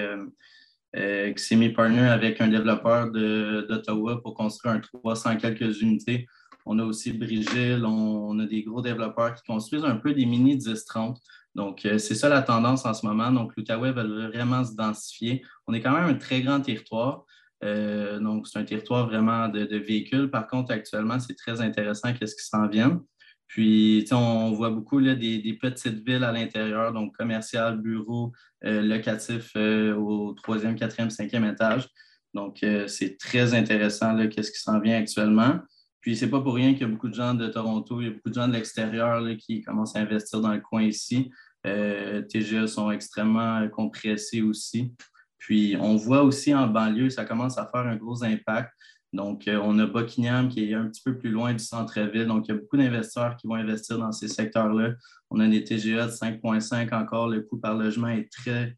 euh, 0.96 1.32
s'est 1.36 1.56
mis 1.56 1.72
avec 1.76 2.40
un 2.40 2.48
développeur 2.48 3.10
d'Ottawa 3.10 4.20
pour 4.22 4.34
construire 4.34 4.74
un 4.74 4.80
300 4.80 5.36
quelques 5.36 5.80
unités. 5.82 6.26
On 6.66 6.78
a 6.78 6.84
aussi 6.84 7.12
Brigil, 7.12 7.84
on, 7.84 8.38
a 8.38 8.46
des 8.46 8.62
gros 8.62 8.82
développeurs 8.82 9.34
qui 9.34 9.42
construisent 9.44 9.84
un 9.84 9.96
peu 9.96 10.12
des 10.12 10.26
mini 10.26 10.56
10-30. 10.56 11.16
Donc, 11.54 11.84
euh, 11.84 11.98
c'est 11.98 12.14
ça 12.14 12.28
la 12.28 12.42
tendance 12.42 12.86
en 12.86 12.94
ce 12.94 13.06
moment. 13.06 13.30
Donc, 13.32 13.52
l'Outaouais 13.56 13.92
va 13.92 14.04
vraiment 14.04 14.64
se 14.64 14.74
densifier. 14.74 15.42
On 15.66 15.74
est 15.74 15.80
quand 15.80 15.92
même 15.92 16.08
un 16.08 16.14
très 16.14 16.42
grand 16.42 16.60
territoire. 16.60 17.24
Euh, 17.64 18.18
donc, 18.18 18.46
c'est 18.46 18.58
un 18.58 18.64
territoire 18.64 19.06
vraiment 19.06 19.48
de, 19.48 19.64
de, 19.64 19.76
véhicules. 19.76 20.30
Par 20.30 20.46
contre, 20.46 20.72
actuellement, 20.72 21.18
c'est 21.18 21.34
très 21.34 21.60
intéressant 21.60 22.12
qu'est-ce 22.12 22.36
qui 22.36 22.46
s'en 22.46 22.68
vient. 22.68 23.02
Puis, 23.50 24.06
on 24.12 24.52
voit 24.52 24.70
beaucoup 24.70 25.00
là, 25.00 25.16
des, 25.16 25.58
petites 25.60 26.06
villes 26.06 26.22
à 26.22 26.30
l'intérieur, 26.30 26.92
donc 26.92 27.16
commercial, 27.16 27.80
bureau, 27.80 28.30
euh, 28.64 28.80
locatif 28.80 29.50
euh, 29.56 29.92
au 29.96 30.34
troisième, 30.34 30.76
quatrième, 30.76 31.10
cinquième 31.10 31.44
étage. 31.44 31.88
Donc, 32.32 32.62
euh, 32.62 32.86
c'est 32.86 33.18
très 33.18 33.52
intéressant 33.52 34.16
qu'est-ce 34.28 34.52
qui 34.52 34.60
s'en 34.60 34.78
vient 34.78 34.98
actuellement. 34.98 35.58
Puis, 36.00 36.14
c'est 36.14 36.30
pas 36.30 36.40
pour 36.40 36.54
rien 36.54 36.74
qu'il 36.74 36.82
y 36.82 36.84
a 36.84 36.86
beaucoup 36.86 37.08
de 37.08 37.14
gens 37.14 37.34
de 37.34 37.48
Toronto, 37.48 38.00
il 38.00 38.04
y 38.04 38.06
a 38.06 38.12
beaucoup 38.12 38.28
de 38.28 38.34
gens 38.34 38.46
de 38.46 38.52
l'extérieur 38.52 39.20
qui 39.36 39.62
commencent 39.62 39.96
à 39.96 39.98
investir 39.98 40.40
dans 40.40 40.52
le 40.52 40.60
coin 40.60 40.84
ici. 40.84 41.32
TGA 41.64 42.68
sont 42.68 42.92
extrêmement 42.92 43.68
compressés 43.68 44.42
aussi. 44.42 44.94
Puis, 45.38 45.76
on 45.80 45.96
voit 45.96 46.22
aussi 46.22 46.54
en 46.54 46.68
banlieue, 46.68 47.10
ça 47.10 47.24
commence 47.24 47.58
à 47.58 47.66
faire 47.66 47.84
un 47.88 47.96
gros 47.96 48.22
impact. 48.22 48.70
Donc, 49.12 49.48
euh, 49.48 49.58
on 49.62 49.78
a 49.78 49.86
Buckingham 49.86 50.48
qui 50.48 50.70
est 50.70 50.74
un 50.74 50.86
petit 50.86 51.02
peu 51.02 51.18
plus 51.18 51.30
loin 51.30 51.52
du 51.52 51.58
centre-ville. 51.58 52.26
Donc, 52.26 52.46
il 52.46 52.52
y 52.52 52.54
a 52.54 52.58
beaucoup 52.58 52.76
d'investisseurs 52.76 53.36
qui 53.36 53.46
vont 53.46 53.54
investir 53.54 53.98
dans 53.98 54.12
ces 54.12 54.28
secteurs-là. 54.28 54.92
On 55.30 55.40
a 55.40 55.48
des 55.48 55.64
TGA 55.64 56.06
de 56.06 56.12
5,5 56.12 56.94
encore. 56.94 57.28
Le 57.28 57.40
coût 57.42 57.58
par 57.58 57.76
logement 57.76 58.08
est 58.08 58.30
très, 58.30 58.76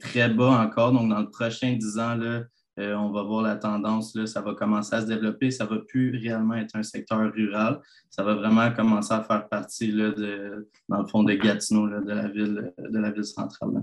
très 0.00 0.28
bas 0.28 0.64
encore. 0.64 0.92
Donc, 0.92 1.08
dans 1.10 1.20
le 1.20 1.30
prochain 1.30 1.72
10 1.72 1.98
ans, 1.98 2.18
euh, 2.80 2.94
on 2.94 3.10
va 3.10 3.22
voir 3.22 3.42
la 3.42 3.56
tendance, 3.56 4.16
ça 4.26 4.40
va 4.40 4.54
commencer 4.54 4.94
à 4.94 5.02
se 5.02 5.06
développer. 5.06 5.50
Ça 5.50 5.64
ne 5.64 5.70
va 5.70 5.78
plus 5.78 6.16
réellement 6.16 6.54
être 6.54 6.76
un 6.76 6.82
secteur 6.82 7.32
rural. 7.32 7.80
Ça 8.10 8.22
va 8.22 8.34
vraiment 8.34 8.72
commencer 8.72 9.14
à 9.14 9.22
faire 9.22 9.48
partie, 9.48 9.90
là, 9.90 10.10
de, 10.10 10.68
dans 10.88 11.02
le 11.02 11.06
fond, 11.06 11.24
de 11.24 11.34
Gatineau, 11.34 11.88
de 11.88 12.98
la 12.98 13.10
ville 13.10 13.24
centrale. 13.24 13.82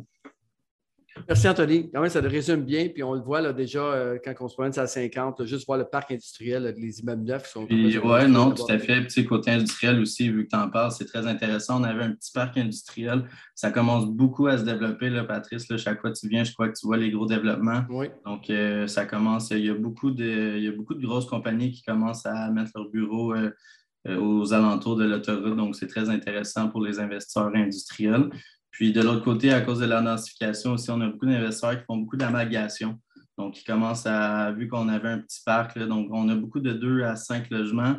Merci, 1.27 1.47
Anthony. 1.47 1.89
Quand 1.93 2.01
même, 2.01 2.09
ça 2.09 2.21
le 2.21 2.27
résume 2.27 2.63
bien. 2.63 2.87
Puis 2.89 3.03
on 3.03 3.13
le 3.13 3.21
voit 3.21 3.41
là, 3.41 3.53
déjà 3.53 3.81
euh, 3.81 4.17
quand 4.23 4.33
on 4.39 4.47
se 4.47 4.53
promène 4.53 4.77
à 4.77 4.87
50, 4.87 5.45
juste 5.45 5.65
voir 5.65 5.77
le 5.77 5.85
parc 5.85 6.11
industriel, 6.11 6.73
les 6.77 6.99
immeubles 6.99 7.23
neufs 7.23 7.47
sont. 7.47 7.67
Oui, 7.69 7.99
non, 8.29 8.51
tout 8.51 8.65
à 8.69 8.79
fait. 8.79 9.01
Petit 9.01 9.25
côté 9.25 9.51
industriel 9.51 9.99
aussi, 9.99 10.29
vu 10.29 10.45
que 10.45 10.49
tu 10.49 10.55
en 10.55 10.69
parles, 10.69 10.91
c'est 10.91 11.05
très 11.05 11.27
intéressant. 11.27 11.81
On 11.81 11.83
avait 11.83 12.03
un 12.03 12.11
petit 12.11 12.31
parc 12.31 12.57
industriel. 12.57 13.25
Ça 13.55 13.71
commence 13.71 14.05
beaucoup 14.07 14.47
à 14.47 14.57
se 14.57 14.63
développer, 14.63 15.09
là, 15.09 15.23
Patrice. 15.23 15.69
Là, 15.69 15.77
chaque 15.77 16.01
fois 16.01 16.11
que 16.11 16.17
tu 16.17 16.27
viens, 16.27 16.43
je 16.43 16.53
crois 16.53 16.69
que 16.69 16.77
tu 16.77 16.85
vois 16.85 16.97
les 16.97 17.11
gros 17.11 17.25
développements. 17.25 17.83
Oui. 17.89 18.07
Donc, 18.25 18.49
euh, 18.49 18.87
ça 18.87 19.05
commence. 19.05 19.51
Il 19.51 19.65
y, 19.65 19.69
a 19.69 19.75
beaucoup 19.75 20.11
de, 20.11 20.57
il 20.57 20.63
y 20.63 20.67
a 20.67 20.71
beaucoup 20.71 20.95
de 20.95 21.05
grosses 21.05 21.27
compagnies 21.27 21.71
qui 21.71 21.83
commencent 21.83 22.25
à 22.25 22.49
mettre 22.51 22.71
leurs 22.75 22.89
bureaux. 22.89 23.33
Euh, 23.33 23.51
aux 24.07 24.51
alentours 24.51 24.95
de 24.95 25.05
l'autoroute. 25.05 25.55
Donc, 25.55 25.75
c'est 25.75 25.85
très 25.85 26.09
intéressant 26.09 26.69
pour 26.69 26.81
les 26.81 26.99
investisseurs 26.99 27.51
industriels. 27.53 28.31
Puis 28.71 28.91
de 28.93 29.01
l'autre 29.01 29.23
côté, 29.23 29.51
à 29.51 29.61
cause 29.61 29.79
de 29.79 29.85
la 29.85 30.01
densification 30.01 30.73
aussi, 30.73 30.89
on 30.89 31.01
a 31.01 31.07
beaucoup 31.07 31.25
d'investisseurs 31.25 31.77
qui 31.77 31.85
font 31.85 31.97
beaucoup 31.97 32.17
d'amalgation. 32.17 32.99
Donc, 33.37 33.59
ils 33.59 33.63
commencent 33.63 34.05
à, 34.05 34.51
vu 34.51 34.67
qu'on 34.67 34.87
avait 34.89 35.09
un 35.09 35.19
petit 35.19 35.41
parc, 35.45 35.77
donc 35.79 36.09
on 36.11 36.29
a 36.29 36.35
beaucoup 36.35 36.59
de 36.59 36.73
2 36.73 37.03
à 37.03 37.15
5 37.15 37.49
logements. 37.49 37.95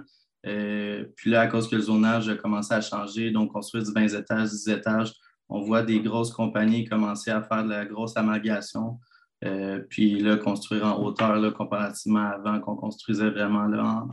Euh, 0.47 1.05
puis 1.17 1.31
là, 1.31 1.43
à 1.43 1.47
cause 1.47 1.69
que 1.69 1.77
le 1.77 1.83
zonage 1.83 2.29
a 2.29 2.35
commencé 2.37 2.75
à 2.75 2.81
changer, 2.81 3.31
donc 3.31 3.53
on 3.55 3.61
du 3.61 3.93
20 3.93 4.15
étages, 4.15 4.51
10 4.51 4.69
étages, 4.69 5.13
on 5.49 5.61
voit 5.61 5.83
des 5.83 6.01
grosses 6.01 6.33
compagnies 6.33 6.85
commencer 6.85 7.31
à 7.31 7.43
faire 7.43 7.65
de 7.65 7.71
la 7.71 7.85
grosse 7.85 8.17
amalgation. 8.17 8.99
Euh, 9.45 9.81
puis 9.89 10.21
là, 10.21 10.37
construire 10.37 10.87
en 10.87 11.03
hauteur 11.03 11.37
là, 11.37 11.51
comparativement 11.51 12.31
avant 12.31 12.61
qu'on 12.61 12.77
construisait 12.77 13.31
vraiment 13.31 13.67
là, 13.67 14.07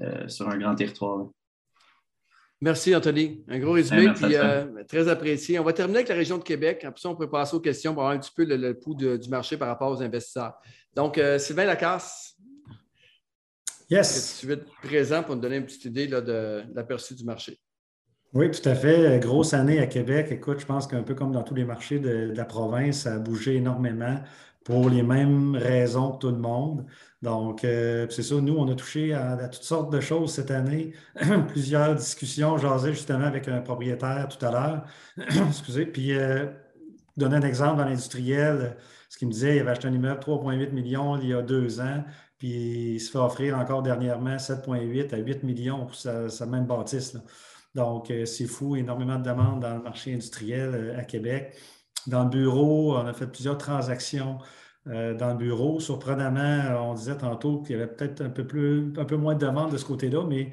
euh, 0.00 0.28
sur 0.28 0.48
un 0.48 0.56
grand 0.56 0.74
territoire. 0.74 1.26
Merci, 2.62 2.94
Anthony. 2.94 3.42
Un 3.48 3.58
gros 3.58 3.72
résumé, 3.72 4.12
puis 4.14 4.36
euh, 4.36 4.84
très 4.86 5.08
apprécié. 5.08 5.58
On 5.58 5.64
va 5.64 5.72
terminer 5.72 6.00
avec 6.00 6.08
la 6.10 6.14
région 6.14 6.36
de 6.36 6.42
Québec. 6.42 6.84
Après 6.84 7.00
ça, 7.00 7.08
on 7.08 7.16
peut 7.16 7.30
passer 7.30 7.56
aux 7.56 7.60
questions 7.60 7.94
pour 7.94 8.02
avoir 8.02 8.14
un 8.14 8.20
petit 8.20 8.32
peu 8.36 8.44
le, 8.44 8.78
pouls 8.78 8.94
du 8.94 9.28
marché 9.30 9.56
par 9.56 9.68
rapport 9.68 9.90
aux 9.90 10.02
investisseurs. 10.02 10.52
Donc, 10.94 11.16
euh, 11.16 11.38
Sylvain 11.38 11.64
Lacasse. 11.64 12.36
Yes. 13.88 14.40
Tu 14.40 14.52
es 14.52 14.58
présent 14.82 15.22
pour 15.22 15.36
nous 15.36 15.40
donner 15.40 15.56
une 15.56 15.64
petite 15.64 15.86
idée 15.86 16.06
de, 16.06 16.62
l'aperçu 16.74 17.14
du 17.14 17.24
marché? 17.24 17.58
Oui, 18.34 18.50
tout 18.50 18.68
à 18.68 18.74
fait. 18.74 19.18
Grosse 19.20 19.54
année 19.54 19.80
à 19.80 19.86
Québec. 19.86 20.28
Écoute, 20.30 20.60
je 20.60 20.66
pense 20.66 20.86
qu'un 20.86 21.02
peu 21.02 21.14
comme 21.14 21.32
dans 21.32 21.42
tous 21.42 21.54
les 21.54 21.64
marchés 21.64 21.98
de, 21.98 22.32
la 22.36 22.44
province, 22.44 23.00
ça 23.00 23.14
a 23.14 23.18
bougé 23.18 23.56
énormément 23.56 24.20
pour 24.64 24.90
les 24.90 25.02
mêmes 25.02 25.56
raisons 25.56 26.12
que 26.12 26.18
tout 26.18 26.30
le 26.30 26.38
monde. 26.38 26.86
Donc, 27.22 27.64
euh, 27.64 28.06
c'est 28.10 28.22
ça, 28.22 28.36
nous, 28.36 28.54
on 28.56 28.70
a 28.70 28.74
touché 28.74 29.12
à, 29.12 29.36
toutes 29.48 29.62
sortes 29.62 29.92
de 29.92 30.00
choses 30.00 30.32
cette 30.32 30.50
année. 30.50 30.92
Plusieurs 31.48 31.94
discussions. 31.94 32.56
J'asais 32.56 32.92
justement 32.92 33.26
avec 33.26 33.48
un 33.48 33.60
propriétaire 33.60 34.28
tout 34.28 34.44
à 34.44 34.50
l'heure. 34.50 34.84
Excusez. 35.48 35.86
Puis, 35.86 36.14
euh, 36.14 36.46
donner 37.16 37.36
un 37.36 37.42
exemple 37.42 37.78
dans 37.78 37.84
l'industriel, 37.84 38.76
ce 39.08 39.18
qu'il 39.18 39.28
me 39.28 39.32
disait, 39.32 39.56
il 39.56 39.60
avait 39.60 39.70
acheté 39.72 39.88
un 39.88 39.92
immeuble 39.92 40.20
3,8 40.20 40.70
millions 40.72 41.18
il 41.18 41.28
y 41.28 41.34
a 41.34 41.42
deux 41.42 41.80
ans, 41.80 42.04
puis 42.38 42.94
il 42.94 43.00
se 43.00 43.10
fait 43.10 43.18
offrir 43.18 43.58
encore 43.58 43.82
dernièrement 43.82 44.36
7,8 44.36 45.14
à 45.14 45.18
8 45.18 45.42
millions 45.42 45.86
pour 45.86 45.94
sa, 45.94 46.46
même 46.46 46.66
bâtisse. 46.66 47.16
Donc, 47.74 48.10
euh, 48.10 48.24
c'est 48.24 48.46
fou, 48.46 48.76
énormément 48.76 49.18
de 49.18 49.24
demandes 49.24 49.60
dans 49.60 49.76
le 49.76 49.82
marché 49.82 50.14
industriel 50.14 50.94
à 50.98 51.04
Québec. 51.04 51.54
Dans 52.06 52.24
le 52.24 52.30
bureau, 52.30 52.96
on 52.96 53.06
a 53.06 53.12
fait 53.12 53.26
plusieurs 53.26 53.58
transactions. 53.58 54.38
Euh, 54.86 55.14
dans 55.14 55.28
le 55.28 55.36
bureau. 55.36 55.78
Surprenamment, 55.78 56.90
on 56.90 56.94
disait 56.94 57.16
tantôt 57.18 57.60
qu'il 57.60 57.76
y 57.76 57.80
avait 57.80 57.92
peut-être 57.92 58.22
un 58.22 58.30
peu 58.30 59.16
moins 59.16 59.34
de 59.34 59.46
demandes 59.46 59.70
de 59.70 59.76
ce 59.76 59.84
côté-là, 59.84 60.24
mais 60.26 60.52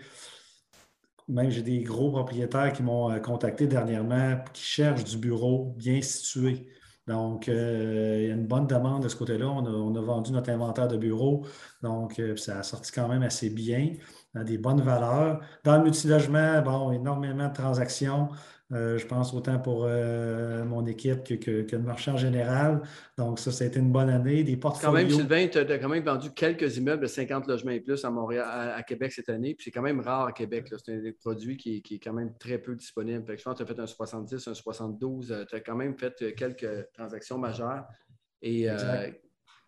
même 1.29 1.49
j'ai 1.49 1.61
des 1.61 1.81
gros 1.81 2.11
propriétaires 2.11 2.73
qui 2.73 2.83
m'ont 2.83 3.09
euh, 3.09 3.19
contacté 3.19 3.67
dernièrement 3.67 4.37
qui 4.53 4.63
cherchent 4.63 5.05
du 5.05 5.17
bureau 5.17 5.73
bien 5.77 6.01
situé. 6.01 6.67
Donc, 7.07 7.47
euh, 7.47 8.17
il 8.21 8.27
y 8.27 8.31
a 8.31 8.33
une 8.33 8.47
bonne 8.47 8.67
demande 8.67 9.03
de 9.03 9.07
ce 9.07 9.15
côté-là. 9.15 9.47
On 9.47 9.95
a, 9.95 10.01
vendu 10.01 10.33
notre 10.33 10.49
inventaire 10.49 10.89
de 10.89 10.97
bureau. 10.97 11.45
Donc, 11.81 12.21
ça 12.35 12.59
a 12.59 12.63
sorti 12.63 12.91
quand 12.91 13.07
même 13.07 13.23
assez 13.23 13.49
bien, 13.49 13.93
à 14.35 14.43
des 14.43 14.57
bonnes 14.57 14.81
valeurs. 14.81 15.39
Dans 15.63 15.77
le 15.77 15.83
multilogement, 15.83 16.61
bon, 16.61 16.91
énormément 16.91 17.47
de 17.47 17.53
transactions. 17.53 18.27
Euh, 18.73 18.97
je 18.97 19.07
pense 19.07 19.33
autant 19.33 19.59
pour 19.59 19.85
euh, 19.85 20.65
mon 20.65 20.85
équipe 20.85 21.23
que, 21.23 21.65
le 21.71 21.79
marché 21.79 22.11
en 22.11 22.17
général. 22.17 22.81
Donc, 23.17 23.39
ça, 23.39 23.51
ça 23.51 23.63
a 23.63 23.67
été 23.67 23.79
une 23.79 23.93
bonne 23.93 24.09
année. 24.09 24.43
Des 24.43 24.57
portfolios. 24.57 24.91
Quand 24.91 24.97
même, 24.97 25.09
Sylvain, 25.09 25.47
tu 25.47 25.57
as 25.57 25.77
quand 25.77 25.87
même 25.87 26.03
vendu 26.03 26.31
quelques 26.31 26.75
immeubles 26.75 27.03
de 27.03 27.07
50 27.07 27.47
logements 27.47 27.71
et 27.71 27.79
plus 27.79 28.03
à 28.03 28.11
Montréal, 28.11 28.45
à, 28.45 28.83
Québec 28.83 29.13
cette 29.13 29.29
année. 29.29 29.55
Puis 29.55 29.65
c'est 29.65 29.71
quand 29.71 29.81
même 29.81 30.01
rare 30.01 30.27
à 30.27 30.31
Québec. 30.33 30.67
C'est 30.85 30.93
un 30.93 31.11
produit 31.21 31.55
qui, 31.55 31.77
est 31.77 31.99
quand 31.99 32.11
même 32.11 32.37
très 32.37 32.57
peu 32.57 32.75
disponible. 32.75 33.23
je 33.37 33.41
pense 33.41 33.57
que 33.57 33.63
tu 33.63 33.71
as 33.71 33.73
fait 33.73 33.81
un 33.81 33.87
70, 33.87 34.47
un 34.47 34.53
72. 34.53 35.45
tu 35.49 35.55
as 35.55 35.59
quand 35.61 35.75
même 35.75 35.97
fait 35.97 36.21
euh, 36.21 36.31
quelques 36.35 36.91
transactions 36.93 37.37
majeures. 37.37 37.85
Et 38.41 38.67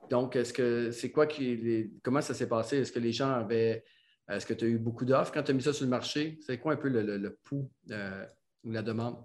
donc, 0.09 0.35
est-ce 0.35 0.53
que 0.53 0.91
c'est 0.91 1.11
quoi 1.11 1.25
qui. 1.25 1.91
comment 2.03 2.21
ça 2.21 2.33
s'est 2.33 2.47
passé? 2.47 2.77
Est-ce 2.77 2.91
que 2.91 2.99
les 2.99 3.11
gens 3.11 3.31
avaient. 3.31 3.83
Est-ce 4.29 4.45
que 4.45 4.53
tu 4.53 4.65
as 4.65 4.67
eu 4.67 4.77
beaucoup 4.77 5.05
d'offres 5.05 5.31
quand 5.31 5.41
tu 5.41 5.51
as 5.51 5.53
mis 5.53 5.61
ça 5.61 5.73
sur 5.73 5.85
le 5.85 5.89
marché? 5.89 6.37
C'est 6.45 6.59
quoi 6.59 6.73
un 6.73 6.77
peu 6.77 6.89
le, 6.89 7.17
le, 7.17 7.39
pouls? 7.43 7.71
Ou 8.63 8.71
la 8.71 8.81
demande? 8.81 9.15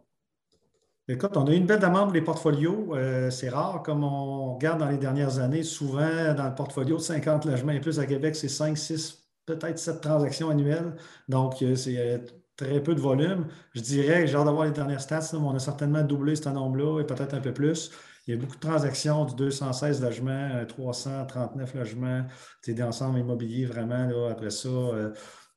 Écoute, 1.07 1.37
on 1.37 1.47
a 1.47 1.53
une 1.53 1.67
belle 1.67 1.81
demande 1.81 2.07
pour 2.07 2.15
les 2.15 2.23
portfolios. 2.23 2.97
Euh, 2.97 3.31
c'est 3.31 3.51
rare, 3.51 3.83
comme 3.83 4.05
on 4.05 4.55
regarde 4.55 4.79
dans 4.79 4.89
les 4.89 4.97
dernières 4.97 5.39
années, 5.39 5.63
souvent 5.63 6.33
dans 6.35 6.49
le 6.49 6.55
portfolio 6.55 6.97
de 6.97 7.03
50 7.03 7.45
logements 7.45 7.73
et 7.73 7.81
plus 7.81 7.99
à 7.99 8.07
Québec, 8.07 8.35
c'est 8.35 8.49
5, 8.49 8.79
6, 8.79 9.23
peut-être 9.45 9.79
7 9.79 10.01
transactions 10.01 10.49
annuelles. 10.49 10.97
Donc, 11.29 11.61
euh, 11.61 11.77
c'est 11.77 11.99
euh, 11.99 12.19
très 12.57 12.83
peu 12.83 12.95
de 12.95 13.01
volume. 13.01 13.49
Je 13.75 13.83
dirais, 13.83 14.27
j'ai 14.27 14.35
hâte 14.35 14.47
d'avoir 14.47 14.65
les 14.65 14.71
dernières 14.71 15.03
stats, 15.03 15.29
mais 15.35 15.41
on 15.41 15.55
a 15.55 15.59
certainement 15.59 16.03
doublé 16.03 16.37
ce 16.37 16.49
nombre-là 16.49 17.03
et 17.03 17.05
peut-être 17.05 17.35
un 17.35 17.41
peu 17.41 17.53
plus. 17.53 17.91
Il 18.27 18.35
y 18.35 18.39
a 18.39 18.41
beaucoup 18.41 18.55
de 18.55 18.61
transactions 18.61 19.27
du 19.27 19.35
216 19.35 20.01
logements, 20.01 20.65
339 20.67 21.75
logements, 21.75 22.25
des 22.67 22.83
ensembles 22.83 23.19
immobiliers 23.19 23.67
vraiment. 23.67 24.09
Après 24.31 24.49
ça, 24.49 24.71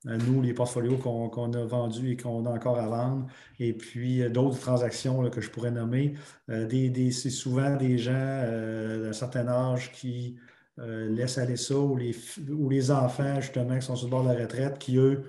nous, 0.06 0.42
les 0.42 0.54
portfolios 0.54 0.98
qu'on 0.98 1.54
a 1.54 1.66
vendus 1.66 2.12
et 2.12 2.18
qu'on 2.18 2.46
a 2.46 2.52
encore 2.52 2.78
à 2.78 2.88
vendre, 2.88 3.28
et 3.60 3.74
puis 3.74 4.22
euh, 4.22 4.30
d'autres 4.30 4.60
transactions 4.60 5.30
que 5.30 5.42
je 5.42 5.50
pourrais 5.50 5.72
nommer. 5.72 6.14
Euh, 6.50 6.68
c'est 7.12 7.30
souvent 7.30 7.76
des 7.76 7.98
gens 7.98 8.14
euh, 8.14 9.04
d'un 9.04 9.14
certain 9.14 9.48
âge 9.48 9.92
qui 9.92 10.38
laissent 10.80 11.40
aller 11.40 11.58
ça, 11.58 11.76
ou 11.76 11.98
les, 11.98 12.92
enfants, 12.92 13.42
justement, 13.42 13.80
qui 13.80 13.86
sont 13.86 13.96
sur 13.96 14.06
le 14.06 14.12
bord 14.12 14.24
de 14.24 14.32
la 14.32 14.40
retraite, 14.40 14.78
qui, 14.78 14.98
eux, 14.98 15.24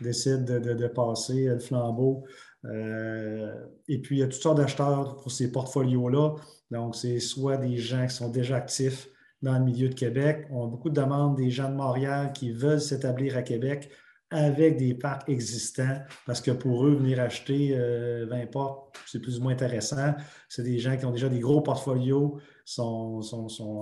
décide 0.00 0.44
de, 0.44 0.86
passer 0.88 1.44
le 1.44 1.60
flambeau. 1.60 2.24
et 2.64 3.98
puis, 4.02 4.16
il 4.16 4.18
y 4.18 4.22
a 4.24 4.26
toutes 4.26 4.42
sortes 4.42 4.56
d'acheteurs 4.56 5.18
pour 5.18 5.30
ces 5.30 5.52
portfolios-là. 5.52 6.34
Donc, 6.72 6.96
c'est 6.96 7.20
soit 7.20 7.58
des 7.58 7.76
gens 7.76 8.08
qui 8.08 8.14
sont 8.16 8.28
déjà 8.28 8.56
actifs 8.56 9.08
dans 9.42 9.58
le 9.58 9.64
milieu 9.64 9.88
de 9.88 9.94
Québec. 9.94 10.46
On 10.50 10.64
a 10.64 10.68
beaucoup 10.68 10.90
de 10.90 11.00
demandes 11.00 11.36
des 11.36 11.50
gens 11.50 11.68
de 11.68 11.74
Montréal 11.74 12.32
qui 12.32 12.52
veulent 12.52 12.80
s'établir 12.80 13.36
à 13.36 13.42
Québec 13.42 13.90
avec 14.32 14.78
des 14.78 14.94
parcs 14.94 15.28
existants 15.28 15.98
parce 16.26 16.40
que 16.40 16.50
pour 16.50 16.86
eux, 16.86 16.94
venir 16.94 17.20
acheter 17.20 17.74
20 17.74 17.78
euh, 17.78 18.46
portes, 18.50 18.96
c'est 19.06 19.20
plus 19.20 19.38
ou 19.38 19.42
moins 19.42 19.52
intéressant. 19.52 20.14
C'est 20.48 20.62
des 20.62 20.78
gens 20.78 20.96
qui 20.96 21.04
ont 21.04 21.10
déjà 21.10 21.28
des 21.28 21.40
gros 21.40 21.60
portfolios, 21.60 22.38
sont, 22.64 23.20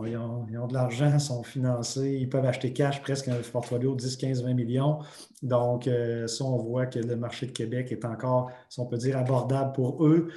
ils, 0.06 0.16
ont, 0.16 0.66
de 0.66 0.74
l'argent, 0.74 1.18
sont 1.18 1.44
financés, 1.44 2.18
ils 2.20 2.28
peuvent 2.28 2.44
acheter 2.44 2.72
cash 2.72 3.00
presque 3.00 3.28
un 3.28 3.36
portfolio 3.52 3.94
de 3.94 4.00
10, 4.00 4.16
15, 4.16 4.42
20 4.42 4.54
millions. 4.54 4.98
Donc, 5.42 5.86
euh, 5.86 6.26
ça, 6.26 6.44
on 6.44 6.58
voit 6.58 6.86
que 6.86 6.98
le 6.98 7.16
marché 7.16 7.46
de 7.46 7.52
Québec 7.52 7.92
est 7.92 8.04
encore, 8.04 8.50
si 8.68 8.80
on 8.80 8.86
peut 8.86 8.98
dire, 8.98 9.16
abordable 9.16 9.72
pour 9.72 10.04
eux. 10.04 10.28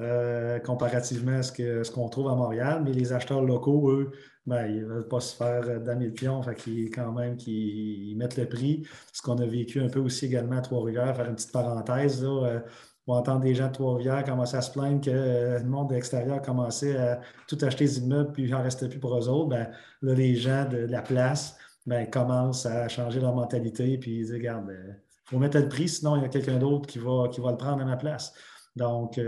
Euh, 0.00 0.58
comparativement 0.60 1.40
à 1.40 1.42
ce 1.42 1.90
qu'on 1.90 2.08
trouve 2.08 2.28
à 2.28 2.34
Montréal, 2.34 2.80
mais 2.82 2.92
les 2.92 3.12
acheteurs 3.12 3.42
locaux, 3.42 3.90
eux, 3.90 4.12
ben, 4.46 4.66
ils 4.66 4.80
ne 4.80 4.86
veulent 4.86 5.08
pas 5.08 5.20
se 5.20 5.36
faire 5.36 5.62
euh, 5.68 5.78
damer 5.78 6.06
le 6.06 6.12
pion, 6.12 6.42
fait 6.42 6.54
qu'ils, 6.54 6.90
quand 6.90 7.12
même 7.12 7.36
qu'ils 7.36 8.16
mettent 8.16 8.36
le 8.38 8.48
prix. 8.48 8.86
Ce 9.12 9.20
qu'on 9.22 9.36
a 9.38 9.46
vécu 9.46 9.80
un 9.80 9.88
peu 9.88 10.00
aussi 10.00 10.26
également 10.26 10.56
à 10.56 10.60
Trois-Rivières, 10.62 11.14
faire 11.14 11.28
une 11.28 11.34
petite 11.34 11.52
parenthèse, 11.52 12.22
là, 12.22 12.46
euh, 12.46 12.60
on 13.06 13.14
entend 13.14 13.38
des 13.38 13.54
gens 13.54 13.68
de 13.68 13.72
Trois-Rivières 13.72 14.24
commencer 14.24 14.56
à 14.56 14.62
se 14.62 14.70
plaindre 14.72 15.00
que 15.00 15.10
euh, 15.10 15.58
le 15.58 15.68
monde 15.68 15.92
extérieur 15.92 16.40
commençait 16.40 16.96
à 16.96 17.20
tout 17.48 17.58
acheter 17.62 17.84
des 17.84 17.98
immeubles, 17.98 18.32
puis 18.32 18.44
il 18.44 18.50
n'en 18.50 18.62
restait 18.62 18.88
plus 18.88 18.98
pour 18.98 19.16
eux 19.16 19.28
autres. 19.28 19.48
Ben, 19.48 19.70
là, 20.02 20.14
les 20.14 20.34
gens 20.36 20.66
de, 20.68 20.78
la 20.78 21.02
place 21.02 21.58
ben, 21.86 22.08
commencent 22.08 22.66
à 22.66 22.88
changer 22.88 23.20
leur 23.20 23.34
mentalité, 23.34 23.98
puis 23.98 24.12
ils 24.12 24.22
disent, 24.22 24.32
regarde, 24.32 24.70
il 24.70 25.30
faut 25.30 25.38
mettre 25.38 25.58
le 25.58 25.68
prix, 25.68 25.88
sinon 25.88 26.16
il 26.16 26.22
y 26.22 26.24
a 26.24 26.28
quelqu'un 26.28 26.58
d'autre 26.58 26.86
qui 26.88 26.98
va, 26.98 27.28
qui 27.30 27.40
va 27.40 27.50
le 27.50 27.56
prendre 27.56 27.82
à 27.82 27.84
ma 27.84 27.96
place. 27.96 28.32
Donc, 28.76 29.20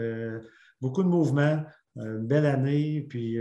beaucoup 0.81 1.03
de 1.03 1.09
mouvements, 1.09 1.63
une 1.97 2.27
belle 2.27 2.47
année, 2.47 3.07
puis 3.09 3.37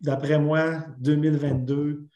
d'après 0.00 0.38
moi, 0.38 0.84
2022, 0.98 2.06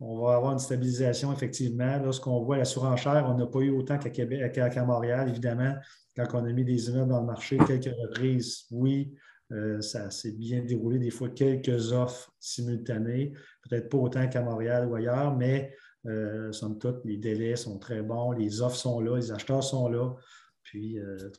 on 0.00 0.18
va 0.22 0.36
avoir 0.36 0.52
une 0.52 0.58
stabilisation, 0.58 1.32
effectivement. 1.32 1.98
Lorsqu'on 1.98 2.42
voit 2.42 2.56
la 2.56 2.64
surenchère, 2.64 3.26
on 3.28 3.34
n'a 3.34 3.46
pas 3.46 3.60
eu 3.60 3.70
autant 3.70 3.98
qu'à 3.98 4.10
Québec, 4.10 4.58
Montréal, 4.86 5.28
évidemment. 5.28 5.74
Quand 6.16 6.26
on 6.34 6.44
a 6.44 6.52
mis 6.52 6.64
des 6.64 6.88
immeubles 6.88 7.10
dans 7.10 7.20
le 7.20 7.26
marché, 7.26 7.58
quelques 7.66 7.94
reprises, 7.94 8.64
oui, 8.70 9.14
euh, 9.52 9.80
ça 9.80 10.10
s'est 10.10 10.32
bien 10.32 10.62
déroulé. 10.62 10.98
Des 10.98 11.10
fois, 11.10 11.28
quelques 11.28 11.92
offres 11.92 12.32
simultanées, 12.40 13.34
peut-être 13.68 13.88
pas 13.88 13.98
autant 13.98 14.28
qu'à 14.28 14.42
Montréal 14.42 14.88
ou 14.88 14.94
ailleurs, 14.94 15.36
mais 15.36 15.74
euh, 16.06 16.50
somme 16.52 16.78
toute, 16.78 17.04
les 17.04 17.18
délais 17.18 17.56
sont 17.56 17.78
très 17.78 18.02
bons, 18.02 18.32
les 18.32 18.62
offres 18.62 18.76
sont 18.76 19.00
là, 19.00 19.16
les 19.16 19.32
acheteurs 19.32 19.62
sont 19.62 19.88
là. 19.88 20.14
Puis, 20.62 20.98
euh, 20.98 21.30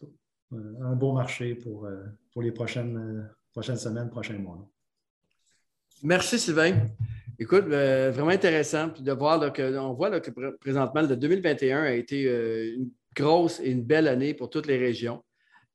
un 0.81 0.95
beau 0.95 1.13
marché 1.13 1.55
pour, 1.55 1.87
pour 2.33 2.41
les 2.41 2.51
prochaines, 2.51 3.29
prochaines 3.53 3.77
semaines, 3.77 4.09
prochains 4.09 4.37
mois. 4.37 4.69
Merci, 6.03 6.39
Sylvain. 6.39 6.89
Écoute, 7.37 7.65
euh, 7.69 8.09
vraiment 8.11 8.31
intéressant 8.31 8.87
de 8.87 9.11
voir 9.11 9.53
que, 9.53 9.77
on 9.77 9.93
voit 9.93 10.19
que 10.19 10.31
présentement, 10.59 11.01
le 11.03 11.15
2021 11.15 11.83
a 11.83 11.91
été 11.91 12.25
euh, 12.25 12.75
une 12.75 12.89
grosse 13.15 13.59
et 13.59 13.69
une 13.69 13.83
belle 13.83 14.07
année 14.07 14.33
pour 14.33 14.49
toutes 14.49 14.65
les 14.65 14.77
régions. 14.77 15.23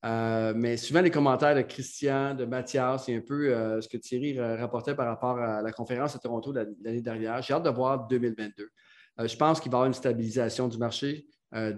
Euh, 0.05 0.53
mais 0.57 0.77
souvent, 0.79 1.01
les 1.01 1.13
commentaires 1.13 1.55
de 1.55 1.63
Christian, 1.63 2.35
de 2.35 2.45
Mathias, 2.45 3.05
c'est 3.07 3.15
un 3.15 3.21
peu 3.21 3.51
ce 3.81 3.89
que 3.89 3.99
Thierry 3.99 4.41
rapportait 4.41 4.97
par 4.97 5.07
rapport 5.07 5.39
à 5.39 5.63
la 5.63 5.71
conférence 5.71 6.17
à 6.17 6.19
Toronto 6.19 6.53
l'année 6.53 7.03
dernière. 7.03 7.41
J'ai 7.43 7.55
hâte 7.55 7.65
de 7.65 7.71
voir 7.71 8.09
2022. 8.09 8.69
je 9.25 9.37
pense 9.37 9.61
qu'il 9.61 9.71
va 9.71 9.77
y 9.77 9.79
avoir 9.79 9.87
une 9.87 9.95
stabilisation 9.95 10.67
du 10.67 10.79
marché. 10.79 11.27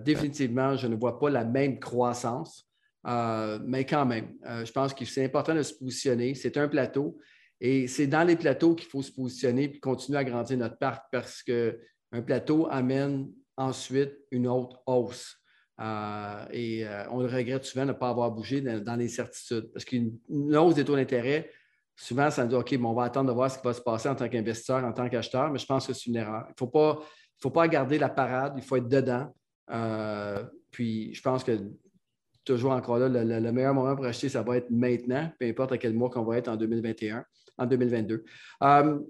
définitivement, 0.05 0.75
je 0.77 0.87
ne 0.87 0.97
vois 0.97 1.19
pas 1.19 1.29
la 1.31 1.45
même 1.45 1.79
croissance, 1.79 2.67
mais 3.05 3.85
quand 3.85 4.07
même, 4.07 4.35
je 4.65 4.73
pense 4.73 4.93
que 4.95 5.05
c'est 5.05 5.25
important 5.25 5.55
de 5.55 5.63
se 5.63 5.75
positionner. 5.75 6.35
C'est 6.35 6.57
un 6.57 6.69
plateau. 6.69 7.19
Et 7.61 7.89
c'est 7.89 8.07
dans 8.07 8.25
les 8.25 8.37
plateaux 8.37 8.75
qu'il 8.75 8.89
faut 8.89 9.03
se 9.03 9.11
positionner 9.11 9.65
et 9.65 9.81
continuer 9.81 10.19
à 10.19 10.25
grandir 10.25 10.57
notre 10.59 10.79
parc 10.79 11.07
parce 11.11 11.43
qu'un 11.43 12.23
plateau 12.25 12.69
amène 12.71 13.29
ensuite 13.57 14.15
une 14.31 14.47
autre 14.47 14.81
hausse. 14.87 15.37
Euh, 15.81 16.45
et 16.51 16.87
euh, 16.87 17.05
on 17.11 17.21
le 17.21 17.29
regrette 17.29 17.65
souvent 17.65 17.85
de 17.85 17.93
ne 17.93 17.97
pas 17.97 18.09
avoir 18.09 18.31
bougé 18.31 18.61
dans, 18.61 18.97
les 18.97 19.09
certitudes. 19.09 19.71
Parce 19.73 19.85
qu'une 19.85 20.19
hausse 20.29 20.75
des 20.75 20.85
taux 20.85 20.97
d'intérêt, 20.97 21.51
souvent, 21.97 22.31
ça 22.31 22.45
nous 22.45 22.51
dit 22.51 22.55
OK, 22.55 22.77
on 22.81 22.95
va 22.95 23.05
attendre 23.05 23.29
de 23.29 23.35
voir 23.35 23.51
ce 23.51 23.59
qui 23.59 23.65
va 23.65 23.75
se 23.75 23.81
passer 23.81 24.09
en 24.09 24.15
tant 24.15 24.29
qu'investisseur, 24.29 24.85
en 24.85 24.93
tant 24.93 25.09
qu'acheteur, 25.09 25.51
mais 25.51 25.59
je 25.59 25.67
pense 25.67 25.87
que 25.87 25.93
c'est 25.93 26.07
une 26.07 26.17
erreur. 26.17 26.45
Il 26.49 26.65
ne 26.65 27.01
faut 27.41 27.51
pas, 27.51 27.69
garder 27.69 27.99
la 27.99 28.09
parade, 28.09 28.55
il 28.57 28.63
faut 28.63 28.77
être 28.77 28.89
dedans. 28.89 29.33
Euh, 29.71 30.45
puis 30.71 31.13
je 31.15 31.23
pense 31.23 31.45
que 31.45 31.59
toujours 32.45 32.73
encore 32.73 32.99
là, 32.99 33.09
le, 33.09 33.53
meilleur 33.53 33.75
moment 33.75 33.95
pour 33.95 34.07
acheter, 34.07 34.29
ça 34.29 34.43
va 34.43 34.57
être 34.57 34.71
maintenant, 34.71 35.31
peu 35.39 35.47
importe 35.47 35.73
à 35.73 35.79
quel 35.79 35.93
mois 35.93 36.09
qu'on 36.09 36.25
va 36.25 36.39
être 36.39 36.49
en 36.49 36.57
2021 36.57 37.25
en 37.59 37.67
2022. 37.67 38.25
Euh, 38.63 39.01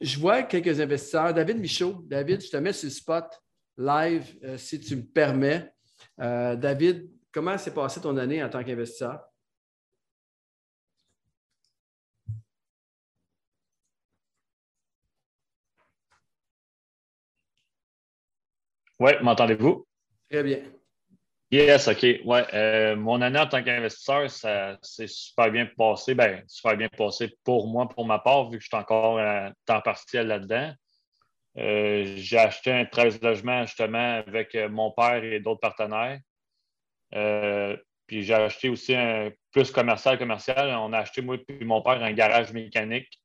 je 0.00 0.18
vois 0.18 0.42
quelques 0.42 0.80
investisseurs. 0.80 1.32
David 1.32 1.58
Michaud, 1.58 2.04
David, 2.06 2.42
je 2.42 2.50
te 2.50 2.56
mets 2.56 2.72
sur 2.72 2.86
le 2.86 2.92
spot 2.92 3.42
live, 3.78 4.38
euh, 4.44 4.58
si 4.58 4.80
tu 4.80 4.96
me 4.96 5.02
permets. 5.02 5.72
Euh, 6.20 6.56
David, 6.56 7.08
comment 7.32 7.56
s'est 7.56 7.72
passée 7.72 8.00
ton 8.00 8.16
année 8.16 8.42
en 8.42 8.50
tant 8.50 8.62
qu'investisseur? 8.62 9.20
Oui, 18.98 19.12
m'entendez-vous? 19.22 19.86
Très 20.30 20.42
bien. 20.42 20.62
Yes, 21.52 21.86
OK. 21.86 22.02
Ouais, 22.24 22.46
euh, 22.54 22.96
mon 22.96 23.20
année 23.20 23.38
en 23.38 23.46
tant 23.46 23.62
qu'investisseur, 23.62 24.30
ça 24.30 24.78
s'est 24.80 25.06
super 25.06 25.50
bien 25.50 25.66
passé. 25.66 26.14
Ben, 26.14 26.42
super 26.46 26.78
bien 26.78 26.88
passé 26.88 27.28
pour 27.44 27.68
moi, 27.68 27.86
pour 27.90 28.06
ma 28.06 28.18
part, 28.18 28.48
vu 28.48 28.56
que 28.56 28.64
je 28.64 28.68
suis 28.68 28.76
encore 28.76 29.18
à 29.18 29.52
temps 29.66 29.82
partiel 29.82 30.28
là-dedans. 30.28 30.72
Euh, 31.58 32.14
j'ai 32.16 32.38
acheté 32.38 32.72
un 32.72 32.86
13 32.86 33.20
logements 33.20 33.66
justement 33.66 34.22
avec 34.26 34.54
euh, 34.54 34.70
mon 34.70 34.92
père 34.92 35.22
et 35.22 35.40
d'autres 35.40 35.60
partenaires. 35.60 36.18
puis 38.06 38.22
j'ai 38.22 38.32
acheté 38.34 38.70
aussi 38.70 38.94
un 38.94 39.30
plus 39.50 39.70
commercial 39.70 40.18
commercial. 40.18 40.74
On 40.76 40.94
a 40.94 41.00
acheté, 41.00 41.20
moi 41.20 41.36
et 41.48 41.64
mon 41.66 41.82
père, 41.82 42.02
un 42.02 42.12
garage 42.12 42.50
mécanique 42.54 43.20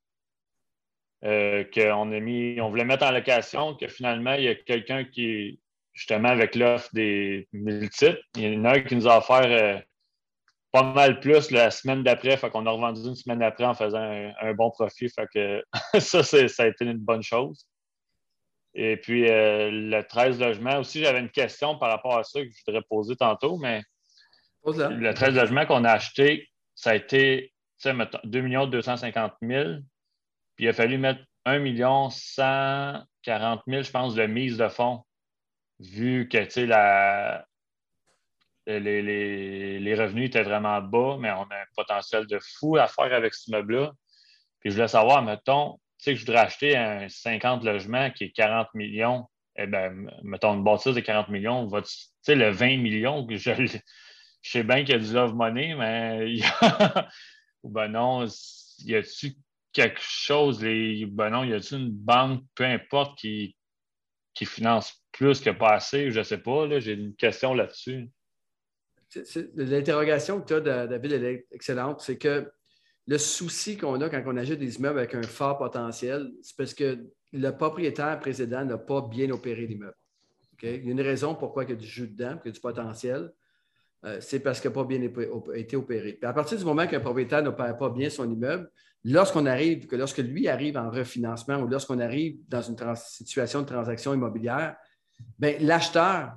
qu'on 1.22 2.12
a 2.12 2.20
mis, 2.20 2.60
on 2.60 2.68
voulait 2.68 2.84
mettre 2.84 3.06
en 3.06 3.10
location, 3.10 3.74
que 3.74 3.88
finalement, 3.88 4.34
il 4.34 4.44
y 4.44 4.48
a 4.48 4.54
quelqu'un 4.54 5.04
qui 5.04 5.58
justement 5.98 6.28
avec 6.28 6.54
l'offre 6.54 6.88
des 6.92 7.48
multiples. 7.52 8.22
Il 8.36 8.54
y 8.54 8.56
en 8.56 8.64
a 8.64 8.76
un 8.76 8.80
qui 8.80 8.94
nous 8.94 9.08
a 9.08 9.18
offert 9.18 9.46
euh, 9.46 9.80
pas 10.70 10.84
mal 10.84 11.18
plus 11.18 11.50
la 11.50 11.72
semaine 11.72 12.04
d'après. 12.04 12.36
Fait 12.36 12.50
qu'on 12.50 12.66
a 12.66 12.70
revendu 12.70 13.00
une 13.00 13.16
semaine 13.16 13.42
après 13.42 13.64
en 13.64 13.74
faisant 13.74 13.98
un, 13.98 14.54
bon 14.54 14.70
profit. 14.70 15.08
Fait 15.08 15.26
que 15.34 15.64
ça, 15.98 16.22
ça 16.22 16.62
a 16.62 16.66
été 16.66 16.84
une 16.84 16.98
bonne 16.98 17.24
chose. 17.24 17.66
Et 18.74 18.96
puis 18.96 19.28
euh, 19.28 19.70
le 19.72 20.02
13 20.02 20.38
logements, 20.38 20.78
aussi, 20.78 21.00
j'avais 21.00 21.18
une 21.18 21.30
question 21.30 21.76
par 21.78 21.90
rapport 21.90 22.16
à 22.16 22.22
ça 22.22 22.40
que 22.40 22.48
je 22.48 22.62
voudrais 22.64 22.84
poser 22.88 23.16
tantôt, 23.16 23.58
mais 23.58 23.82
le 24.64 25.12
13 25.12 25.34
logements 25.34 25.66
qu'on 25.66 25.82
a 25.82 25.90
acheté, 25.90 26.48
ça 26.76 26.90
a 26.90 26.94
été 26.94 27.52
2 27.84 28.66
250 28.66 29.32
000. 29.42 29.64
Puis 30.54 30.66
il 30.66 30.68
a 30.68 30.72
fallu 30.72 30.96
mettre 30.96 31.20
1 31.44 32.10
140 32.10 33.62
000, 33.66 33.82
je 33.82 33.90
pense, 33.90 34.14
de 34.14 34.26
mise 34.26 34.58
de 34.58 34.68
fonds 34.68 35.02
vu 35.80 36.28
que 36.28 36.38
les, 38.66 39.94
revenus 39.94 40.26
étaient 40.26 40.42
vraiment 40.42 40.80
bas, 40.80 41.16
mais 41.18 41.30
on 41.30 41.42
a 41.42 41.56
un 41.56 41.66
potentiel 41.76 42.26
de 42.26 42.38
fou 42.40 42.76
à 42.76 42.86
faire 42.86 43.12
avec 43.12 43.34
ce 43.34 43.50
meuble-là. 43.50 43.92
Puis 44.60 44.70
je 44.70 44.76
voulais 44.76 44.88
savoir, 44.88 45.22
mettons, 45.22 45.78
tu 45.98 46.04
sais 46.04 46.14
que 46.14 46.20
je 46.20 46.26
voudrais 46.26 46.42
acheter 46.42 46.76
un 46.76 47.08
50 47.08 47.64
logements 47.64 48.10
qui 48.10 48.24
est 48.24 48.30
40 48.30 48.68
millions. 48.74 49.26
Eh 49.56 49.66
bien, 49.66 49.92
mettons 50.22 50.54
une 50.54 50.62
bâtisse 50.62 50.94
de 50.94 51.00
40 51.00 51.28
millions, 51.30 51.68
tu 51.68 51.80
sais, 52.22 52.36
le 52.36 52.50
20 52.50 52.78
millions, 52.78 53.26
je, 53.28 53.66
je 54.42 54.50
sais 54.50 54.62
bien 54.62 54.84
qu'il 54.84 54.90
y 54.90 54.94
a 54.94 54.98
du 54.98 55.12
love 55.12 55.34
money, 55.34 55.74
mais 55.74 56.30
il 56.30 56.38
y 56.38 56.44
a, 56.60 57.08
ben 57.64 57.88
non, 57.88 58.24
y 58.84 58.94
a-tu 58.94 59.34
quelque 59.72 60.00
chose, 60.00 60.62
les, 60.62 61.06
ben 61.06 61.30
non, 61.30 61.42
y 61.42 61.52
a-tu 61.52 61.74
une 61.74 61.90
banque, 61.90 62.44
peu 62.54 62.64
importe, 62.64 63.18
qui, 63.18 63.56
qui 64.38 64.46
finance 64.46 65.04
plus 65.10 65.40
que 65.40 65.50
pas 65.50 65.72
assez, 65.72 66.12
je 66.12 66.20
ne 66.20 66.24
sais 66.24 66.38
pas. 66.38 66.78
J'ai 66.78 66.92
une 66.92 67.16
question 67.16 67.54
là-dessus. 67.54 68.08
L'interrogation 69.56 70.40
que 70.40 70.46
tu 70.46 70.70
as, 70.70 70.86
David, 70.86 71.12
elle 71.12 71.24
est 71.24 71.46
excellente. 71.50 72.02
C'est 72.02 72.18
que 72.18 72.48
le 73.08 73.18
souci 73.18 73.76
qu'on 73.76 74.00
a 74.00 74.08
quand 74.08 74.22
on 74.26 74.36
achète 74.36 74.60
des 74.60 74.76
immeubles 74.76 75.00
avec 75.00 75.14
un 75.16 75.22
fort 75.22 75.58
potentiel, 75.58 76.30
c'est 76.42 76.56
parce 76.56 76.72
que 76.72 77.04
le 77.32 77.50
propriétaire 77.50 78.20
précédent 78.20 78.64
n'a 78.64 78.78
pas 78.78 79.00
bien 79.00 79.28
opéré 79.30 79.66
l'immeuble. 79.66 79.96
Il 80.62 80.86
y 80.86 80.88
a 80.88 80.92
une 80.92 81.00
raison 81.00 81.34
pourquoi 81.34 81.64
il 81.64 81.70
y 81.70 81.72
a 81.72 81.76
du 81.76 81.86
jus 81.86 82.06
dedans, 82.06 82.36
qu'il 82.38 82.46
y 82.46 82.48
a 82.50 82.52
du 82.52 82.60
potentiel. 82.60 83.32
Euh, 84.04 84.20
c'est 84.20 84.38
parce 84.38 84.60
qu'il 84.60 84.70
n'a 84.70 84.74
pas 84.74 84.84
bien 84.84 85.02
été 85.54 85.74
opéré. 85.74 86.16
à 86.22 86.32
partir 86.32 86.56
du 86.58 86.64
moment 86.64 86.86
qu'un 86.86 87.00
propriétaire 87.00 87.42
n'opère 87.42 87.76
pas 87.76 87.90
bien 87.90 88.08
son 88.08 88.30
immeuble, 88.30 88.70
lorsqu'on 89.04 89.46
arrive, 89.46 89.86
que 89.86 89.96
lorsque 89.96 90.18
lui 90.18 90.48
arrive 90.48 90.76
en 90.76 90.90
refinancement 90.90 91.58
ou 91.58 91.66
lorsqu'on 91.66 92.00
arrive 92.00 92.38
dans 92.48 92.62
une 92.62 92.76
situation 92.96 93.62
de 93.62 93.66
transaction 93.66 94.14
immobilière, 94.14 94.76
ben, 95.38 95.56
l'acheteur 95.60 96.36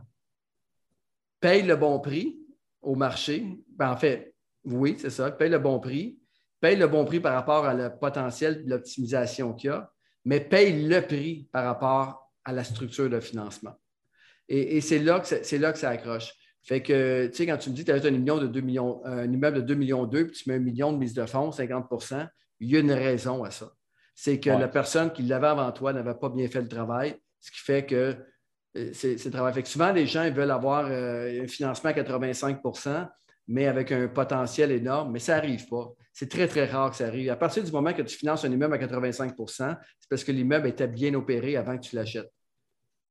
paye 1.39 1.63
le 1.63 1.75
bon 1.75 1.99
prix 1.99 2.37
au 2.81 2.95
marché. 2.95 3.45
Ben, 3.75 3.91
en 3.91 3.97
fait, 3.97 4.35
oui, 4.63 4.95
c'est 4.99 5.09
ça, 5.09 5.31
paye 5.31 5.49
le 5.49 5.59
bon 5.59 5.79
prix, 5.79 6.19
paye 6.59 6.75
le 6.75 6.87
bon 6.87 7.05
prix 7.05 7.19
par 7.19 7.33
rapport 7.33 7.65
à 7.65 7.73
le 7.73 7.89
potentiel 7.97 8.63
de 8.63 8.69
l'optimisation 8.69 9.53
qu'il 9.53 9.69
y 9.69 9.73
a, 9.73 9.91
mais 10.25 10.39
paye 10.39 10.87
le 10.87 11.01
prix 11.01 11.49
par 11.51 11.65
rapport 11.65 12.31
à 12.45 12.53
la 12.53 12.63
structure 12.63 13.09
de 13.09 13.19
financement. 13.19 13.73
Et, 14.47 14.81
c'est 14.81 14.99
là, 14.99 15.21
que 15.21 15.55
là 15.55 15.71
que 15.71 15.79
ça 15.79 15.89
accroche. 15.89 16.33
Fait 16.61 16.81
que, 16.81 17.27
tu 17.27 17.37
sais, 17.37 17.45
quand 17.45 17.57
tu 17.57 17.69
me 17.69 17.75
dis 17.75 17.85
que 17.85 17.97
tu 17.97 18.05
as 18.05 18.09
un, 18.09 18.11
million 18.11 18.37
de 18.37 18.47
2 18.47 18.61
millions, 18.61 19.01
un 19.05 19.31
immeuble 19.31 19.57
de 19.57 19.61
2 19.61 19.75
millions 19.75 20.05
2, 20.05 20.27
puis 20.27 20.35
tu 20.35 20.49
mets 20.49 20.57
un 20.57 20.59
million 20.59 20.91
de 20.91 20.97
mise 20.97 21.13
de 21.13 21.25
fonds, 21.25 21.51
50 21.51 21.87
il 22.61 22.71
y 22.71 22.77
a 22.77 22.79
une 22.79 22.91
raison 22.91 23.43
à 23.43 23.51
ça. 23.51 23.73
C'est 24.15 24.39
que 24.39 24.49
la 24.49 24.67
personne 24.67 25.11
qui 25.11 25.23
l'avait 25.23 25.47
avant 25.47 25.71
toi 25.71 25.93
n'avait 25.93 26.13
pas 26.13 26.29
bien 26.29 26.47
fait 26.47 26.61
le 26.61 26.67
travail, 26.67 27.15
ce 27.39 27.51
qui 27.51 27.59
fait 27.59 27.85
que 27.85 28.15
euh, 28.77 28.91
c'est 28.93 29.23
le 29.25 29.31
travail. 29.31 29.53
Fait 29.53 29.63
que 29.63 29.67
souvent, 29.67 29.91
les 29.91 30.05
gens 30.05 30.23
ils 30.23 30.33
veulent 30.33 30.51
avoir 30.51 30.85
euh, 30.85 31.43
un 31.43 31.47
financement 31.47 31.89
à 31.89 31.93
85% 31.93 33.09
mais 33.47 33.67
avec 33.67 33.91
un 33.91 34.07
potentiel 34.07 34.71
énorme, 34.71 35.11
mais 35.11 35.19
ça 35.19 35.35
n'arrive 35.35 35.67
pas. 35.67 35.91
C'est 36.13 36.29
très, 36.29 36.47
très 36.47 36.65
rare 36.65 36.91
que 36.91 36.97
ça 36.97 37.07
arrive. 37.07 37.29
À 37.29 37.35
partir 37.35 37.63
du 37.63 37.71
moment 37.71 37.93
que 37.93 38.01
tu 38.01 38.15
finances 38.15 38.45
un 38.45 38.51
immeuble 38.51 38.75
à 38.75 38.77
85% 38.77 39.35
c'est 39.99 40.09
parce 40.09 40.23
que 40.23 40.31
l'immeuble 40.31 40.67
était 40.67 40.87
bien 40.87 41.13
opéré 41.15 41.57
avant 41.57 41.77
que 41.77 41.83
tu 41.83 41.95
l'achètes. 41.95 42.31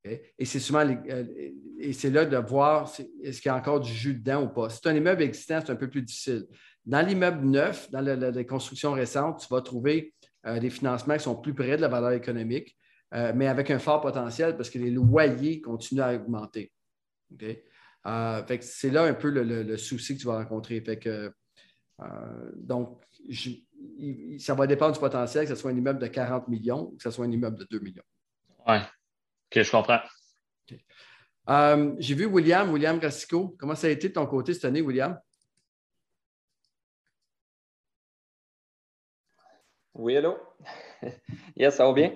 Et 0.04 0.46
c'est 0.46 0.60
souvent 0.60 0.86
euh, 0.86 1.24
et 1.78 1.92
c'est 1.92 2.08
là 2.08 2.24
de 2.24 2.36
voir 2.38 2.90
est-ce 3.22 3.42
qu'il 3.42 3.50
y 3.50 3.52
a 3.52 3.56
encore 3.56 3.80
du 3.80 3.92
jus 3.92 4.14
dedans 4.14 4.44
ou 4.44 4.48
pas. 4.48 4.70
Si 4.70 4.80
c'est 4.82 4.88
un 4.88 4.96
immeuble 4.96 5.22
existant, 5.22 5.60
c'est 5.64 5.72
un 5.72 5.76
peu 5.76 5.90
plus 5.90 6.00
difficile. 6.00 6.46
Dans 6.90 7.06
l'immeuble 7.06 7.46
neuf, 7.46 7.88
dans 7.92 8.00
les 8.34 8.46
constructions 8.46 8.92
récentes, 8.92 9.46
tu 9.46 9.54
vas 9.54 9.62
trouver 9.62 10.12
euh, 10.44 10.58
des 10.58 10.70
financements 10.70 11.16
qui 11.16 11.22
sont 11.22 11.36
plus 11.36 11.54
près 11.54 11.76
de 11.76 11.82
la 11.82 11.86
valeur 11.86 12.10
économique, 12.10 12.76
euh, 13.14 13.32
mais 13.32 13.46
avec 13.46 13.70
un 13.70 13.78
fort 13.78 14.00
potentiel 14.00 14.56
parce 14.56 14.70
que 14.70 14.78
les 14.78 14.90
loyers 14.90 15.60
continuent 15.60 16.00
à 16.00 16.14
augmenter. 16.14 16.72
c'est 17.38 18.90
là 18.90 19.04
un 19.04 19.14
peu 19.14 19.30
le, 19.30 19.76
souci 19.76 20.16
que 20.16 20.20
tu 20.22 20.26
vas 20.26 20.38
rencontrer. 20.38 20.82
donc, 22.56 23.00
ça 24.40 24.54
va 24.54 24.66
dépendre 24.66 24.94
du 24.94 24.98
potentiel, 24.98 25.44
que 25.44 25.54
ce 25.54 25.60
soit 25.60 25.70
un 25.70 25.76
immeuble 25.76 26.00
de 26.00 26.08
40 26.08 26.48
millions 26.48 26.90
ou 26.92 26.96
que 26.96 27.04
ce 27.04 27.12
soit 27.12 27.24
un 27.24 27.30
immeuble 27.30 27.56
de 27.56 27.68
2 27.70 27.78
millions. 27.78 28.02
Oui. 28.66 28.78
OK, 28.78 29.62
je 29.62 29.70
comprends. 29.70 30.00
Euh, 31.50 31.94
j'ai 31.98 32.14
vu 32.16 32.26
William, 32.26 32.68
William 32.72 32.98
Rassico. 32.98 33.54
Comment 33.60 33.76
ça 33.76 33.86
a 33.86 33.90
été 33.90 34.08
de 34.08 34.14
ton 34.14 34.26
côté 34.26 34.54
cette 34.54 34.64
année, 34.64 34.80
William? 34.80 35.16
Oui, 39.94 40.16
allô? 40.16 40.36
yes, 41.56 41.74
ça 41.74 41.86
va 41.86 41.92
bien? 41.92 42.12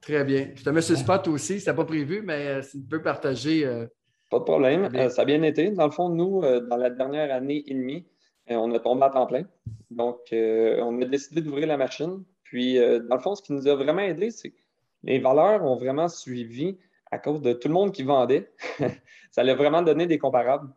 Très 0.00 0.24
bien. 0.24 0.50
Je 0.54 0.62
te 0.62 0.70
mets 0.70 0.80
sur 0.80 0.94
le 0.94 1.00
spot 1.00 1.28
aussi. 1.28 1.60
Ce 1.60 1.70
pas 1.70 1.84
prévu, 1.84 2.22
mais 2.22 2.46
euh, 2.46 2.62
si 2.62 2.80
tu 2.80 2.88
peux 2.88 3.02
partager. 3.02 3.64
Euh, 3.66 3.86
pas 4.30 4.38
de 4.38 4.44
problème. 4.44 4.88
ça 5.10 5.22
a 5.22 5.24
bien 5.24 5.42
été. 5.42 5.70
Dans 5.70 5.86
le 5.86 5.92
fond, 5.92 6.08
nous, 6.08 6.42
dans 6.42 6.76
la 6.76 6.90
dernière 6.90 7.34
année 7.34 7.64
et 7.66 7.74
demie, 7.74 8.06
on 8.48 8.72
a 8.72 8.78
tombé 8.78 9.04
à 9.04 9.10
temps 9.10 9.26
plein. 9.26 9.42
Donc, 9.90 10.18
on 10.32 11.02
a 11.02 11.04
décidé 11.04 11.40
d'ouvrir 11.40 11.66
la 11.66 11.76
machine. 11.76 12.22
Puis, 12.44 12.76
dans 12.76 13.16
le 13.16 13.20
fond, 13.20 13.34
ce 13.34 13.42
qui 13.42 13.52
nous 13.52 13.66
a 13.66 13.74
vraiment 13.74 14.02
aidé, 14.02 14.30
c'est 14.30 14.54
les 15.02 15.18
valeurs 15.18 15.64
ont 15.64 15.76
vraiment 15.76 16.08
suivi 16.08 16.78
à 17.10 17.18
cause 17.18 17.40
de 17.40 17.52
tout 17.52 17.68
le 17.68 17.74
monde 17.74 17.92
qui 17.92 18.02
vendait. 18.02 18.50
ça 19.30 19.42
a 19.42 19.54
vraiment 19.54 19.82
donné 19.82 20.06
des 20.06 20.18
comparables. 20.18 20.68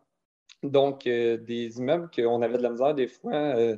Donc, 0.62 1.06
euh, 1.06 1.36
des 1.36 1.78
immeubles 1.78 2.10
qu'on 2.14 2.42
avait 2.42 2.56
de 2.56 2.62
la 2.62 2.70
misère 2.70 2.94
des 2.94 3.06
fois 3.06 3.34
euh, 3.34 3.76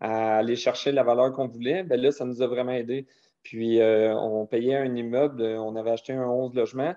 à 0.00 0.38
aller 0.38 0.56
chercher 0.56 0.92
la 0.92 1.02
valeur 1.02 1.32
qu'on 1.32 1.48
voulait, 1.48 1.82
bien 1.82 1.96
là, 1.96 2.10
ça 2.10 2.24
nous 2.24 2.42
a 2.42 2.46
vraiment 2.46 2.72
aidé. 2.72 3.06
Puis, 3.42 3.80
euh, 3.80 4.14
on 4.14 4.46
payait 4.46 4.76
un 4.76 4.94
immeuble, 4.94 5.42
on 5.42 5.76
avait 5.76 5.90
acheté 5.92 6.12
un 6.12 6.28
11 6.28 6.54
logements. 6.54 6.94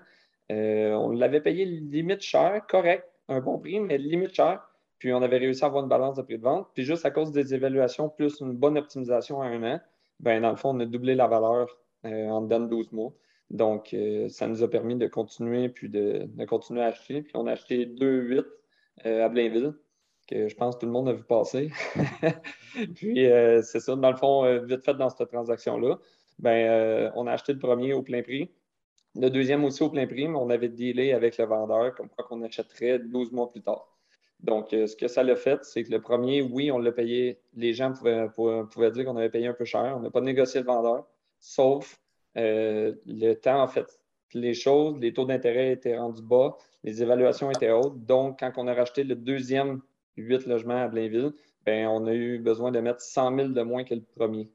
on 0.50 1.10
l'avait 1.10 1.40
payé 1.40 1.64
limite 1.64 2.22
cher, 2.22 2.62
correct, 2.68 3.06
un 3.28 3.40
bon 3.40 3.58
prix, 3.58 3.80
mais 3.80 3.98
limite 3.98 4.34
cher. 4.34 4.60
Puis, 4.98 5.12
on 5.12 5.22
avait 5.22 5.38
réussi 5.38 5.64
à 5.64 5.68
avoir 5.68 5.82
une 5.82 5.88
balance 5.88 6.16
de 6.16 6.22
prix 6.22 6.38
de 6.38 6.42
vente. 6.42 6.68
Puis, 6.74 6.84
juste 6.84 7.06
à 7.06 7.10
cause 7.10 7.32
des 7.32 7.54
évaluations 7.54 8.08
plus 8.08 8.40
une 8.40 8.52
bonne 8.54 8.76
optimisation 8.76 9.40
à 9.42 9.46
un 9.46 9.62
an, 9.62 9.80
ben, 10.20 10.42
dans 10.42 10.50
le 10.50 10.56
fond, 10.56 10.76
on 10.76 10.80
a 10.80 10.86
doublé 10.86 11.14
la 11.14 11.26
valeur 11.26 11.66
euh, 12.06 12.28
en 12.28 12.42
dedans 12.42 12.60
de 12.60 12.68
12 12.68 12.92
mois. 12.92 13.12
Donc, 13.50 13.94
euh, 13.94 14.28
ça 14.28 14.46
nous 14.46 14.62
a 14.62 14.70
permis 14.70 14.96
de 14.96 15.06
continuer, 15.06 15.68
puis 15.68 15.88
de, 15.88 16.28
continuer 16.46 16.82
à 16.82 16.86
acheter. 16.86 17.22
Puis 17.22 17.32
on 17.34 17.46
a 17.46 17.52
acheté 17.52 17.84
2-8 17.86 18.44
euh, 19.06 19.24
à 19.24 19.28
Blainville, 19.28 19.74
que 20.30 20.48
je 20.48 20.54
pense 20.54 20.76
que 20.76 20.80
tout 20.80 20.86
le 20.86 20.92
monde 20.92 21.08
a 21.08 21.12
vu 21.12 21.24
passer. 21.24 21.70
puis 22.94 23.26
c'est 23.62 23.80
ça, 23.80 23.96
dans 23.96 24.10
le 24.10 24.16
fond, 24.16 24.64
vite 24.64 24.84
fait 24.84 24.94
dans 24.94 25.10
cette 25.10 25.28
transaction-là, 25.28 25.98
ben, 26.38 27.12
on 27.16 27.26
a 27.26 27.32
acheté 27.32 27.52
le 27.52 27.58
premier 27.58 27.92
au 27.92 28.02
plein 28.02 28.22
prix. 28.22 28.50
Le 29.16 29.28
deuxième 29.28 29.64
aussi 29.64 29.82
au 29.82 29.90
plein 29.90 30.06
prix, 30.06 30.28
mais 30.28 30.38
on 30.38 30.50
avait 30.50 30.68
dealé 30.68 31.12
avec 31.12 31.36
le 31.36 31.44
vendeur 31.44 31.94
comme 31.94 32.08
quoi 32.08 32.24
qu'on 32.24 32.42
achèterait 32.42 33.00
12 33.00 33.32
mois 33.32 33.50
plus 33.50 33.60
tard. 33.60 33.98
Donc, 34.42 34.68
ce 34.70 34.96
que 34.96 35.08
ça 35.08 35.22
l'a 35.22 35.36
fait, 35.36 35.64
c'est 35.64 35.82
que 35.84 35.90
le 35.90 36.00
premier, 36.00 36.40
oui, 36.42 36.70
on 36.70 36.78
l'a 36.78 36.92
payé. 36.92 37.40
Les 37.54 37.74
gens 37.74 37.92
pouvaient, 37.92 38.26
pouvaient 38.70 38.90
dire 38.90 39.04
qu'on 39.04 39.16
avait 39.16 39.28
payé 39.30 39.48
un 39.48 39.52
peu 39.52 39.64
cher. 39.64 39.94
On 39.96 40.00
n'a 40.00 40.10
pas 40.10 40.20
négocié 40.20 40.60
le 40.60 40.66
vendeur 40.66 41.06
sauf 41.40 42.00
euh, 42.36 42.94
le 43.06 43.34
temps, 43.34 43.62
en 43.62 43.66
fait. 43.66 43.98
Les 44.32 44.54
choses, 44.54 44.96
les 45.00 45.12
taux 45.12 45.24
d'intérêt 45.24 45.72
étaient 45.72 45.98
rendus 45.98 46.22
bas, 46.22 46.56
les 46.84 47.02
évaluations 47.02 47.50
étaient 47.50 47.72
hautes. 47.72 48.04
Donc, 48.04 48.38
quand 48.38 48.52
on 48.58 48.68
a 48.68 48.74
racheté 48.74 49.02
le 49.02 49.16
deuxième 49.16 49.80
8 50.20 50.46
logements 50.46 50.82
à 50.82 50.88
Blainville, 50.88 51.32
ben, 51.66 51.86
on 51.88 52.06
a 52.06 52.14
eu 52.14 52.38
besoin 52.38 52.70
de 52.70 52.80
mettre 52.80 53.00
100 53.00 53.36
000 53.36 53.48
de 53.48 53.62
moins 53.62 53.84
que 53.84 53.94
le 53.94 54.02
premier. 54.02 54.50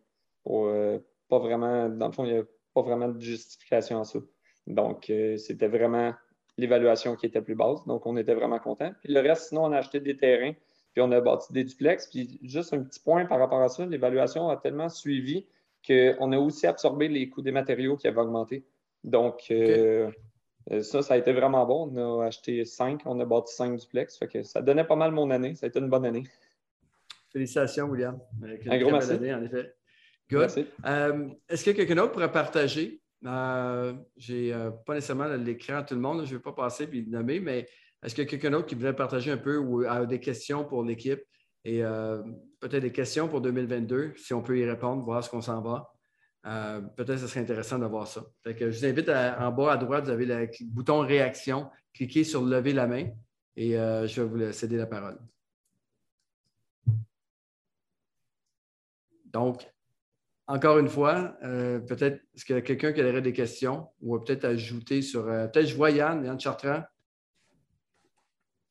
Euh, 0.47 0.99
pas 1.29 1.39
vraiment, 1.39 1.89
dans 1.89 2.07
le 2.07 2.11
fond, 2.11 2.25
il 2.25 2.33
n'y 2.33 2.39
a 2.39 2.43
pas 2.73 2.81
vraiment 2.81 3.09
de 3.09 3.19
justification 3.19 4.01
à 4.01 4.05
ça. 4.05 4.19
Donc, 4.67 5.09
euh, 5.09 5.37
c'était 5.37 5.67
vraiment 5.67 6.13
l'évaluation 6.57 7.15
qui 7.15 7.25
était 7.25 7.41
plus 7.41 7.55
basse. 7.55 7.85
Donc, 7.85 8.05
on 8.05 8.17
était 8.17 8.33
vraiment 8.33 8.59
content. 8.59 8.91
Puis 9.01 9.13
le 9.13 9.19
reste, 9.19 9.49
sinon, 9.49 9.65
on 9.65 9.71
a 9.71 9.77
acheté 9.77 9.99
des 9.99 10.15
terrains, 10.15 10.53
puis 10.93 11.01
on 11.01 11.11
a 11.11 11.21
bâti 11.21 11.51
des 11.53 11.63
duplex. 11.63 12.07
Puis 12.07 12.39
juste 12.43 12.73
un 12.73 12.83
petit 12.83 12.99
point 12.99 13.25
par 13.25 13.39
rapport 13.39 13.61
à 13.61 13.69
ça, 13.69 13.85
l'évaluation 13.85 14.49
a 14.49 14.57
tellement 14.57 14.89
suivi 14.89 15.45
qu'on 15.85 16.31
a 16.31 16.37
aussi 16.39 16.65
absorbé 16.65 17.07
les 17.07 17.29
coûts 17.29 17.41
des 17.41 17.51
matériaux 17.51 17.97
qui 17.97 18.07
avaient 18.07 18.21
augmenté. 18.21 18.65
Donc, 19.03 19.45
euh, 19.51 20.09
ça, 20.81 21.01
ça 21.01 21.13
a 21.13 21.17
été 21.17 21.31
vraiment 21.33 21.65
bon. 21.65 21.91
On 21.95 22.21
a 22.21 22.25
acheté 22.25 22.65
cinq, 22.65 23.01
on 23.05 23.19
a 23.19 23.25
bâti 23.25 23.53
cinq 23.53 23.77
duplex. 23.77 24.17
Fait 24.17 24.27
que 24.27 24.43
ça 24.43 24.61
donnait 24.61 24.83
pas 24.83 24.95
mal 24.95 25.11
mon 25.11 25.29
année. 25.29 25.55
Ça 25.55 25.65
a 25.65 25.69
été 25.69 25.79
une 25.79 25.89
bonne 25.89 26.05
année. 26.05 26.23
Félicitations, 27.31 27.85
William. 27.87 28.19
un 28.43 28.77
gros 28.79 28.91
merci. 28.91 29.11
Année, 29.11 29.33
en 29.33 29.43
effet. 29.43 29.73
Good. 30.29 30.67
Euh, 30.85 31.29
est-ce 31.49 31.65
que 31.65 31.71
quelqu'un 31.71 31.95
d'autre 31.95 32.13
pourrait 32.13 32.31
partager? 32.31 33.01
Je 33.21 33.93
n'ai 34.31 34.71
pas 34.85 34.93
nécessairement 34.95 35.27
l'écran 35.27 35.77
à 35.77 35.83
tout 35.83 35.95
le 35.95 36.01
monde, 36.01 36.25
je 36.25 36.31
ne 36.31 36.37
vais 36.37 36.41
pas 36.43 36.53
passer 36.53 36.83
et 36.91 37.01
le 37.01 37.09
nommer, 37.09 37.39
mais 37.39 37.67
est-ce 38.03 38.15
qu'il 38.15 38.23
y 38.23 38.27
a 38.27 38.29
quelqu'un 38.29 38.51
d'autre 38.51 38.67
qui 38.67 38.75
voudrait 38.75 38.95
partager 38.95 39.31
un 39.31 39.37
peu 39.37 39.57
ou 39.57 39.83
a 39.85 40.05
des 40.05 40.19
questions 40.19 40.63
pour 40.63 40.83
l'équipe? 40.83 41.21
Et 41.63 41.81
peut-être 42.59 42.83
des 42.83 42.91
questions 42.91 43.27
pour 43.27 43.41
2022, 43.41 44.13
si 44.17 44.33
on 44.33 44.41
peut 44.41 44.57
y 44.57 44.65
répondre, 44.65 45.03
voir 45.03 45.23
ce 45.23 45.29
qu'on 45.29 45.41
s'en 45.41 45.61
va. 45.61 45.94
Euh, 46.45 46.79
peut-être 46.79 47.15
que 47.15 47.21
ce 47.21 47.27
serait 47.27 47.39
intéressant 47.39 47.79
de 47.79 47.85
voir 47.85 48.07
ça. 48.07 48.23
je 48.45 48.65
vous 48.65 48.85
invite 48.85 49.09
en 49.09 49.51
bas 49.51 49.73
à 49.73 49.77
droite, 49.77 50.05
vous 50.05 50.11
avez 50.11 50.25
le 50.25 50.47
bouton 50.65 50.99
réaction. 50.99 51.69
Cliquez 51.93 52.23
sur 52.23 52.43
lever 52.43 52.73
la 52.73 52.87
main 52.87 53.09
et 53.55 53.77
euh, 53.77 54.05
je 54.05 54.21
vais 54.21 54.27
vous 54.27 54.51
céder 54.51 54.77
la 54.77 54.85
parole. 54.85 55.17
Donc, 59.25 59.67
encore 60.47 60.77
une 60.77 60.87
fois, 60.87 61.35
euh, 61.43 61.79
peut-être 61.79 62.21
est-ce 62.35 62.45
qu'il 62.45 62.55
y 62.55 62.59
a 62.59 62.61
quelqu'un 62.61 62.93
qui 62.93 63.01
aurait 63.01 63.21
des 63.21 63.33
questions 63.33 63.87
ou 64.01 64.19
peut-être 64.19 64.45
ajouter 64.45 65.01
sur. 65.01 65.25
peut-être 65.25 65.65
je 65.65 65.75
vois 65.75 65.89
Yann, 65.89 66.23
Yann 66.23 66.39
Chartrand 66.39 66.83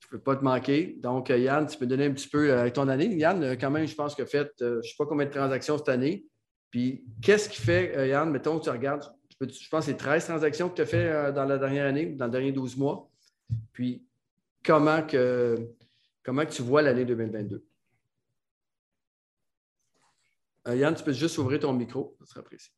ne 0.07 0.11
peux 0.11 0.21
pas 0.21 0.37
te 0.37 0.45
manquer. 0.45 0.97
Donc, 1.01 1.31
Yann, 1.31 1.67
tu 1.67 1.77
peux 1.77 1.87
donner 1.87 2.07
un 2.07 2.13
petit 2.13 2.29
peu 2.29 2.71
ton 2.73 2.87
année. 2.89 3.13
Yann, 3.17 3.57
quand 3.59 3.71
même, 3.71 3.87
je 3.87 3.95
pense 3.97 4.15
que 4.15 4.25
fait, 4.25 4.53
je 4.61 4.77
ne 4.77 4.83
sais 4.83 4.95
pas 4.97 5.07
combien 5.07 5.27
de 5.27 5.33
transactions 5.33 5.77
cette 5.77 5.89
année. 5.89 6.25
Puis, 6.75 7.05
qu'est-ce 7.23 7.49
qui 7.49 7.61
fait, 7.61 8.09
Yann, 8.09 8.29
mettons, 8.29 8.59
tu 8.59 8.69
regardes, 8.69 9.05
je 9.41 9.69
pense 9.69 9.87
que 9.87 9.93
c'est 9.93 9.97
13 9.97 10.27
transactions 10.27 10.69
que 10.69 10.75
tu 10.75 10.83
as 10.83 10.87
fait 10.87 11.33
dans 11.33 11.45
la 11.45 11.57
dernière 11.57 11.87
année, 11.87 12.07
dans 12.07 12.25
les 12.25 12.33
derniers 12.33 12.51
12 12.51 12.77
mois. 12.77 13.09
Puis, 13.73 14.05
comment 14.65 15.07
que, 15.07 15.71
comment 16.25 16.45
que 16.45 16.51
tu 16.51 16.63
vois 16.63 16.83
l'année 16.83 17.05
2022? 17.05 17.65
Yann, 20.67 20.97
tu 20.97 21.05
peux 21.05 21.13
juste 21.13 21.39
ouvrir 21.39 21.61
ton 21.61 21.73
micro, 21.73 22.17
ça 22.19 22.27
serait 22.27 22.41
apprécié. 22.41 22.73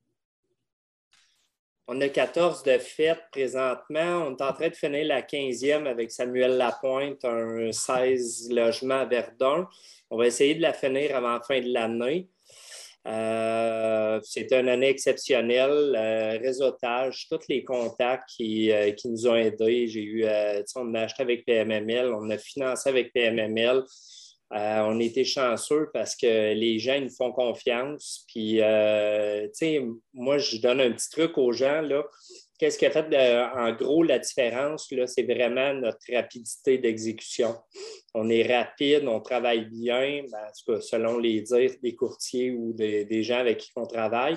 On 1.87 1.99
a 2.03 2.09
14 2.11 2.65
de 2.65 2.77
fête 2.77 3.23
présentement. 3.33 4.27
On 4.27 4.37
est 4.37 4.43
en 4.43 4.53
train 4.53 4.69
de 4.69 4.75
finir 4.75 5.07
la 5.07 5.23
15e 5.23 5.87
avec 5.87 6.11
Samuel 6.11 6.59
Lapointe, 6.59 7.25
un 7.25 7.73
16 7.73 8.51
logements 8.53 9.01
à 9.01 9.05
Verdun. 9.07 9.67
On 10.11 10.19
va 10.19 10.27
essayer 10.27 10.55
de 10.55 10.61
la 10.61 10.75
finir 10.75 11.17
avant 11.17 11.33
la 11.33 11.41
fin 11.41 11.63
de 11.63 11.73
l'année. 11.73 12.29
Euh, 13.07 14.21
c'est 14.23 14.53
une 14.53 14.69
année 14.69 14.89
exceptionnelle. 14.89 15.95
Euh, 15.97 16.39
réseautage, 16.39 17.27
tous 17.31 17.47
les 17.49 17.65
contacts 17.65 18.29
qui, 18.37 18.73
euh, 18.73 18.93
nous 19.05 19.27
ont 19.29 19.37
aidés. 19.37 19.87
J'ai 19.87 20.03
eu, 20.03 20.25
on 20.75 20.95
a 20.95 21.03
acheté 21.03 21.23
avec 21.23 21.45
PMML, 21.45 22.13
on 22.13 22.29
a 22.31 22.39
financé 22.39 22.89
avec 22.89 23.13
PMML. 23.13 23.85
On 24.51 25.01
été 25.01 25.25
chanceux 25.25 25.91
parce 25.93 26.15
que 26.17 26.55
les 26.55 26.79
gens 26.79 27.01
nous 27.01 27.11
font 27.11 27.33
confiance. 27.33 28.25
Puis, 28.29 28.61
moi, 30.15 30.39
je 30.39 30.61
donne 30.61 30.81
un 30.81 30.93
petit 30.93 31.11
truc 31.11 31.37
aux 31.39 31.53
gens. 31.53 31.81
Là. 31.81 32.05
Qu'est-ce 32.59 32.79
qui 32.79 32.87
a 32.87 32.91
fait 32.91 33.07
en 33.55 33.73
gros 33.73 34.03
la 34.03 34.19
différence? 34.19 34.93
C'est 35.07 35.23
vraiment 35.23 35.75
notre 35.75 36.13
rapidité 36.13 36.79
d'exécution. 36.79 37.55
On 38.15 38.29
est 38.29 38.43
rapide, 38.43 39.07
on 39.07 39.21
travaille 39.21 39.67
bien, 39.67 40.25
ben, 40.31 40.81
selon 40.81 41.19
les 41.19 41.43
dires 41.43 41.75
des 41.83 41.95
courtiers 41.95 42.51
ou 42.51 42.73
des, 42.73 43.23
gens 43.23 43.39
avec 43.39 43.59
qui 43.59 43.71
on 43.77 43.87
travaille. 43.87 44.37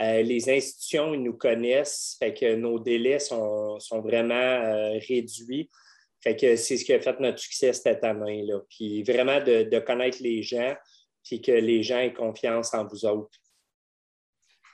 Euh, 0.00 0.22
les 0.22 0.50
institutions, 0.50 1.14
ils 1.14 1.22
nous 1.22 1.34
connaissent, 1.34 2.16
fait 2.18 2.34
que 2.34 2.56
nos 2.56 2.80
délais 2.80 3.20
sont, 3.20 3.78
vraiment 4.02 4.34
euh, 4.34 4.98
réduits. 5.08 5.70
Fait 6.20 6.36
que 6.36 6.56
c'est 6.56 6.76
ce 6.76 6.84
qui 6.84 6.92
a 6.92 7.00
fait 7.00 7.20
notre 7.20 7.38
succès 7.38 7.72
cette 7.72 8.02
année. 8.02 8.42
Là. 8.42 8.60
Puis 8.68 9.02
vraiment 9.02 9.40
de, 9.40 9.78
connaître 9.78 10.18
les 10.20 10.42
gens, 10.42 10.74
puis 11.22 11.40
que 11.40 11.52
les 11.52 11.82
gens 11.82 11.98
aient 11.98 12.12
confiance 12.12 12.74
en 12.74 12.86
vous 12.86 13.04
autres. 13.04 13.38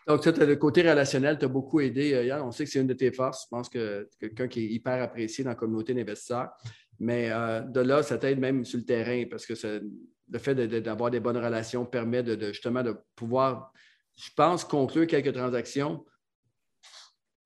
Donc, 0.06 0.24
ça, 0.24 0.30
le 0.32 0.56
côté 0.56 0.82
relationnel 0.82 1.38
t'a 1.38 1.48
beaucoup 1.48 1.80
aidé, 1.80 2.14
euh, 2.14 2.24
Yann. 2.24 2.42
On 2.42 2.50
sait 2.50 2.64
que 2.64 2.70
c'est 2.70 2.80
une 2.80 2.86
de 2.86 2.94
tes 2.94 3.12
forces. 3.12 3.44
Je 3.44 3.48
pense 3.48 3.68
que 3.68 4.08
quelqu'un 4.18 4.48
qui 4.48 4.64
est 4.64 4.68
hyper 4.68 5.02
apprécié 5.02 5.44
dans 5.44 5.50
la 5.50 5.56
communauté 5.56 5.94
d'investisseurs. 5.94 6.50
Mais 6.98 7.30
de 7.30 7.80
là, 7.80 8.02
ça 8.02 8.18
t'aide 8.18 8.38
même 8.38 8.66
sur 8.66 8.78
le 8.78 8.84
terrain 8.84 9.24
parce 9.30 9.46
que 9.46 9.54
le 10.30 10.38
fait 10.38 10.54
d'avoir 10.54 11.10
des 11.10 11.18
bonnes 11.18 11.38
relations 11.38 11.86
permet 11.86 12.22
justement 12.52 12.82
de 12.82 12.94
pouvoir 13.16 13.72
je 14.20 14.30
pense, 14.36 14.64
conclure 14.64 15.06
quelques 15.06 15.32
transactions 15.32 16.04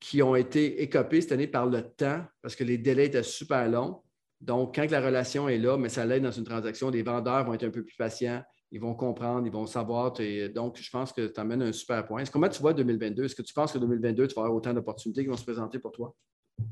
qui 0.01 0.23
ont 0.23 0.35
été 0.35 0.83
écopées 0.83 1.21
cette 1.21 1.33
année 1.33 1.47
par 1.47 1.67
le 1.67 1.83
temps 1.83 2.25
parce 2.43 2.57
que 2.57 2.65
les 2.65 2.79
délais 2.79 3.07
étaient 3.07 3.23
super 3.23 3.69
longs. 3.69 4.03
Donc, 4.41 4.75
quand 4.75 4.91
la 4.91 5.01
relation 5.01 5.49
est 5.49 5.59
là, 5.59 5.79
mais 5.79 5.89
ça 5.89 6.05
l'aide 6.05 6.23
dans 6.23 6.33
une 6.33 6.45
transaction, 6.45 6.91
les 6.91 7.03
vendeurs 7.03 7.45
vont 7.45 7.55
être 7.55 7.65
un 7.65 7.71
peu 7.71 7.85
plus 7.85 7.97
patients, 7.97 8.43
ils 8.75 8.81
vont 8.81 8.95
comprendre, 8.95 9.47
ils 9.47 9.53
vont 9.53 9.67
savoir. 9.67 10.13
donc, 10.53 10.77
je 10.81 10.91
pense 10.91 11.13
que 11.13 11.29
tu 11.29 11.41
amènes 11.41 11.63
un 11.63 11.73
super 11.73 12.05
point. 12.05 12.25
Comment 12.25 12.49
tu 12.49 12.61
vois 12.61 12.75
2022? 12.75 13.25
Est-ce 13.25 13.37
que 13.37 13.43
tu 13.43 13.55
penses 13.55 13.73
que 13.73 13.79
2022, 13.79 14.27
tu 14.27 14.35
vas 14.35 14.43
avoir 14.43 14.57
autant 14.57 14.75
d'opportunités 14.75 15.23
qui 15.23 15.29
vont 15.29 15.37
se 15.37 15.45
présenter 15.45 15.79
pour 15.79 15.93
toi? 15.93 16.13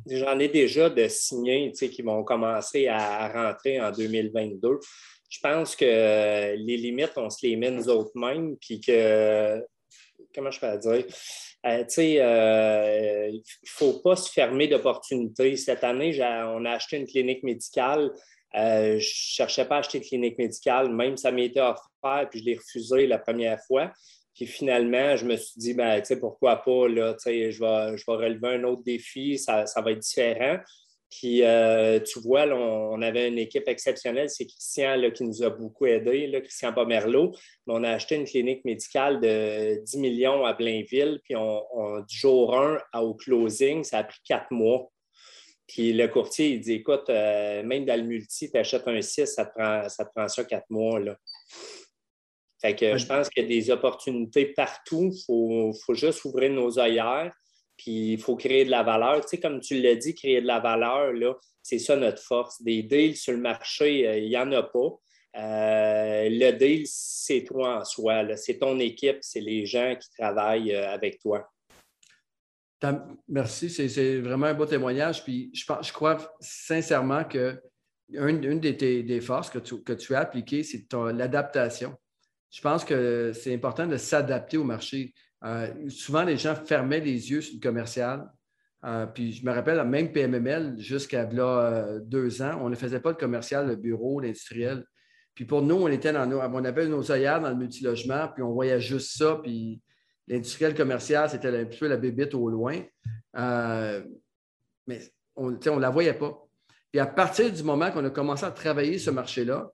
J'en 0.07 0.37
ai 0.41 0.49
déjà 0.49 0.91
de 0.91 1.07
signés 1.07 1.71
qui 1.71 2.03
vont 2.03 2.25
commencer 2.25 2.89
à 2.89 3.29
rentrer 3.29 3.81
en 3.81 3.93
2022. 3.93 4.81
Je 5.31 5.39
pense 5.41 5.77
que 5.77 6.57
les 6.57 6.77
limites, 6.77 7.13
on 7.17 7.31
se 7.31 7.47
les 7.47 7.55
met 7.55 7.71
nous 7.71 7.89
autres 7.89 8.11
mêmes, 8.17 8.57
puis 8.57 8.81
que 8.81 9.65
comment 10.35 10.51
je 10.51 10.59
peux 10.59 10.79
dire? 10.79 11.05
Euh, 11.65 11.85
euh, 11.99 13.29
il 13.31 13.39
ne 13.39 13.69
faut 13.69 14.01
pas 14.01 14.17
se 14.17 14.29
fermer 14.33 14.67
d'opportunités. 14.67 15.57
Cette 15.57 15.85
année, 15.85 16.19
on 16.21 16.65
a 16.65 16.73
acheté 16.73 16.97
une 16.97 17.07
clinique 17.07 17.45
médicale. 17.45 18.11
Euh, 18.57 18.93
je 18.93 18.95
ne 18.97 19.01
cherchais 19.01 19.65
pas 19.65 19.77
à 19.77 19.79
acheter 19.79 19.99
une 19.99 20.05
clinique 20.05 20.39
médicale, 20.39 20.93
même 20.93 21.17
ça 21.17 21.31
été 21.37 21.61
offert, 21.61 22.29
puis 22.31 22.41
je 22.41 22.45
l'ai 22.45 22.57
refusé 22.57 23.07
la 23.07 23.19
première 23.19 23.59
fois. 23.67 23.93
Puis 24.35 24.47
finalement, 24.47 25.17
je 25.17 25.27
me 25.27 25.37
suis 25.37 25.59
dit, 25.59 25.75
ben, 25.75 26.03
pourquoi 26.21 26.57
pas, 26.63 26.89
là, 26.89 27.17
je, 27.25 27.31
vais, 27.31 27.97
je 27.97 28.05
vais 28.07 28.17
relever 28.17 28.49
un 28.49 28.65
autre 28.65 28.83
défi, 28.83 29.39
ça, 29.39 29.67
ça 29.67 29.81
va 29.81 29.93
être 29.93 29.99
différent. 29.99 30.59
Puis, 31.13 31.43
euh, 31.43 32.01
tu 32.01 32.21
vois, 32.21 32.47
on, 32.47 33.03
avait 33.03 33.29
une 33.29 33.39
équipe 33.39 33.69
exceptionnelle. 33.69 34.31
C'est 34.31 34.47
Christian 34.47 34.99
qui 35.15 35.25
nous 35.25 35.43
a 35.43 35.51
beaucoup 35.51 35.85
aidé, 35.85 36.27
là, 36.27 36.41
Christian 36.41 36.73
Pomerleau. 36.73 37.33
On 37.67 37.85
a 37.85 37.91
acheté 37.91 38.15
une 38.15 38.25
clinique 38.25 38.65
médicale 38.65 39.21
de 39.21 39.83
10 39.85 39.99
millions 39.99 40.45
à 40.47 40.55
Blainville. 40.55 41.21
Puis, 41.25 41.37
on, 41.37 42.01
du 42.09 42.17
jour 42.17 42.57
1 42.57 42.79
au 43.01 43.13
closing, 43.13 43.85
ça 43.85 43.99
a 43.99 44.05
pris 44.05 44.21
quatre 44.25 44.51
mois. 44.51 44.91
Puis, 45.67 45.93
le 45.93 46.09
courtier, 46.09 46.51
il 46.51 46.61
dit 46.61 46.75
écoute, 46.75 47.09
euh, 47.09 47.63
même 47.63 47.85
dans 47.85 47.99
le 47.99 48.07
multi, 48.07 48.51
tu 48.51 48.59
achètes 48.59 48.87
un 48.87 49.01
6, 49.01 49.27
ça 49.27 49.47
te 49.47 49.53
prend 49.55 49.89
ça, 49.89 50.05
te 50.05 50.11
prend 50.15 50.29
ça 50.29 50.45
quatre 50.45 50.69
mois. 50.71 51.01
Là. 51.01 51.17
Fait 52.61 52.77
que 52.77 52.97
je 52.97 53.07
pense 53.07 53.29
qu'il 53.29 53.43
y 53.43 53.47
a 53.47 53.49
des 53.49 53.71
opportunités 53.71 54.47
partout. 54.47 55.11
Il 55.13 55.23
faut, 55.27 55.73
faut, 55.85 55.95
juste 55.95 56.25
ouvrir 56.25 56.51
nos 56.51 56.79
œillères 56.79 57.33
puis 57.77 58.13
il 58.13 58.21
faut 58.21 58.37
créer 58.37 58.65
de 58.65 58.71
la 58.71 58.83
valeur. 58.83 59.21
Tu 59.23 59.29
sais, 59.29 59.41
comme 59.41 59.61
tu 59.61 59.81
l'as 59.81 59.97
dit, 59.97 60.15
créer 60.15 60.41
de 60.41 60.47
la 60.47 60.61
valeur, 60.61 61.13
là, 61.13 61.35
c'est 61.63 61.79
ça 61.79 61.97
notre 61.97 62.23
force. 62.23 62.63
Des 62.63 62.83
deals 62.83 63.17
sur 63.17 63.33
le 63.33 63.41
marché, 63.41 64.07
euh, 64.07 64.19
il 64.19 64.29
n'y 64.29 64.37
en 64.37 64.51
a 64.53 64.63
pas. 64.63 64.99
Euh, 65.37 66.29
le 66.31 66.51
deal, 66.53 66.85
c'est 66.87 67.45
toi 67.45 67.81
en 67.81 67.85
soi. 67.85 68.37
C'est 68.37 68.59
ton 68.59 68.79
équipe, 68.79 69.19
c'est 69.21 69.41
les 69.41 69.67
gens 69.67 69.97
qui 70.01 70.11
travaillent 70.11 70.75
avec 70.75 71.19
toi. 71.21 71.49
Merci, 73.29 73.71
c'est 73.71 74.21
vraiment 74.21 74.47
un 74.47 74.55
beau 74.55 74.67
témoignage. 74.67 75.23
Puis 75.25 75.51
je, 75.55 75.65
je 75.83 75.93
crois 75.93 76.19
sincèrement 76.41 77.25
que 77.25 77.61
une, 78.11 78.61
des, 78.61 79.21
forces 79.21 79.51
que 79.51 79.59
tu, 79.95 80.15
as 80.15 80.19
appliquées, 80.19 80.63
c'est 80.63 80.87
l'adaptation. 80.93 81.95
Je 82.51 82.61
pense 82.61 82.85
que 82.85 83.33
c'est 83.33 83.55
important 83.55 83.87
de 83.87 83.97
s'adapter 83.97 84.59
au 84.59 84.65
marché. 84.65 85.15
Euh, 85.45 85.89
souvent, 85.89 86.23
les 86.23 86.37
gens 86.37 86.55
fermaient 86.55 87.01
les 87.01 87.31
yeux 87.31 87.41
sur 87.41 87.55
le 87.55 87.61
commercial. 87.61 88.31
Euh, 88.85 89.07
puis 89.07 89.33
je 89.33 89.47
me 89.47 89.53
rappelle, 89.53 89.83
même 89.85 90.13
PMML, 90.13 90.79
jusqu'à 90.79 91.25
là, 91.25 91.99
deux 92.01 92.43
ans, 92.43 92.59
on 92.61 92.69
ne 92.69 92.75
faisait 92.75 93.01
pas 93.01 93.11
le 93.11 93.17
commercial, 93.17 93.67
le 93.67 93.77
bureau, 93.77 94.21
l'industriel. 94.21 94.85
Puis 95.35 95.45
pour 95.47 95.63
nous, 95.63 95.77
on 95.77 95.89
était 95.89 96.13
dans 96.13 96.27
nos, 96.27 96.41
on 96.41 96.65
avait 96.65 96.87
nos 96.87 97.11
œillères 97.11 97.41
dans 97.41 97.49
le 97.49 97.57
multilogement, 97.57 98.29
puis 98.35 98.43
on 98.43 98.53
voyait 98.53 98.81
juste 98.81 99.17
ça. 99.17 99.41
Puis 99.43 99.81
l'industriel 100.29 100.75
commercial, 100.75 101.29
c'était 101.29 101.49
un 101.49 101.65
peu 101.65 101.89
la 101.89 101.97
bébite 101.97 102.35
au 102.35 102.49
loin. 102.49 102.81
Euh, 103.37 104.03
mais 104.87 105.01
on 105.37 105.51
ne 105.51 105.81
la 105.81 105.91
voyait 105.91 106.15
pas. 106.15 106.47
Puis 106.91 107.01
à 107.01 107.07
partir 107.07 107.51
du 107.51 107.63
moment 107.63 107.91
qu'on 107.91 108.05
a 108.05 108.11
commencé 108.11 108.45
à 108.45 108.51
travailler 108.51 108.99
ce 108.99 109.11
marché-là, 109.11 109.73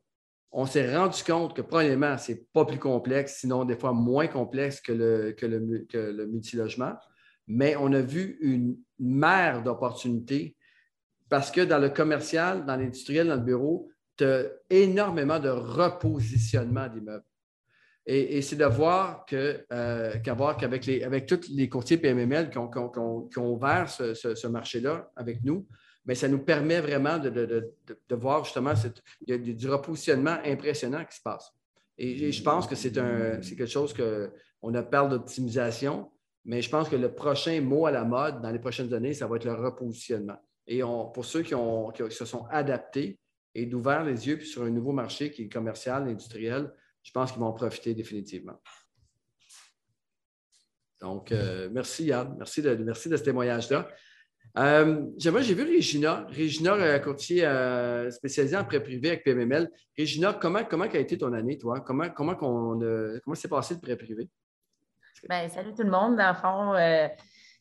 on 0.50 0.66
s'est 0.66 0.96
rendu 0.96 1.22
compte 1.24 1.54
que, 1.54 1.62
premièrement, 1.62 2.16
ce 2.16 2.32
n'est 2.32 2.44
pas 2.52 2.64
plus 2.64 2.78
complexe, 2.78 3.38
sinon 3.40 3.64
des 3.64 3.76
fois 3.76 3.92
moins 3.92 4.28
complexe 4.28 4.80
que 4.80 4.92
le, 4.92 5.32
que 5.32 5.46
le, 5.46 6.26
multilogement, 6.26 6.94
mais 7.46 7.76
on 7.76 7.92
a 7.92 8.00
vu 8.00 8.38
une 8.40 8.78
mer 8.98 9.62
d'opportunités 9.62 10.56
parce 11.28 11.50
que 11.50 11.60
dans 11.60 11.78
le 11.78 11.90
commercial, 11.90 12.64
dans 12.64 12.76
l'industriel, 12.76 13.28
dans 13.28 13.36
le 13.36 13.42
bureau, 13.42 13.90
tu 14.16 14.24
as 14.24 14.44
énormément 14.70 15.38
de 15.38 15.50
repositionnement 15.50 16.88
d'immeubles. 16.88 17.24
Et, 18.10 18.40
c'est 18.40 18.56
de 18.56 18.64
voir 18.64 19.26
euh, 19.34 20.14
qu'avec 20.24 20.86
les, 20.86 21.04
avec 21.04 21.26
tous 21.26 21.50
les 21.50 21.68
courtiers 21.68 21.98
PMML 21.98 22.48
qui 22.48 22.56
ont, 22.56 23.28
ouvert 23.36 23.90
ce 23.90 24.46
marché-là 24.46 25.12
avec 25.14 25.44
nous, 25.44 25.66
mais 26.06 26.14
ça 26.14 26.26
nous 26.26 26.38
permet 26.38 26.80
vraiment 26.80 27.18
de, 27.18 27.70
voir 28.12 28.44
justement, 28.46 28.72
il 29.26 29.30
y 29.30 29.32
a 29.34 29.38
du 29.54 29.68
repositionnement 29.68 30.38
impressionnant 30.42 31.04
qui 31.04 31.18
se 31.18 31.22
passe. 31.22 31.52
Et, 31.98 32.32
je 32.32 32.42
pense 32.42 32.66
que 32.66 32.76
c'est 32.76 32.92
quelque 32.92 33.66
chose 33.66 33.92
qu'on 33.92 34.74
a 34.74 34.82
parlé 34.82 35.10
d'optimisation, 35.10 36.10
mais 36.46 36.62
je 36.62 36.70
pense 36.70 36.88
que 36.88 36.96
le 36.96 37.12
prochain 37.12 37.60
mot 37.60 37.84
à 37.84 37.90
la 37.90 38.04
mode 38.04 38.40
dans 38.40 38.50
les 38.50 38.58
prochaines 38.58 38.94
années, 38.94 39.12
ça 39.12 39.26
va 39.26 39.36
être 39.36 39.44
le 39.44 39.52
repositionnement. 39.52 40.40
Et 40.66 40.80
pour 40.80 41.26
ceux 41.26 41.42
qui, 41.42 41.54
ont, 41.54 41.92
se 42.08 42.24
sont 42.24 42.46
adaptés 42.50 43.18
et 43.54 43.66
d'ouvrir 43.66 44.02
les 44.02 44.28
yeux 44.28 44.40
sur 44.40 44.62
un 44.62 44.70
nouveau 44.70 44.92
marché 44.92 45.30
qui 45.30 45.42
est 45.42 45.48
commercial, 45.52 46.08
industriel, 46.08 46.72
je 47.08 47.12
pense 47.14 47.32
qu'ils 47.32 47.40
vont 47.40 47.46
en 47.46 47.54
profiter 47.54 47.94
définitivement. 47.94 48.60
Donc, 51.00 51.32
euh, 51.32 51.70
merci 51.72 52.04
Yann, 52.04 52.36
merci 52.36 52.60
de, 52.60 52.92
ce 52.92 53.24
témoignage-là. 53.24 53.88
Euh, 54.58 55.06
j'ai 55.16 55.30
vu 55.30 55.62
Régina. 55.62 56.26
Régina, 56.28 56.74
euh, 56.74 56.98
courtier 56.98 57.46
euh, 57.46 58.10
spécialisé 58.10 58.58
en 58.58 58.64
prêt 58.64 58.82
privé 58.82 59.08
avec 59.08 59.24
PMML. 59.24 59.70
Régina, 59.96 60.34
comment, 60.34 60.64
comment 60.64 60.84
a 60.84 60.98
été 60.98 61.16
ton 61.16 61.32
année, 61.32 61.56
toi? 61.56 61.80
Comment, 61.80 62.10
comment, 62.10 62.34
comment 62.34 63.34
s'est 63.34 63.48
passé 63.48 63.72
le 63.72 63.80
prêt 63.80 63.96
privé? 63.96 64.28
Bien, 65.26 65.48
salut 65.48 65.72
tout 65.72 65.84
le 65.84 65.90
monde. 65.90 66.16
Dans 66.16 66.28
le 66.28 66.34
fond, 66.34 66.74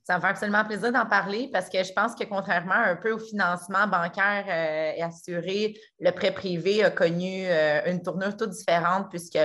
ça 0.07 0.15
me 0.15 0.21
fait 0.21 0.27
absolument 0.27 0.63
plaisir 0.63 0.93
d'en 0.93 1.05
parler 1.05 1.49
parce 1.51 1.67
que 1.67 1.83
je 1.83 1.91
pense 1.91 2.15
que 2.15 2.23
contrairement 2.23 2.75
un 2.75 2.95
peu 2.95 3.11
au 3.11 3.19
financement 3.19 3.87
bancaire 3.87 4.47
et 4.95 5.01
assuré, 5.01 5.77
le 5.99 6.11
prêt 6.11 6.31
privé 6.31 6.81
a 6.81 6.91
connu 6.91 7.45
une 7.85 8.01
tournure 8.01 8.37
toute 8.37 8.51
différente 8.51 9.09
puisque 9.09 9.37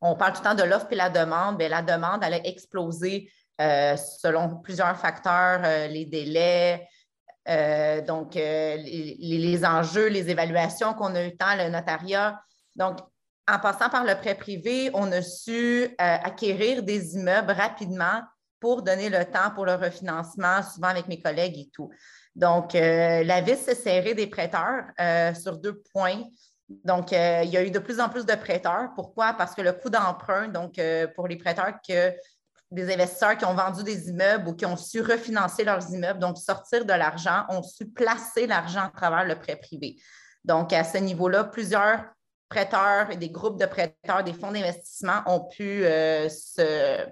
on 0.00 0.16
parle 0.16 0.32
tout 0.32 0.40
le 0.42 0.48
temps 0.48 0.54
de 0.54 0.62
l'offre 0.62 0.86
et 0.90 0.96
la 0.96 1.10
demande. 1.10 1.58
Bien, 1.58 1.68
la 1.68 1.82
demande, 1.82 2.22
elle 2.24 2.32
a 2.32 2.46
explosé 2.46 3.30
euh, 3.60 3.94
selon 3.96 4.56
plusieurs 4.56 4.96
facteurs, 4.96 5.60
euh, 5.62 5.86
les 5.88 6.06
délais, 6.06 6.88
euh, 7.46 8.00
donc 8.00 8.36
les, 8.36 9.60
enjeux, 9.66 10.06
les 10.06 10.30
évaluations 10.30 10.94
qu'on 10.94 11.14
a 11.14 11.26
eu 11.26 11.36
tant, 11.36 11.56
le 11.56 11.68
notariat. 11.68 12.40
Donc, 12.74 13.00
en 13.50 13.58
passant 13.58 13.90
par 13.90 14.04
le 14.04 14.14
prêt 14.14 14.34
privé, 14.34 14.90
on 14.94 15.12
a 15.12 15.20
su 15.20 15.88
acquérir 15.98 16.82
des 16.82 17.16
immeubles 17.16 17.52
rapidement 17.52 18.22
pour 18.60 18.82
donner 18.82 19.08
le 19.08 19.24
temps 19.24 19.50
pour 19.54 19.66
le 19.66 19.74
refinancement, 19.74 20.62
souvent 20.62 20.88
avec 20.88 21.08
mes 21.08 21.20
collègues 21.20 21.58
et 21.58 21.70
tout. 21.72 21.90
Donc, 22.34 22.74
la 22.74 23.40
vis 23.40 23.56
s'est 23.56 23.74
serrée 23.74 24.14
des 24.14 24.26
prêteurs 24.26 24.84
sur 25.34 25.58
deux 25.58 25.80
points. 25.92 26.22
Donc, 26.84 27.12
il 27.12 27.48
y 27.48 27.56
a 27.56 27.64
eu 27.64 27.70
de 27.70 27.78
plus 27.78 28.00
en 28.00 28.08
plus 28.08 28.26
de 28.26 28.34
prêteurs. 28.34 28.90
Pourquoi? 28.94 29.32
Parce 29.32 29.54
que 29.54 29.62
le 29.62 29.72
coût 29.72 29.90
d'emprunt, 29.90 30.48
donc 30.48 30.80
pour 31.16 31.26
les 31.26 31.36
prêteurs 31.36 31.74
que 31.86 32.12
des 32.70 32.92
investisseurs 32.92 33.36
qui 33.36 33.44
ont 33.44 33.54
vendu 33.54 33.82
des 33.82 34.10
immeubles 34.10 34.48
ou 34.48 34.54
qui 34.54 34.66
ont 34.66 34.76
su 34.76 35.00
refinancer 35.00 35.64
leurs 35.64 35.90
immeubles, 35.90 36.20
donc 36.20 36.36
sortir 36.38 36.84
de 36.84 36.92
l'argent, 36.92 37.44
ont 37.48 37.62
su 37.62 37.86
placer 37.86 38.46
l'argent 38.46 38.84
à 38.84 38.90
travers 38.94 39.24
le 39.24 39.36
prêt 39.36 39.56
privé. 39.56 39.96
Donc, 40.44 40.72
à 40.72 40.84
ce 40.84 40.98
niveau-là, 40.98 41.44
plusieurs 41.44 42.04
prêteurs 42.48 43.10
et 43.10 43.16
des 43.16 43.30
groupes 43.30 43.60
de 43.60 43.66
prêteurs, 43.66 44.24
des 44.24 44.32
fonds 44.32 44.52
d'investissement 44.52 45.22
ont 45.26 45.48
pu 45.48 45.84
euh, 45.84 46.28
se, 46.28 47.06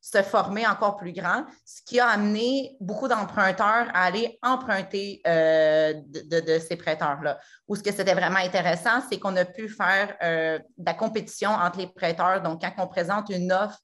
se 0.00 0.22
former 0.22 0.66
encore 0.66 0.96
plus 0.96 1.12
grand, 1.12 1.44
ce 1.64 1.82
qui 1.84 2.00
a 2.00 2.08
amené 2.08 2.76
beaucoup 2.80 3.06
d'emprunteurs 3.06 3.88
à 3.92 4.04
aller 4.04 4.38
emprunter 4.42 5.20
euh, 5.26 5.92
de, 6.06 6.58
ces 6.58 6.76
prêteurs-là. 6.76 7.38
Ou 7.68 7.76
ce 7.76 7.82
que 7.82 7.92
c'était 7.92 8.14
vraiment 8.14 8.38
intéressant, 8.38 9.02
c'est 9.08 9.18
qu'on 9.18 9.36
a 9.36 9.44
pu 9.44 9.68
faire 9.68 10.16
euh, 10.22 10.58
de 10.58 10.84
la 10.86 10.94
compétition 10.94 11.50
entre 11.50 11.78
les 11.78 11.86
prêteurs. 11.86 12.40
Donc, 12.40 12.62
quand 12.62 12.72
on 12.78 12.86
présente 12.86 13.28
une 13.28 13.52
offre 13.52 13.78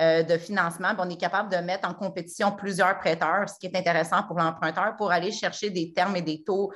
euh, 0.00 0.22
de 0.22 0.38
financement, 0.38 0.94
ben, 0.94 1.04
on 1.06 1.10
est 1.10 1.20
capable 1.20 1.52
de 1.52 1.58
mettre 1.58 1.86
en 1.86 1.92
compétition 1.92 2.52
plusieurs 2.52 2.98
prêteurs, 2.98 3.48
ce 3.48 3.58
qui 3.58 3.66
est 3.66 3.76
intéressant 3.76 4.22
pour 4.22 4.38
l'emprunteur 4.38 4.96
pour 4.96 5.12
aller 5.12 5.32
chercher 5.32 5.68
des 5.68 5.92
termes 5.92 6.16
et 6.16 6.22
des 6.22 6.42
taux 6.44 6.72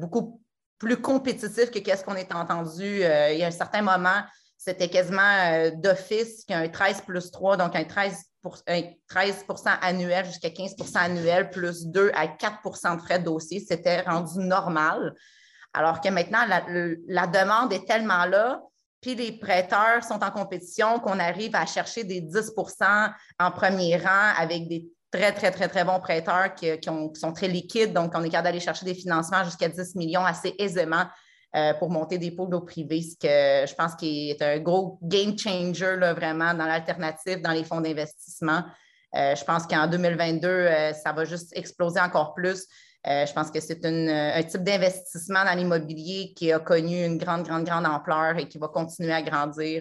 beaucoup 0.00 0.42
plus 0.78 1.00
compétitifs 1.00 1.70
que 1.70 1.96
ce 1.96 2.02
qu'on 2.02 2.16
est 2.16 2.34
entendu 2.34 3.02
il 3.02 3.38
y 3.38 3.44
a 3.44 3.46
un 3.46 3.52
certain 3.52 3.82
moment 3.82 4.24
c'était 4.58 4.88
quasiment 4.88 5.22
euh, 5.22 5.70
d'office 5.70 6.44
qu'un 6.44 6.68
13 6.68 7.02
plus 7.02 7.30
3, 7.30 7.56
donc 7.56 7.76
un 7.76 7.84
13, 7.84 8.24
13 9.08 9.44
annuel 9.80 10.26
jusqu'à 10.26 10.48
15% 10.48 10.96
annuel, 10.96 11.50
plus 11.50 11.86
2 11.86 12.10
à 12.12 12.26
4% 12.26 12.96
de 12.96 13.00
frais 13.00 13.20
de 13.20 13.24
dossier. 13.24 13.64
C'était 13.66 14.00
rendu 14.00 14.40
normal. 14.40 15.14
Alors 15.72 16.00
que 16.00 16.08
maintenant, 16.08 16.44
la, 16.46 17.26
demande 17.28 17.72
est 17.72 17.86
tellement 17.86 18.24
là, 18.24 18.60
puis 19.00 19.14
les 19.14 19.38
prêteurs 19.38 20.02
sont 20.02 20.24
en 20.24 20.30
compétition 20.32 20.98
qu'on 20.98 21.20
arrive 21.20 21.54
à 21.54 21.64
chercher 21.64 22.02
des 22.02 22.20
10% 22.20 23.12
en 23.38 23.50
premier 23.52 23.96
rang 23.96 24.32
avec 24.36 24.66
des 24.66 24.88
très, 25.12 25.32
très, 25.32 25.52
très, 25.52 25.68
très 25.68 25.84
bons 25.84 26.00
prêteurs 26.00 26.52
qui, 26.56 26.68
sont 27.14 27.32
très 27.32 27.46
liquides. 27.46 27.92
Donc, 27.92 28.10
on 28.16 28.24
est 28.24 28.28
capable 28.28 28.48
d'aller 28.48 28.60
chercher 28.60 28.84
des 28.84 28.94
financements 28.94 29.44
jusqu'à 29.44 29.68
10 29.68 29.94
millions 29.94 30.24
assez 30.24 30.52
aisément 30.58 31.04
euh, 31.56 31.72
pour 31.74 31.88
monter 31.88 32.18
des 32.18 32.30
pôles 32.30 32.50
d'eau 32.50 32.60
privée, 32.60 33.00
ce 33.00 33.16
que 33.16 33.66
je 33.66 33.74
pense 33.74 33.94
qui 33.94 34.28
est 34.30 34.42
un 34.42 34.58
gros 34.58 34.98
game 35.02 35.38
changer 35.38 35.96
vraiment 36.14 36.52
dans 36.52 36.66
l'alternative, 36.66 37.40
dans 37.40 37.52
les 37.52 37.64
fonds 37.64 37.80
d'investissement. 37.80 38.64
Euh, 39.14 39.34
je 39.34 39.42
pense 39.44 39.66
qu'en 39.66 39.86
2022, 39.86 40.46
euh, 40.46 40.92
ça 40.92 41.12
va 41.12 41.24
juste 41.24 41.56
exploser 41.56 42.00
encore 42.00 42.34
plus. 42.34 42.66
je 43.06 43.32
pense 43.32 43.50
que 43.50 43.60
c'est 43.60 43.82
un 43.86 44.42
type 44.42 44.62
d'investissement 44.62 45.42
dans 45.42 45.56
l'immobilier 45.56 46.34
qui 46.36 46.52
a 46.52 46.58
connu 46.58 47.02
une 47.02 47.16
grande, 47.16 47.44
grande, 47.44 47.64
grande 47.64 47.86
ampleur 47.86 48.36
et 48.36 48.46
qui 48.46 48.58
va 48.58 48.68
continuer 48.68 49.14
à 49.14 49.22
grandir. 49.22 49.80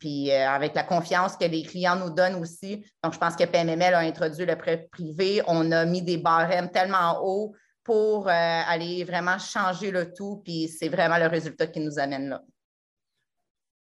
puis 0.00 0.32
avec 0.32 0.74
la 0.74 0.82
confiance 0.82 1.36
que 1.36 1.44
les 1.44 1.62
clients 1.62 1.94
nous 1.94 2.10
donnent 2.10 2.42
aussi. 2.42 2.84
Donc, 3.04 3.12
je 3.12 3.18
pense 3.18 3.36
que 3.36 3.44
PMML 3.44 3.94
a 3.94 4.00
introduit 4.00 4.44
le 4.44 4.56
prêt 4.56 4.88
privé. 4.90 5.42
On 5.46 5.70
a 5.70 5.84
mis 5.84 6.02
des 6.02 6.16
barèmes 6.16 6.70
tellement 6.72 7.20
hauts 7.22 7.54
pour 7.86 8.26
euh, 8.26 8.32
aller 8.32 9.04
vraiment 9.04 9.38
changer 9.38 9.92
le 9.92 10.12
tout. 10.12 10.42
Puis 10.44 10.68
c'est 10.68 10.88
vraiment 10.88 11.18
le 11.18 11.28
résultat 11.28 11.68
qui 11.68 11.78
nous 11.78 11.98
amène 12.00 12.28
là. 12.28 12.42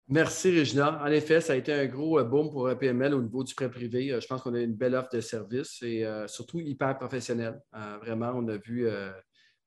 Merci, 0.08 0.50
Régina. 0.50 1.00
En 1.00 1.06
effet, 1.06 1.40
ça 1.40 1.52
a 1.52 1.56
été 1.56 1.72
un 1.72 1.86
gros 1.86 2.18
euh, 2.18 2.24
boom 2.24 2.50
pour 2.50 2.68
PML 2.76 3.14
au 3.14 3.22
niveau 3.22 3.44
du 3.44 3.54
prêt 3.54 3.70
privé. 3.70 4.12
Euh, 4.12 4.20
je 4.20 4.26
pense 4.26 4.42
qu'on 4.42 4.54
a 4.54 4.60
une 4.60 4.74
belle 4.74 4.96
offre 4.96 5.08
de 5.12 5.20
service 5.20 5.80
et 5.82 6.04
surtout 6.26 6.58
hyper 6.58 6.98
professionnelle. 6.98 7.60
vraiment, 8.02 8.32
on 8.34 8.48
a 8.48 8.56
vu 8.56 8.88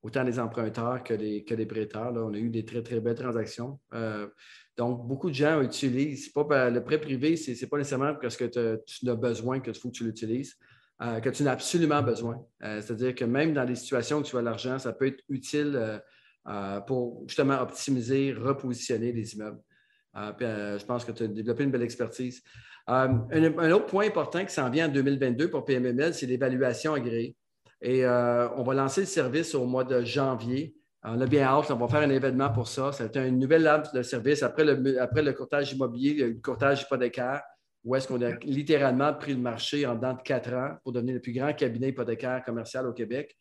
autant 0.02 0.22
les 0.22 0.38
emprunteurs 0.38 1.02
que 1.02 1.14
les, 1.14 1.66
prêteurs. 1.66 2.12
On 2.14 2.34
a 2.34 2.38
eu 2.38 2.50
des 2.50 2.66
très, 2.66 2.82
très 2.82 3.00
belles 3.00 3.16
transactions. 3.16 3.80
donc, 4.76 5.08
beaucoup 5.08 5.30
de 5.30 5.34
gens 5.34 5.62
utilisent. 5.62 6.28
Pas, 6.28 6.68
le 6.68 6.84
prêt 6.84 7.00
privé, 7.00 7.36
ce 7.36 7.52
n'est 7.52 7.68
pas 7.68 7.78
nécessairement 7.78 8.14
parce 8.20 8.36
que 8.36 8.44
tu 8.44 9.08
as 9.08 9.14
besoin 9.14 9.60
que 9.60 9.72
faut 9.72 9.88
que 9.88 9.96
tu 9.96 10.04
l'utilises. 10.04 10.58
Euh, 11.02 11.20
que 11.20 11.28
tu 11.28 11.42
n'as 11.42 11.52
absolument 11.52 12.02
besoin. 12.02 12.42
Euh, 12.62 12.80
c'est-à-dire 12.80 13.14
que 13.14 13.26
même 13.26 13.52
dans 13.52 13.66
des 13.66 13.74
situations 13.74 14.18
où 14.18 14.22
tu 14.22 14.34
as 14.38 14.42
l'argent, 14.42 14.78
ça 14.78 14.94
peut 14.94 15.08
être 15.08 15.22
utile 15.28 16.00
euh, 16.48 16.80
pour 16.80 17.22
justement 17.26 17.60
optimiser, 17.60 18.32
repositionner 18.32 19.12
les 19.12 19.34
immeubles. 19.34 19.60
je 20.14 20.84
pense 20.86 21.04
que 21.04 21.12
tu 21.12 21.24
as 21.24 21.26
développé 21.26 21.64
une 21.64 21.70
belle 21.70 21.82
expertise. 21.82 22.42
Un, 22.86 23.26
autre 23.72 23.86
point 23.86 24.06
important 24.06 24.42
qui 24.42 24.54
s'en 24.54 24.70
vient 24.70 24.88
en 24.88 24.92
2022 24.92 25.50
pour 25.50 25.66
PMML, 25.66 26.14
c'est 26.14 26.26
l'évaluation 26.26 26.94
agréée. 26.94 27.36
Et 27.82 28.06
on 28.06 28.62
va 28.62 28.74
lancer 28.74 29.02
le 29.02 29.06
service 29.06 29.54
au 29.54 29.66
mois 29.66 29.84
de 29.84 30.02
janvier. 30.02 30.74
On 31.02 31.20
a 31.20 31.26
bien 31.26 31.42
hâte, 31.42 31.70
on 31.70 31.76
va 31.76 31.88
faire 31.88 32.08
un 32.08 32.10
événement 32.10 32.50
pour 32.50 32.68
ça. 32.68 32.92
C'est 32.92 33.16
une 33.16 33.38
nouvelle 33.38 33.66
offre 33.66 33.92
de 33.92 34.02
service. 34.02 34.42
Après 34.42 34.64
le, 34.64 35.00
après 35.00 35.22
le 35.22 35.32
courtage 35.32 35.72
immobilier, 35.72 36.14
le 36.14 36.40
courtage 36.40 36.82
hypothécaire 36.82 37.42
où 37.86 37.94
est-ce 37.94 38.08
qu'on 38.08 38.20
a 38.20 38.32
littéralement 38.42 39.14
pris 39.14 39.32
le 39.32 39.40
marché 39.40 39.86
en 39.86 39.94
dedans 39.94 40.14
de 40.14 40.22
quatre 40.22 40.52
ans 40.52 40.76
pour 40.82 40.92
devenir 40.92 41.14
le 41.14 41.20
plus 41.20 41.32
grand 41.32 41.52
cabinet 41.54 41.90
hypothécaire 41.90 42.42
commercial 42.44 42.84
au 42.88 42.92
Québec. 42.92 43.36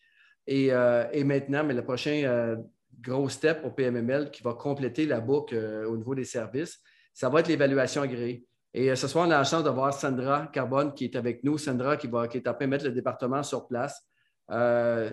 Et, 0.45 0.71
euh, 0.71 1.03
maintenant, 1.25 1.63
mais 1.63 1.73
le 1.73 1.83
prochain 1.83 2.21
euh, 2.25 2.55
gros 3.01 3.27
step 3.27 3.63
pour 3.63 3.73
PMML 3.73 4.29
qui 4.29 4.43
va 4.43 4.53
compléter 4.53 5.07
la 5.07 5.19
boucle 5.19 5.55
euh, 5.55 5.89
au 5.89 5.97
niveau 5.97 6.13
des 6.13 6.25
services, 6.25 6.79
ça 7.11 7.27
va 7.27 7.39
être 7.39 7.47
l'évaluation 7.47 8.03
agréée. 8.03 8.45
Et 8.71 8.95
ce 8.95 9.07
soir, 9.07 9.27
on 9.27 9.31
a 9.31 9.37
la 9.37 9.43
chance 9.43 9.63
de 9.63 9.69
voir 9.71 9.91
Sandra 9.93 10.47
Carbone 10.53 10.93
qui 10.93 11.05
est 11.05 11.15
avec 11.15 11.43
nous. 11.43 11.57
Sandra 11.57 11.97
qui, 11.97 12.05
va, 12.07 12.27
qui 12.27 12.37
est 12.37 12.47
en 12.47 12.53
train 12.53 12.65
de 12.65 12.69
mettre 12.69 12.85
le 12.85 12.91
département 12.91 13.41
sur 13.41 13.67
place. 13.67 14.07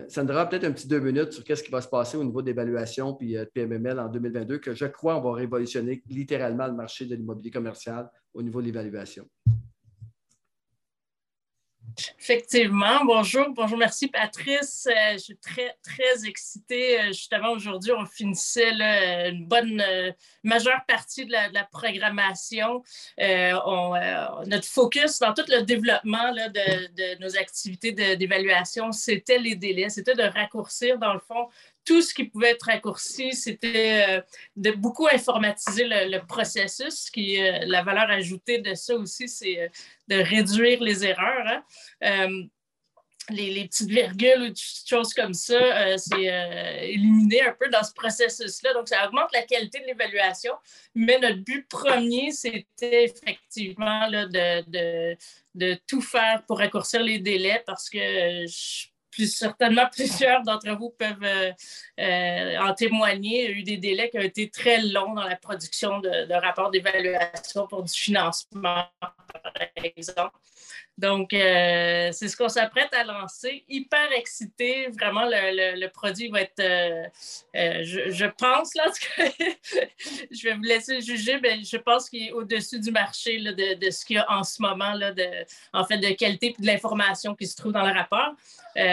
Sandra, 0.08 0.46
peut-être 0.46 0.64
un 0.64 0.72
petit 0.72 0.88
deux 0.88 1.00
minutes 1.00 1.32
sur 1.32 1.44
qu'est-ce 1.44 1.62
qui 1.62 1.70
va 1.70 1.80
se 1.80 1.88
passer 1.88 2.18
au 2.18 2.24
niveau 2.24 2.42
d'évaluation 2.42 3.14
puis 3.14 3.34
de 3.34 3.44
PMML 3.44 4.00
en 4.00 4.08
2022, 4.08 4.58
que 4.58 4.74
je 4.74 4.84
crois 4.86 5.16
on 5.16 5.20
va 5.22 5.32
révolutionner 5.34 6.02
littéralement 6.08 6.66
le 6.66 6.74
marché 6.74 7.06
de 7.06 7.14
l'immobilier 7.14 7.52
commercial 7.52 8.10
au 8.34 8.42
niveau 8.42 8.60
de 8.60 8.66
l'évaluation. 8.66 9.28
Effectivement. 12.18 13.04
Bonjour. 13.04 13.48
Bonjour. 13.50 13.76
Merci, 13.78 14.08
Patrice. 14.08 14.86
Euh, 14.90 15.12
je 15.14 15.18
suis 15.18 15.36
très, 15.36 15.76
très 15.82 16.26
excitée. 16.26 17.00
Euh, 17.00 17.06
justement, 17.08 17.50
aujourd'hui, 17.50 17.92
on 17.92 18.06
finissait 18.06 18.70
une 19.30 19.46
bonne, 19.46 19.80
euh, 19.80 20.12
majeure 20.42 20.80
partie 20.86 21.26
de 21.26 21.32
la, 21.32 21.64
programmation. 21.64 22.82
notre 23.18 24.66
focus 24.66 25.18
dans 25.18 25.34
tout 25.34 25.44
le 25.48 25.62
développement 25.62 26.32
de, 26.32 26.48
de, 26.48 27.20
nos 27.20 27.36
activités 27.36 27.92
d'évaluation, 27.92 28.92
c'était 28.92 29.38
les 29.38 29.54
délais. 29.54 29.88
C'était 29.88 30.14
de 30.14 30.22
raccourcir, 30.22 30.98
dans 30.98 31.14
le 31.14 31.20
fond, 31.20 31.48
tout 31.84 32.02
ce 32.02 32.14
qui 32.14 32.24
pouvait 32.24 32.50
être 32.50 32.64
raccourci, 32.64 33.32
c'était 33.32 34.04
euh, 34.08 34.20
de 34.56 34.70
beaucoup 34.72 35.08
informatiser 35.08 35.84
le, 35.86 36.18
processus. 36.26 37.10
Qui, 37.10 37.42
euh, 37.42 37.60
la 37.66 37.82
valeur 37.82 38.10
ajoutée 38.10 38.58
de 38.58 38.74
ça 38.74 38.94
aussi, 38.94 39.28
c'est 39.28 39.58
euh, 39.58 39.68
de 40.08 40.16
réduire 40.16 40.82
les 40.82 41.04
erreurs. 41.04 41.62
Hein. 42.00 42.48
Les, 43.30 43.66
petites 43.66 43.88
virgules 43.88 44.42
ou 44.42 44.48
des 44.48 44.60
choses 44.86 45.14
comme 45.14 45.32
ça, 45.32 45.96
c'est 45.96 46.90
éliminé 46.90 47.40
un 47.42 47.52
peu 47.52 47.68
dans 47.68 47.84
ce 47.84 47.92
processus-là. 47.92 48.74
Donc, 48.74 48.88
ça 48.88 49.06
augmente 49.06 49.32
la 49.32 49.42
qualité 49.42 49.78
de 49.78 49.86
l'évaluation. 49.86 50.52
Mais 50.96 51.20
notre 51.20 51.38
but 51.38 51.66
premier, 51.68 52.32
c'était 52.32 53.04
effectivement 53.04 54.08
là, 54.08 54.26
de, 54.26 55.74
tout 55.86 56.00
faire 56.00 56.42
pour 56.48 56.58
raccourcir 56.58 57.00
les 57.00 57.20
délais 57.20 57.62
parce 57.64 57.88
que 57.88 58.44
plus 59.12 59.32
certainement 59.32 59.86
plusieurs 59.92 60.42
d'entre 60.42 60.70
vous 60.76 60.90
peuvent 60.90 61.22
euh, 61.22 61.52
euh, 62.00 62.58
en 62.58 62.74
témoigner. 62.74 63.44
Il 63.44 63.50
y 63.50 63.54
a 63.54 63.58
eu 63.58 63.62
des 63.62 63.76
délais 63.76 64.10
qui 64.10 64.18
ont 64.18 64.22
été 64.22 64.50
très 64.50 64.82
longs 64.82 65.14
dans 65.14 65.28
la 65.28 65.36
production 65.36 66.00
de, 66.00 66.26
de 66.26 66.34
rapports 66.34 66.70
d'évaluation 66.70 67.68
pour 67.68 67.84
du 67.84 67.92
financement, 67.92 68.84
par 69.00 69.52
exemple. 69.96 70.36
Donc, 70.98 71.32
euh, 71.32 72.10
c'est 72.12 72.28
ce 72.28 72.36
qu'on 72.36 72.48
s'apprête 72.48 72.92
à 72.92 73.02
lancer. 73.04 73.64
Hyper 73.68 74.12
excité. 74.12 74.88
Vraiment, 74.88 75.24
le, 75.24 75.86
produit 75.88 76.28
va 76.28 76.42
être, 76.42 76.60
euh, 76.60 77.04
euh, 77.56 77.82
je, 77.82 78.26
pense, 78.26 78.74
là, 78.74 78.84
je 80.30 80.48
vais 80.48 80.54
vous 80.54 80.62
laisser 80.62 81.00
juger, 81.00 81.40
mais 81.40 81.62
je 81.64 81.76
pense 81.78 82.10
qu'il 82.10 82.28
est 82.28 82.32
au-dessus 82.32 82.78
du 82.78 82.90
marché 82.90 83.38
de, 83.38 83.90
ce 83.90 84.04
qu'il 84.04 84.16
y 84.16 84.18
a 84.18 84.30
en 84.30 84.42
ce 84.42 84.60
moment, 84.60 84.92
là, 84.92 85.12
de, 85.12 85.26
en 85.72 85.84
fait, 85.84 85.98
de 85.98 86.12
qualité 86.12 86.54
et 86.58 86.62
de 86.62 86.66
l'information 86.66 87.34
qui 87.34 87.46
se 87.46 87.56
trouve 87.56 87.72
dans 87.72 87.86
le 87.86 87.92
rapport, 87.92 88.34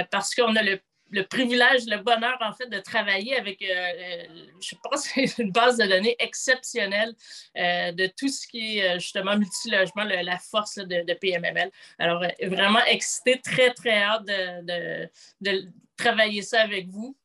parce 0.10 0.34
qu'on 0.34 0.56
a 0.56 0.64
le 0.64 0.80
le 1.12 1.24
privilège, 1.24 1.86
le 1.88 1.98
bonheur, 1.98 2.38
en 2.42 2.54
fait, 2.54 2.68
de 2.68 2.80
travailler 2.80 3.38
avec, 3.38 3.62
euh, 3.62 3.66
euh, 3.68 4.24
je 4.62 4.76
pense, 4.84 5.16
une 5.38 5.52
base 5.52 5.78
de 5.78 5.86
données 5.86 6.16
exceptionnelle 6.20 7.14
euh, 7.58 7.92
de 7.92 8.08
tout 8.08 8.28
ce 8.28 8.48
qui 8.48 8.80
est 8.80 9.00
justement 9.00 9.38
multilogement, 9.38 10.04
la 10.04 10.38
force 10.38 10.76
de, 10.76 11.14
PMML. 11.14 11.72
Alors, 11.98 12.24
vraiment 12.44 12.84
excité, 12.86 13.42
très, 13.42 13.74
très 13.74 14.02
hâte 14.02 14.26
de, 14.26 15.10
de, 15.42 15.68
travailler 15.98 16.42
ça 16.42 16.62
avec 16.62 16.88
vous. 16.88 17.18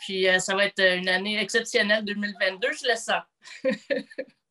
Puis, 0.00 0.26
ça 0.38 0.54
va 0.54 0.66
être 0.66 0.80
une 0.80 1.08
année 1.08 1.40
exceptionnelle 1.40 2.04
2022, 2.04 2.68
je 2.72 2.88
le 2.88 2.96
sens. 2.96 3.22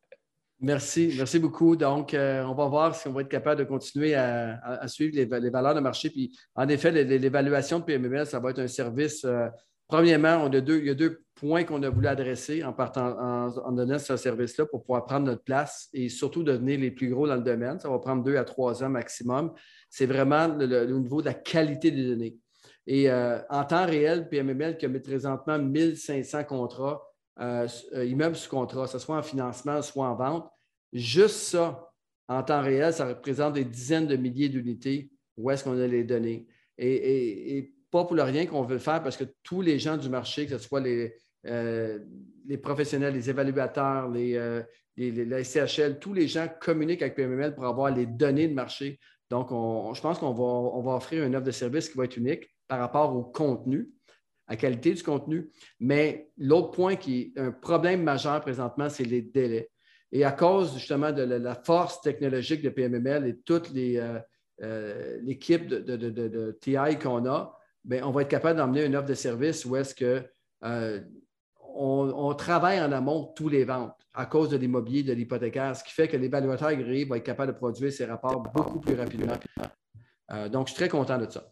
Merci, 0.64 1.12
merci 1.16 1.40
beaucoup. 1.40 1.74
Donc, 1.74 2.14
euh, 2.14 2.44
on 2.44 2.54
va 2.54 2.68
voir 2.68 2.94
si 2.94 3.08
on 3.08 3.12
va 3.12 3.22
être 3.22 3.28
capable 3.28 3.58
de 3.58 3.64
continuer 3.64 4.14
à, 4.14 4.86
suivre 4.86 5.12
les, 5.16 5.24
valeurs 5.24 5.74
de 5.74 5.80
marché. 5.80 6.08
Puis, 6.08 6.38
en 6.54 6.68
effet, 6.68 6.92
l'évaluation 6.92 7.80
de 7.80 7.84
PMML, 7.84 8.26
ça 8.26 8.38
va 8.38 8.50
être 8.50 8.60
un 8.60 8.68
service. 8.68 9.24
Euh, 9.24 9.48
premièrement, 9.88 10.46
il 10.46 10.54
y 10.86 10.90
a 10.90 10.94
deux 10.94 11.24
points 11.34 11.64
qu'on 11.64 11.82
a 11.82 11.90
voulu 11.90 12.06
adresser 12.06 12.62
en, 12.62 12.72
partant, 12.72 13.18
en, 13.18 13.72
donnant 13.72 13.98
ce 13.98 14.16
service-là 14.16 14.66
pour 14.66 14.84
pouvoir 14.84 15.04
prendre 15.04 15.26
notre 15.26 15.42
place 15.42 15.88
et 15.92 16.08
surtout 16.08 16.44
devenir 16.44 16.78
les 16.78 16.92
plus 16.92 17.08
gros 17.08 17.26
dans 17.26 17.34
le 17.34 17.42
domaine. 17.42 17.80
Ça 17.80 17.90
va 17.90 17.98
prendre 17.98 18.22
deux 18.22 18.36
à 18.36 18.44
trois 18.44 18.84
ans 18.84 18.88
maximum. 18.88 19.52
C'est 19.90 20.06
vraiment 20.06 20.46
le, 20.46 20.86
niveau 20.86 21.22
de 21.22 21.26
la 21.26 21.34
qualité 21.34 21.90
des 21.90 22.06
données. 22.06 22.36
Et 22.86 23.10
euh, 23.10 23.40
en 23.50 23.64
temps 23.64 23.84
réel, 23.84 24.28
PMML 24.28 24.76
qui 24.76 24.86
a 24.86 24.88
présentement 25.00 25.58
1500 25.58 26.44
contrats 26.44 27.02
euh, 27.40 27.66
euh, 27.94 28.04
immeubles 28.04 28.36
sous 28.36 28.50
contrat, 28.50 28.84
que 28.84 28.90
ce 28.90 28.98
soit 28.98 29.16
en 29.16 29.22
financement, 29.22 29.80
soit 29.82 30.06
en 30.06 30.14
vente, 30.14 30.50
juste 30.92 31.36
ça, 31.36 31.90
en 32.28 32.42
temps 32.42 32.62
réel, 32.62 32.92
ça 32.92 33.06
représente 33.06 33.54
des 33.54 33.64
dizaines 33.64 34.06
de 34.06 34.16
milliers 34.16 34.48
d'unités. 34.48 35.10
Où 35.36 35.50
est-ce 35.50 35.64
qu'on 35.64 35.80
a 35.80 35.86
les 35.86 36.04
données? 36.04 36.46
Et, 36.78 37.72
pas 37.90 38.04
pour 38.04 38.16
le 38.16 38.22
rien 38.22 38.46
qu'on 38.46 38.62
veut 38.62 38.76
le 38.76 38.80
faire 38.80 39.02
parce 39.02 39.18
que 39.18 39.24
tous 39.42 39.60
les 39.60 39.78
gens 39.78 39.98
du 39.98 40.08
marché, 40.08 40.46
que 40.46 40.56
ce 40.56 40.66
soit 40.66 40.80
les, 40.80 41.14
euh, 41.46 41.98
les 42.46 42.56
professionnels, 42.56 43.12
les 43.12 43.28
évaluateurs, 43.28 44.08
les, 44.08 44.34
euh, 44.34 44.62
la 44.96 45.44
SCHL, 45.44 45.98
tous 45.98 46.14
les 46.14 46.26
gens 46.26 46.48
communiquent 46.58 47.02
avec 47.02 47.14
PMML 47.14 47.54
pour 47.54 47.66
avoir 47.66 47.94
les 47.94 48.06
données 48.06 48.48
de 48.48 48.54
marché. 48.54 48.98
Donc, 49.28 49.48
je 49.50 50.00
pense 50.00 50.18
qu'on 50.18 50.32
va, 50.32 50.42
on 50.42 50.80
va 50.82 50.94
offrir 50.94 51.24
une 51.24 51.36
offre 51.36 51.44
de 51.44 51.50
service 51.50 51.90
qui 51.90 51.98
va 51.98 52.04
être 52.04 52.16
unique 52.16 52.48
par 52.66 52.78
rapport 52.78 53.14
au 53.14 53.24
contenu, 53.24 53.90
la 54.52 54.56
qualité 54.56 54.92
du 54.92 55.02
contenu. 55.02 55.50
Mais 55.80 56.30
l'autre 56.36 56.72
point 56.72 56.96
qui 56.96 57.32
est 57.34 57.40
un 57.40 57.52
problème 57.52 58.02
majeur 58.02 58.40
présentement, 58.42 58.90
c'est 58.90 59.04
les 59.04 59.22
délais. 59.22 59.70
Et 60.12 60.24
à 60.24 60.32
cause 60.32 60.74
justement 60.74 61.10
de 61.10 61.22
la, 61.22 61.54
force 61.54 62.02
technologique 62.02 62.60
de 62.60 62.68
PMML 62.68 63.26
et 63.26 63.38
toute 63.38 63.74
euh, 63.74 64.20
euh, 64.62 65.18
l'équipe 65.22 65.66
de, 65.66 66.58
TI 66.60 66.98
qu'on 67.02 67.24
a, 67.24 67.58
bien, 67.82 68.06
on 68.06 68.10
va 68.10 68.22
être 68.22 68.28
capable 68.28 68.58
d'emmener 68.58 68.84
une 68.84 68.94
offre 68.94 69.08
de 69.08 69.14
service 69.14 69.64
où 69.64 69.74
est-ce 69.74 69.94
que 69.94 70.22
euh, 70.64 71.00
on, 71.74 72.34
travaille 72.34 72.78
en 72.82 72.92
amont 72.92 73.32
tous 73.34 73.48
les 73.48 73.64
ventes 73.64 73.96
à 74.12 74.26
cause 74.26 74.50
de 74.50 74.58
l'immobilier, 74.58 75.02
de 75.02 75.14
l'hypothécaire, 75.14 75.74
ce 75.74 75.82
qui 75.82 75.92
fait 75.92 76.08
que 76.08 76.18
l'évaluateur 76.18 76.68
agréé 76.68 77.06
va 77.06 77.16
être 77.16 77.24
capable 77.24 77.54
de 77.54 77.56
produire 77.56 77.90
ses 77.90 78.04
rapports 78.04 78.42
beaucoup 78.42 78.80
plus 78.80 78.94
rapidement. 78.94 79.38
donc, 80.50 80.66
je 80.66 80.74
suis 80.74 80.78
très 80.78 80.90
content 80.90 81.16
de 81.16 81.30
ça. 81.30 81.50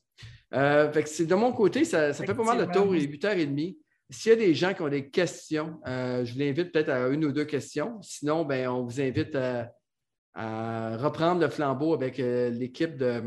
De 0.52 1.34
mon 1.34 1.52
côté, 1.52 1.84
ça, 1.84 2.12
ça 2.12 2.24
fait 2.24 2.34
pas 2.34 2.42
mal 2.42 2.66
de 2.66 2.72
tour, 2.72 2.94
il 2.94 3.04
est 3.04 3.06
8h30. 3.06 3.76
S'il 4.10 4.30
y 4.30 4.32
a 4.32 4.36
des 4.36 4.54
gens 4.54 4.74
qui 4.74 4.82
ont 4.82 4.88
des 4.88 5.08
questions, 5.08 5.80
euh, 5.86 6.24
je 6.24 6.34
vous 6.34 6.42
invite 6.42 6.72
peut-être 6.72 6.88
à 6.88 7.08
une 7.08 7.24
ou 7.24 7.32
deux 7.32 7.44
questions. 7.44 8.02
Sinon, 8.02 8.44
ben, 8.44 8.68
on 8.68 8.82
vous 8.82 9.00
invite 9.00 9.36
à, 9.36 10.96
reprendre 10.96 11.40
le 11.40 11.48
flambeau 11.48 11.94
avec 11.94 12.18
euh, 12.18 12.50
l'équipe 12.50 12.96
de, 12.96 13.22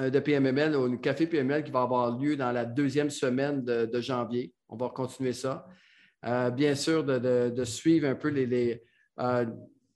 euh, 0.00 0.10
de, 0.10 0.18
PMML, 0.18 0.74
au 0.74 0.98
Café 0.98 1.26
PMML 1.26 1.64
qui 1.64 1.70
va 1.70 1.82
avoir 1.82 2.18
lieu 2.18 2.36
dans 2.36 2.52
la 2.52 2.64
deuxième 2.64 3.08
semaine 3.08 3.64
de, 3.64 4.00
janvier. 4.00 4.52
On 4.68 4.76
va 4.76 4.90
continuer 4.90 5.32
ça. 5.32 5.66
bien 6.52 6.74
sûr, 6.74 7.04
de, 7.04 7.64
suivre 7.64 8.08
un 8.08 8.14
peu 8.14 8.28
les, 8.28 8.82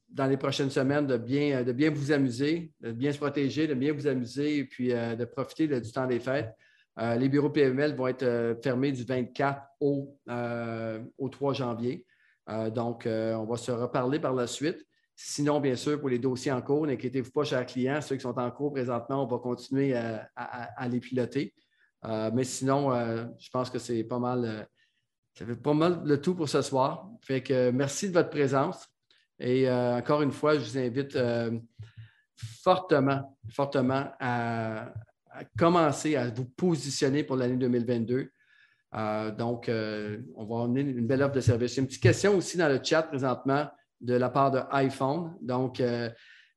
dans 0.09 0.27
les 0.27 0.37
prochaines 0.37 0.71
semaines, 0.71 1.07
de 1.07 1.17
bien, 1.17 1.63
de 1.63 1.73
bien 1.73 1.91
vous 1.91 2.13
amuser, 2.13 2.73
de 2.81 2.93
bien 2.93 3.13
se 3.13 3.19
protéger, 3.19 3.67
de 3.67 3.75
bien 3.75 3.93
vous 3.93 4.07
amuser 4.07 4.59
et 4.59 4.65
puis 4.65 4.89
de 4.89 5.25
profiter 5.25 5.69
du 5.69 5.93
temps 5.93 6.07
des 6.07 6.21
fêtes. 6.21 6.55
Euh, 6.99 7.15
les 7.15 7.29
bureaux 7.29 7.51
PML 7.51 7.95
vont 7.95 8.09
être 8.09 8.25
euh, 8.25 8.55
fermés 8.61 8.91
du 8.91 9.05
24 9.05 9.63
au, 9.81 10.19
3 10.27 10.35
euh, 10.35 11.55
janvier. 11.55 12.05
donc, 12.75 13.07
on 13.07 13.45
va 13.45 13.57
se 13.57 13.71
reparler 13.71 14.19
par 14.19 14.35
la 14.35 14.47
suite. 14.47 14.85
Sinon, 15.15 15.61
bien 15.61 15.77
sûr, 15.77 15.99
pour 16.01 16.09
les 16.09 16.19
dossiers 16.19 16.53
en 16.53 16.63
cours, 16.63 16.87
n'inquiétez-vous 16.87 17.31
pas, 17.31 17.45
chers 17.45 17.67
clients, 17.67 18.01
ceux 18.01 18.17
qui 18.17 18.23
sont 18.23 18.39
en 18.39 18.51
cours 18.51 18.73
présentement, 18.73 19.25
on 19.25 19.27
va 19.27 19.39
continuer 19.39 19.95
à, 19.95 20.89
les 20.89 21.01
piloter. 21.01 21.53
mais 22.05 22.45
sinon, 22.45 22.91
je 23.39 23.51
pense 23.51 23.69
que 23.69 23.81
c'est 23.81 24.05
pas 24.05 24.21
mal, 24.21 24.69
ça 25.35 25.45
fait 25.45 25.57
pas 25.57 25.75
mal 25.75 26.03
le 26.05 26.21
tout 26.21 26.37
pour 26.37 26.49
ce 26.49 26.63
soir. 26.63 27.11
Fait 27.21 27.43
que 27.43 27.71
merci 27.71 28.09
de 28.09 28.15
votre 28.15 28.31
présence. 28.31 28.89
Et 29.41 29.71
encore 29.71 30.23
une 30.23 30.33
fois, 30.33 30.59
je 30.59 30.61
vous 30.61 30.79
invite 30.79 31.17
fortement, 32.37 33.37
fortement 33.51 34.07
à, 34.21 34.93
commencer 35.59 36.17
à 36.17 36.29
vous 36.29 36.45
positionner 36.45 37.25
pour 37.25 37.37
l'année 37.37 37.57
2022. 37.57 38.31
Euh, 38.95 39.31
donc, 39.31 39.69
euh, 39.69 40.19
on 40.37 40.45
va 40.45 40.57
emmener 40.57 40.81
une 40.81 41.07
belle 41.07 41.23
offre 41.23 41.35
de 41.35 41.41
service. 41.41 41.77
Une 41.77 41.87
petite 41.87 42.03
question 42.03 42.37
aussi 42.37 42.57
dans 42.57 42.69
le 42.69 42.81
chat 42.83 43.03
présentement 43.03 43.69
de 44.01 44.15
la 44.15 44.31
part 44.31 44.51
de 44.51 44.61
iPhone. 44.71 45.35
Donc, 45.41 45.81
euh, 45.81 46.09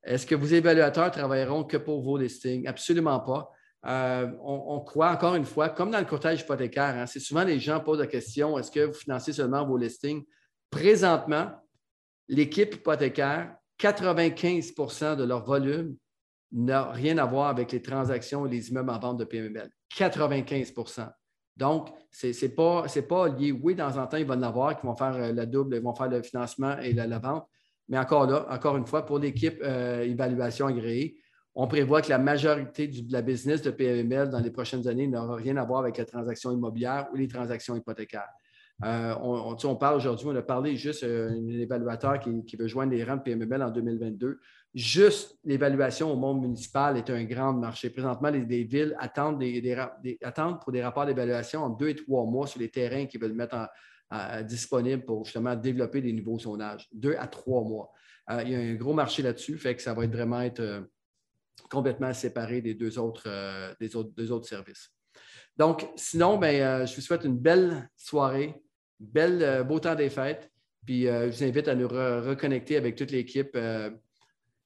est-ce 0.04 0.26
que 0.26 0.36
vos 0.36 0.48
évaluateurs 0.48 1.12
travailleront 1.12 1.64
que 1.64 1.78
pour 1.78 2.02
vos 2.02 2.18
listings? 2.18 2.68
Absolument 2.68 3.20
pas. 3.20 3.52
On, 3.84 4.80
croit 4.86 5.12
encore 5.12 5.36
une 5.36 5.46
fois, 5.46 5.70
comme 5.70 5.92
dans 5.92 6.00
le 6.00 6.06
courtage 6.06 6.42
hypothécaire, 6.42 6.96
hein, 6.98 7.08
c'est 7.08 7.20
souvent 7.20 7.44
les 7.44 7.60
gens 7.60 7.80
posent 7.80 8.00
la 8.00 8.08
question 8.08 8.58
est-ce 8.60 8.70
que 8.70 8.82
vous 8.82 8.94
financez 8.94 9.34
seulement 9.34 9.66
vos 9.66 9.78
listings? 9.78 10.24
Présentement, 10.70 11.52
l'équipe 12.32 12.76
hypothécaire, 12.76 13.56
95% 13.80 15.16
de 15.18 15.24
leur 15.24 15.44
volume 15.44 15.96
n'a 16.52 16.92
rien 16.92 17.18
à 17.18 17.26
voir 17.26 17.50
avec 17.50 17.72
les 17.72 17.82
transactions 17.82 18.46
et 18.46 18.50
les 18.50 18.70
immeubles 18.70 18.90
en 18.90 19.00
vente 19.00 19.18
de 19.18 19.26
PMML. 19.26 19.70
95% 19.96 21.10
Donc, 21.58 21.90
ce 22.10 22.28
n'est 22.28 23.02
pas, 23.02 23.28
lié. 23.28 23.52
Oui, 23.52 23.76
dans 23.76 24.00
un 24.00 24.08
temps, 24.08 24.18
ils 24.18 24.26
vont 24.26 24.36
en 24.36 24.44
avoir 24.44 24.80
qui 24.80 24.86
vont 24.86 24.96
faire 24.96 25.16
euh, 25.16 25.34
la 25.34 25.46
double, 25.46 25.76
ils 25.76 25.82
vont 25.82 25.94
faire 25.94 26.08
le 26.08 26.24
financement 26.24 26.78
et 26.80 26.94
la, 26.94 27.20
vente. 27.20 27.48
Mais 27.90 27.98
encore 27.98 28.26
là, 28.28 28.48
encore 28.50 28.78
une 28.78 28.88
fois, 28.88 29.06
pour 29.06 29.20
l'équipe 29.20 29.60
euh, 29.62 30.02
évaluation 30.02 30.68
agréée, 30.68 31.18
on 31.54 31.68
prévoit 31.68 32.02
que 32.02 32.10
la 32.10 32.18
majorité 32.18 32.88
de 32.88 33.12
la 33.12 33.22
business 33.22 33.62
de 33.62 33.72
PMML 33.72 34.30
dans 34.30 34.40
les 34.40 34.52
prochaines 34.52 34.88
années 34.88 35.08
n'aura 35.08 35.36
rien 35.36 35.58
à 35.58 35.66
voir 35.66 35.82
avec 35.82 35.98
la 35.98 36.06
transaction 36.06 36.52
immobilière 36.52 37.10
ou 37.12 37.18
les 37.18 37.28
transactions 37.28 37.76
hypothécaires. 37.76 38.30
Euh, 38.84 39.16
on, 39.22 39.76
parle 39.76 39.98
aujourd'hui, 39.98 40.28
on 40.28 40.36
a 40.36 40.42
parlé 40.42 40.76
juste 40.76 41.06
d'un 41.06 41.48
évaluateur 41.48 42.20
qui, 42.20 42.56
veut 42.56 42.68
joindre 42.68 42.92
les 42.94 43.04
rangs 43.04 43.18
de 43.18 43.22
PMML 43.22 43.64
en 43.64 43.70
2022. 43.70 44.40
Juste 44.74 45.38
l'évaluation 45.44 46.12
au 46.12 46.16
monde 46.16 46.42
municipal 46.42 46.98
est 46.98 47.10
un 47.10 47.24
grand 47.26 47.54
marché. 47.54 47.90
Présentement, 47.90 48.30
les, 48.30 48.64
villes 48.64 48.96
attendent, 49.00 49.40
pour 50.62 50.72
des 50.72 50.84
rapports 50.84 51.06
d'évaluation 51.06 51.64
en 51.64 51.70
deux 51.70 51.90
et 51.90 51.96
trois 51.96 52.26
mois 52.26 52.48
sur 52.48 52.60
les 52.60 52.70
terrains 52.70 53.06
qu'ils 53.06 53.22
veulent 53.22 53.34
mettre 53.34 53.70
disponibles 54.46 55.06
pour 55.06 55.26
justement 55.26 55.56
développer 55.56 56.02
des 56.02 56.14
nouveaux 56.14 56.40
sondages. 56.40 56.88
Deux 56.94 57.16
à 57.18 57.28
trois 57.28 57.64
mois. 57.64 57.92
Euh, 58.30 58.44
il 58.44 58.52
y 58.52 58.56
a 58.56 58.60
un 58.60 58.76
gros 58.76 58.94
marché 58.94 59.22
là-dessus, 59.22 59.58
fait 59.58 59.76
que 59.76 59.82
ça 59.82 59.94
va 59.94 60.06
être 60.06 60.12
vraiment 60.12 60.42
être 60.42 60.60
euh, 60.60 60.82
complètement 61.70 62.14
séparé 62.14 62.62
des 62.62 62.74
deux 62.74 63.00
autres, 63.00 63.24
euh, 63.28 63.74
des 63.80 63.96
autres, 63.96 64.32
autres 64.32 64.48
services. 64.48 64.90
Donc, 65.58 65.88
sinon, 65.96 66.38
ben, 66.38 66.86
je 66.86 66.96
vous 66.96 67.02
souhaite 67.02 67.26
une 67.26 67.38
belle 67.38 67.90
soirée, 67.96 68.62
belle, 69.02 69.64
beau 69.64 69.80
temps 69.80 69.96
des 69.96 70.10
fêtes. 70.10 70.50
Puis 70.86 71.04
je 71.04 71.30
vous 71.30 71.44
invite 71.44 71.68
à 71.68 71.76
nous 71.76 71.88
reconnecter 71.88 72.78
avec 72.78 72.96
toute 72.96 73.12
l'équipe 73.12 73.56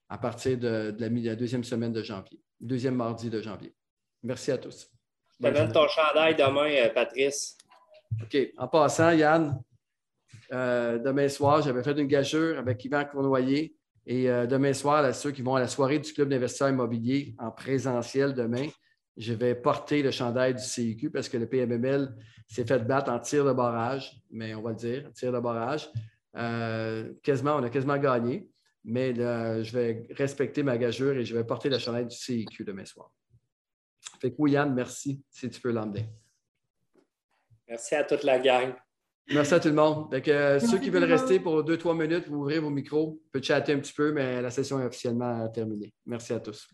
à 0.09 0.17
partir 0.17 0.57
de, 0.57 0.95
la, 0.97 1.35
deuxième 1.35 1.63
semaine 1.63 1.91
de 1.91 2.03
janvier, 2.03 2.39
deuxième 2.59 2.95
mardi 2.95 3.29
de 3.29 3.41
janvier. 3.41 3.73
Merci 4.23 4.51
à 4.51 4.57
tous. 4.57 4.89
Je 5.39 5.47
te 5.47 5.53
donne 5.53 5.71
ton 5.71 5.87
chandail 5.87 6.35
demain, 6.35 6.71
euh, 6.71 6.89
Patrice. 6.89 7.57
OK. 8.21 8.37
En 8.57 8.67
passant, 8.67 9.11
Yann, 9.11 9.59
euh, 10.53 10.97
demain 10.97 11.27
soir, 11.27 11.61
j'avais 11.61 11.83
fait 11.83 11.97
une 11.99 12.07
gageure 12.07 12.57
avec 12.57 12.83
Yvan 12.85 13.05
Cournoyer. 13.05 13.75
Et 14.07 14.29
euh, 14.29 14.45
demain 14.45 14.73
soir, 14.73 15.01
là, 15.01 15.13
ceux 15.13 15.31
qui 15.31 15.41
vont 15.41 15.55
à 15.55 15.59
la 15.59 15.67
soirée 15.67 15.99
du 15.99 16.13
Club 16.13 16.29
d'investisseurs 16.29 16.69
immobiliers 16.69 17.35
en 17.39 17.51
présentiel 17.51 18.33
demain, 18.33 18.67
je 19.17 19.33
vais 19.33 19.55
porter 19.55 20.03
le 20.03 20.11
chandail 20.11 20.55
du 20.55 20.63
CIQ 20.63 21.09
parce 21.09 21.29
que 21.29 21.37
le 21.37 21.47
PMML 21.47 22.15
s'est 22.47 22.65
fait 22.65 22.79
battre 22.79 23.11
en 23.11 23.19
tir 23.19 23.45
de 23.45 23.53
barrage, 23.53 24.21
mais 24.29 24.53
on 24.55 24.61
va 24.61 24.71
le 24.71 24.75
dire, 24.75 25.11
tir 25.13 25.31
de 25.31 25.39
barrage. 25.39 25.89
quasiment, 27.23 27.55
on 27.55 27.63
a 27.63 27.69
quasiment 27.69 27.97
gagné 27.97 28.49
mais 28.85 29.15
je 29.15 29.71
vais 29.77 30.07
respecter 30.11 30.63
ma 30.63 30.77
gageure 30.77 31.17
et 31.17 31.25
je 31.25 31.35
vais 31.35 31.43
porter 31.43 31.69
la 31.69 31.79
chandail 31.79 32.05
du 32.05 32.15
CIQ 32.15 32.63
demain 32.63 32.85
soir. 32.85 33.11
Fait 34.21 34.31
que 34.31 34.47
Yann, 34.47 34.73
merci 34.73 35.21
si 35.29 35.49
tu 35.49 35.59
peux 35.59 35.71
l'emmener. 35.71 36.07
Merci 37.67 37.95
à 37.95 38.03
toute 38.03 38.23
la 38.23 38.37
gang. 38.39 38.73
Merci 39.33 39.55
à 39.55 39.59
tout 39.59 39.69
le 39.69 39.73
monde. 39.73 40.13
Euh, 40.13 40.59
ceux 40.59 40.77
qui 40.77 40.91
veulent 40.91 41.03
rester 41.03 41.39
pour 41.39 41.63
deux, 41.63 41.77
trois 41.77 41.95
minutes, 41.95 42.27
vous 42.27 42.37
ouvrez 42.37 42.59
vos 42.59 42.69
micros. 42.69 43.07
Vous 43.07 43.23
pouvez 43.31 43.43
chatter 43.43 43.73
un 43.73 43.79
petit 43.79 43.93
peu, 43.93 44.11
mais 44.11 44.39
la 44.39 44.51
session 44.51 44.79
est 44.79 44.85
officiellement 44.85 45.49
terminée. 45.49 45.91
Merci 46.05 46.33
à 46.33 46.39
tous. 46.39 46.67